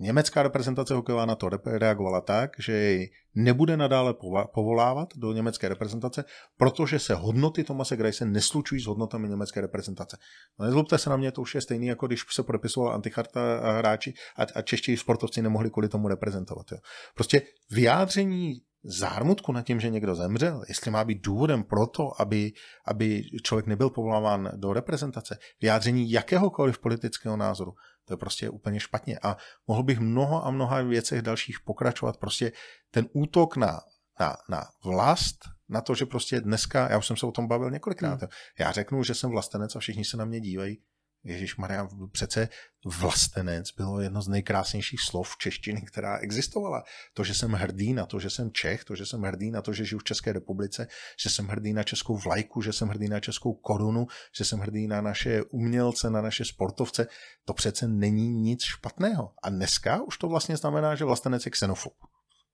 Německá 0.00 0.42
reprezentace 0.42 0.94
hokejová 0.94 1.26
na 1.26 1.34
to 1.34 1.48
reagovala 1.64 2.20
tak, 2.20 2.50
že 2.58 2.72
jej 2.72 3.10
nebude 3.34 3.76
nadále 3.76 4.14
povolávat 4.54 5.08
do 5.16 5.32
německé 5.32 5.68
reprezentace, 5.68 6.24
protože 6.56 6.98
se 6.98 7.14
hodnoty 7.14 7.64
Tomase 7.64 7.96
Grace 7.96 8.24
neslučují 8.24 8.80
s 8.80 8.86
hodnotami 8.86 9.28
německé 9.28 9.60
reprezentace. 9.60 10.16
No 10.58 10.64
nezlobte 10.64 10.98
se 10.98 11.10
na 11.10 11.16
mě, 11.16 11.32
to 11.32 11.42
už 11.42 11.54
je 11.54 11.60
stejný, 11.60 11.86
jako 11.86 12.06
když 12.06 12.24
se 12.30 12.42
podepisoval 12.42 12.94
anticharta 12.94 13.58
a 13.58 13.72
hráči 13.72 14.14
a, 14.36 14.42
a 14.54 14.62
čeští 14.62 14.96
sportovci 14.96 15.42
nemohli 15.42 15.70
kvůli 15.70 15.88
tomu 15.88 16.08
reprezentovat. 16.08 16.66
Jo. 16.72 16.78
Prostě 17.14 17.42
vyjádření 17.70 18.60
zármutku 18.86 19.52
nad 19.52 19.62
tím, 19.62 19.80
že 19.80 19.90
někdo 19.90 20.14
zemřel, 20.14 20.62
jestli 20.68 20.90
má 20.90 21.04
být 21.04 21.20
důvodem 21.22 21.62
pro 21.62 21.86
to, 21.86 22.20
aby, 22.20 22.52
aby 22.86 23.22
člověk 23.42 23.66
nebyl 23.66 23.90
povoláván 23.90 24.50
do 24.56 24.72
reprezentace, 24.72 25.38
vyjádření 25.60 26.10
jakéhokoliv 26.10 26.78
politického 26.78 27.36
názoru, 27.36 27.72
to 28.06 28.12
je 28.12 28.16
prostě 28.16 28.50
úplně 28.50 28.80
špatně. 28.80 29.18
A 29.22 29.36
mohl 29.66 29.82
bych 29.82 29.98
mnoho 29.98 30.46
a 30.46 30.50
mnoha 30.50 30.82
věcech 30.82 31.22
dalších 31.22 31.60
pokračovat. 31.60 32.16
Prostě 32.16 32.52
ten 32.90 33.06
útok 33.12 33.56
na, 33.56 33.80
na, 34.20 34.36
na 34.48 34.64
vlast, 34.84 35.36
na 35.68 35.80
to, 35.80 35.94
že 35.94 36.06
prostě 36.06 36.40
dneska, 36.40 36.90
já 36.90 36.98
už 36.98 37.06
jsem 37.06 37.16
se 37.16 37.26
o 37.26 37.32
tom 37.32 37.48
bavil 37.48 37.70
několikrát, 37.70 38.20
hmm. 38.20 38.30
já 38.58 38.72
řeknu, 38.72 39.02
že 39.02 39.14
jsem 39.14 39.30
vlastenec 39.30 39.76
a 39.76 39.78
všichni 39.78 40.04
se 40.04 40.16
na 40.16 40.24
mě 40.24 40.40
dívají, 40.40 40.78
Ježíš 41.26 41.56
Maria, 41.56 41.88
přece 42.12 42.48
vlastenec 42.84 43.70
bylo 43.70 44.00
jedno 44.00 44.22
z 44.22 44.28
nejkrásnějších 44.28 45.00
slov 45.00 45.36
češtiny, 45.38 45.82
která 45.82 46.18
existovala. 46.18 46.82
To, 47.14 47.24
že 47.24 47.34
jsem 47.34 47.52
hrdý 47.52 47.92
na 47.92 48.06
to, 48.06 48.20
že 48.20 48.30
jsem 48.30 48.52
Čech, 48.52 48.84
to, 48.84 48.94
že 48.94 49.06
jsem 49.06 49.22
hrdý 49.22 49.50
na 49.50 49.62
to, 49.62 49.72
že 49.72 49.84
žiju 49.84 49.98
v 49.98 50.04
České 50.04 50.32
republice, 50.32 50.88
že 51.20 51.30
jsem 51.30 51.46
hrdý 51.46 51.72
na 51.72 51.82
českou 51.82 52.16
vlajku, 52.16 52.62
že 52.62 52.72
jsem 52.72 52.88
hrdý 52.88 53.08
na 53.08 53.20
českou 53.20 53.54
korunu, 53.54 54.06
že 54.36 54.44
jsem 54.44 54.58
hrdý 54.58 54.86
na 54.86 55.00
naše 55.00 55.42
umělce, 55.42 56.10
na 56.10 56.22
naše 56.22 56.44
sportovce, 56.44 57.06
to 57.44 57.54
přece 57.54 57.88
není 57.88 58.28
nic 58.28 58.62
špatného. 58.62 59.32
A 59.42 59.50
dneska 59.50 60.02
už 60.02 60.18
to 60.18 60.28
vlastně 60.28 60.56
znamená, 60.56 60.94
že 60.94 61.04
vlastenec 61.04 61.46
je 61.46 61.50
xenofob. 61.50 61.94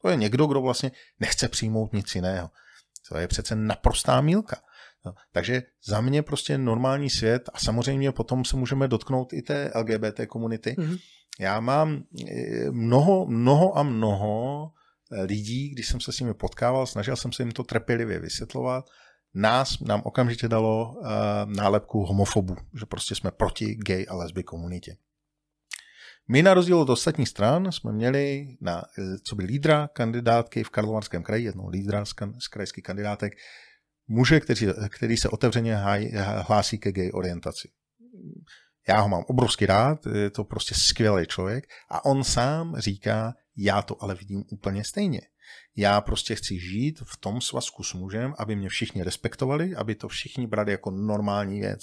To 0.03 0.09
je 0.09 0.17
někdo, 0.17 0.47
kdo 0.47 0.61
vlastně 0.61 0.93
nechce 1.21 1.49
přijmout 1.49 1.93
nic 1.93 2.15
jiného. 2.15 2.51
To 3.09 3.19
je 3.19 3.29
přece 3.29 3.57
naprostá 3.57 4.21
mílka. 4.21 4.63
No, 5.07 5.15
takže 5.33 5.63
za 5.85 6.01
mě 6.01 6.23
prostě 6.23 6.59
normální 6.59 7.11
svět 7.11 7.51
a 7.55 7.59
samozřejmě 7.59 8.13
potom 8.13 8.45
se 8.45 8.57
můžeme 8.57 8.89
dotknout 8.89 9.33
i 9.33 9.43
té 9.43 9.73
LGBT 9.75 10.27
komunity. 10.29 10.75
Mm-hmm. 10.79 10.99
Já 11.41 11.61
mám 11.61 12.03
eh, 12.29 12.71
mnoho, 12.71 13.27
mnoho 13.27 13.79
a 13.79 13.83
mnoho 13.83 14.67
eh, 15.13 15.23
lidí, 15.23 15.69
když 15.69 15.89
jsem 15.89 16.01
se 16.01 16.13
s 16.13 16.21
nimi 16.21 16.35
potkával, 16.35 16.87
snažil 16.87 17.17
jsem 17.17 17.33
se 17.33 17.43
jim 17.43 17.53
to 17.53 17.65
trpělivě 17.65 18.19
vysvětlovat, 18.19 18.85
nás, 19.35 19.81
nám 19.81 20.03
okamžitě 20.05 20.49
dalo 20.49 20.93
uh, 20.93 21.07
nálepku 21.47 22.05
homofobu, 22.05 22.57
že 22.81 22.87
prostě 22.87 23.15
jsme 23.15 23.31
proti 23.31 23.75
gay 23.75 24.07
a 24.09 24.15
lesby 24.15 24.43
komunitě. 24.43 24.97
My 26.29 26.43
na 26.43 26.55
rozdíl 26.55 26.79
od 26.79 26.91
ostatních 26.91 27.29
stran 27.29 27.73
jsme 27.73 27.93
měli 27.93 28.57
na, 28.61 28.83
co 29.25 29.37
by 29.37 29.45
lídra 29.45 29.89
kandidátky 29.89 30.65
v 30.65 30.71
Karlovarském 30.71 31.23
kraji, 31.23 31.45
jednou 31.45 31.69
lídra 31.69 32.05
z, 32.05 32.13
kan, 32.13 32.35
z 32.39 32.49
krajských 32.49 32.85
kandidátek, 32.85 33.33
muže, 34.13 34.41
který, 34.41 34.67
který 34.89 35.17
se 35.17 35.29
otevřeně 35.29 35.77
háj, 35.77 36.11
hlásí 36.49 36.79
ke 36.79 36.93
gay 36.93 37.11
orientaci. 37.15 37.69
Já 38.89 39.01
ho 39.01 39.09
mám 39.09 39.23
obrovský 39.27 39.67
rád, 39.67 40.07
je 40.07 40.31
to 40.31 40.45
prostě 40.45 40.75
skvělý 40.75 41.27
člověk 41.27 41.65
a 41.91 42.05
on 42.05 42.25
sám 42.25 42.77
říká, 42.79 43.35
já 43.57 43.83
to 43.83 44.03
ale 44.03 44.15
vidím 44.15 44.45
úplně 44.51 44.85
stejně. 44.85 45.21
Já 45.77 46.01
prostě 46.01 46.35
chci 46.35 46.59
žít 46.59 47.03
v 47.05 47.17
tom 47.17 47.41
svazku 47.41 47.83
s 47.83 47.95
mužem, 47.95 48.35
aby 48.39 48.57
mě 48.57 48.69
všichni 48.69 49.03
respektovali, 49.03 49.75
aby 49.77 49.95
to 49.95 50.09
všichni 50.09 50.47
brali 50.47 50.73
jako 50.73 50.91
normální 50.91 51.61
věc. 51.61 51.81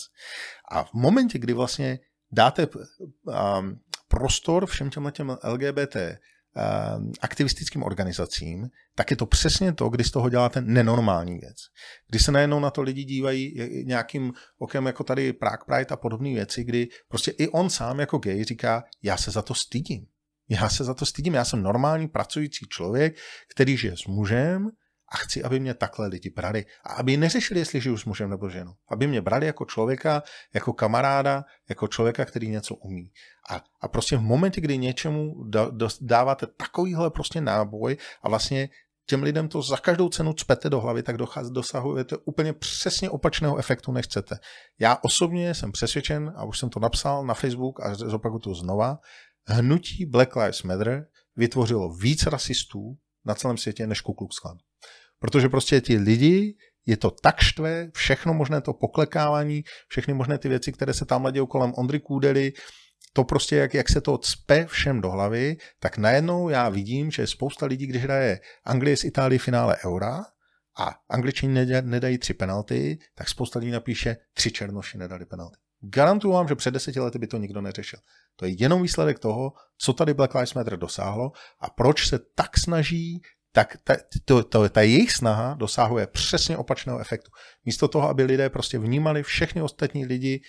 A 0.71 0.83
v 0.83 0.93
momentě, 0.93 1.39
kdy 1.39 1.53
vlastně 1.53 1.99
dáte 2.31 2.67
um, 2.67 3.79
prostor 4.07 4.65
všem 4.65 4.89
těm 4.89 5.37
LGBT 5.43 5.97
aktivistickým 7.21 7.83
organizacím, 7.83 8.67
tak 8.95 9.11
je 9.11 9.17
to 9.17 9.25
přesně 9.25 9.73
to, 9.73 9.89
kdy 9.89 10.03
z 10.03 10.11
toho 10.11 10.29
děláte 10.29 10.61
nenormální 10.61 11.39
věc. 11.39 11.57
Kdy 12.09 12.19
se 12.19 12.31
najednou 12.31 12.59
na 12.59 12.71
to 12.71 12.81
lidi 12.81 13.03
dívají 13.03 13.55
nějakým 13.85 14.33
okem 14.57 14.85
jako 14.85 15.03
tady 15.03 15.33
Prague 15.33 15.65
Pride 15.65 15.89
a 15.89 15.97
podobné 15.97 16.29
věci, 16.29 16.63
kdy 16.63 16.87
prostě 17.07 17.31
i 17.31 17.47
on 17.47 17.69
sám 17.69 17.99
jako 17.99 18.17
gay 18.17 18.43
říká, 18.43 18.83
já 19.03 19.17
se 19.17 19.31
za 19.31 19.41
to 19.41 19.53
stydím. 19.53 20.05
Já 20.49 20.69
se 20.69 20.83
za 20.83 20.93
to 20.93 21.05
stydím, 21.05 21.33
já 21.33 21.45
jsem 21.45 21.63
normální 21.63 22.07
pracující 22.07 22.65
člověk, 22.69 23.17
který 23.53 23.77
žije 23.77 23.97
s 23.97 24.05
mužem 24.05 24.69
a 25.11 25.17
chci, 25.17 25.43
aby 25.43 25.59
mě 25.59 25.73
takhle 25.73 26.07
lidi 26.07 26.29
brali. 26.29 26.65
A 26.83 26.93
aby 26.93 27.17
neřešili, 27.17 27.59
jestli 27.59 27.81
žiju 27.81 27.97
s 27.97 28.05
mužem 28.05 28.29
nebo 28.29 28.49
ženou. 28.49 28.73
Aby 28.89 29.07
mě 29.07 29.21
brali 29.21 29.45
jako 29.45 29.65
člověka, 29.65 30.23
jako 30.53 30.73
kamaráda, 30.73 31.45
jako 31.69 31.87
člověka, 31.87 32.25
který 32.25 32.49
něco 32.49 32.75
umí. 32.75 33.11
A, 33.49 33.63
a 33.81 33.87
prostě 33.87 34.17
v 34.17 34.21
momentě, 34.21 34.61
kdy 34.61 34.77
něčemu 34.77 35.45
dáváte 36.01 36.45
takovýhle 36.45 37.09
prostě 37.09 37.41
náboj 37.41 37.97
a 38.23 38.29
vlastně 38.29 38.69
těm 39.05 39.23
lidem 39.23 39.47
to 39.47 39.61
za 39.61 39.77
každou 39.77 40.09
cenu 40.09 40.33
cpete 40.33 40.69
do 40.69 40.79
hlavy, 40.79 41.03
tak 41.03 41.17
dosahujete 41.49 42.17
úplně 42.17 42.53
přesně 42.53 43.09
opačného 43.09 43.57
efektu, 43.57 43.91
než 43.91 44.05
chcete. 44.05 44.39
Já 44.79 44.97
osobně 45.01 45.53
jsem 45.53 45.71
přesvědčen, 45.71 46.33
a 46.35 46.43
už 46.43 46.59
jsem 46.59 46.69
to 46.69 46.79
napsal 46.79 47.25
na 47.25 47.33
Facebook 47.33 47.79
a 47.79 47.95
zopakuju 47.95 48.39
to 48.39 48.53
znova, 48.53 48.99
hnutí 49.47 50.05
Black 50.05 50.35
Lives 50.35 50.63
Matter 50.63 51.05
vytvořilo 51.35 51.93
víc 51.93 52.25
rasistů 52.25 52.97
na 53.25 53.35
celém 53.35 53.57
světě 53.57 53.87
než 53.87 54.01
Ku 54.01 54.13
Klux 54.13 54.39
Klan. 54.39 54.57
Protože 55.19 55.49
prostě 55.49 55.81
ti 55.81 55.97
lidi, 55.97 56.55
je 56.85 56.97
to 56.97 57.11
tak 57.11 57.39
štve, 57.39 57.89
všechno 57.93 58.33
možné 58.33 58.61
to 58.61 58.73
poklekávání, 58.73 59.63
všechny 59.87 60.13
možné 60.13 60.37
ty 60.37 60.49
věci, 60.49 60.71
které 60.71 60.93
se 60.93 61.05
tam 61.05 61.31
dějí 61.31 61.47
kolem 61.47 61.73
Ondry 61.77 61.99
Kůdely, 61.99 62.53
to 63.13 63.23
prostě, 63.23 63.55
jak, 63.55 63.73
jak 63.73 63.89
se 63.89 64.01
to 64.01 64.17
cpe 64.17 64.65
všem 64.65 65.01
do 65.01 65.11
hlavy, 65.11 65.57
tak 65.79 65.97
najednou 65.97 66.49
já 66.49 66.69
vidím, 66.69 67.11
že 67.11 67.27
spousta 67.27 67.65
lidí, 67.65 67.87
když 67.87 68.03
hraje 68.03 68.39
Anglie 68.65 68.97
s 68.97 69.03
Itálií 69.03 69.39
finále 69.39 69.77
Eura 69.85 70.25
a 70.79 70.95
Angličani 71.09 71.65
nedají 71.81 72.17
tři 72.17 72.33
penalty, 72.33 72.97
tak 73.15 73.29
spousta 73.29 73.59
lidí 73.59 73.71
napíše, 73.71 74.17
tři 74.33 74.51
černoši 74.51 74.97
nedali 74.97 75.25
penalty. 75.25 75.57
Garantuju 75.81 76.33
vám, 76.33 76.47
že 76.47 76.55
před 76.55 76.71
deseti 76.71 76.99
lety 76.99 77.19
by 77.19 77.27
to 77.27 77.37
nikdo 77.37 77.61
neřešil. 77.61 77.99
To 78.35 78.45
je 78.45 78.55
jenom 78.59 78.81
výsledek 78.81 79.19
toho, 79.19 79.53
co 79.77 79.93
tady 79.93 80.13
Black 80.13 80.33
Lives 80.33 80.53
Matter 80.53 80.77
dosáhlo 80.77 81.31
a 81.59 81.69
proč 81.69 82.07
se 82.07 82.19
tak 82.35 82.57
snaží 82.57 83.21
tak 83.51 83.77
ta, 83.83 83.95
to, 84.25 84.43
to, 84.43 84.69
ta 84.69 84.81
jejich 84.81 85.11
snaha 85.11 85.53
dosahuje 85.53 86.07
přesně 86.07 86.57
opačného 86.57 86.99
efektu. 86.99 87.31
Místo 87.65 87.87
toho, 87.87 88.09
aby 88.09 88.23
lidé 88.23 88.49
prostě 88.49 88.79
vnímali 88.79 89.23
všechny 89.23 89.61
ostatní 89.61 90.05
lidi 90.05 90.41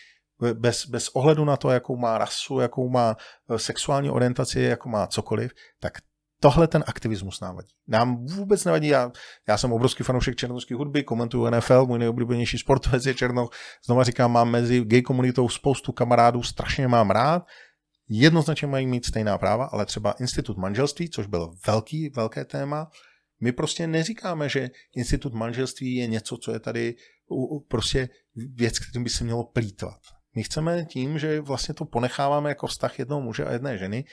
bez, 0.55 0.87
bez 0.87 1.09
ohledu 1.09 1.45
na 1.45 1.57
to, 1.57 1.71
jakou 1.71 1.97
má 1.97 2.19
rasu, 2.19 2.61
jakou 2.61 2.89
má 2.89 3.17
eh, 3.51 3.59
sexuální 3.59 4.11
orientaci, 4.11 4.61
jakou 4.61 4.89
má 4.89 5.07
cokoliv, 5.07 5.53
tak 5.81 5.99
tohle 6.41 6.69
ten 6.69 6.85
aktivismus 6.87 7.41
nám 7.41 7.57
vadí. 7.57 7.69
Nám 7.89 8.27
vůbec 8.27 8.65
nevadí, 8.65 8.89
já, 8.89 9.13
já 9.49 9.59
jsem 9.59 9.73
obrovský 9.73 10.03
fanoušek 10.03 10.37
černovské 10.37 10.75
hudby, 10.75 11.03
komentuju 11.03 11.51
NFL, 11.51 11.87
můj 11.87 11.99
nejoblíbenější 11.99 12.59
sportovec 12.59 13.07
je 13.07 13.15
Černoch. 13.15 13.51
Znova 13.87 14.05
říkám, 14.05 14.33
mám 14.33 14.51
mezi 14.51 14.85
gay 14.85 15.03
komunitou 15.03 15.49
spoustu 15.49 15.93
kamarádů, 15.93 16.43
strašně 16.43 16.89
mám 16.89 17.11
rád, 17.11 17.47
jednoznačně 18.09 18.67
mají 18.67 18.87
mít 18.87 19.07
stejná 19.07 19.39
práva, 19.39 19.65
ale 19.65 19.87
třeba 19.87 20.13
institut 20.13 20.57
manželství, 20.57 21.11
což 21.11 21.27
byl 21.27 21.51
velký, 21.67 22.09
velké 22.09 22.45
téma, 22.45 22.91
my 23.43 23.53
prostě 23.53 23.87
neříkáme, 23.87 24.49
že 24.49 24.71
institut 24.97 25.35
manželství 25.35 25.95
je 25.95 26.07
něco, 26.07 26.37
co 26.37 26.53
je 26.53 26.61
tady 26.61 26.95
prostě 27.69 28.09
věc, 28.35 28.79
kterým 28.79 29.05
by 29.05 29.11
se 29.11 29.25
mělo 29.25 29.45
plítvat. 29.45 30.01
My 30.37 30.43
chceme 30.43 30.85
tím, 30.85 31.19
že 31.19 31.41
vlastně 31.41 31.75
to 31.75 31.85
ponecháváme 31.85 32.49
jako 32.49 32.67
vztah 32.67 32.99
jednoho 32.99 33.21
muže 33.21 33.45
a 33.45 33.53
jedné 33.53 33.79
ženy, 33.79 34.05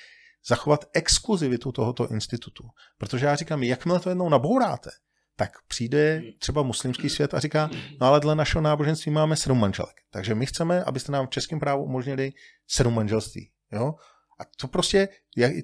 zachovat 0.47 0.85
exkluzivitu 0.93 1.71
tohoto 1.71 2.07
institutu. 2.07 2.63
Protože 2.97 3.25
já 3.25 3.35
říkám, 3.35 3.63
jakmile 3.63 3.99
to 3.99 4.09
jednou 4.09 4.29
nabouráte, 4.29 4.89
tak 5.35 5.51
přijde 5.67 6.21
třeba 6.39 6.63
muslimský 6.63 7.09
svět 7.09 7.33
a 7.33 7.39
říká, 7.39 7.69
no 8.01 8.07
ale 8.07 8.19
dle 8.19 8.35
našeho 8.35 8.61
náboženství 8.61 9.11
máme 9.11 9.35
sedm 9.35 9.59
manželek. 9.59 9.95
Takže 10.11 10.35
my 10.35 10.45
chceme, 10.45 10.83
abyste 10.83 11.11
nám 11.11 11.27
v 11.27 11.29
českém 11.29 11.59
právu 11.59 11.83
umožnili 11.83 12.31
sedm 12.67 12.93
manželství. 12.93 13.49
Jo? 13.71 13.93
A 14.39 14.43
to 14.57 14.67
prostě, 14.67 15.09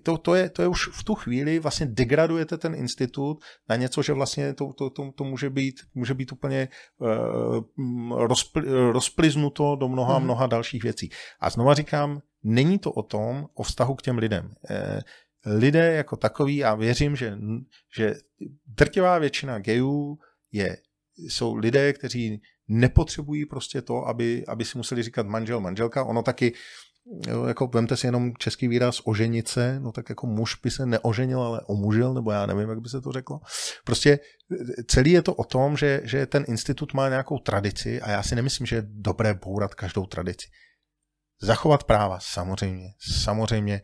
to, 0.04 0.18
to, 0.18 0.36
je, 0.36 0.50
to 0.50 0.62
je 0.62 0.68
už 0.68 0.88
v 0.88 1.04
tu 1.04 1.16
chvíli 1.16 1.60
vlastně 1.60 1.86
degradujete 1.86 2.58
ten 2.58 2.76
institut 2.76 3.44
na 3.70 3.76
něco, 3.76 4.02
že 4.02 4.14
vlastně 4.14 4.54
to, 4.54 4.74
to, 4.74 4.90
to, 4.90 5.12
to 5.12 5.24
může, 5.24 5.50
být, 5.50 5.76
může 5.94 6.14
být 6.14 6.32
úplně 6.32 6.68
uh, 6.98 8.28
rozpl, 8.28 8.92
rozpliznuto 8.92 9.76
do 9.76 9.88
mnoha, 9.88 10.16
hmm. 10.16 10.24
mnoha 10.24 10.48
dalších 10.48 10.84
věcí. 10.84 11.10
A 11.40 11.50
znova 11.50 11.74
říkám, 11.74 12.22
není 12.44 12.80
to 12.80 12.92
o 12.92 13.04
tom, 13.04 13.48
o 13.54 13.64
vztahu 13.64 13.96
k 13.96 14.02
těm 14.02 14.18
lidem. 14.18 14.54
Eh, 14.70 15.02
lidé 15.46 15.94
jako 15.94 16.18
takový, 16.18 16.56
já 16.56 16.76
věřím, 16.76 17.16
že, 17.16 17.38
že 17.98 18.16
drtivá 18.68 19.20
většina 19.20 19.60
gejů 19.60 20.18
je, 20.52 20.78
jsou 21.18 21.56
lidé, 21.56 21.94
kteří 21.94 22.42
nepotřebují 22.68 23.46
prostě 23.46 23.82
to, 23.82 24.08
aby, 24.08 24.44
aby 24.48 24.66
si 24.66 24.78
museli 24.78 25.04
říkat 25.04 25.28
manžel, 25.28 25.60
manželka. 25.60 26.04
Ono 26.04 26.24
taky 26.24 26.54
jako 27.48 27.68
vemte 27.68 27.98
si 27.98 28.08
jenom 28.08 28.34
český 28.38 28.68
výraz 28.68 29.02
oženice, 29.06 29.80
no 29.80 29.92
tak 29.92 30.10
jako 30.10 30.28
muž 30.28 30.56
by 30.56 30.72
se 30.72 30.86
neoženil, 30.86 31.42
ale 31.42 31.62
omužil, 31.62 32.14
nebo 32.14 32.32
já 32.32 32.46
nevím, 32.46 32.70
jak 32.70 32.82
by 32.82 32.90
se 32.90 33.02
to 33.02 33.12
řeklo. 33.12 33.40
Prostě 33.86 34.20
celý 34.88 35.12
je 35.12 35.22
to 35.22 35.34
o 35.34 35.44
tom, 35.44 35.78
že, 35.78 36.02
že 36.04 36.26
ten 36.26 36.46
institut 36.48 36.94
má 36.94 37.10
nějakou 37.10 37.38
tradici 37.38 38.02
a 38.02 38.12
já 38.12 38.24
si 38.24 38.36
nemyslím, 38.36 38.66
že 38.66 38.76
je 38.76 38.84
dobré 38.88 39.34
bourat 39.34 39.76
každou 39.76 40.06
tradici. 40.06 40.48
Zachovat 41.42 41.84
práva, 41.84 42.20
samozřejmě, 42.22 42.88
samozřejmě 43.22 43.82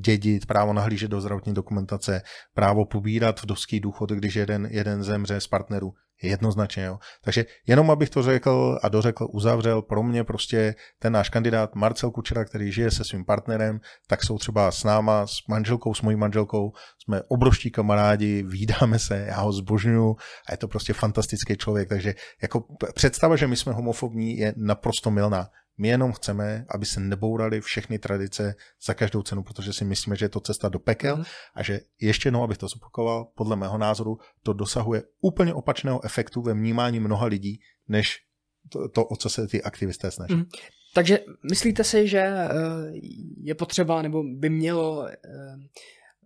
dědit, 0.00 0.46
právo 0.46 0.72
nahlížet 0.72 1.10
do 1.10 1.20
zdravotní 1.20 1.54
dokumentace, 1.54 2.22
právo 2.54 2.84
pobírat 2.84 3.42
vdovský 3.42 3.80
důchod, 3.80 4.10
když 4.10 4.34
jeden, 4.34 4.68
jeden 4.70 5.02
zemře 5.02 5.40
z 5.40 5.46
partnerů. 5.46 5.92
Jednoznačně, 6.22 6.84
jo. 6.84 6.98
Takže 7.24 7.44
jenom 7.66 7.90
abych 7.90 8.10
to 8.10 8.22
řekl 8.22 8.78
a 8.82 8.88
dořekl, 8.88 9.28
uzavřel, 9.32 9.82
pro 9.82 10.02
mě 10.02 10.24
prostě 10.24 10.74
ten 10.98 11.12
náš 11.12 11.28
kandidát 11.28 11.74
Marcel 11.74 12.10
Kučera, 12.10 12.44
který 12.44 12.72
žije 12.72 12.90
se 12.90 13.04
svým 13.04 13.24
partnerem, 13.24 13.80
tak 14.08 14.24
jsou 14.24 14.38
třeba 14.38 14.70
s 14.70 14.84
náma, 14.84 15.26
s 15.26 15.46
manželkou, 15.48 15.94
s 15.94 16.02
mojí 16.02 16.16
manželkou, 16.16 16.72
jsme 17.04 17.22
obrovští 17.28 17.70
kamarádi, 17.70 18.42
výdáme 18.42 18.98
se, 18.98 19.24
já 19.28 19.40
ho 19.40 19.52
zbožňuju 19.52 20.16
a 20.48 20.52
je 20.52 20.56
to 20.56 20.68
prostě 20.68 20.92
fantastický 20.92 21.56
člověk, 21.56 21.88
takže 21.88 22.14
jako 22.42 22.64
představa, 22.94 23.36
že 23.36 23.46
my 23.46 23.56
jsme 23.56 23.72
homofobní, 23.72 24.36
je 24.36 24.54
naprosto 24.56 25.10
milná. 25.10 25.48
My 25.78 25.88
jenom 25.88 26.12
chceme, 26.12 26.64
aby 26.68 26.86
se 26.86 27.00
nebouraly 27.00 27.60
všechny 27.60 27.98
tradice 27.98 28.54
za 28.86 28.94
každou 28.94 29.22
cenu, 29.22 29.42
protože 29.42 29.72
si 29.72 29.84
myslíme, 29.84 30.16
že 30.16 30.24
je 30.24 30.28
to 30.28 30.40
cesta 30.40 30.68
do 30.68 30.78
pekel 30.78 31.16
mm. 31.16 31.24
a 31.54 31.62
že 31.62 31.80
ještě 32.00 32.26
jednou, 32.26 32.42
abych 32.42 32.58
to 32.58 32.68
zopakoval, 32.68 33.24
podle 33.34 33.56
mého 33.56 33.78
názoru 33.78 34.18
to 34.42 34.52
dosahuje 34.52 35.02
úplně 35.20 35.54
opačného 35.54 36.04
efektu 36.04 36.42
ve 36.42 36.54
vnímání 36.54 37.00
mnoha 37.00 37.26
lidí, 37.26 37.60
než 37.88 38.18
to, 38.72 38.88
to 38.88 39.06
o 39.06 39.16
co 39.16 39.28
se 39.28 39.46
ty 39.46 39.62
aktivisté 39.62 40.10
snaží. 40.10 40.34
Mm. 40.34 40.44
Takže 40.94 41.18
myslíte 41.50 41.84
si, 41.84 42.08
že 42.08 42.18
eh, 42.18 42.48
je 43.42 43.54
potřeba 43.54 44.02
nebo 44.02 44.22
by 44.22 44.50
mělo 44.50 45.08
eh, 45.08 45.16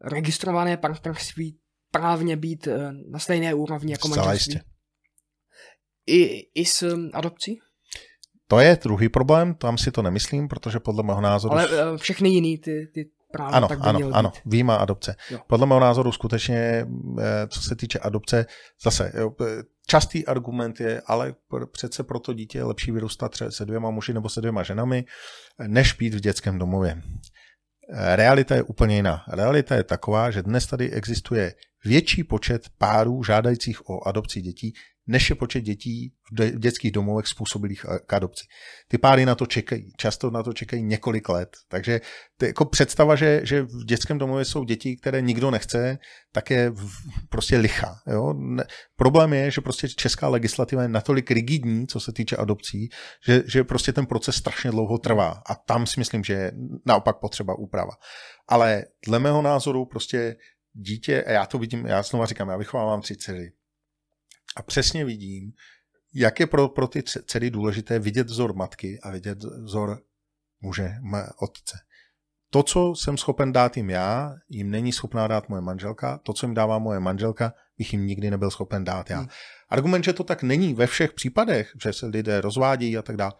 registrované 0.00 0.76
partnerství 0.76 1.58
právně 1.90 2.36
být 2.36 2.66
eh, 2.66 2.92
na 3.10 3.18
stejné 3.18 3.54
úrovni 3.54 3.92
jako 3.92 4.08
manželství? 4.08 4.60
I, 6.06 6.50
I 6.54 6.64
s 6.64 6.96
adopcí? 7.12 7.58
To 8.50 8.58
je 8.58 8.78
druhý 8.82 9.08
problém, 9.08 9.54
tam 9.54 9.78
si 9.78 9.90
to 9.90 10.02
nemyslím, 10.02 10.48
protože 10.48 10.80
podle 10.80 11.02
mého 11.02 11.20
názoru... 11.20 11.54
Ale 11.54 11.68
uh, 11.68 11.98
všechny 11.98 12.28
jiný 12.28 12.58
ty, 12.58 12.88
ty 12.94 13.10
práva 13.32 13.50
ano, 13.50 13.68
tak 13.68 13.78
by 13.78 13.86
ano, 13.86 14.10
ano, 14.12 14.32
výjima 14.46 14.76
adopce. 14.76 15.16
Jo. 15.30 15.38
Podle 15.46 15.66
mého 15.66 15.80
názoru 15.80 16.12
skutečně, 16.12 16.86
eh, 17.18 17.46
co 17.48 17.62
se 17.62 17.76
týče 17.76 17.98
adopce, 17.98 18.46
zase 18.84 19.12
eh, 19.14 19.62
častý 19.86 20.26
argument 20.26 20.80
je, 20.80 21.02
ale 21.06 21.34
přece 21.72 22.02
pro 22.02 22.18
to 22.18 22.32
dítě 22.32 22.58
je 22.58 22.64
lepší 22.64 22.90
vyrůstat 22.90 23.32
se 23.48 23.64
dvěma 23.64 23.90
muži 23.90 24.14
nebo 24.14 24.28
se 24.28 24.40
dvěma 24.40 24.62
ženami, 24.62 25.04
než 25.66 25.92
pít 25.92 26.14
v 26.14 26.20
dětském 26.20 26.58
domově. 26.58 27.02
realita 28.14 28.54
je 28.54 28.62
úplně 28.62 28.96
jiná. 28.96 29.24
Realita 29.28 29.74
je 29.74 29.84
taková, 29.84 30.30
že 30.30 30.42
dnes 30.42 30.66
tady 30.66 30.90
existuje 30.90 31.54
větší 31.84 32.24
počet 32.24 32.62
párů 32.78 33.24
žádajících 33.24 33.90
o 33.90 34.08
adopci 34.08 34.40
dětí, 34.40 34.74
než 35.10 35.30
je 35.30 35.36
počet 35.36 35.60
dětí 35.60 36.12
v 36.32 36.58
dětských 36.58 36.92
domovech 36.92 37.26
způsobilých 37.26 37.86
k 38.06 38.12
adopci. 38.12 38.44
Ty 38.88 38.98
páry 38.98 39.26
na 39.26 39.34
to 39.34 39.46
čekají, 39.46 39.92
často 39.96 40.30
na 40.30 40.42
to 40.42 40.52
čekají 40.52 40.82
několik 40.82 41.28
let. 41.28 41.56
Takže 41.68 42.00
to 42.36 42.46
jako 42.46 42.64
představa, 42.64 43.16
že, 43.16 43.40
že 43.44 43.62
v 43.62 43.84
dětském 43.84 44.18
domově 44.18 44.44
jsou 44.44 44.64
děti, 44.64 44.96
které 44.96 45.22
nikdo 45.22 45.50
nechce, 45.50 45.98
tak 46.32 46.50
je 46.50 46.72
prostě 47.28 47.56
licha. 47.56 47.96
Jo? 48.06 48.32
Ne, 48.32 48.64
problém 48.96 49.32
je, 49.32 49.50
že 49.50 49.60
prostě 49.60 49.88
česká 49.88 50.28
legislativa 50.28 50.82
je 50.82 50.88
natolik 50.88 51.30
rigidní, 51.30 51.86
co 51.86 52.00
se 52.00 52.12
týče 52.12 52.36
adopcí, 52.36 52.88
že, 53.26 53.42
že 53.46 53.64
prostě 53.64 53.92
ten 53.92 54.06
proces 54.06 54.36
strašně 54.36 54.70
dlouho 54.70 54.98
trvá. 54.98 55.42
A 55.46 55.54
tam 55.54 55.86
si 55.86 56.00
myslím, 56.00 56.24
že 56.24 56.32
je 56.32 56.52
naopak 56.86 57.20
potřeba 57.20 57.58
úprava. 57.58 57.92
Ale 58.48 58.84
dle 59.06 59.18
mého 59.18 59.42
názoru 59.42 59.86
prostě 59.86 60.36
dítě, 60.72 61.22
a 61.22 61.30
já 61.30 61.46
to 61.46 61.58
vidím, 61.58 61.86
já 61.86 62.02
znovu 62.02 62.26
říkám, 62.26 62.48
já 62.48 62.56
vychovávám 62.56 63.00
tři 63.00 63.16
dcery 63.16 63.52
a 64.56 64.62
přesně 64.62 65.04
vidím, 65.04 65.52
jak 66.14 66.40
je 66.40 66.46
pro, 66.46 66.68
pro 66.68 66.88
ty 66.88 67.02
dcery 67.02 67.50
důležité 67.50 67.98
vidět 67.98 68.26
vzor 68.26 68.54
matky 68.54 69.00
a 69.02 69.10
vidět 69.10 69.38
vzor 69.44 70.02
muže, 70.60 70.94
otce. 71.40 71.78
To, 72.52 72.62
co 72.62 72.94
jsem 72.94 73.16
schopen 73.16 73.52
dát 73.52 73.76
jim 73.76 73.90
já, 73.90 74.34
jim 74.48 74.70
není 74.70 74.92
schopná 74.92 75.28
dát 75.28 75.48
moje 75.48 75.62
manželka. 75.62 76.18
To, 76.18 76.32
co 76.32 76.46
jim 76.46 76.54
dává 76.54 76.78
moje 76.78 77.00
manželka, 77.00 77.54
bych 77.78 77.92
jim 77.92 78.06
nikdy 78.06 78.30
nebyl 78.30 78.50
schopen 78.50 78.84
dát 78.84 79.10
já. 79.10 79.18
Hmm. 79.18 79.28
Argument, 79.68 80.04
že 80.04 80.12
to 80.12 80.24
tak 80.24 80.42
není 80.42 80.74
ve 80.74 80.86
všech 80.86 81.12
případech, 81.12 81.72
že 81.82 81.92
se 81.92 82.06
lidé 82.06 82.40
rozvádí 82.40 82.98
a 82.98 83.02
tak 83.02 83.16
dále, 83.16 83.32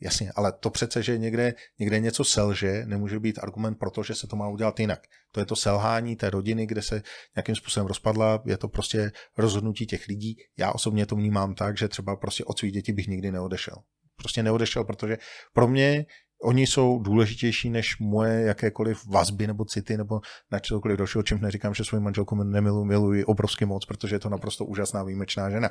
Jasně, 0.00 0.32
ale 0.36 0.52
to 0.52 0.70
přece, 0.70 1.02
že 1.02 1.18
někde, 1.18 1.54
někde 1.78 2.00
něco 2.00 2.24
selže, 2.24 2.82
nemůže 2.86 3.20
být 3.20 3.38
argument 3.38 3.74
pro 3.74 3.90
to, 3.90 4.02
že 4.02 4.14
se 4.14 4.26
to 4.26 4.36
má 4.36 4.48
udělat 4.48 4.80
jinak. 4.80 5.00
To 5.32 5.40
je 5.40 5.46
to 5.46 5.56
selhání 5.56 6.16
té 6.16 6.30
rodiny, 6.30 6.66
kde 6.66 6.82
se 6.82 7.02
nějakým 7.36 7.56
způsobem 7.56 7.86
rozpadla, 7.86 8.42
je 8.46 8.56
to 8.56 8.68
prostě 8.68 9.12
rozhodnutí 9.38 9.86
těch 9.86 10.08
lidí. 10.08 10.36
Já 10.58 10.72
osobně 10.72 11.06
to 11.06 11.16
vnímám 11.16 11.54
tak, 11.54 11.78
že 11.78 11.88
třeba 11.88 12.16
prostě 12.16 12.44
od 12.44 12.58
svých 12.58 12.72
dětí 12.72 12.92
bych 12.92 13.06
nikdy 13.06 13.30
neodešel. 13.30 13.76
Prostě 14.16 14.42
neodešel, 14.42 14.84
protože 14.84 15.18
pro 15.52 15.68
mě 15.68 16.06
oni 16.42 16.66
jsou 16.66 16.98
důležitější 16.98 17.70
než 17.70 17.98
moje 17.98 18.40
jakékoliv 18.40 19.06
vazby 19.06 19.46
nebo 19.46 19.64
city 19.64 19.96
nebo 19.96 20.20
na 20.52 20.58
cokoliv 20.58 20.98
dalšího, 20.98 21.22
čím 21.22 21.40
neříkám, 21.40 21.74
že 21.74 21.84
svou 21.84 22.00
manželku 22.00 22.44
nemiluji, 22.44 22.84
miluji 22.84 23.24
obrovský 23.24 23.64
moc, 23.64 23.86
protože 23.86 24.14
je 24.14 24.18
to 24.18 24.28
naprosto 24.28 24.64
úžasná 24.64 25.02
výjimečná 25.02 25.50
žena. 25.50 25.68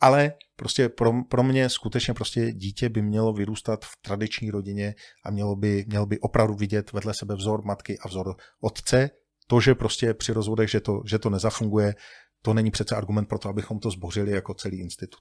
Ale 0.00 0.32
prostě 0.56 0.88
pro, 0.88 1.12
pro 1.30 1.42
mě 1.42 1.68
skutečně 1.68 2.14
prostě 2.14 2.52
dítě 2.52 2.88
by 2.88 3.02
mělo 3.02 3.32
vyrůstat 3.32 3.84
v 3.84 3.90
tradiční 4.02 4.50
rodině 4.50 4.94
a 5.24 5.30
mělo 5.30 5.56
by, 5.56 5.84
mělo 5.88 6.06
by 6.06 6.20
opravdu 6.20 6.54
vidět 6.54 6.92
vedle 6.92 7.14
sebe 7.14 7.34
vzor 7.34 7.64
matky 7.64 7.98
a 7.98 8.08
vzor 8.08 8.34
otce. 8.60 9.10
To, 9.46 9.60
že 9.60 9.74
prostě 9.74 10.14
při 10.14 10.32
rozvodech, 10.32 10.70
že 10.70 10.80
to, 10.80 11.02
že 11.06 11.18
to 11.18 11.30
nezafunguje, 11.30 11.94
to 12.42 12.54
není 12.54 12.70
přece 12.70 12.96
argument 12.96 13.28
pro 13.28 13.38
to, 13.38 13.48
abychom 13.48 13.78
to 13.78 13.90
zbořili 13.90 14.30
jako 14.30 14.54
celý 14.54 14.80
institut. 14.80 15.20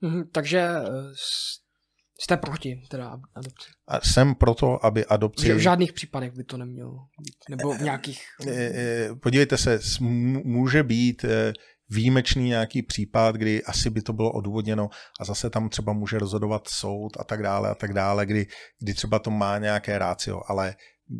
Mm, 0.00 0.22
takže 0.32 0.58
eh, 0.60 0.82
Jste 2.20 2.36
proti 2.36 2.82
teda 2.88 3.20
adopci? 3.34 3.70
A 3.88 4.00
jsem 4.00 4.34
proto, 4.34 4.86
aby 4.86 5.06
adopci... 5.06 5.54
V 5.54 5.58
žádných 5.58 5.92
případech 5.92 6.32
by 6.32 6.44
to 6.44 6.56
nemělo 6.56 6.92
být, 6.92 7.36
nebo 7.50 7.74
v 7.74 7.80
nějakých... 7.80 8.22
Eh, 8.46 8.50
eh, 8.52 9.14
podívejte 9.22 9.56
se, 9.58 9.80
může 10.44 10.82
být 10.82 11.24
eh, 11.24 11.52
výjimečný 11.88 12.48
nějaký 12.48 12.82
případ, 12.82 13.36
kdy 13.36 13.64
asi 13.64 13.90
by 13.90 14.02
to 14.02 14.12
bylo 14.12 14.32
odůvodněno 14.32 14.88
a 15.20 15.24
zase 15.24 15.50
tam 15.50 15.68
třeba 15.68 15.92
může 15.92 16.18
rozhodovat 16.18 16.68
soud 16.68 17.16
a 17.20 17.24
tak 17.24 17.42
dále 17.42 17.70
a 17.70 17.74
tak 17.74 17.92
dále, 17.92 18.26
kdy, 18.26 18.46
kdy 18.82 18.94
třeba 18.94 19.18
to 19.18 19.30
má 19.30 19.58
nějaké 19.58 19.98
rácio, 19.98 20.40
ale 20.46 20.74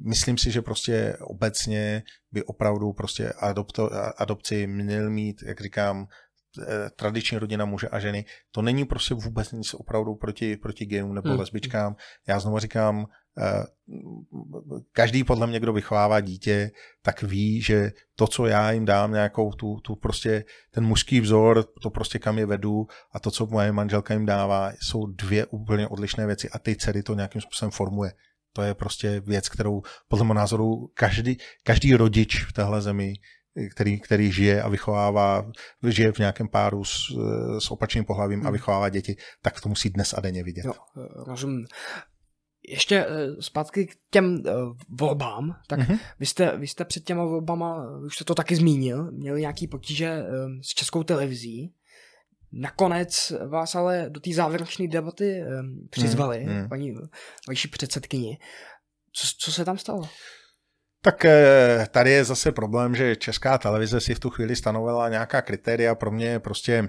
myslím 0.09 0.39
si, 0.39 0.51
že 0.51 0.63
prostě 0.63 1.17
obecně 1.21 2.03
by 2.33 2.45
opravdu 2.45 2.93
prostě 2.93 3.33
adopto, 3.33 3.91
adopci 4.17 4.67
měl 4.67 5.11
mít, 5.11 5.43
jak 5.47 5.61
říkám, 5.61 6.07
Eh, 6.07 6.32
tradiční 6.97 7.39
rodina 7.39 7.65
muže 7.65 7.89
a 7.89 7.99
ženy, 7.99 8.25
to 8.51 8.63
není 8.63 8.85
prostě 8.85 9.15
vůbec 9.15 9.53
nic 9.53 9.75
opravdu 9.75 10.15
proti, 10.15 10.57
proti 10.57 10.87
gayům 10.87 11.15
nebo 11.15 11.29
hmm. 11.29 11.39
lesbičkám. 11.39 11.97
Já 12.29 12.41
znovu 12.41 12.59
říkám, 12.59 13.07
eh, 13.39 13.65
každý 14.93 15.25
podle 15.25 15.47
mě, 15.47 15.61
kdo 15.61 15.73
vychovává 15.73 16.21
dítě, 16.21 16.71
tak 17.03 17.23
ví, 17.23 17.63
že 17.63 17.93
to, 18.17 18.27
co 18.27 18.47
já 18.47 18.73
jim 18.73 18.85
dám, 18.85 19.13
nějakou 19.13 19.53
tu, 19.53 19.81
tu 19.81 19.97
prostě 19.97 20.45
ten 20.71 20.85
mužský 20.85 21.21
vzor, 21.21 21.65
to 21.83 21.91
prostě 21.91 22.19
kam 22.19 22.39
je 22.39 22.47
vedu 22.47 22.87
a 23.13 23.21
to, 23.21 23.31
co 23.31 23.47
moje 23.47 23.73
manželka 23.73 24.15
jim 24.15 24.27
dává, 24.27 24.73
jsou 24.81 25.07
dvě 25.07 25.47
úplně 25.47 25.89
odlišné 25.89 26.27
věci 26.27 26.51
a 26.51 26.59
ty 26.59 26.77
dcery 26.77 27.03
to 27.03 27.15
nějakým 27.15 27.41
způsobem 27.41 27.71
formuje. 27.71 28.13
To 28.53 28.63
je 28.63 28.75
prostě 28.75 29.21
věc, 29.21 29.49
kterou 29.49 29.83
podle 30.09 30.25
mého 30.25 30.35
názoru 30.35 30.91
každý, 30.95 31.37
každý 31.63 31.95
rodič 31.95 32.45
v 32.45 32.53
téhle 32.53 32.83
zemi 32.83 33.15
který, 33.71 34.01
který 34.01 34.33
žije 34.33 34.63
a 34.63 34.69
vychovává, 34.69 35.53
žije 35.89 36.13
v 36.13 36.19
nějakém 36.19 36.49
páru 36.49 36.85
s, 36.85 37.13
s 37.59 37.71
opačným 37.71 38.05
pohlavím 38.05 38.39
hmm. 38.39 38.49
a 38.49 38.51
vychovává 38.51 38.89
děti, 38.89 39.17
tak 39.43 39.61
to 39.61 39.69
musí 39.69 39.91
dnes 39.91 40.15
a 40.15 40.21
denně 40.21 40.43
vidět. 40.43 40.65
Jo, 40.65 40.73
rozumím. 41.27 41.67
Ještě 42.69 43.07
eh, 43.09 43.43
zpátky 43.43 43.87
k 43.87 43.91
těm 44.11 44.35
uh, 44.35 44.77
volbám, 45.01 45.57
tak 45.69 45.81
mm-hmm. 45.81 45.99
vy, 46.19 46.27
jste, 46.27 46.57
vy 46.57 46.67
jste 46.67 46.85
před 46.85 47.05
těma 47.05 47.25
volbama, 47.25 47.99
už 48.07 48.15
jste 48.15 48.25
to 48.25 48.35
taky 48.35 48.57
zmínil, 48.57 49.13
měli 49.13 49.41
nějaký 49.41 49.67
potíže 49.67 50.25
s 50.63 50.69
českou 50.69 51.03
televizí. 51.03 51.75
Nakonec 52.53 53.33
vás 53.49 53.75
ale 53.75 54.07
do 54.09 54.21
té 54.21 54.33
závěrečné 54.33 54.89
debaty 54.89 55.43
přizvali, 55.91 56.45
mm, 56.45 56.55
mm. 56.55 56.69
paní 56.69 56.95
vaší 57.49 57.69
předsedkyni. 57.69 58.39
Co, 59.13 59.29
co 59.39 59.53
se 59.53 59.65
tam 59.65 59.79
stalo? 59.79 60.09
Tak 61.05 61.25
eh, 61.25 61.87
tady 61.91 62.11
je 62.11 62.25
zase 62.25 62.53
problém, 62.53 62.95
že 62.95 63.17
česká 63.17 63.59
televize 63.59 64.01
si 64.01 64.15
v 64.15 64.21
tu 64.21 64.31
chvíli 64.31 64.57
stanovila 64.57 65.09
nějaká 65.09 65.43
kritéria. 65.43 65.95
Pro 65.95 66.11
mě 66.11 66.27
je 66.27 66.41
prostě 66.41 66.89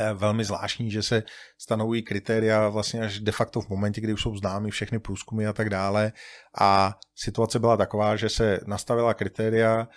eh, 0.00 0.12
velmi 0.14 0.44
zvláštní, 0.44 0.90
že 0.90 1.02
se 1.02 1.22
stanovují 1.60 2.02
kritéria 2.02 2.68
vlastně 2.68 3.00
až 3.00 3.20
de 3.20 3.32
facto 3.32 3.60
v 3.60 3.68
momentě, 3.68 4.00
kdy 4.00 4.12
už 4.12 4.22
jsou 4.22 4.36
známy 4.36 4.70
všechny 4.70 4.98
průzkumy 4.98 5.46
a 5.46 5.52
tak 5.52 5.70
dále. 5.70 6.12
A 6.60 6.94
situace 7.14 7.58
byla 7.58 7.76
taková, 7.76 8.16
že 8.16 8.28
se 8.28 8.60
nastavila 8.66 9.14
kritéria, 9.14 9.88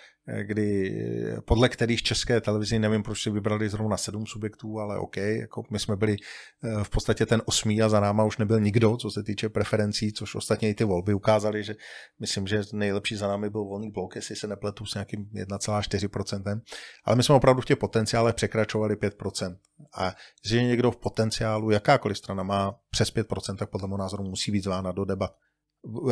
kdy 0.42 0.90
eh, 1.36 1.40
podle 1.40 1.68
kterých 1.68 2.02
české 2.02 2.40
televizi, 2.40 2.78
nevím, 2.78 3.02
proč 3.02 3.22
si 3.22 3.30
vybrali 3.30 3.68
zrovna 3.68 3.96
sedm 3.96 4.26
subjektů, 4.26 4.78
ale 4.78 4.98
OK, 4.98 5.16
jako 5.16 5.62
my 5.70 5.78
jsme 5.78 5.96
byli 5.96 6.16
eh, 6.16 6.84
v 6.84 6.90
podstatě 6.90 7.26
ten 7.26 7.42
osmý 7.44 7.82
a 7.82 7.88
za 7.88 8.00
náma 8.00 8.24
už 8.24 8.38
nebyl 8.38 8.60
nikdo, 8.60 8.96
co 8.96 9.10
se 9.10 9.22
týče 9.22 9.48
preferencí, 9.48 10.12
což 10.12 10.34
ostatně 10.34 10.70
i 10.70 10.74
ty 10.74 10.84
volby 10.84 11.14
ukázaly, 11.14 11.64
že 11.64 11.74
myslím, 12.20 12.46
že 12.46 12.62
nejlepší 12.72 13.16
za 13.16 13.28
námi 13.28 13.50
byl 13.50 13.64
volný 13.64 13.90
blok, 13.90 14.16
jestli 14.16 14.36
se 14.36 14.46
nepletu 14.46 14.86
s 14.86 14.94
nějakým 14.94 15.24
1,4%, 15.24 16.60
ale 17.04 17.16
my 17.16 17.22
jsme 17.22 17.34
opravdu 17.34 17.62
v 17.62 17.64
těch 17.64 17.78
potenciálech 17.78 18.34
překračovali 18.34 18.94
5%. 18.94 19.56
A 19.96 20.14
že 20.44 20.62
někdo 20.62 20.90
v 20.90 20.96
potenciálu, 20.96 21.70
jakákoliv 21.70 22.18
strana 22.18 22.42
má 22.42 22.74
přes 22.90 23.14
5%, 23.14 23.56
tak 23.56 23.70
podle 23.70 23.88
mého 23.88 23.98
názoru 23.98 24.24
musí 24.24 24.52
být 24.52 24.64
zvána 24.64 24.92
do 24.92 25.04
debat. 25.04 25.30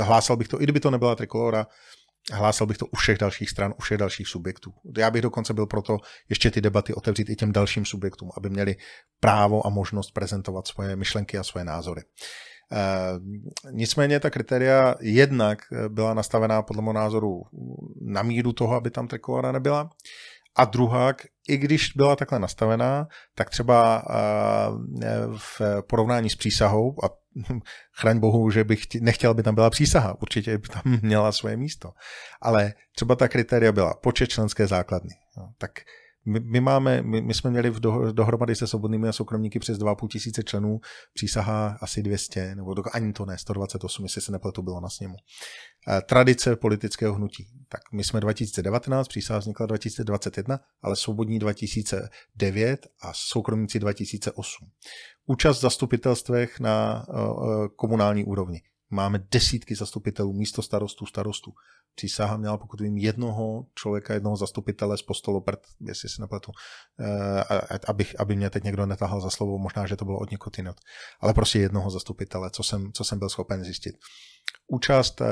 Hlásal 0.01 0.37
bych 0.37 0.49
to, 0.49 0.61
i 0.61 0.65
kdyby 0.65 0.81
to 0.81 0.91
nebyla 0.91 1.15
trikolora, 1.15 1.67
Hlásal 2.33 2.67
bych 2.67 2.79
to 2.79 2.87
u 2.87 2.97
všech 2.97 3.19
dalších 3.19 3.51
stran, 3.51 3.75
u 3.79 3.83
všech 3.83 3.99
dalších 3.99 4.29
subjektů. 4.29 4.73
Já 4.99 5.11
bych 5.11 5.23
dokonce 5.23 5.55
byl 5.55 5.67
proto 5.67 5.99
ještě 6.29 6.51
ty 6.51 6.61
debaty 6.61 6.95
otevřít 6.95 7.31
i 7.31 7.37
těm 7.37 7.53
dalším 7.53 7.85
subjektům, 7.85 8.31
aby 8.37 8.51
měli 8.51 8.77
právo 9.21 9.67
a 9.67 9.71
možnost 9.71 10.11
prezentovat 10.11 10.67
svoje 10.67 10.97
myšlenky 10.97 11.39
a 11.39 11.45
svoje 11.45 11.65
názory. 11.65 12.03
E, 12.03 12.07
nicméně 13.71 14.21
ta 14.21 14.31
kritéria 14.31 14.95
jednak 15.01 15.59
byla 15.89 16.15
nastavená 16.15 16.63
podle 16.63 16.83
mého 16.83 16.93
názoru 16.93 17.43
na 18.01 18.23
míru 18.23 18.53
toho, 18.53 18.75
aby 18.75 18.91
tam 18.91 19.09
trikolora 19.09 19.53
nebyla. 19.53 19.91
A 20.57 20.65
druhá, 20.65 21.15
i 21.51 21.57
když 21.57 21.93
byla 21.97 22.17
takhle 22.17 22.39
nastavená, 22.39 23.07
tak 23.35 23.51
třeba 23.51 24.03
v 25.37 25.83
porovnání 25.89 26.31
s 26.31 26.37
přísahou, 26.37 27.05
a 27.05 27.09
chraň 28.01 28.19
bohu, 28.19 28.51
že 28.51 28.65
bych 28.65 28.83
nechtěl, 29.01 29.31
aby 29.31 29.43
tam 29.43 29.55
byla 29.55 29.71
přísaha, 29.71 30.17
určitě 30.23 30.59
by 30.59 30.69
tam 30.69 30.83
měla 31.03 31.33
svoje 31.33 31.57
místo, 31.57 31.91
ale 32.43 32.73
třeba 32.95 33.17
ta 33.17 33.29
kritéria 33.29 33.73
byla 33.73 33.95
počet 33.95 34.27
členské 34.27 34.67
základny. 34.67 35.15
Tak 35.59 35.71
my, 36.25 36.41
my 36.41 36.61
máme, 36.61 37.03
my, 37.03 37.23
my 37.23 37.35
jsme 37.35 37.51
měli 37.51 37.71
v 37.71 37.81
do, 37.81 38.13
dohromady 38.13 38.55
se 38.55 38.67
svobodnými 38.67 39.09
a 39.09 39.13
soukromníky 39.13 39.59
přes 39.59 39.79
2,5 39.79 40.09
tisíce 40.09 40.43
členů, 40.43 40.81
přísaha 41.15 41.79
asi 41.81 42.03
200, 42.03 42.55
nebo 42.55 42.75
do, 42.75 42.83
ani 42.93 43.13
to 43.13 43.27
ne, 43.27 43.39
128, 43.39 44.03
jestli 44.03 44.21
se 44.21 44.33
nepletu, 44.33 44.63
bylo 44.63 44.81
na 44.81 44.89
sněmu. 44.89 45.15
E, 45.89 46.01
tradice 46.01 46.57
politického 46.57 47.15
hnutí. 47.15 47.47
Tak 47.69 47.81
my 47.93 48.05
jsme 48.05 48.21
2019, 48.21 49.09
přísaha 49.09 49.39
vznikla 49.39 49.67
2021, 49.67 50.61
ale 50.83 50.97
svobodní 50.97 51.39
2009 51.39 52.87
a 53.03 53.13
soukromníci 53.15 53.79
2008. 53.79 54.67
Účast 55.27 55.59
v 55.59 55.61
zastupitelstvech 55.61 56.61
na 56.61 57.05
uh, 57.09 57.67
komunální 57.77 58.25
úrovni. 58.25 58.63
Máme 58.91 59.19
desítky 59.31 59.75
zastupitelů, 59.75 60.33
místo 60.33 60.63
starostů, 60.63 61.07
starostů. 61.07 61.53
Přísaha 61.95 62.37
měla, 62.37 62.59
pokud 62.59 62.81
vím, 62.81 62.97
jednoho 62.97 63.67
člověka, 63.75 64.15
jednoho 64.15 64.37
zastupitele 64.37 64.99
z 64.99 65.03
postoloprt, 65.03 65.61
jestli 65.81 66.09
se 66.09 66.23
nepletu, 66.23 66.53
uh, 67.01 67.77
abych, 67.89 68.21
aby 68.21 68.37
mě 68.37 68.51
teď 68.51 68.65
někdo 68.65 68.87
netahal 68.87 69.21
za 69.21 69.31
slovo, 69.31 69.59
možná, 69.59 69.87
že 69.87 69.97
to 69.97 70.05
bylo 70.05 70.19
od 70.19 70.31
někoho 70.31 70.53
jinot. 70.59 70.77
Ale 71.21 71.35
prostě 71.35 71.59
jednoho 71.59 71.91
zastupitele, 71.91 72.51
co 72.51 72.63
jsem, 72.63 72.93
co 72.93 73.05
jsem 73.05 73.19
byl 73.19 73.29
schopen 73.29 73.65
zjistit. 73.65 73.97
účast 74.69 75.21
eh, 75.21 75.27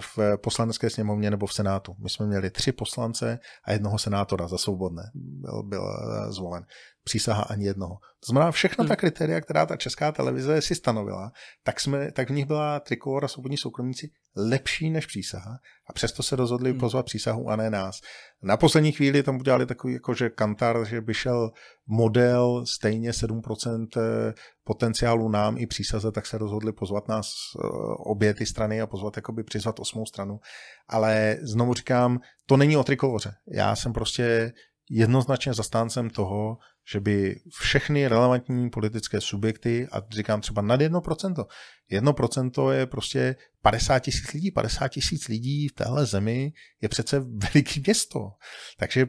v 0.00 0.36
poslanecké 0.36 0.90
sněmovně 0.90 1.30
nebo 1.30 1.46
v 1.46 1.54
Senátu. 1.54 1.94
My 1.98 2.10
jsme 2.10 2.26
měli 2.26 2.50
tři 2.50 2.72
poslance 2.72 3.38
a 3.64 3.72
jednoho 3.72 3.98
senátora 3.98 4.48
za 4.48 4.58
svobodné. 4.58 5.02
Byl, 5.14 5.62
byl 5.62 5.82
eh, 5.82 6.32
zvolen. 6.32 6.64
Přísaha 7.04 7.42
ani 7.42 7.66
jednoho. 7.66 7.94
To 7.94 8.32
znamená, 8.32 8.50
všechna 8.50 8.84
ta 8.84 8.88
hmm. 8.88 8.96
kritéria, 8.96 9.40
která 9.40 9.66
ta 9.66 9.76
česká 9.76 10.12
televize 10.12 10.62
si 10.62 10.74
stanovila, 10.74 11.32
tak, 11.64 11.80
jsme, 11.80 12.12
tak 12.12 12.30
v 12.30 12.32
nich 12.32 12.46
byla 12.46 12.80
Trikolor 12.80 13.24
a 13.24 13.28
svobodní 13.28 13.56
soukromníci 13.56 14.10
lepší 14.36 14.90
než 14.90 15.06
přísaha 15.06 15.58
a 15.86 15.92
přesto 15.92 16.22
se 16.22 16.36
rozhodli 16.36 16.70
hmm. 16.70 16.80
pozvat 16.80 17.06
přísahu 17.06 17.48
a 17.48 17.56
ne 17.56 17.70
nás. 17.70 17.96
Na 18.42 18.56
poslední 18.56 18.92
chvíli 18.92 19.22
tam 19.22 19.36
udělali 19.36 19.66
takový 19.66 19.92
jako, 19.92 20.14
že 20.14 20.30
kantar, 20.30 20.84
že 20.84 21.00
by 21.00 21.14
šel 21.14 21.50
model 21.86 22.64
stejně 22.66 23.10
7% 23.10 23.86
eh, 23.96 24.34
potenciálu 24.64 25.28
nám 25.28 25.58
i 25.58 25.66
přísaze, 25.66 26.12
tak 26.12 26.26
se 26.26 26.38
rozhodli 26.38 26.72
pozvat 26.72 27.08
nás 27.08 27.26
eh, 27.26 27.66
obě 28.06 28.34
ty 28.34 28.46
strany 28.46 28.80
a 28.80 28.86
pozvat 28.86 29.16
jakoby 29.16 29.44
přizvat 29.44 29.80
osmou 29.80 30.06
stranu. 30.06 30.40
Ale 30.88 31.38
znovu 31.42 31.74
říkám, 31.74 32.18
to 32.46 32.56
není 32.56 32.76
o 32.76 32.84
trikoloře. 32.84 33.32
Já 33.52 33.76
jsem 33.76 33.92
prostě 33.92 34.52
jednoznačně 34.90 35.54
zastáncem 35.54 36.10
toho, 36.10 36.56
že 36.92 37.00
by 37.00 37.40
všechny 37.58 38.08
relevantní 38.08 38.70
politické 38.70 39.20
subjekty, 39.20 39.88
a 39.92 40.02
říkám 40.10 40.40
třeba 40.40 40.62
nad 40.62 40.80
1%, 40.80 41.46
1% 41.92 42.70
je 42.70 42.86
prostě 42.86 43.36
50 43.62 43.98
tisíc 43.98 44.32
lidí, 44.32 44.50
50 44.50 44.88
tisíc 44.88 45.28
lidí 45.28 45.68
v 45.68 45.72
téhle 45.72 46.06
zemi 46.06 46.52
je 46.80 46.88
přece 46.88 47.20
veliký 47.54 47.80
město. 47.86 48.30
Takže 48.78 49.06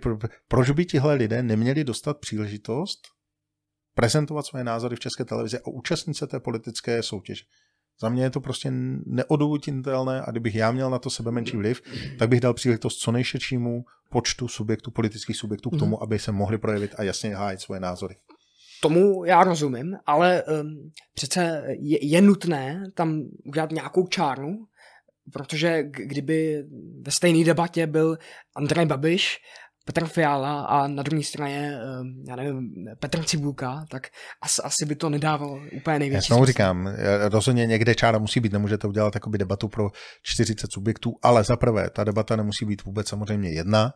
proč 0.48 0.70
by 0.70 0.86
tihle 0.86 1.14
lidé 1.14 1.44
neměli 1.44 1.84
dostat 1.84 2.20
příležitost 2.20 3.00
prezentovat 3.96 4.46
svoje 4.46 4.64
názory 4.64 4.96
v 4.96 5.00
české 5.00 5.26
televizi 5.26 5.60
a 5.60 5.68
účastnit 5.68 6.14
se 6.14 6.28
té 6.28 6.40
politické 6.40 7.04
soutěže? 7.04 7.44
Za 8.02 8.10
mě 8.10 8.24
je 8.24 8.30
to 8.30 8.42
prostě 8.42 8.72
neodůvodnitelné 9.06 10.22
a 10.22 10.32
kdybych 10.32 10.56
já 10.56 10.72
měl 10.72 10.90
na 10.90 11.00
to 11.00 11.10
sebe 11.10 11.32
menší 11.32 11.58
vliv, 11.58 11.82
tak 12.20 12.30
bych 12.30 12.40
dal 12.40 12.54
příležitost 12.54 12.98
co 12.98 13.12
nejširšímu 13.12 13.86
počtu 14.10 14.48
subjektů, 14.48 14.92
politických 14.92 15.38
subjektů 15.38 15.70
k 15.70 15.80
tomu, 15.80 15.98
mm. 15.98 16.04
aby 16.04 16.20
se 16.20 16.32
mohli 16.32 16.58
projevit 16.58 16.92
a 16.98 17.04
jasně 17.04 17.36
hájit 17.36 17.62
svoje 17.62 17.80
názory. 17.80 18.16
Tomu 18.82 19.26
já 19.26 19.44
rozumím, 19.44 19.98
ale 20.06 20.44
um, 20.44 20.92
přece 21.14 21.64
je, 21.80 22.06
je 22.06 22.22
nutné 22.22 22.84
tam 22.94 23.22
udělat 23.46 23.72
nějakou 23.72 24.08
čáru, 24.08 24.68
protože 25.34 25.84
kdyby 25.84 26.64
ve 27.02 27.12
stejné 27.12 27.46
debatě 27.46 27.88
byl 27.88 28.18
Andrej 28.56 28.86
Babiš 28.86 29.40
Petr 29.86 30.06
Fiala 30.06 30.62
a 30.62 30.88
na 30.88 31.04
druhé 31.04 31.24
straně, 31.24 31.74
ehm, 31.74 32.24
já 32.28 32.36
nevím, 32.36 32.74
Petr 33.00 33.24
Cibulka, 33.24 33.86
tak 33.90 34.08
asi, 34.42 34.62
asi 34.62 34.86
by 34.86 34.96
to 34.96 35.10
nedávalo 35.10 35.60
úplně 35.78 36.00
největší. 36.00 36.26
Já 36.26 36.36
znovu 36.36 36.46
říkám, 36.46 36.90
rozhodně 37.30 37.66
někde 37.66 37.96
čára 37.96 38.20
musí 38.20 38.40
být, 38.40 38.54
nemůžete 38.54 38.88
udělat 38.88 39.14
takoby 39.14 39.38
debatu 39.38 39.68
pro 39.68 39.90
40 40.24 40.72
subjektů, 40.72 41.14
ale 41.22 41.44
za 41.44 41.56
prvé, 41.56 41.90
ta 41.90 42.04
debata 42.04 42.36
nemusí 42.36 42.66
být 42.66 42.84
vůbec 42.84 43.08
samozřejmě 43.08 43.50
jedna. 43.50 43.94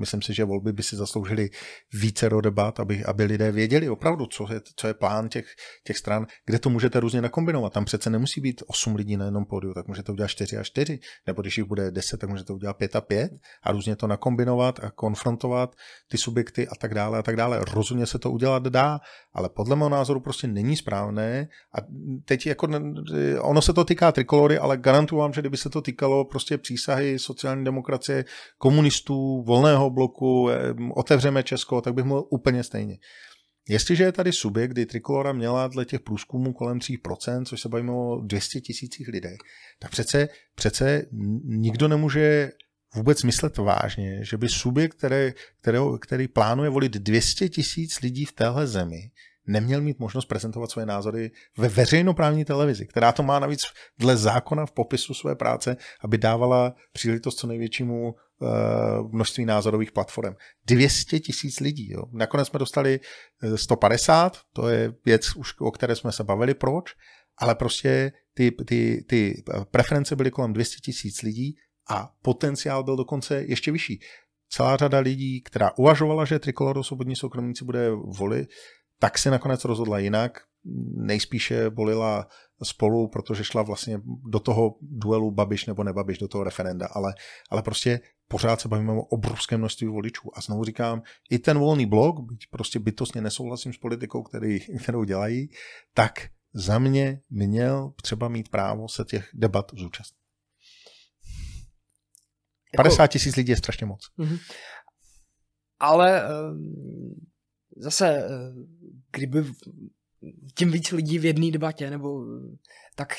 Myslím 0.00 0.22
si, 0.22 0.34
že 0.34 0.44
volby 0.44 0.72
by 0.72 0.82
si 0.82 0.96
zasloužily 0.96 1.50
více 1.92 2.28
do 2.28 2.40
debat, 2.40 2.80
aby, 2.80 3.04
aby 3.04 3.24
lidé 3.24 3.52
věděli 3.52 3.88
opravdu, 3.88 4.26
co 4.26 4.52
je, 4.52 4.60
co 4.76 4.86
je 4.86 4.94
plán 4.94 5.28
těch, 5.28 5.46
těch 5.84 5.98
stran, 5.98 6.26
kde 6.46 6.58
to 6.58 6.70
můžete 6.70 7.00
různě 7.00 7.22
nakombinovat. 7.22 7.72
Tam 7.72 7.84
přece 7.84 8.10
nemusí 8.10 8.40
být 8.40 8.62
8 8.66 8.94
lidí 8.94 9.16
na 9.16 9.24
jednom 9.24 9.44
pódiu, 9.44 9.74
tak 9.74 9.88
můžete 9.88 10.12
udělat 10.12 10.28
4 10.28 10.56
a 10.56 10.62
4, 10.62 10.98
nebo 11.26 11.42
když 11.42 11.58
jich 11.58 11.66
bude 11.66 11.90
10, 11.90 12.20
tak 12.20 12.30
můžete 12.30 12.52
udělat 12.52 12.76
5 12.76 12.96
a 12.96 13.00
5 13.00 13.32
a 13.62 13.72
různě 13.72 13.96
to 13.96 14.06
nakombinovat 14.06 14.84
a 14.84 14.90
konf 14.90 15.19
konfrontovat 15.20 15.76
ty 16.08 16.18
subjekty 16.18 16.68
a 16.68 16.74
tak 16.74 16.94
dále 16.94 17.18
a 17.18 17.22
tak 17.22 17.36
dále. 17.36 17.60
Rozhodně 17.72 18.06
se 18.06 18.18
to 18.18 18.30
udělat 18.30 18.62
dá, 18.62 19.00
ale 19.32 19.48
podle 19.48 19.76
mého 19.76 19.88
názoru 19.88 20.20
prostě 20.20 20.46
není 20.46 20.76
správné 20.76 21.48
a 21.74 21.78
teď 22.24 22.46
jako 22.46 22.68
ono 23.40 23.62
se 23.62 23.72
to 23.72 23.84
týká 23.84 24.12
trikolory, 24.12 24.58
ale 24.58 24.76
garantuju 24.76 25.18
vám, 25.18 25.32
že 25.32 25.40
kdyby 25.40 25.56
se 25.56 25.70
to 25.70 25.82
týkalo 25.82 26.24
prostě 26.24 26.58
přísahy 26.58 27.18
sociální 27.18 27.64
demokracie, 27.64 28.24
komunistů, 28.58 29.42
volného 29.42 29.90
bloku, 29.90 30.48
otevřeme 30.94 31.42
Česko, 31.42 31.80
tak 31.80 31.94
bych 31.94 32.04
mluvil 32.04 32.24
úplně 32.30 32.62
stejně. 32.62 32.98
Jestliže 33.68 34.04
je 34.04 34.12
tady 34.12 34.32
subjekt, 34.32 34.70
kdy 34.70 34.86
Trikolora 34.86 35.32
měla 35.32 35.68
dle 35.68 35.84
těch 35.84 36.00
průzkumů 36.00 36.52
kolem 36.52 36.78
3%, 36.78 37.44
což 37.44 37.60
se 37.60 37.68
bavíme 37.68 37.92
o 37.92 38.20
200 38.24 38.60
tisících 38.60 39.08
lidé, 39.08 39.36
tak 39.78 39.90
přece, 39.90 40.28
přece 40.54 41.02
nikdo 41.44 41.88
nemůže 41.88 42.50
vůbec 42.94 43.22
myslet 43.22 43.58
vážně, 43.58 44.24
že 44.24 44.36
by 44.36 44.48
subjekt, 44.48 44.96
který, 44.96 45.32
který, 45.60 45.78
který 46.00 46.28
plánuje 46.28 46.70
volit 46.70 46.92
200 46.92 47.48
tisíc 47.48 48.00
lidí 48.00 48.24
v 48.24 48.32
téhle 48.32 48.66
zemi, 48.66 49.10
neměl 49.46 49.80
mít 49.80 49.98
možnost 49.98 50.24
prezentovat 50.24 50.70
své 50.70 50.86
názory 50.86 51.30
ve 51.58 51.68
veřejnoprávní 51.68 52.44
televizi, 52.44 52.86
která 52.86 53.12
to 53.12 53.22
má 53.22 53.38
navíc 53.38 53.60
dle 53.98 54.16
zákona 54.16 54.66
v 54.66 54.72
popisu 54.72 55.14
své 55.14 55.34
práce, 55.34 55.76
aby 56.00 56.18
dávala 56.18 56.74
příležitost 56.92 57.38
co 57.38 57.46
největšímu 57.46 58.14
uh, 58.14 58.48
množství 59.12 59.44
názorových 59.44 59.92
platform. 59.92 60.34
200 60.66 61.20
tisíc 61.20 61.60
lidí. 61.60 61.90
Jo. 61.90 62.02
Nakonec 62.12 62.48
jsme 62.48 62.58
dostali 62.58 63.00
150, 63.54 64.36
eh, 64.36 64.40
to 64.52 64.68
je 64.68 64.92
věc, 65.04 65.36
už, 65.36 65.54
o 65.60 65.70
které 65.70 65.96
jsme 65.96 66.12
se 66.12 66.24
bavili, 66.24 66.54
proč, 66.54 66.94
ale 67.38 67.54
prostě 67.54 68.12
ty, 68.34 68.50
ty, 68.50 69.04
ty 69.08 69.42
preference 69.70 70.16
byly 70.16 70.30
kolem 70.30 70.52
200 70.52 70.76
tisíc 70.80 71.22
lidí 71.22 71.56
a 71.90 72.10
potenciál 72.22 72.84
byl 72.84 72.96
dokonce 72.96 73.42
ještě 73.42 73.72
vyšší. 73.72 74.00
Celá 74.48 74.76
řada 74.76 74.98
lidí, 74.98 75.40
která 75.42 75.70
uvažovala, 75.78 76.24
že 76.24 76.38
Trikolor 76.38 76.82
svobodní 76.82 77.16
soukromníci 77.16 77.64
bude 77.64 77.90
volit, 77.90 78.48
tak 78.98 79.18
se 79.18 79.30
nakonec 79.30 79.64
rozhodla 79.64 79.98
jinak. 79.98 80.40
Nejspíše 80.96 81.68
volila 81.68 82.26
spolu, 82.62 83.08
protože 83.08 83.44
šla 83.44 83.62
vlastně 83.62 84.00
do 84.30 84.40
toho 84.40 84.76
duelu 84.80 85.30
Babiš 85.30 85.66
nebo 85.66 85.84
nebabiš, 85.84 86.18
do 86.18 86.28
toho 86.28 86.44
referenda, 86.44 86.88
ale, 86.92 87.14
ale 87.50 87.62
prostě 87.62 88.00
pořád 88.28 88.60
se 88.60 88.68
bavíme 88.68 88.92
o 88.92 89.00
obrovském 89.00 89.60
množství 89.60 89.86
voličů. 89.86 90.30
A 90.34 90.40
znovu 90.40 90.64
říkám, 90.64 91.02
i 91.30 91.38
ten 91.38 91.58
volný 91.58 91.86
blok, 91.86 92.20
byť 92.20 92.46
prostě 92.50 92.78
bytostně 92.78 93.20
nesouhlasím 93.20 93.72
s 93.72 93.78
politikou, 93.78 94.22
který, 94.22 94.60
kterou 94.82 95.04
dělají, 95.04 95.48
tak 95.94 96.12
za 96.54 96.78
mě 96.78 97.20
měl 97.30 97.92
třeba 98.02 98.28
mít 98.28 98.48
právo 98.48 98.88
se 98.88 99.04
těch 99.04 99.28
debat 99.34 99.72
zúčastnit. 99.74 100.19
50 102.76 103.02
jako- 103.02 103.12
tisíc 103.12 103.36
lidí 103.36 103.50
je 103.50 103.56
strašně 103.56 103.86
moc. 103.86 104.00
Mm-hmm. 104.18 104.38
Ale 105.80 106.22
uh, 106.22 106.58
zase, 107.76 108.24
uh, 108.24 108.64
kdyby 109.12 109.44
tím 110.54 110.70
víc 110.70 110.92
lidí 110.92 111.18
v 111.18 111.24
jedné 111.24 111.50
debatě, 111.50 111.90
nebo 111.90 112.24
tak 112.94 113.14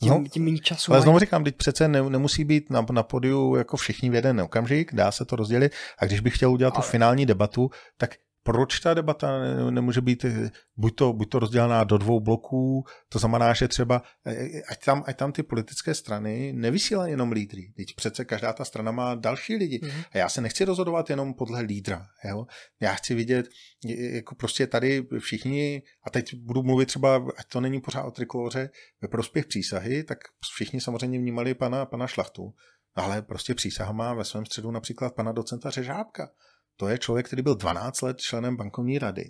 tím, 0.00 0.08
no, 0.08 0.24
tím 0.32 0.44
méně 0.44 0.58
času. 0.58 0.92
Ale 0.92 1.02
znovu 1.02 1.18
říkám, 1.18 1.44
teď 1.44 1.56
přece 1.56 1.88
ne, 1.88 2.10
nemusí 2.10 2.44
být 2.44 2.70
na, 2.70 2.86
na 2.92 3.02
podiu 3.02 3.56
jako 3.56 3.76
všichni 3.76 4.10
v 4.10 4.14
jeden 4.14 4.40
okamžik, 4.40 4.94
dá 4.94 5.12
se 5.12 5.24
to 5.24 5.36
rozdělit 5.36 5.72
a 5.98 6.06
když 6.06 6.20
bych 6.20 6.36
chtěl 6.36 6.52
udělat 6.52 6.74
ale... 6.74 6.84
tu 6.84 6.90
finální 6.90 7.26
debatu, 7.26 7.70
tak 7.96 8.14
proč 8.42 8.80
ta 8.80 8.94
debata 8.94 9.38
nemůže 9.70 10.00
být 10.00 10.24
buď 10.76 10.94
to, 10.94 11.12
buď 11.12 11.28
to 11.28 11.38
rozdělená 11.38 11.84
do 11.84 11.98
dvou 11.98 12.20
bloků, 12.20 12.84
to 13.08 13.18
znamená, 13.18 13.52
že 13.54 13.68
třeba, 13.68 14.02
eh, 14.26 14.34
eh, 14.34 14.62
ať 14.68 14.84
tam, 14.84 15.04
ať 15.06 15.16
tam 15.16 15.32
ty 15.32 15.42
politické 15.42 15.94
strany 15.94 16.52
nevysílají 16.52 17.10
jenom 17.10 17.32
lídry, 17.32 17.72
teď 17.76 17.94
přece 17.96 18.24
každá 18.24 18.52
ta 18.52 18.64
strana 18.64 18.92
má 18.92 19.14
další 19.14 19.56
lidi 19.56 19.78
mm-hmm. 19.78 20.04
a 20.12 20.18
já 20.18 20.28
se 20.28 20.40
nechci 20.40 20.64
rozhodovat 20.64 21.10
jenom 21.10 21.34
podle 21.34 21.60
lídra, 21.60 22.06
jo? 22.24 22.46
já 22.80 22.94
chci 22.94 23.14
vidět, 23.14 23.46
jako 24.12 24.34
prostě 24.34 24.66
tady 24.66 25.06
všichni, 25.18 25.82
a 26.06 26.10
teď 26.10 26.34
budu 26.34 26.62
mluvit 26.62 26.86
třeba, 26.86 27.26
ať 27.36 27.46
to 27.48 27.60
není 27.60 27.80
pořád 27.80 28.04
o 28.04 28.10
trikoloře, 28.10 28.70
ve 29.02 29.08
prospěch 29.08 29.46
přísahy, 29.46 30.04
tak 30.04 30.18
všichni 30.52 30.80
samozřejmě 30.80 31.18
vnímali 31.18 31.54
pana, 31.54 31.86
pana 31.86 32.06
Šlachtu, 32.06 32.54
ale 32.94 33.22
prostě 33.22 33.54
přísaha 33.54 33.92
má 33.92 34.14
ve 34.14 34.24
svém 34.24 34.46
středu 34.46 34.70
například 34.70 35.14
pana 35.14 35.32
docenta 35.32 35.70
Řežábka, 35.70 36.30
to 36.76 36.88
je 36.88 36.98
člověk, 36.98 37.26
který 37.26 37.42
byl 37.42 37.54
12 37.54 38.00
let 38.02 38.20
členem 38.20 38.56
bankovní 38.56 38.98
rady. 38.98 39.24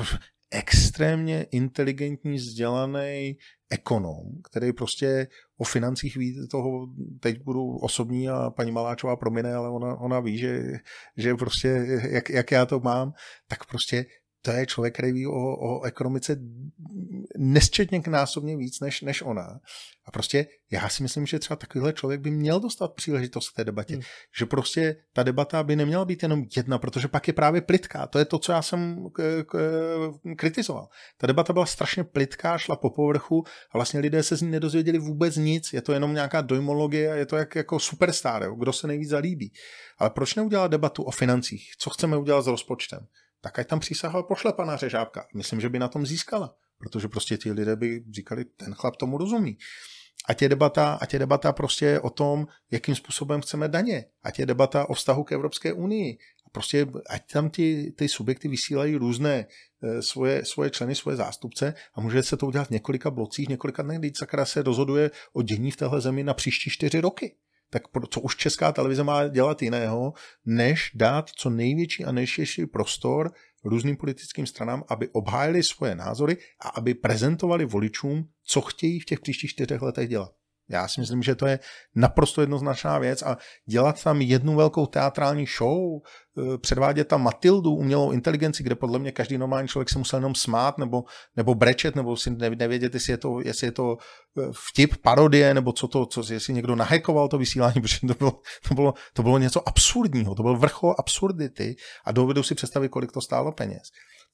Extrémně 0.50 1.42
inteligentní, 1.42 2.36
vzdělaný 2.36 3.36
ekonom, 3.70 4.42
který 4.50 4.72
prostě 4.72 5.26
o 5.58 5.64
financích 5.64 6.16
ví 6.16 6.48
toho, 6.50 6.86
teď 7.20 7.42
budu 7.44 7.76
osobní 7.76 8.28
a 8.28 8.50
paní 8.50 8.72
Maláčová 8.72 9.16
promine, 9.16 9.54
ale 9.54 9.70
ona, 9.70 9.96
ona 9.96 10.20
ví, 10.20 10.38
že, 10.38 10.62
že 11.16 11.34
prostě 11.34 11.68
jak, 12.10 12.30
jak 12.30 12.50
já 12.50 12.66
to 12.66 12.80
mám, 12.80 13.12
tak 13.48 13.66
prostě 13.66 14.04
to 14.42 14.50
je 14.50 14.66
člověk, 14.66 14.94
který 14.94 15.12
ví 15.12 15.26
o, 15.26 15.56
o 15.56 15.82
ekonomice 15.82 16.36
nesčetně 17.38 18.02
násobně 18.08 18.56
víc 18.56 18.80
než, 18.80 19.00
než 19.00 19.22
ona. 19.22 19.60
A 20.04 20.10
prostě 20.10 20.46
já 20.70 20.88
si 20.88 21.02
myslím, 21.02 21.26
že 21.26 21.38
třeba 21.38 21.56
takovýhle 21.56 21.92
člověk 21.92 22.20
by 22.20 22.30
měl 22.30 22.60
dostat 22.60 22.94
příležitost 22.94 23.50
k 23.50 23.56
té 23.56 23.64
debatě. 23.64 23.94
Hmm. 23.94 24.02
Že 24.38 24.46
prostě 24.46 24.96
ta 25.12 25.22
debata 25.22 25.62
by 25.62 25.76
neměla 25.76 26.04
být 26.04 26.22
jenom 26.22 26.44
jedna, 26.56 26.78
protože 26.78 27.08
pak 27.08 27.28
je 27.28 27.32
právě 27.32 27.60
plitká. 27.60 28.06
To 28.06 28.18
je 28.18 28.24
to, 28.24 28.38
co 28.38 28.52
já 28.52 28.62
jsem 28.62 29.08
k, 29.12 29.44
k, 29.48 29.58
kritizoval. 30.36 30.88
Ta 31.18 31.26
debata 31.26 31.52
byla 31.52 31.66
strašně 31.66 32.04
plitká, 32.04 32.58
šla 32.58 32.76
po 32.76 32.90
povrchu 32.90 33.44
a 33.70 33.78
vlastně 33.78 34.00
lidé 34.00 34.22
se 34.22 34.36
z 34.36 34.42
ní 34.42 34.50
nedozvěděli 34.50 34.98
vůbec 34.98 35.36
nic. 35.36 35.72
Je 35.72 35.82
to 35.82 35.92
jenom 35.92 36.14
nějaká 36.14 36.40
dojmologie 36.40 37.12
a 37.12 37.14
je 37.14 37.26
to 37.26 37.36
jak, 37.36 37.54
jako 37.54 37.78
superstar, 37.78 38.42
jo? 38.42 38.54
kdo 38.54 38.72
se 38.72 38.86
nejvíc 38.86 39.08
zalíbí. 39.08 39.52
Ale 39.98 40.10
proč 40.10 40.34
neudělat 40.34 40.70
debatu 40.70 41.02
o 41.02 41.10
financích? 41.10 41.70
Co 41.78 41.90
chceme 41.90 42.16
udělat 42.16 42.42
s 42.42 42.46
rozpočtem? 42.46 43.06
Tak 43.42 43.58
ať 43.58 43.66
tam 43.66 43.80
přísahal 43.80 44.22
pošle 44.22 44.52
pana 44.52 44.76
Řežábka. 44.76 45.26
Myslím, 45.34 45.60
že 45.60 45.68
by 45.68 45.78
na 45.78 45.88
tom 45.88 46.06
získala, 46.06 46.54
protože 46.78 47.08
prostě 47.08 47.36
ti 47.36 47.52
lidé 47.52 47.76
by 47.76 48.04
říkali, 48.10 48.44
ten 48.44 48.74
chlap 48.74 48.96
tomu 48.96 49.18
rozumí. 49.18 49.58
ať 50.28 50.42
je 50.42 50.48
debata, 50.48 50.98
ať 51.02 51.12
je 51.12 51.18
debata 51.18 51.52
prostě 51.52 52.00
o 52.00 52.10
tom, 52.10 52.46
jakým 52.70 52.94
způsobem 52.94 53.40
chceme 53.40 53.68
daně, 53.68 54.04
ať 54.22 54.38
je 54.38 54.46
debata 54.46 54.90
o 54.90 54.94
vztahu 54.94 55.24
k 55.24 55.32
Evropské 55.32 55.72
unii. 55.72 56.18
Prostě 56.52 56.86
ať 57.08 57.32
tam 57.32 57.50
ty, 57.50 57.92
ty 57.96 58.08
subjekty 58.08 58.48
vysílají 58.48 58.96
různé 58.96 59.46
e, 59.82 60.02
svoje, 60.02 60.44
svoje 60.44 60.70
členy, 60.70 60.94
svoje 60.94 61.16
zástupce 61.16 61.74
a 61.94 62.00
může 62.00 62.22
se 62.22 62.36
to 62.36 62.46
udělat 62.46 62.68
v 62.68 62.70
několika 62.70 63.10
blocích, 63.10 63.48
několika 63.48 63.82
dnech, 63.82 63.98
když 63.98 64.12
se 64.44 64.62
rozhoduje 64.62 65.10
o 65.32 65.42
dění 65.42 65.70
v 65.70 65.76
téhle 65.76 66.00
zemi 66.00 66.24
na 66.24 66.34
příští 66.34 66.70
čtyři 66.70 67.00
roky 67.00 67.36
tak 67.72 67.82
co 68.10 68.20
už 68.20 68.36
česká 68.36 68.72
televize 68.72 69.04
má 69.04 69.28
dělat 69.28 69.62
jiného, 69.62 70.12
než 70.46 70.90
dát 70.94 71.30
co 71.30 71.50
největší 71.50 72.04
a 72.04 72.12
nejširší 72.12 72.66
prostor 72.66 73.32
různým 73.64 73.96
politickým 73.96 74.46
stranám, 74.46 74.84
aby 74.88 75.08
obhájili 75.08 75.62
svoje 75.62 75.94
názory 75.94 76.36
a 76.60 76.68
aby 76.68 76.94
prezentovali 76.94 77.64
voličům, 77.64 78.28
co 78.44 78.60
chtějí 78.60 79.00
v 79.00 79.04
těch 79.04 79.20
příštích 79.20 79.50
čtyřech 79.50 79.82
letech 79.82 80.08
dělat. 80.08 80.32
Já 80.72 80.88
si 80.88 81.00
myslím, 81.00 81.22
že 81.22 81.34
to 81.34 81.46
je 81.46 81.58
naprosto 81.94 82.40
jednoznačná 82.40 82.98
věc 82.98 83.22
a 83.22 83.36
dělat 83.66 84.02
tam 84.02 84.20
jednu 84.20 84.56
velkou 84.56 84.86
teatrální 84.86 85.46
show, 85.58 86.00
eh, 86.38 86.58
předvádět 86.58 87.08
tam 87.08 87.22
Matildu, 87.22 87.70
umělou 87.70 88.12
inteligenci, 88.12 88.62
kde 88.62 88.74
podle 88.74 88.98
mě 88.98 89.12
každý 89.12 89.38
normální 89.38 89.68
člověk 89.68 89.90
se 89.90 89.98
musel 89.98 90.16
jenom 90.16 90.34
smát 90.34 90.78
nebo, 90.78 91.04
nebo 91.36 91.54
brečet, 91.54 91.96
nebo 91.96 92.16
si 92.16 92.30
nevědět, 92.30 92.94
jestli 92.94 93.12
je 93.12 93.16
to, 93.16 93.40
jestli 93.40 93.66
je 93.66 93.72
to 93.72 93.96
eh, 94.38 94.42
vtip, 94.68 94.96
parodie, 94.96 95.54
nebo 95.54 95.72
co 95.72 95.88
to, 95.88 96.06
co, 96.06 96.32
jestli 96.32 96.54
někdo 96.54 96.76
nahekoval 96.76 97.28
to 97.28 97.38
vysílání, 97.38 97.74
protože 97.80 98.06
to 98.06 98.14
bylo, 98.14 98.40
to 98.68 98.74
bylo, 98.74 98.94
to 99.14 99.22
bylo 99.22 99.38
něco 99.38 99.68
absurdního, 99.68 100.34
to 100.34 100.42
byl 100.42 100.56
vrchol 100.56 100.94
absurdity 100.98 101.76
a 102.04 102.12
dovedu 102.12 102.42
si 102.42 102.54
představit, 102.54 102.88
kolik 102.88 103.12
to 103.12 103.20
stálo 103.20 103.52
peněz. 103.52 103.82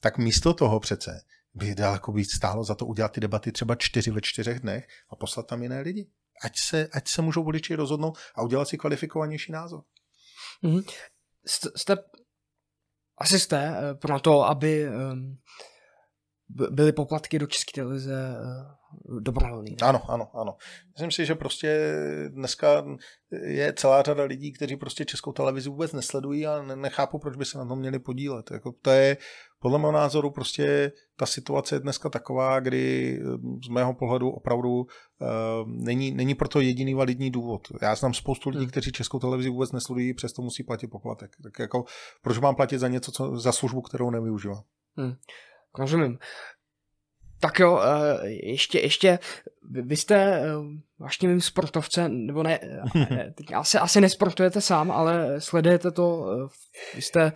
Tak 0.01 0.19
místo 0.19 0.55
toho 0.55 0.81
přece 0.81 1.21
by 1.55 1.75
daleko 1.75 2.13
víc 2.13 2.33
stálo 2.33 2.65
za 2.65 2.75
to 2.75 2.87
udělat 2.87 3.13
ty 3.13 3.21
debaty 3.21 3.53
třeba 3.53 3.75
čtyři 3.75 4.11
ve 4.11 4.21
čtyřech 4.21 4.61
dnech 4.61 4.87
a 5.11 5.17
poslat 5.17 5.47
tam 5.47 5.63
jiné 5.63 5.81
lidi 5.81 6.09
ať 6.45 6.53
se, 6.59 6.89
ať 6.93 7.09
se 7.09 7.23
můžou 7.23 7.45
voliči 7.45 7.75
rozhodnout 7.75 8.19
a 8.35 8.43
udělat 8.43 8.69
si 8.69 8.79
kvalifikovanější 8.79 9.53
názor. 9.53 9.83
Mm-hmm. 10.65 10.93
Jste, 11.77 11.97
asi 13.19 13.41
jste 13.41 13.77
eh, 13.77 13.95
pro 13.95 14.21
to, 14.21 14.43
aby 14.43 14.85
ehm, 14.85 15.37
byly 16.71 16.93
poplatky 16.93 17.39
do 17.39 17.47
České 17.47 17.81
televize 17.81 18.37
eh, 18.41 19.21
dobrovolný. 19.21 19.77
Ano, 19.83 20.11
ano, 20.11 20.31
ano. 20.35 20.57
Myslím 20.93 21.11
si, 21.11 21.27
že 21.27 21.35
prostě 21.35 21.95
dneska 22.29 22.85
je 23.31 23.73
celá 23.73 24.03
řada 24.03 24.25
lidí, 24.25 24.53
kteří 24.53 24.77
prostě 24.77 25.05
českou 25.05 25.33
televizi 25.33 25.69
vůbec 25.69 25.93
nesledují 25.93 26.47
a 26.47 26.63
nechápu, 26.63 27.19
proč 27.19 27.37
by 27.37 27.45
se 27.45 27.59
na 27.59 27.67
tom 27.67 27.79
měli 27.79 27.99
podílet. 27.99 28.51
Jako 28.51 28.73
to 28.83 28.91
je 28.91 29.17
podle 29.61 29.79
mého 29.79 29.93
názoru 29.93 30.31
prostě 30.31 30.93
ta 31.17 31.27
situace 31.27 31.75
je 31.75 31.81
dneska 31.81 32.09
taková, 32.09 32.61
kdy 32.61 33.15
eh, 33.21 33.25
z 33.65 33.69
mého 33.69 33.95
pohledu 33.95 34.31
opravdu 34.31 34.71
uh, 34.71 34.87
není, 35.67 36.11
není 36.11 36.35
proto 36.35 36.61
jediný 36.61 36.95
validní 36.95 37.31
důvod. 37.31 37.69
Já 37.83 37.95
znám 37.95 38.15
spoustu 38.15 38.51
lidí, 38.51 38.65
hmm. 38.65 38.71
kteří 38.71 38.93
českou 38.93 39.19
televizi 39.19 39.49
vůbec 39.49 39.73
nesledují, 39.73 40.15
přesto 40.15 40.43
musí 40.43 40.63
platit 40.63 40.87
poplatek. 40.87 41.31
Tak 41.43 41.59
jako, 41.59 41.85
proč 42.23 42.39
mám 42.39 42.55
platit 42.55 42.79
za 42.79 42.89
něco, 42.89 43.13
co, 43.13 43.37
za 43.37 43.53
službu, 43.53 43.81
kterou 43.81 44.11
nevyužívám? 44.11 44.63
Hmm. 44.97 45.15
Rozumím. 45.79 46.19
Tak 47.41 47.59
jo, 47.59 47.81
eh, 47.83 48.29
ještě, 48.29 48.79
ještě, 48.79 49.19
vy 49.71 49.97
jste 49.97 50.43
vlastně 50.99 51.29
mým 51.29 51.41
sportovcem, 51.41 52.27
nebo 52.27 52.43
ne, 52.43 52.61
asi, 53.55 53.79
asi 53.79 54.01
nesportujete 54.01 54.61
sám, 54.61 54.91
ale 54.91 55.41
sledujete 55.41 55.91
to, 55.91 56.27
vy 56.95 57.03
jste 57.03 57.33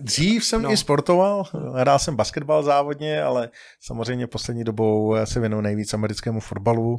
Dřív 0.00 0.44
jsem 0.44 0.62
no. 0.62 0.72
i 0.72 0.76
sportoval, 0.76 1.44
hrál 1.74 1.98
jsem 1.98 2.16
basketbal 2.16 2.62
závodně, 2.62 3.22
ale 3.22 3.50
samozřejmě 3.80 4.26
poslední 4.26 4.64
dobou 4.64 5.16
se 5.24 5.40
věnuju 5.40 5.60
nejvíc 5.60 5.94
americkému 5.94 6.40
fotbalu. 6.40 6.96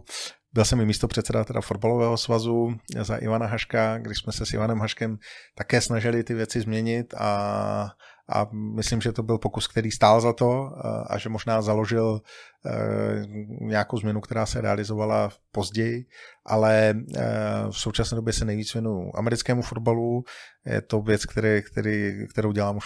Byl 0.54 0.66
jsem 0.66 0.82
i 0.82 0.86
místo 0.86 1.08
předseda 1.08 1.44
teda 1.44 1.62
fotbalového 1.62 2.18
svazu 2.18 2.76
za 3.02 3.18
Ivana 3.18 3.46
Haška, 3.46 3.98
když 3.98 4.18
jsme 4.18 4.34
se 4.34 4.46
s 4.46 4.54
Ivanem 4.54 4.80
Haškem 4.80 5.18
také 5.56 5.82
snažili 5.82 6.24
ty 6.24 6.34
věci 6.34 6.62
změnit 6.62 7.14
a 7.18 7.92
a 8.30 8.48
myslím, 8.52 9.02
že 9.02 9.12
to 9.12 9.24
byl 9.24 9.38
pokus, 9.38 9.68
který 9.68 9.92
stál 9.92 10.22
za 10.22 10.34
to 10.34 10.72
a 11.08 11.18
že 11.18 11.30
možná 11.30 11.62
založil 11.62 12.22
eh, 12.66 13.26
nějakou 13.62 13.98
změnu, 13.98 14.22
která 14.22 14.46
se 14.46 14.62
realizovala 14.62 15.30
později, 15.52 16.06
ale 16.46 16.94
eh, 17.16 17.24
v 17.72 17.78
současné 17.78 18.16
době 18.16 18.34
se 18.34 18.46
nejvíc 18.46 18.74
věnu 18.74 19.12
americkému 19.16 19.62
fotbalu. 19.62 20.24
Je 20.66 20.82
to 20.82 21.02
věc, 21.02 21.26
který, 21.26 21.62
který, 21.62 22.28
kterou 22.30 22.52
dělám 22.52 22.78
už 22.78 22.86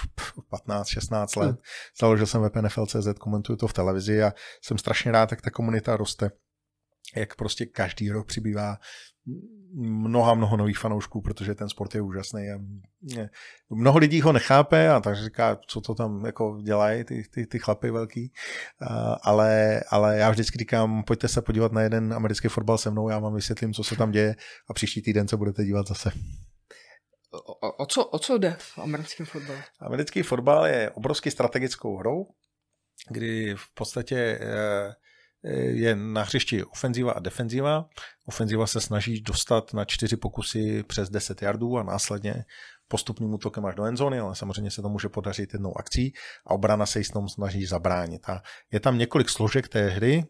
15-16 0.68 1.40
let. 1.40 1.48
Hmm. 1.48 1.58
Založil 2.02 2.26
jsem 2.26 2.42
web 2.42 2.56
NFL.cz, 2.56 3.08
komentuju 3.20 3.58
to 3.58 3.68
v 3.68 3.74
televizi 3.74 4.24
a 4.24 4.34
jsem 4.64 4.78
strašně 4.78 5.12
rád, 5.12 5.32
jak 5.32 5.42
ta 5.42 5.50
komunita 5.50 5.98
roste 5.98 6.32
jak 7.16 7.36
prostě 7.36 7.66
každý 7.66 8.12
rok 8.12 8.28
přibývá 8.28 8.78
mnoha, 9.74 10.34
mnoho 10.34 10.58
nových 10.58 10.80
fanoušků, 10.80 11.22
protože 11.22 11.56
ten 11.56 11.70
sport 11.70 11.96
je 11.96 12.02
úžasný. 12.02 12.50
A 12.52 12.60
mnoho 13.70 13.98
lidí 13.98 14.22
ho 14.22 14.34
nechápe 14.34 14.90
a 14.90 15.00
takže 15.00 15.24
říká, 15.24 15.60
co 15.68 15.82
to 15.82 15.96
tam 15.96 16.26
jako 16.26 16.62
dělají 16.64 17.04
ty, 17.04 17.24
ty, 17.34 17.46
ty 17.46 17.60
chlapy 17.60 17.92
velký. 17.92 18.34
Ale, 19.24 19.82
ale 19.90 20.18
já 20.18 20.32
vždycky 20.32 20.60
říkám, 20.60 21.04
pojďte 21.04 21.28
se 21.28 21.42
podívat 21.42 21.72
na 21.72 21.82
jeden 21.82 22.14
americký 22.14 22.48
fotbal 22.48 22.78
se 22.78 22.92
mnou, 22.92 23.10
já 23.10 23.20
vám 23.20 23.36
vysvětlím, 23.36 23.74
co 23.74 23.84
se 23.84 23.96
tam 23.96 24.12
děje 24.12 24.36
a 24.70 24.74
příští 24.74 25.02
týden 25.02 25.28
se 25.28 25.38
budete 25.38 25.64
dívat 25.64 25.88
zase. 25.88 26.12
O, 27.34 27.72
o, 27.72 27.86
co, 27.86 28.06
o 28.06 28.20
co 28.20 28.38
jde 28.38 28.56
v 28.60 28.80
americkém 28.80 29.26
fotbalu? 29.26 29.60
Americký 29.80 30.22
fotbal 30.22 30.66
je 30.66 30.90
obrovsky 30.90 31.32
strategickou 31.32 31.98
hrou, 31.98 32.28
kdy 33.10 33.56
v 33.56 33.74
podstatě 33.74 34.40
eh, 34.42 34.94
je 35.44 35.96
na 35.96 36.24
hřišti 36.24 36.64
ofenzíva 36.64 37.12
a 37.12 37.20
defenzíva. 37.20 37.86
Ofenzíva 38.26 38.68
se 38.68 38.82
snaží 38.82 39.22
dostat 39.22 39.74
na 39.74 39.86
čtyři 39.86 40.18
pokusy 40.18 40.84
přes 40.84 41.10
10 41.10 41.42
yardů 41.42 41.78
a 41.78 41.84
následně 41.84 42.46
postupným 42.88 43.34
útokem 43.34 43.66
až 43.66 43.76
do 43.76 43.84
endzóny, 43.84 44.20
ale 44.20 44.36
samozřejmě 44.36 44.72
se 44.72 44.82
to 44.82 44.90
může 44.90 45.10
podařit 45.10 45.54
jednou 45.54 45.78
akcí 45.78 46.14
a 46.46 46.52
obrana 46.52 46.86
se 46.86 47.00
jistou 47.00 47.28
snaží 47.28 47.66
zabránit. 47.66 48.30
A 48.30 48.42
je 48.72 48.80
tam 48.80 48.98
několik 48.98 49.30
složek 49.30 49.68
té 49.68 49.90
hry, 49.90 50.26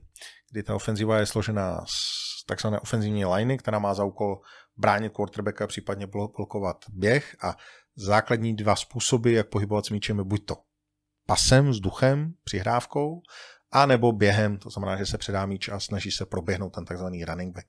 kdy 0.51 0.63
ta 0.63 0.75
ofenzíva 0.75 1.19
je 1.19 1.25
složena 1.25 1.85
z 1.87 2.45
takzvané 2.45 2.79
ofenzivní 2.79 3.25
liney, 3.25 3.57
která 3.57 3.79
má 3.79 3.93
za 3.93 4.03
úkol 4.03 4.41
bránit 4.77 5.13
quarterbacka, 5.13 5.67
případně 5.67 6.07
blokovat 6.07 6.77
běh 6.89 7.35
a 7.43 7.55
základní 7.95 8.55
dva 8.55 8.75
způsoby, 8.75 9.35
jak 9.35 9.49
pohybovat 9.49 9.85
s 9.85 9.89
míčem, 9.89 10.17
je 10.17 10.23
buď 10.23 10.45
to 10.45 10.55
pasem, 11.27 11.69
vzduchem, 11.69 12.33
přihrávkou, 12.43 13.21
a 13.71 13.85
nebo 13.85 14.11
během, 14.11 14.57
to 14.57 14.69
znamená, 14.69 14.97
že 14.97 15.05
se 15.05 15.17
předá 15.17 15.45
míč 15.45 15.69
a 15.69 15.79
snaží 15.79 16.11
se 16.11 16.25
proběhnout 16.25 16.69
ten 16.69 16.85
takzvaný 16.85 17.25
running 17.25 17.55
back. 17.55 17.67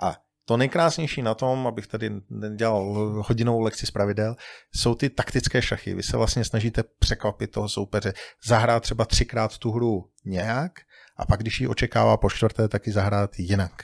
A 0.00 0.16
to 0.44 0.56
nejkrásnější 0.56 1.22
na 1.22 1.34
tom, 1.34 1.66
abych 1.66 1.86
tady 1.86 2.10
nedělal 2.30 2.84
hodinovou 3.28 3.60
lekci 3.60 3.86
z 3.86 3.90
pravidel, 3.90 4.36
jsou 4.74 4.94
ty 4.94 5.10
taktické 5.10 5.62
šachy. 5.62 5.94
Vy 5.94 6.02
se 6.02 6.16
vlastně 6.16 6.44
snažíte 6.44 6.82
překvapit 6.98 7.50
toho 7.50 7.68
soupeře, 7.68 8.12
zahrát 8.46 8.82
třeba 8.82 9.04
třikrát 9.04 9.58
tu 9.58 9.72
hru 9.72 10.10
nějak 10.24 10.72
a 11.16 11.26
pak, 11.26 11.40
když 11.40 11.60
ji 11.60 11.68
očekává 11.68 12.16
po 12.16 12.30
čtvrté, 12.30 12.68
taky 12.68 12.92
zahrát 12.92 13.38
jinak. 13.38 13.82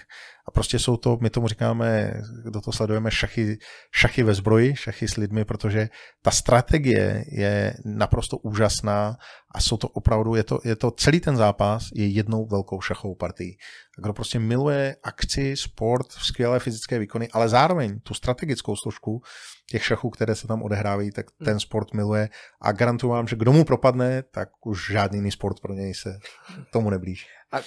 A 0.48 0.50
prostě 0.50 0.78
jsou 0.78 0.96
to, 0.96 1.18
my 1.20 1.30
tomu 1.30 1.48
říkáme, 1.48 2.12
kdo 2.44 2.60
to 2.60 2.72
sledujeme, 2.72 3.10
šachy, 3.10 3.58
šachy 3.94 4.22
ve 4.22 4.34
zbroji, 4.34 4.76
šachy 4.76 5.08
s 5.08 5.16
lidmi, 5.16 5.44
protože 5.44 5.88
ta 6.22 6.30
strategie 6.30 7.24
je 7.32 7.74
naprosto 7.84 8.38
úžasná 8.38 9.16
a 9.54 9.60
jsou 9.60 9.76
to 9.76 9.88
opravdu, 9.88 10.34
je 10.34 10.44
to, 10.44 10.58
je 10.64 10.76
to 10.76 10.90
celý 10.90 11.20
ten 11.20 11.36
zápas 11.36 11.88
je 11.94 12.06
jednou 12.06 12.46
velkou 12.46 12.80
šachovou 12.80 13.14
partií. 13.14 13.56
A 13.98 14.00
kdo 14.02 14.12
prostě 14.12 14.38
miluje 14.38 14.96
akci, 15.02 15.56
sport, 15.56 16.12
skvělé 16.12 16.58
fyzické 16.60 16.98
výkony, 16.98 17.28
ale 17.32 17.48
zároveň 17.48 18.00
tu 18.00 18.14
strategickou 18.14 18.76
složku 18.76 19.22
těch 19.70 19.84
šachů, 19.84 20.10
které 20.10 20.34
se 20.34 20.46
tam 20.46 20.62
odehrávají, 20.62 21.10
tak 21.10 21.26
hmm. 21.40 21.44
ten 21.44 21.60
sport 21.60 21.94
miluje 21.94 22.28
a 22.60 22.72
garantuju 22.72 23.12
vám, 23.12 23.28
že 23.28 23.36
kdo 23.36 23.52
mu 23.52 23.64
propadne, 23.64 24.22
tak 24.22 24.48
už 24.66 24.92
žádný 24.92 25.18
jiný 25.18 25.30
sport 25.30 25.60
pro 25.60 25.72
něj 25.72 25.94
se 25.94 26.18
tomu 26.72 26.90
neblíží. 26.90 27.26
A 27.52 27.60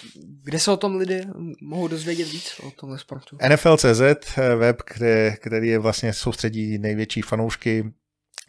kde 0.44 0.60
se 0.60 0.72
o 0.72 0.78
tom 0.78 0.96
lidé 0.96 1.26
mohou 1.62 1.88
dozvědět 1.88 2.32
víc 2.32 2.60
o 2.60 2.72
tomhle 2.72 3.00
sportu? 3.00 3.38
NFL.cz, 3.50 4.38
web, 4.58 4.82
kde, 4.94 5.36
který 5.42 5.68
je 5.68 5.80
vlastně 5.80 6.14
soustředí 6.14 6.78
největší 6.78 7.22
fanoušky 7.22 7.94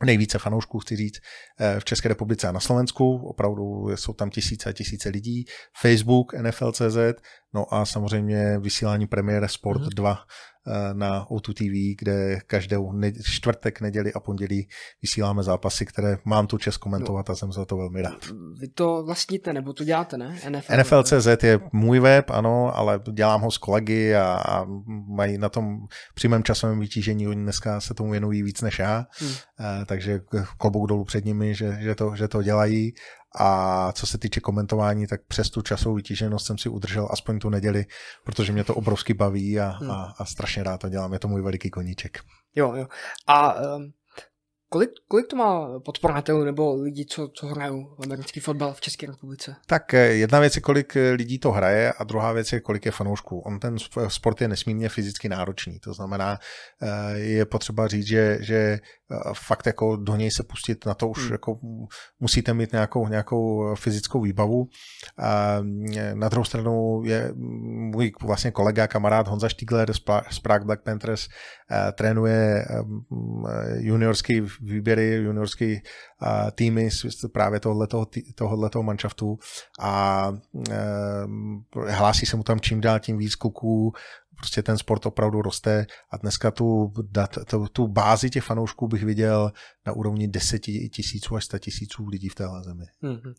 nejvíce 0.05 0.39
fanoušků, 0.39 0.78
chci 0.78 0.97
říct, 0.97 1.18
eh, 1.60 1.81
v 1.81 1.85
České 1.85 2.09
republice 2.09 2.48
a 2.48 2.52
na 2.52 2.60
Slovensku. 2.60 3.16
Opravdu 3.16 3.89
jsou 3.94 4.12
tam 4.12 4.31
tisíce 4.31 4.70
a 4.70 4.72
tisíce 4.72 5.09
lidí. 5.09 5.44
Facebook, 5.81 6.35
NFL.cz, 6.35 7.22
no 7.55 7.74
a 7.74 7.86
samozřejmě 7.86 8.59
vysílání 8.59 9.06
premiér 9.06 9.48
Sport 9.48 9.82
mm-hmm. 9.82 9.94
2 9.94 10.18
Eh, 10.18 10.53
na 10.93 11.27
O2 11.27 11.55
TV, 11.55 11.97
kde 11.99 12.41
každou 12.47 12.93
ne- 12.93 13.12
čtvrtek, 13.12 13.81
neděli 13.81 14.12
a 14.12 14.20
pondělí 14.20 14.69
vysíláme 15.03 15.43
zápasy, 15.43 15.86
které 15.86 16.19
mám 16.24 16.47
tu 16.47 16.59
čest 16.59 16.77
komentovat 16.77 17.31
a 17.31 17.35
jsem 17.35 17.53
za 17.53 17.65
to 17.65 17.77
velmi 17.77 18.03
rád. 18.03 18.27
Vy 18.61 18.69
to 18.69 19.03
vlastníte, 19.07 19.53
nebo 19.53 19.73
to 19.73 19.85
děláte, 19.85 20.16
ne? 20.16 20.39
NFL. 20.51 20.73
NFL.cz 20.77 21.43
je 21.43 21.61
můj 21.73 22.01
web, 22.01 22.31
ano, 22.31 22.77
ale 22.77 23.01
dělám 23.12 23.41
ho 23.41 23.51
s 23.51 23.59
kolegy 23.59 24.15
a, 24.15 24.35
a 24.35 24.66
mají 25.15 25.39
na 25.39 25.49
tom 25.49 25.78
přímém 26.15 26.43
časovém 26.43 26.81
vytížení, 26.81 27.28
oni 27.28 27.43
dneska 27.43 27.81
se 27.81 27.95
tomu 27.95 28.11
věnují 28.11 28.43
víc 28.43 28.62
než 28.62 28.78
já, 28.78 29.07
hmm. 29.19 29.32
takže 29.86 30.20
klobouk 30.59 30.89
dolů 30.89 31.05
před 31.05 31.24
nimi, 31.24 31.55
že, 31.55 31.77
že, 31.81 31.95
to, 31.95 32.16
že 32.16 32.28
to 32.28 32.43
dělají 32.43 32.95
a 33.39 33.93
co 33.93 34.06
se 34.06 34.19
týče 34.19 34.40
komentování, 34.40 35.06
tak 35.06 35.20
přes 35.28 35.51
tu 35.51 35.62
časovou 35.62 35.94
vytíženost 35.94 36.47
jsem 36.47 36.59
si 36.59 36.69
udržel 36.69 37.09
aspoň 37.11 37.39
tu 37.39 37.51
neděli, 37.51 37.86
protože 38.24 38.52
mě 38.52 38.65
to 38.65 38.74
obrovsky 38.74 39.15
baví 39.15 39.61
a, 39.61 39.69
hmm. 39.69 39.90
a, 39.90 40.15
a 40.19 40.24
strašně 40.24 40.62
rád 40.62 40.81
to 40.81 40.89
dělám. 40.89 41.12
Je 41.12 41.19
to 41.19 41.28
můj 41.28 41.43
veliký 41.43 41.70
koníček. 41.70 42.19
Jo, 42.55 42.74
jo. 42.74 42.86
A 43.27 43.55
um, 43.55 43.93
Kolik, 44.75 44.91
kolik 45.09 45.27
to 45.27 45.37
má 45.37 45.81
podporovatelů 45.81 46.45
nebo 46.45 46.75
lidí, 46.75 47.07
co, 47.07 47.29
co 47.29 47.47
hrajou 47.47 47.97
americký 48.05 48.41
fotbal 48.41 48.75
v 48.75 48.81
České 48.81 49.07
republice? 49.07 49.57
Tak 49.67 49.95
eh, 49.95 50.07
jedna 50.07 50.41
věc 50.41 50.57
je, 50.57 50.63
kolik 50.63 50.97
eh, 50.97 51.11
lidí 51.11 51.39
to 51.39 51.53
hraje 51.53 51.93
a 51.93 52.05
druhá 52.05 52.33
věc 52.33 52.53
je, 52.53 52.61
kolik 52.61 52.87
je 52.87 52.93
fanoušků. 52.93 53.39
On 53.39 53.61
ten 53.61 53.77
sport 54.09 54.41
je 54.41 54.49
nesmírně 54.49 54.89
fyzicky 54.89 55.29
náročný, 55.29 55.79
to 55.79 55.95
znamená, 55.95 56.39
eh, 56.83 57.19
je 57.19 57.45
potřeba 57.45 57.89
říct, 57.89 58.07
že, 58.07 58.39
že 58.41 58.79
fakt 59.33 59.67
jako 59.67 59.97
do 59.97 60.17
něj 60.17 60.31
se 60.31 60.43
pustit, 60.43 60.87
na 60.87 60.95
to 60.95 61.09
už 61.09 61.23
hmm. 61.23 61.33
jako 61.33 61.59
musíte 62.21 62.55
mít 62.55 62.73
nějakou, 62.73 63.09
nějakou 63.09 63.75
fyzickou 63.75 64.21
výbavu. 64.21 64.65
A 65.19 65.59
na 66.15 66.29
druhou 66.29 66.45
stranu 66.45 67.03
je 67.05 67.33
můj 67.35 68.13
vlastně 68.23 68.51
kolega, 68.51 68.87
kamarád 68.87 69.29
Honza 69.29 69.49
Stigler 69.49 69.93
z 70.31 70.39
Prague 70.43 70.67
Black 70.67 70.83
Panthers, 70.83 71.29
trénuje 71.93 72.66
juniorský 73.74 74.43
výběry, 74.61 75.15
juniorský 75.15 75.82
týmy 76.55 76.89
právě 77.32 77.61
tohoto, 77.61 78.07
tohoto 78.35 78.82
manšaftu 78.82 79.39
a 79.81 80.32
hlásí 81.89 82.27
se 82.27 82.36
mu 82.36 82.43
tam 82.43 82.61
čím 82.61 82.81
dál 82.81 83.01
tím 83.01 83.19
víc 83.19 83.35
kluků, 83.35 83.93
prostě 84.36 84.62
ten 84.62 84.78
sport 84.78 85.07
opravdu 85.07 85.43
roste 85.43 85.86
a 86.11 86.16
dneska 86.16 86.51
tu, 86.51 86.93
dat, 87.11 87.39
tu, 87.47 87.69
tu 87.69 87.89
bázi 87.89 88.31
těch 88.31 88.45
fanoušků 88.45 88.89
bych 88.89 89.05
viděl 89.05 89.53
na 89.86 89.93
úrovni 89.93 90.28
deseti 90.28 90.89
tisíců 90.89 91.36
až 91.36 91.45
sta 91.45 91.59
tisíců 91.59 92.07
lidí 92.07 92.28
v 92.28 92.35
téhle 92.35 92.62
zemi. 92.62 92.85
Mm-hmm. 93.03 93.35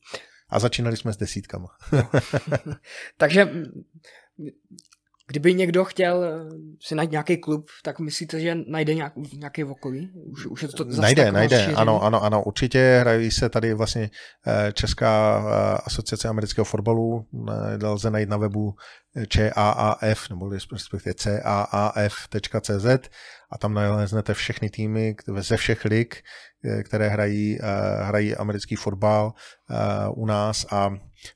A 0.49 0.59
začínali 0.59 0.97
jsme 0.97 1.13
s 1.13 1.17
desítkama. 1.17 1.67
Takže 3.17 3.49
Kdyby 5.27 5.53
někdo 5.53 5.85
chtěl 5.85 6.23
eh, 6.23 6.55
si 6.81 6.95
najít 6.95 7.11
nějaký 7.11 7.37
klub, 7.37 7.65
tak 7.83 7.99
myslíte, 7.99 8.39
že 8.39 8.55
najde 8.67 8.93
nějak, 8.93 9.13
nějaký 9.33 9.63
okolí? 9.63 10.11
Už, 10.31 10.45
už 10.45 10.61
je 10.61 10.67
to 10.67 10.85
najde, 10.85 11.31
najde, 11.31 11.55
rozšířený? 11.55 11.77
ano, 11.77 12.03
ano, 12.03 12.23
ano, 12.23 12.43
určitě. 12.43 12.97
Hrají 13.01 13.31
se 13.31 13.49
tady 13.49 13.73
vlastně 13.73 14.09
eh, 14.47 14.71
Česká 14.73 15.43
eh, 15.47 15.81
asociace 15.85 16.27
amerického 16.27 16.65
fotbalu, 16.65 17.25
lze 17.83 18.11
najít 18.11 18.29
na 18.29 18.37
webu 18.37 18.73
CAAF, 19.29 20.29
nebo 20.29 20.49
respektive 20.49 21.13
caaf.cz 21.13 23.09
a 23.51 23.57
tam 23.57 23.73
naleznete 23.73 24.33
všechny 24.33 24.69
týmy 24.69 25.15
ze 25.37 25.57
všech 25.57 25.85
lig, 25.85 26.15
které 26.83 27.09
hrají, 27.09 27.59
hrají 28.01 28.35
americký 28.35 28.75
fotbal 28.75 29.33
u 30.15 30.25
nás 30.25 30.65
a 30.71 30.91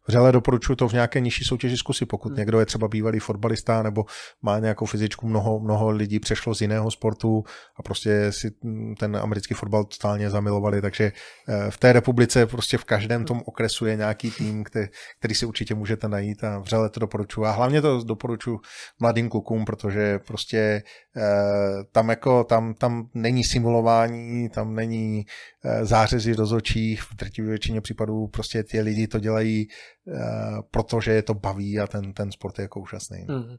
Vřele 0.07 0.31
doporučuji 0.31 0.75
to 0.75 0.87
v 0.87 0.93
nějaké 0.93 1.19
nižší 1.19 1.43
soutěži 1.43 1.77
zkusit, 1.77 2.05
pokud 2.05 2.29
hmm. 2.29 2.37
někdo 2.37 2.59
je 2.59 2.65
třeba 2.65 2.87
bývalý 2.87 3.19
fotbalista 3.19 3.83
nebo 3.83 4.05
má 4.41 4.59
nějakou 4.59 4.85
fyzičku, 4.85 5.27
mnoho, 5.27 5.59
mnoho 5.59 5.89
lidí 5.89 6.19
přešlo 6.19 6.55
z 6.55 6.61
jiného 6.61 6.91
sportu 6.91 7.43
a 7.75 7.83
prostě 7.83 8.31
si 8.31 8.51
ten 8.99 9.17
americký 9.17 9.53
fotbal 9.53 9.83
totálně 9.83 10.29
zamilovali, 10.29 10.81
takže 10.81 11.11
eh, 11.47 11.71
v 11.71 11.77
té 11.77 11.93
republice 11.93 12.45
prostě 12.45 12.77
v 12.77 12.83
každém 12.83 13.25
tom 13.25 13.41
okresu 13.45 13.85
je 13.85 13.95
nějaký 13.95 14.31
tým, 14.31 14.63
který, 14.63 14.87
který 15.19 15.35
si 15.35 15.45
určitě 15.45 15.75
můžete 15.75 16.07
najít 16.07 16.43
a 16.43 16.59
vřele 16.59 16.89
to 16.89 16.99
doporučuji. 16.99 17.45
A 17.45 17.51
hlavně 17.51 17.81
to 17.81 18.03
doporučuji 18.03 18.59
mladým 18.99 19.29
klukům, 19.29 19.65
protože 19.65 20.19
prostě 20.19 20.83
eh, 21.17 21.23
tam 21.91 22.09
jako, 22.09 22.43
tam, 22.43 22.73
tam 22.73 23.09
není 23.13 23.43
simulování, 23.43 24.49
tam 24.49 24.75
není 24.75 25.18
eh, 25.65 25.85
zářezy 25.85 26.35
očí, 26.51 26.95
v 26.95 27.15
drtivé 27.15 27.47
většině 27.47 27.81
případů 27.81 28.27
prostě 28.27 28.63
ty 28.63 28.81
lidi 28.81 29.07
to 29.07 29.19
dělají 29.19 29.67
Eh, 30.13 30.61
protože 30.71 31.11
je 31.11 31.21
to 31.21 31.33
baví 31.33 31.79
a 31.79 31.87
ten, 31.87 32.13
ten 32.13 32.31
sport 32.31 32.59
je 32.59 32.61
jako 32.61 32.79
úžasný. 32.79 33.25
Mm. 33.29 33.57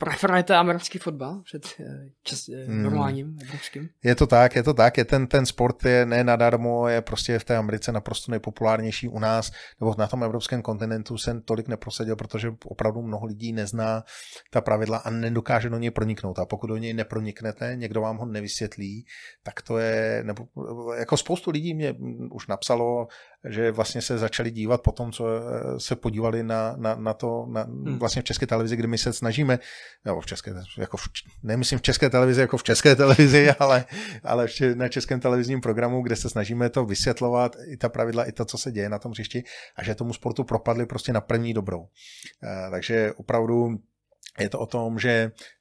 Preferujete 0.00 0.56
americký 0.56 0.98
fotbal 0.98 1.42
před 1.44 1.66
eh, 1.80 1.84
čes, 2.22 2.48
eh, 2.48 2.64
hmm. 2.64 2.82
normálním 2.82 3.38
evropským? 3.42 3.88
Je 4.04 4.14
to 4.14 4.26
tak, 4.26 4.56
je 4.56 4.62
to 4.62 4.74
tak. 4.74 4.98
Je 4.98 5.04
ten, 5.04 5.26
ten 5.26 5.46
sport 5.46 5.84
je 5.84 6.06
ne 6.06 6.24
nadarmo, 6.24 6.88
je 6.88 7.02
prostě 7.02 7.38
v 7.38 7.44
té 7.44 7.56
Americe 7.56 7.92
naprosto 7.92 8.30
nejpopulárnější 8.30 9.08
u 9.08 9.18
nás, 9.18 9.50
nebo 9.80 9.94
na 9.98 10.06
tom 10.06 10.24
evropském 10.24 10.62
kontinentu 10.62 11.18
se 11.18 11.40
tolik 11.44 11.68
neprosadil, 11.68 12.16
protože 12.16 12.52
opravdu 12.64 13.02
mnoho 13.02 13.26
lidí 13.26 13.52
nezná 13.52 14.04
ta 14.50 14.60
pravidla 14.60 14.98
a 14.98 15.10
nedokáže 15.10 15.70
do 15.70 15.78
něj 15.78 15.90
proniknout. 15.90 16.38
A 16.38 16.46
pokud 16.46 16.66
do 16.66 16.76
něj 16.76 16.94
neproniknete, 16.94 17.76
někdo 17.76 18.00
vám 18.00 18.16
ho 18.16 18.26
nevysvětlí, 18.26 19.06
tak 19.42 19.62
to 19.62 19.78
je, 19.78 20.22
nebo 20.24 20.48
jako 20.98 21.16
spoustu 21.16 21.50
lidí 21.50 21.74
mě 21.74 21.94
už 22.30 22.46
napsalo, 22.46 23.06
že 23.48 23.70
vlastně 23.70 24.02
se 24.02 24.18
začali 24.18 24.50
dívat 24.50 24.82
po 24.82 24.92
tom, 24.92 25.12
co 25.12 25.26
se 25.78 25.96
podívali 25.96 26.42
na, 26.42 26.74
na, 26.76 26.94
na 26.94 27.14
to, 27.14 27.46
na, 27.48 27.62
hmm. 27.62 27.98
vlastně 27.98 28.22
v 28.22 28.24
české 28.24 28.46
televizi, 28.46 28.76
kdy 28.76 28.88
my 28.88 28.98
se 28.98 29.12
snažíme 29.12 29.58
nebo 30.04 30.20
v 30.20 30.26
české, 30.26 30.54
jako 30.78 30.96
v, 30.96 31.08
nemyslím 31.42 31.78
v 31.78 31.82
české 31.82 32.10
televizi 32.10 32.40
jako 32.40 32.56
v 32.56 32.62
české 32.62 32.96
televizi, 32.96 33.50
ale, 33.58 33.84
ale 34.24 34.46
na 34.74 34.88
českém 34.88 35.20
televizním 35.20 35.60
programu, 35.60 36.02
kde 36.02 36.16
se 36.16 36.30
snažíme 36.30 36.70
to 36.70 36.84
vysvětlovat, 36.84 37.56
i 37.66 37.76
ta 37.76 37.88
pravidla, 37.88 38.24
i 38.24 38.32
to, 38.32 38.44
co 38.44 38.58
se 38.58 38.72
děje 38.72 38.88
na 38.88 38.98
tom 38.98 39.12
hřišti 39.12 39.44
a 39.76 39.84
že 39.84 39.94
tomu 39.94 40.12
sportu 40.12 40.44
propadli 40.44 40.86
prostě 40.86 41.12
na 41.12 41.20
první 41.20 41.54
dobrou. 41.54 41.86
Eh, 42.42 42.70
takže 42.70 43.12
opravdu 43.16 43.78
je 44.38 44.48
to 44.48 44.58
o 44.58 44.66
tom, 44.66 44.98
že 44.98 45.10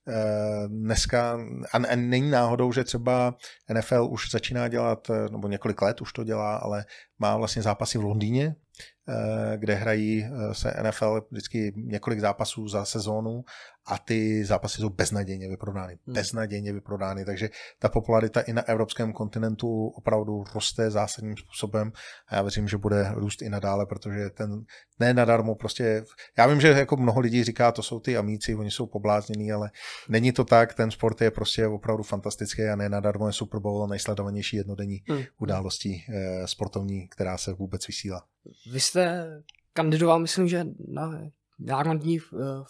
eh, 0.08 0.68
dneska, 0.68 1.40
a 1.74 1.96
není 1.96 2.30
náhodou, 2.30 2.72
že 2.72 2.84
třeba 2.84 3.36
NFL 3.74 4.08
už 4.12 4.32
začíná 4.32 4.68
dělat, 4.68 5.10
eh, 5.10 5.30
nebo 5.32 5.48
několik 5.48 5.82
let 5.82 6.02
už 6.02 6.14
to 6.14 6.24
dělá, 6.24 6.56
ale 6.56 6.86
má 7.20 7.38
vlastně 7.38 7.62
zápasy 7.62 7.98
v 7.98 8.04
Londýně, 8.04 8.56
kde 9.56 9.74
hrají 9.74 10.30
se 10.52 10.74
NFL 10.84 11.22
vždycky 11.32 11.74
několik 11.76 12.20
zápasů 12.20 12.68
za 12.68 12.86
sezónu 12.86 13.44
a 13.88 13.98
ty 13.98 14.46
zápasy 14.46 14.82
jsou 14.82 14.90
beznadějně 14.90 15.50
vyprodány. 15.50 15.98
Hmm. 16.06 16.14
Beznadějně 16.14 16.74
vyprodány, 16.74 17.26
takže 17.26 17.50
ta 17.80 17.90
popularita 17.90 18.42
i 18.42 18.54
na 18.54 18.68
evropském 18.68 19.14
kontinentu 19.14 19.88
opravdu 19.88 20.44
roste 20.56 20.92
zásadním 20.92 21.38
způsobem 21.38 21.92
a 22.28 22.36
já 22.36 22.42
věřím, 22.42 22.68
že 22.68 22.78
bude 22.78 23.12
růst 23.14 23.42
i 23.42 23.50
nadále, 23.50 23.86
protože 23.86 24.30
ten 24.30 24.66
ne 25.00 25.14
nadarmo 25.14 25.56
prostě, 25.56 26.04
já 26.38 26.48
vím, 26.48 26.62
že 26.62 26.68
jako 26.68 26.98
mnoho 26.98 27.20
lidí 27.20 27.44
říká, 27.44 27.72
to 27.72 27.84
jsou 27.84 28.00
ty 28.00 28.18
amíci, 28.18 28.56
oni 28.56 28.72
jsou 28.72 28.88
pobláznění, 28.88 29.52
ale 29.52 29.72
není 30.10 30.32
to 30.32 30.46
tak, 30.46 30.74
ten 30.74 30.92
sport 30.92 31.22
je 31.22 31.32
prostě 31.32 31.68
opravdu 31.68 32.04
fantastický 32.04 32.64
a 32.64 32.76
ne 32.76 32.90
nadarmo 32.90 33.28
je 33.28 33.34
Super 33.34 33.60
Bowl 33.60 33.88
nejsledovanější 33.88 34.58
jednodenní 34.58 34.98
hmm. 35.10 35.24
událostí 35.38 36.04
eh, 36.10 36.48
sportovní, 36.48 37.08
která 37.08 37.38
se 37.38 37.54
vůbec 37.54 37.88
vysílá. 37.88 38.24
Vy 38.72 38.80
jste 38.80 39.28
kandidoval, 39.74 40.20
myslím, 40.20 40.48
že 40.48 40.66
na 40.88 41.22
národní 41.60 42.18
eh, 42.18 42.64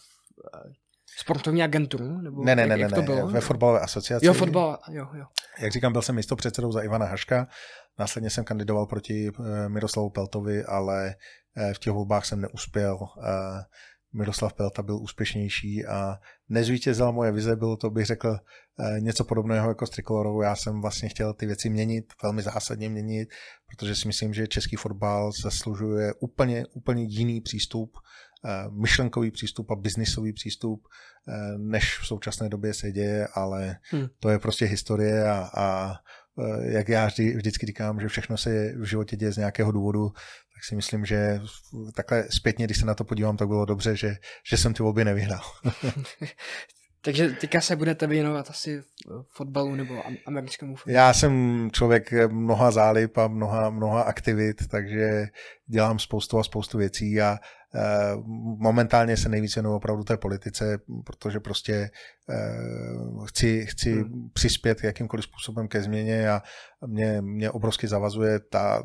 sportovní 1.18 1.64
agenturu? 1.64 2.22
Nebo 2.22 2.44
ne, 2.44 2.56
ne, 2.56 2.62
jak, 2.62 2.70
ne, 2.70 2.80
jak 2.80 2.90
to 2.92 3.02
ne, 3.02 3.06
bylo? 3.06 3.28
ve 3.28 3.42
fotbalové 3.42 3.80
asociaci. 3.80 4.26
Jo, 4.26 4.34
fotbal, 4.34 4.80
jo, 4.92 5.08
jo. 5.14 5.26
Jak 5.60 5.72
říkám, 5.72 5.92
byl 5.92 6.02
jsem 6.02 6.16
místo 6.16 6.36
předsedou 6.36 6.72
za 6.72 6.82
Ivana 6.82 7.06
Haška, 7.06 7.48
následně 8.00 8.30
jsem 8.30 8.44
kandidoval 8.44 8.86
proti 8.86 9.32
eh, 9.40 9.70
Miroslavu 9.70 10.10
Peltovi, 10.10 10.64
ale 10.64 11.16
eh, 11.58 11.74
v 11.74 11.80
těch 11.80 11.94
volbách 11.94 12.26
jsem 12.26 12.42
neuspěl. 12.42 13.00
Eh, 13.24 13.64
Miroslav 14.14 14.54
Pelta 14.54 14.84
byl 14.84 14.98
úspěšnější 14.98 15.86
a 15.86 16.18
nezvítězila 16.50 17.12
moje 17.12 17.32
vize, 17.32 17.56
bylo 17.56 17.78
to, 17.78 17.90
bych 17.90 18.06
řekl, 18.06 18.38
něco 19.00 19.24
podobného 19.24 19.70
jako 19.70 19.86
s 19.86 19.90
Trikolorou. 19.90 20.42
Já 20.42 20.56
jsem 20.56 20.82
vlastně 20.82 21.10
chtěl 21.10 21.34
ty 21.34 21.46
věci 21.46 21.70
měnit, 21.70 22.14
velmi 22.24 22.42
zásadně 22.42 22.90
měnit, 22.90 23.30
protože 23.70 23.96
si 23.96 24.08
myslím, 24.08 24.34
že 24.34 24.48
český 24.48 24.76
fotbal 24.76 25.32
zaslužuje 25.44 26.14
úplně, 26.20 26.66
úplně 26.74 27.04
jiný 27.04 27.42
přístup 27.42 27.98
myšlenkový 28.70 29.32
přístup 29.32 29.72
a 29.72 29.76
biznisový 29.76 30.34
přístup, 30.34 30.88
eh, 31.28 31.58
než 31.58 32.00
v 32.00 32.08
současné 32.08 32.50
době 32.50 32.74
se 32.74 32.92
děje, 32.92 33.28
ale 33.34 33.78
hmm. 33.92 34.08
to 34.20 34.30
je 34.30 34.40
prostě 34.40 34.66
historie 34.66 35.30
a, 35.30 35.50
a 35.58 35.94
eh, 36.40 36.72
jak 36.72 36.90
já 36.90 37.06
vždy, 37.06 37.36
vždycky 37.36 37.66
říkám, 37.66 38.00
že 38.00 38.08
všechno 38.08 38.38
se 38.38 38.74
v 38.78 38.84
životě 38.84 39.16
děje 39.16 39.32
z 39.32 39.38
nějakého 39.38 39.72
důvodu, 39.72 40.10
tak 40.54 40.64
si 40.64 40.76
myslím, 40.76 41.06
že 41.06 41.42
takhle 41.96 42.28
zpětně, 42.30 42.66
když 42.66 42.78
se 42.78 42.86
na 42.86 42.94
to 42.94 43.04
podívám, 43.04 43.38
tak 43.38 43.48
bylo 43.48 43.66
dobře, 43.66 43.96
že, 43.96 44.16
že 44.50 44.58
jsem 44.58 44.74
ty 44.74 44.84
volby 44.84 45.06
nevyhrál. 45.06 45.44
Takže 47.02 47.30
teďka 47.30 47.62
se 47.62 47.76
budete 47.76 48.08
věnovat 48.08 48.50
asi 48.50 48.82
fotbalu 49.28 49.76
nebo 49.76 50.04
americkému 50.26 50.76
fotbalu? 50.76 50.96
Já 50.96 51.14
jsem 51.14 51.70
člověk 51.74 52.14
mnoha 52.28 52.72
zálib 52.72 53.18
a 53.18 53.28
mnoha, 53.28 53.70
mnoha 53.70 54.02
aktivit, 54.02 54.68
takže 54.68 55.28
dělám 55.68 56.00
spoustu 56.00 56.40
a 56.40 56.44
spoustu 56.44 56.78
věcí 56.78 57.22
a, 57.22 57.38
momentálně 58.60 59.18
se 59.18 59.30
nejvíce 59.30 59.60
věnuju 59.60 59.76
opravdu 59.76 60.04
té 60.04 60.18
politice, 60.18 60.80
protože 61.06 61.40
prostě 61.40 61.90
chci, 63.26 63.66
chci 63.66 63.94
hmm. 63.94 64.30
přispět 64.34 64.84
jakýmkoliv 64.84 65.26
způsobem 65.26 65.68
ke 65.68 65.82
změně 65.82 66.30
a 66.30 66.42
mě, 66.88 67.22
mě 67.22 67.52
obrovsky 67.52 67.88
zavazuje 67.88 68.40
ta, 68.40 68.84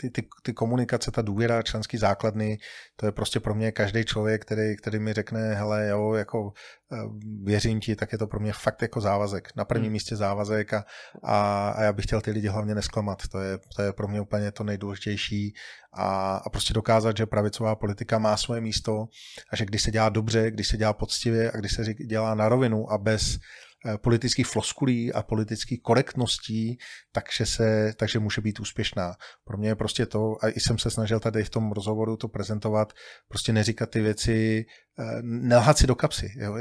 ty, 0.00 0.10
ty, 0.10 0.28
ty 0.42 0.52
komunikace, 0.52 1.10
ta 1.10 1.22
důvěra 1.22 1.62
členský 1.62 1.96
základny, 1.96 2.58
to 2.96 3.06
je 3.06 3.12
prostě 3.12 3.40
pro 3.40 3.54
mě 3.54 3.72
každý 3.72 4.04
člověk, 4.04 4.42
který, 4.42 4.76
který 4.76 4.98
mi 4.98 5.12
řekne, 5.12 5.54
hele, 5.54 5.88
jo, 5.88 6.12
jako 6.12 6.52
eh, 6.92 6.96
věřím 7.42 7.80
ti, 7.80 7.96
tak 7.96 8.12
je 8.12 8.18
to 8.18 8.26
pro 8.26 8.40
mě 8.40 8.52
fakt 8.52 8.82
jako 8.82 9.00
závazek. 9.00 9.48
Na 9.56 9.64
prvním 9.64 9.84
hmm. 9.84 9.92
místě 9.92 10.16
závazek 10.16 10.72
a, 10.74 10.84
a, 11.24 11.68
a 11.70 11.82
já 11.82 11.92
bych 11.92 12.04
chtěl 12.04 12.20
ty 12.20 12.30
lidi 12.30 12.48
hlavně 12.48 12.74
nesklamat. 12.74 13.28
To 13.28 13.38
je, 13.38 13.58
to 13.76 13.82
je 13.82 13.92
pro 13.92 14.08
mě 14.08 14.20
úplně 14.20 14.52
to 14.52 14.64
nejdůležitější 14.64 15.54
a, 15.92 16.36
a 16.36 16.50
prostě 16.50 16.74
dokázat, 16.74 17.16
že 17.16 17.26
pravicová 17.26 17.74
politika 17.74 18.18
má 18.18 18.36
svoje 18.36 18.60
místo 18.60 19.08
a 19.50 19.56
že 19.56 19.64
když 19.64 19.82
se 19.82 19.90
dělá 19.90 20.08
dobře, 20.08 20.50
když 20.50 20.68
se 20.68 20.76
dělá 20.76 20.92
poctivě 20.92 21.52
a 21.52 21.56
když 21.56 21.65
se 21.68 21.94
dělá 21.94 22.34
na 22.34 22.48
rovinu 22.48 22.92
a 22.92 22.98
bez 22.98 23.38
Eh, 23.86 23.98
politických 23.98 24.46
floskulí 24.46 25.12
a 25.12 25.22
politických 25.22 25.82
korektností, 25.82 26.78
takže, 27.12 27.46
se, 27.46 27.92
takže 27.96 28.18
může 28.18 28.40
být 28.40 28.60
úspěšná. 28.60 29.14
Pro 29.44 29.58
mě 29.58 29.68
je 29.68 29.74
prostě 29.74 30.06
to, 30.06 30.36
a 30.42 30.48
i 30.48 30.60
jsem 30.60 30.78
se 30.78 30.90
snažil 30.90 31.20
tady 31.20 31.44
v 31.44 31.50
tom 31.50 31.72
rozhovoru 31.72 32.16
to 32.16 32.28
prezentovat, 32.28 32.92
prostě 33.28 33.52
neříkat 33.52 33.90
ty 33.90 34.00
věci, 34.00 34.64
eh, 34.98 35.22
nelhat 35.22 35.78
si 35.78 35.86
do 35.86 35.94
kapsy. 35.94 36.32
Jo. 36.36 36.54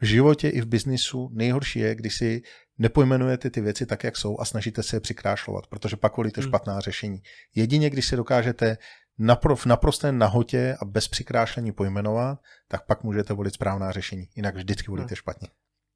V 0.00 0.04
životě 0.06 0.48
i 0.48 0.60
v 0.60 0.66
biznisu 0.66 1.28
nejhorší 1.32 1.78
je, 1.78 1.94
když 1.94 2.16
si 2.16 2.42
nepojmenujete 2.78 3.50
ty 3.50 3.60
věci 3.60 3.86
tak, 3.86 4.04
jak 4.04 4.16
jsou 4.16 4.40
a 4.40 4.44
snažíte 4.44 4.82
se 4.82 4.96
je 4.96 5.00
přikrášlovat, 5.00 5.66
protože 5.66 5.96
pak 5.96 6.16
volíte 6.16 6.40
hmm. 6.40 6.50
špatná 6.50 6.80
řešení. 6.80 7.18
Jedině, 7.54 7.90
když 7.90 8.06
se 8.06 8.16
dokážete 8.16 8.76
napro, 9.18 9.56
v 9.56 9.66
naprosté 9.66 10.12
nahotě 10.12 10.76
a 10.80 10.84
bez 10.84 11.08
přikrášlení 11.08 11.72
pojmenovat, 11.72 12.38
tak 12.68 12.86
pak 12.86 13.04
můžete 13.04 13.34
volit 13.34 13.54
správná 13.54 13.92
řešení. 13.92 14.28
Jinak 14.36 14.56
vždycky 14.56 14.90
volíte 14.90 15.08
hmm. 15.08 15.16
špatně. 15.16 15.48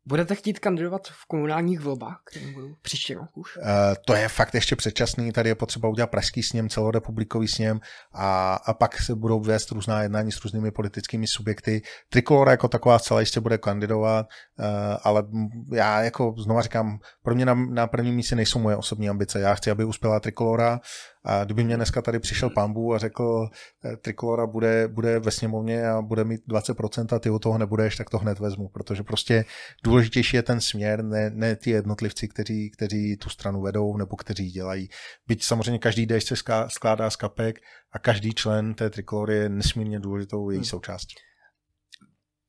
Budete 0.08 0.34
chtít 0.34 0.58
kandidovat 0.58 1.08
v 1.08 1.26
komunálních 1.26 1.80
volbách, 1.80 2.22
které 2.26 2.46
budou 2.52 2.74
příští 2.82 3.14
rok 3.14 3.36
už? 3.36 3.56
Uh, 3.56 3.64
to 4.06 4.14
je 4.14 4.28
fakt 4.28 4.54
ještě 4.54 4.76
předčasný, 4.76 5.32
tady 5.32 5.48
je 5.48 5.54
potřeba 5.54 5.88
udělat 5.88 6.10
pražský 6.10 6.42
sněm, 6.42 6.68
celorepublikový 6.68 7.48
sněm 7.48 7.80
a, 8.14 8.54
a 8.54 8.74
pak 8.74 9.00
se 9.00 9.14
budou 9.14 9.40
vést 9.40 9.70
různá 9.70 10.02
jednání 10.02 10.32
s 10.32 10.44
různými 10.44 10.70
politickými 10.70 11.26
subjekty. 11.28 11.82
Trikolora 12.08 12.50
jako 12.50 12.68
taková 12.68 12.98
celá 12.98 13.20
jistě 13.20 13.40
bude 13.40 13.58
kandidovat, 13.58 14.26
uh, 14.58 14.66
ale 15.02 15.24
já 15.72 16.02
jako 16.02 16.34
znova 16.38 16.62
říkám, 16.62 16.98
pro 17.22 17.34
mě 17.34 17.46
na, 17.46 17.54
na 17.54 17.86
prvním 17.86 18.14
místě 18.14 18.36
nejsou 18.36 18.58
moje 18.58 18.76
osobní 18.76 19.08
ambice. 19.08 19.40
Já 19.40 19.54
chci, 19.54 19.70
aby 19.70 19.84
uspěla 19.84 20.20
Trikolora 20.20 20.80
a 21.26 21.44
kdyby 21.44 21.64
mě 21.64 21.76
dneska 21.76 22.02
tady 22.02 22.18
přišel 22.18 22.50
pambu 22.50 22.94
a 22.94 22.98
řekl, 22.98 23.48
eh, 23.84 23.96
Trikolora 23.96 24.46
bude, 24.46 24.88
bude 24.88 25.18
ve 25.18 25.30
sněmovně 25.30 25.88
a 25.88 26.02
bude 26.02 26.24
mít 26.24 26.40
20% 26.48 27.12
a 27.12 27.18
ty 27.18 27.30
u 27.30 27.38
toho 27.38 27.58
nebudeš, 27.58 27.96
tak 27.96 28.10
to 28.10 28.18
hned 28.18 28.38
vezmu, 28.38 28.68
protože 28.68 29.02
prostě 29.02 29.44
důležitější 29.84 30.36
je 30.36 30.42
ten 30.42 30.60
směr, 30.60 31.04
ne, 31.04 31.30
ne 31.30 31.56
ty 31.56 31.70
jednotlivci, 31.70 32.28
kteří, 32.28 32.70
kteří 32.70 33.16
tu 33.16 33.28
stranu 33.28 33.62
vedou 33.62 33.96
nebo 33.96 34.16
kteří 34.16 34.50
dělají. 34.50 34.88
Byť 35.26 35.44
samozřejmě 35.44 35.78
každý 35.78 36.06
déšť 36.06 36.28
se 36.28 36.34
skládá 36.68 37.10
z 37.10 37.16
kapek 37.16 37.58
a 37.92 37.98
každý 37.98 38.30
člen 38.30 38.74
té 38.74 38.90
Trikolory 38.90 39.36
je 39.36 39.48
nesmírně 39.48 40.00
důležitou 40.00 40.50
její 40.50 40.58
hmm. 40.58 40.64
součástí. 40.64 41.14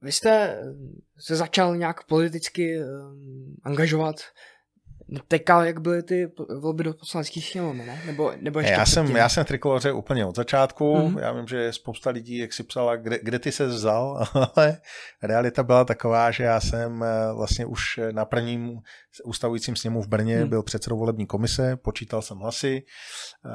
Vy 0.02 0.12
jste 0.12 0.62
se 1.20 1.36
začal 1.36 1.78
nějak 1.78 2.04
politicky 2.04 2.80
um, 2.80 3.56
angažovat 5.10 5.28
Teďka, 5.28 5.66
jak 5.66 5.82
byly 5.82 6.04
ty 6.04 6.32
volby 6.60 6.84
do 6.84 6.94
poslaneckých 6.94 7.50
sněmovny, 7.50 7.86
ne? 7.86 8.02
Nebo, 8.06 8.32
nebo 8.42 8.60
ještě 8.60 8.74
já, 8.74 8.86
jsem, 8.86 9.16
já 9.16 9.30
jsem 9.30 9.46
trikoloře 9.46 9.92
úplně 9.92 10.26
od 10.26 10.36
začátku. 10.36 10.96
Mm-hmm. 10.96 11.20
Já 11.20 11.32
vím, 11.32 11.48
že 11.48 11.74
spousta 11.74 12.10
lidí, 12.10 12.38
jak 12.38 12.54
si 12.54 12.64
psala, 12.64 12.96
kde, 12.96 13.20
kde 13.24 13.40
ty 13.40 13.52
se 13.52 13.66
vzal, 13.66 14.28
ale 14.56 14.78
realita 15.24 15.64
byla 15.64 15.86
taková, 15.86 16.32
že 16.32 16.44
já 16.44 16.60
jsem 16.60 17.04
eh, 17.04 17.34
vlastně 17.34 17.66
už 17.66 18.00
na 18.12 18.26
prvním 18.26 18.80
ustavujícím 19.26 19.76
sněmu 19.76 20.02
v 20.02 20.08
Brně 20.08 20.44
mm. 20.44 20.50
byl 20.50 20.64
předsedou 20.64 20.98
volební 20.98 21.26
komise, 21.26 21.78
počítal 21.78 22.22
jsem 22.22 22.38
hlasy 22.38 22.84
eh, 23.46 23.50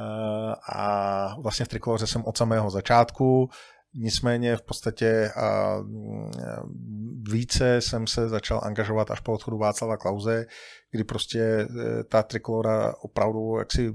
a 0.73 1.37
vlastně 1.43 1.65
v 1.65 1.69
trikoloře 1.69 2.07
jsem 2.07 2.25
od 2.25 2.37
samého 2.37 2.71
začátku. 2.71 3.51
Nicméně 3.95 4.57
v 4.57 4.63
podstatě 4.63 5.31
a 5.37 5.77
více 7.31 7.81
jsem 7.81 8.07
se 8.07 8.29
začal 8.29 8.61
angažovat 8.63 9.11
až 9.11 9.21
po 9.21 9.33
odchodu 9.33 9.59
Václava 9.59 9.97
Klauze, 9.97 10.47
kdy 10.91 11.05
prostě 11.05 11.41
e, 11.41 11.69
ta 12.05 12.23
trikolora 12.23 12.95
opravdu 13.01 13.57
jaksi 13.59 13.89
e, 13.89 13.95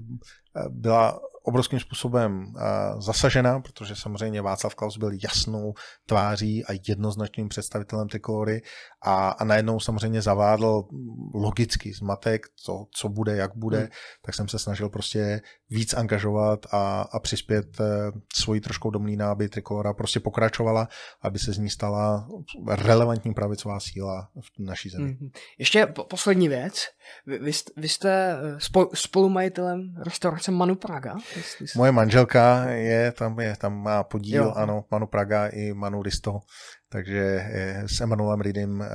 byla 0.70 1.20
obrovským 1.48 1.80
způsobem 1.80 2.54
zasažena, 3.00 3.60
protože 3.60 3.96
samozřejmě 3.96 4.42
Václav 4.42 4.76
Klaus 4.76 4.98
byl 4.98 5.12
jasnou 5.24 5.74
tváří 6.06 6.66
a 6.66 6.74
jednoznačným 6.88 7.50
představitelem 7.50 8.08
trikolory 8.08 8.62
a, 9.02 9.30
a 9.30 9.44
najednou 9.44 9.80
samozřejmě 9.80 10.22
zavádl 10.22 10.84
logický 11.34 11.94
zmatek, 11.94 12.48
co, 12.56 12.86
co 12.92 13.10
bude, 13.10 13.36
jak 13.36 13.56
bude, 13.56 13.78
hmm. 13.78 13.88
tak 14.26 14.36
jsem 14.36 14.48
se 14.48 14.60
snažil 14.60 14.90
prostě 14.90 15.42
víc 15.70 15.94
angažovat 15.94 16.66
a, 16.72 17.02
a 17.02 17.20
přispět 17.20 17.68
eh, 17.80 17.86
svojí 18.34 18.62
troškou 18.62 18.90
do 18.90 19.00
mlína, 19.00 19.32
aby 19.32 19.50
Trikolora 19.50 19.94
prostě 19.94 20.20
pokračovala, 20.20 20.88
aby 21.22 21.40
se 21.40 21.54
z 21.54 21.58
ní 21.58 21.70
stala 21.70 22.28
relevantní 22.68 23.34
pravicová 23.34 23.80
síla 23.80 24.30
v 24.42 24.60
naší 24.60 24.90
zemi. 24.90 25.18
Hmm. 25.20 25.30
Ještě 25.60 25.86
po, 25.86 26.04
poslední 26.04 26.50
věc. 26.50 26.88
Vy, 27.26 27.40
vy, 27.40 27.52
vy 27.78 27.90
jste 27.90 28.32
eh, 28.32 28.60
spol, 28.60 28.90
spolumajitelem 28.94 29.96
restaurace 30.06 30.52
Manu 30.52 30.76
Praga? 30.76 31.16
Moje 31.76 31.92
manželka 31.92 32.70
je, 32.70 33.12
tam 33.12 33.40
je, 33.40 33.56
tam 33.58 33.84
má 33.84 34.04
podíl, 34.04 34.44
jo. 34.44 34.54
ano, 34.56 34.86
Manu 34.92 35.08
Praga 35.08 35.48
i 35.48 35.74
Manu 35.74 36.04
Risto 36.04 36.42
takže 36.90 37.46
s 37.86 38.02
Emanuelem 38.02 38.42
Reedem 38.42 38.82
eh, 38.82 38.88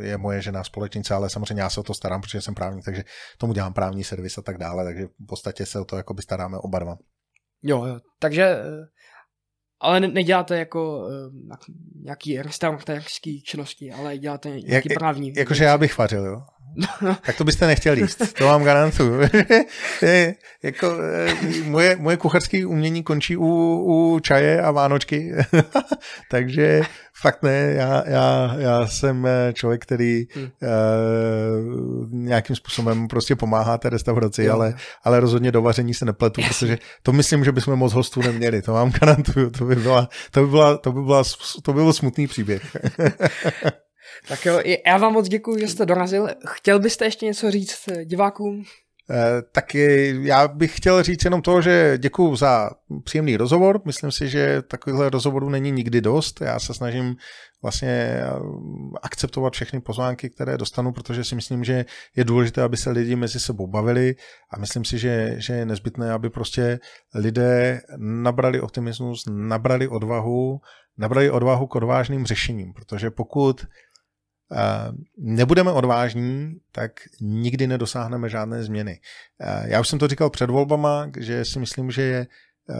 je 0.00 0.18
moje 0.18 0.42
žena 0.42 0.64
společnice, 0.64 1.14
ale 1.14 1.30
samozřejmě 1.30 1.62
já 1.62 1.70
se 1.70 1.80
o 1.80 1.82
to 1.82 1.94
starám, 1.94 2.20
protože 2.20 2.40
jsem 2.40 2.54
právník, 2.54 2.84
takže 2.84 3.04
tomu 3.38 3.52
dělám 3.52 3.72
právní 3.72 4.04
servis 4.04 4.38
a 4.38 4.42
tak 4.42 4.58
dále, 4.58 4.84
takže 4.84 5.06
v 5.06 5.26
podstatě 5.28 5.66
se 5.66 5.80
o 5.80 5.84
to 5.84 5.96
jakoby 5.96 6.22
staráme 6.22 6.58
oba 6.58 6.78
dva. 6.78 6.96
Jo, 7.62 7.84
jo, 7.84 7.98
takže 8.18 8.42
eh, 8.42 8.86
ale 9.80 10.00
neděláte 10.00 10.58
jako 10.58 11.08
nějaký 12.04 12.42
restauratérský 12.42 13.42
činnosti, 13.42 13.92
ale 13.92 14.18
děláte 14.18 14.48
nějaký 14.48 14.88
jak, 14.88 14.98
právní. 14.98 15.32
Jakože 15.36 15.64
já 15.64 15.78
bych 15.78 15.98
vařil, 15.98 16.26
jo? 16.26 16.42
tak 17.26 17.36
to 17.36 17.44
byste 17.44 17.66
nechtěl 17.66 17.98
jíst, 17.98 18.32
to 18.38 18.44
vám 18.44 18.64
garantuju. 18.64 19.20
jako, 20.62 20.96
eh, 21.02 21.34
moje, 21.64 21.96
moje 21.96 22.16
kucharské 22.16 22.66
umění 22.66 23.02
končí 23.02 23.36
u, 23.36 23.46
u 23.86 24.20
čaje 24.20 24.62
a 24.62 24.70
vánočky, 24.70 25.32
takže 26.30 26.82
fakt 27.20 27.42
ne, 27.42 27.72
já, 27.76 28.02
já, 28.06 28.54
já 28.58 28.86
jsem 28.86 29.26
eh, 29.26 29.52
člověk, 29.52 29.82
který 29.82 30.26
hmm. 30.34 30.44
uh, 30.44 32.10
nějakým 32.10 32.56
způsobem 32.56 33.08
prostě 33.08 33.36
pomáhá 33.36 33.78
té 33.78 33.90
restauraci, 33.90 34.50
ale, 34.50 34.74
ale 35.04 35.20
rozhodně 35.20 35.52
do 35.52 35.62
vaření 35.62 35.94
se 35.94 36.04
nepletu, 36.04 36.42
protože 36.48 36.78
to 37.02 37.12
myslím, 37.12 37.44
že 37.44 37.52
bychom 37.52 37.76
moc 37.76 37.92
hostů 37.92 38.22
neměli, 38.22 38.62
to 38.62 38.72
vám 38.72 38.92
garantuju, 39.00 39.50
to 39.50 39.64
by, 39.64 39.76
byla, 39.76 40.08
to 40.30 40.42
by, 40.42 40.50
byla, 40.50 40.76
to 40.76 40.92
by, 40.92 41.02
byla, 41.02 41.22
to 41.62 41.72
by 41.72 41.80
byl 41.80 41.92
smutný 41.92 42.26
příběh. 42.26 42.76
Tak 44.28 44.46
jo, 44.46 44.60
já 44.86 44.98
vám 44.98 45.12
moc 45.12 45.28
děkuji, 45.28 45.60
že 45.60 45.68
jste 45.68 45.86
dorazil. 45.86 46.28
Chtěl 46.48 46.78
byste 46.78 47.04
ještě 47.04 47.26
něco 47.26 47.50
říct 47.50 47.88
divákům? 48.04 48.64
Eh, 49.10 49.42
tak 49.52 49.74
já 50.20 50.48
bych 50.48 50.76
chtěl 50.76 51.02
říct 51.02 51.24
jenom 51.24 51.42
to, 51.42 51.62
že 51.62 51.98
děkuji 51.98 52.36
za 52.36 52.70
příjemný 53.04 53.36
rozhovor. 53.36 53.80
Myslím 53.84 54.12
si, 54.12 54.28
že 54.28 54.62
takovýhle 54.62 55.10
rozhovorů 55.10 55.48
není 55.48 55.70
nikdy 55.70 56.00
dost. 56.00 56.40
Já 56.40 56.60
se 56.60 56.74
snažím 56.74 57.16
vlastně 57.62 57.88
eh, 57.88 58.30
akceptovat 59.02 59.52
všechny 59.52 59.80
pozvánky, 59.80 60.30
které 60.30 60.58
dostanu, 60.58 60.92
protože 60.92 61.24
si 61.24 61.34
myslím, 61.34 61.64
že 61.64 61.84
je 62.16 62.24
důležité, 62.24 62.62
aby 62.62 62.76
se 62.76 62.90
lidi 62.90 63.16
mezi 63.16 63.40
sebou 63.40 63.66
bavili 63.66 64.14
a 64.50 64.58
myslím 64.58 64.84
si, 64.84 64.98
že, 64.98 65.34
že 65.38 65.52
je 65.52 65.66
nezbytné, 65.66 66.12
aby 66.12 66.30
prostě 66.30 66.80
lidé 67.14 67.80
nabrali 67.96 68.60
optimismus, 68.60 69.24
nabrali 69.30 69.88
odvahu, 69.88 70.60
nabrali 70.98 71.30
odvahu 71.30 71.66
k 71.66 71.74
odvážným 71.74 72.26
řešením, 72.26 72.72
protože 72.72 73.10
pokud 73.10 73.66
nebudeme 75.18 75.72
odvážní, 75.72 76.54
tak 76.72 76.92
nikdy 77.20 77.66
nedosáhneme 77.66 78.28
žádné 78.28 78.62
změny. 78.62 79.00
Já 79.64 79.80
už 79.80 79.88
jsem 79.88 79.98
to 79.98 80.08
říkal 80.08 80.30
před 80.30 80.50
volbama, 80.50 81.10
že 81.18 81.44
si 81.44 81.58
myslím, 81.58 81.90
že 81.90 82.02
je, 82.02 82.26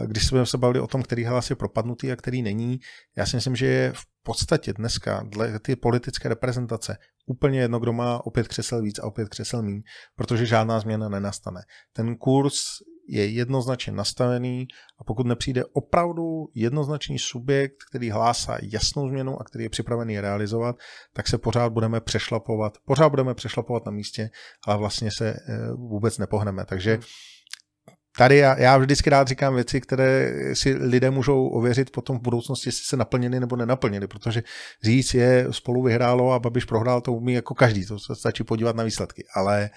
když 0.05 0.27
jsme 0.27 0.45
se 0.45 0.57
bavili 0.57 0.79
o 0.79 0.87
tom, 0.87 1.03
který 1.03 1.23
hlas 1.23 1.49
je 1.49 1.55
propadnutý 1.55 2.11
a 2.11 2.15
který 2.15 2.41
není, 2.41 2.79
já 3.17 3.25
si 3.25 3.35
myslím, 3.35 3.55
že 3.55 3.65
je 3.65 3.91
v 3.95 4.03
podstatě 4.23 4.73
dneska 4.73 5.23
dle 5.29 5.59
ty 5.59 5.75
politické 5.75 6.29
reprezentace 6.29 6.97
úplně 7.25 7.59
jedno, 7.59 7.79
kdo 7.79 7.93
má 7.93 8.25
opět 8.25 8.47
křesel 8.47 8.81
víc 8.81 8.99
a 8.99 9.03
opět 9.03 9.29
křesel 9.29 9.61
míň, 9.61 9.81
protože 10.15 10.45
žádná 10.45 10.79
změna 10.79 11.09
nenastane. 11.09 11.61
Ten 11.93 12.15
kurz 12.15 12.63
je 13.07 13.27
jednoznačně 13.27 13.93
nastavený 13.93 14.67
a 14.99 15.03
pokud 15.03 15.27
nepřijde 15.27 15.65
opravdu 15.65 16.47
jednoznačný 16.55 17.19
subjekt, 17.19 17.75
který 17.89 18.09
hlásá 18.09 18.57
jasnou 18.61 19.09
změnu 19.09 19.41
a 19.41 19.43
který 19.43 19.63
je 19.63 19.69
připravený 19.69 20.19
realizovat, 20.19 20.75
tak 21.13 21.27
se 21.27 21.37
pořád 21.37 21.73
budeme 21.73 22.01
přešlapovat, 22.01 22.77
pořád 22.85 23.09
budeme 23.09 23.33
přešlapovat 23.33 23.85
na 23.85 23.91
místě, 23.91 24.29
ale 24.67 24.77
vlastně 24.77 25.09
se 25.17 25.29
eh, 25.29 25.73
vůbec 25.73 26.17
nepohneme. 26.17 26.65
Takže 26.65 26.99
tady 28.17 28.37
já, 28.37 28.59
já 28.59 28.77
vždycky 28.77 29.09
rád 29.09 29.27
říkám 29.27 29.55
věci, 29.55 29.81
které 29.81 30.33
si 30.53 30.73
lidé 30.73 31.09
můžou 31.09 31.47
ověřit 31.47 31.89
potom 31.89 32.19
v 32.19 32.21
budoucnosti, 32.21 32.67
jestli 32.67 32.85
se 32.85 32.97
naplnili 32.97 33.39
nebo 33.39 33.55
nenaplnili, 33.55 34.07
protože 34.07 34.43
říct 34.83 35.13
je 35.13 35.47
spolu 35.51 35.83
vyhrálo 35.83 36.31
a 36.31 36.39
Babiš 36.39 36.65
prohrál, 36.65 37.01
to 37.01 37.13
umí 37.13 37.33
jako 37.33 37.53
každý, 37.53 37.85
to 37.85 37.99
stačí 37.99 38.43
podívat 38.43 38.75
na 38.75 38.83
výsledky, 38.83 39.25
ale, 39.35 39.69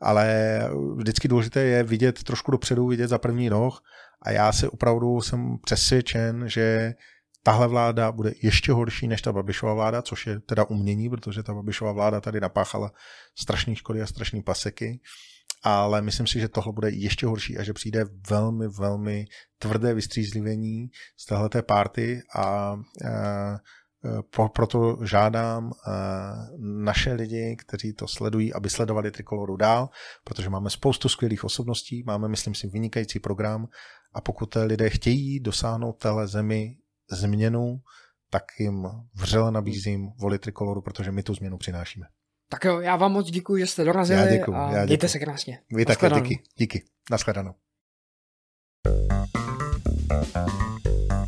ale 0.00 0.58
vždycky 0.96 1.28
důležité 1.28 1.60
je 1.60 1.82
vidět 1.82 2.22
trošku 2.22 2.50
dopředu, 2.50 2.86
vidět 2.86 3.08
za 3.08 3.18
první 3.18 3.48
roh 3.48 3.82
a 4.22 4.30
já 4.30 4.52
se 4.52 4.68
opravdu 4.68 5.20
jsem 5.20 5.56
přesvědčen, 5.64 6.48
že 6.48 6.94
tahle 7.42 7.68
vláda 7.68 8.12
bude 8.12 8.32
ještě 8.42 8.72
horší 8.72 9.08
než 9.08 9.22
ta 9.22 9.32
Babišová 9.32 9.74
vláda, 9.74 10.02
což 10.02 10.26
je 10.26 10.40
teda 10.40 10.64
umění, 10.64 11.10
protože 11.10 11.42
ta 11.42 11.54
Babišová 11.54 11.92
vláda 11.92 12.20
tady 12.20 12.40
napáchala 12.40 12.92
strašné 13.38 13.76
škody 13.76 14.02
a 14.02 14.06
strašné 14.06 14.42
paseky 14.42 15.00
ale 15.64 16.02
myslím 16.02 16.26
si, 16.26 16.40
že 16.40 16.48
tohle 16.48 16.72
bude 16.72 16.90
ještě 16.90 17.26
horší 17.26 17.58
a 17.58 17.62
že 17.62 17.72
přijde 17.72 18.04
velmi, 18.30 18.68
velmi 18.68 19.24
tvrdé 19.58 19.94
vystřízlivění 19.94 20.90
z 21.16 21.26
téhleté 21.26 21.62
party 21.62 22.20
a 22.36 22.76
e, 23.04 23.10
e, 23.10 23.58
proto 24.54 24.98
žádám 25.04 25.70
e, 25.72 25.90
naše 26.58 27.12
lidi, 27.12 27.56
kteří 27.58 27.92
to 27.92 28.08
sledují, 28.08 28.52
aby 28.52 28.70
sledovali 28.70 29.10
Trikoloru 29.10 29.56
dál, 29.56 29.88
protože 30.24 30.50
máme 30.50 30.70
spoustu 30.70 31.08
skvělých 31.08 31.44
osobností, 31.44 32.02
máme, 32.06 32.28
myslím 32.28 32.54
si, 32.54 32.68
vynikající 32.68 33.20
program 33.20 33.66
a 34.14 34.20
pokud 34.20 34.56
lidé 34.64 34.90
chtějí 34.90 35.40
dosáhnout 35.40 35.92
téhle 35.92 36.28
zemi 36.28 36.76
změnu, 37.10 37.76
tak 38.30 38.42
jim 38.58 38.86
vřele 39.14 39.52
nabízím 39.52 40.08
volit 40.20 40.40
Trikoloru, 40.40 40.82
protože 40.82 41.12
my 41.12 41.22
tu 41.22 41.34
změnu 41.34 41.58
přinášíme. 41.58 42.06
Tak 42.48 42.64
jo, 42.64 42.80
já 42.80 42.96
vám 42.96 43.12
moc 43.12 43.30
děkuji, 43.30 43.60
že 43.60 43.66
jste 43.66 43.84
dorazili 43.84 44.20
já 44.20 44.30
děkuju, 44.30 44.56
a 44.56 44.72
já 44.72 44.86
děkuju. 44.86 45.08
se 45.08 45.18
krásně. 45.18 45.60
Vy 45.70 45.84
také, 45.84 46.10
díky. 46.10 46.42
Díky. 46.56 46.82
Naschledanou. 47.10 47.54
Tak 50.08 51.23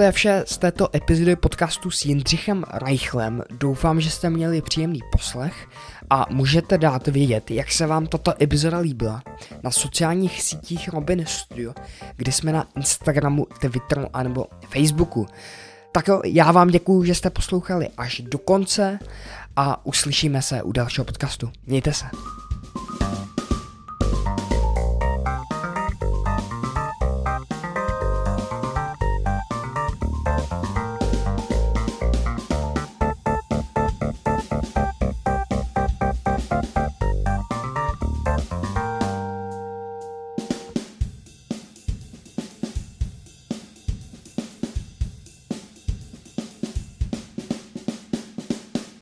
to 0.00 0.04
je 0.04 0.12
vše 0.12 0.44
z 0.46 0.58
této 0.58 0.96
epizody 0.96 1.36
podcastu 1.36 1.90
s 1.90 2.04
Jindřichem 2.04 2.64
Reichlem. 2.72 3.42
Doufám, 3.50 4.00
že 4.00 4.10
jste 4.10 4.30
měli 4.30 4.62
příjemný 4.62 5.00
poslech 5.12 5.68
a 6.10 6.26
můžete 6.30 6.78
dát 6.78 7.08
vědět, 7.08 7.50
jak 7.50 7.72
se 7.72 7.86
vám 7.86 8.06
tato 8.06 8.42
epizoda 8.42 8.78
líbila 8.78 9.22
na 9.62 9.70
sociálních 9.70 10.42
sítích 10.42 10.88
Robin 10.88 11.24
Studio, 11.26 11.74
kde 12.16 12.32
jsme 12.32 12.52
na 12.52 12.66
Instagramu, 12.76 13.46
Twitteru 13.60 14.06
anebo 14.12 14.46
Facebooku. 14.68 15.26
Tak 15.92 16.08
jo, 16.08 16.22
já 16.24 16.52
vám 16.52 16.68
děkuji, 16.68 17.04
že 17.04 17.14
jste 17.14 17.30
poslouchali 17.30 17.88
až 17.96 18.20
do 18.20 18.38
konce 18.38 18.98
a 19.56 19.86
uslyšíme 19.86 20.42
se 20.42 20.62
u 20.62 20.72
dalšího 20.72 21.04
podcastu. 21.04 21.50
Mějte 21.66 21.92
se. 21.92 22.06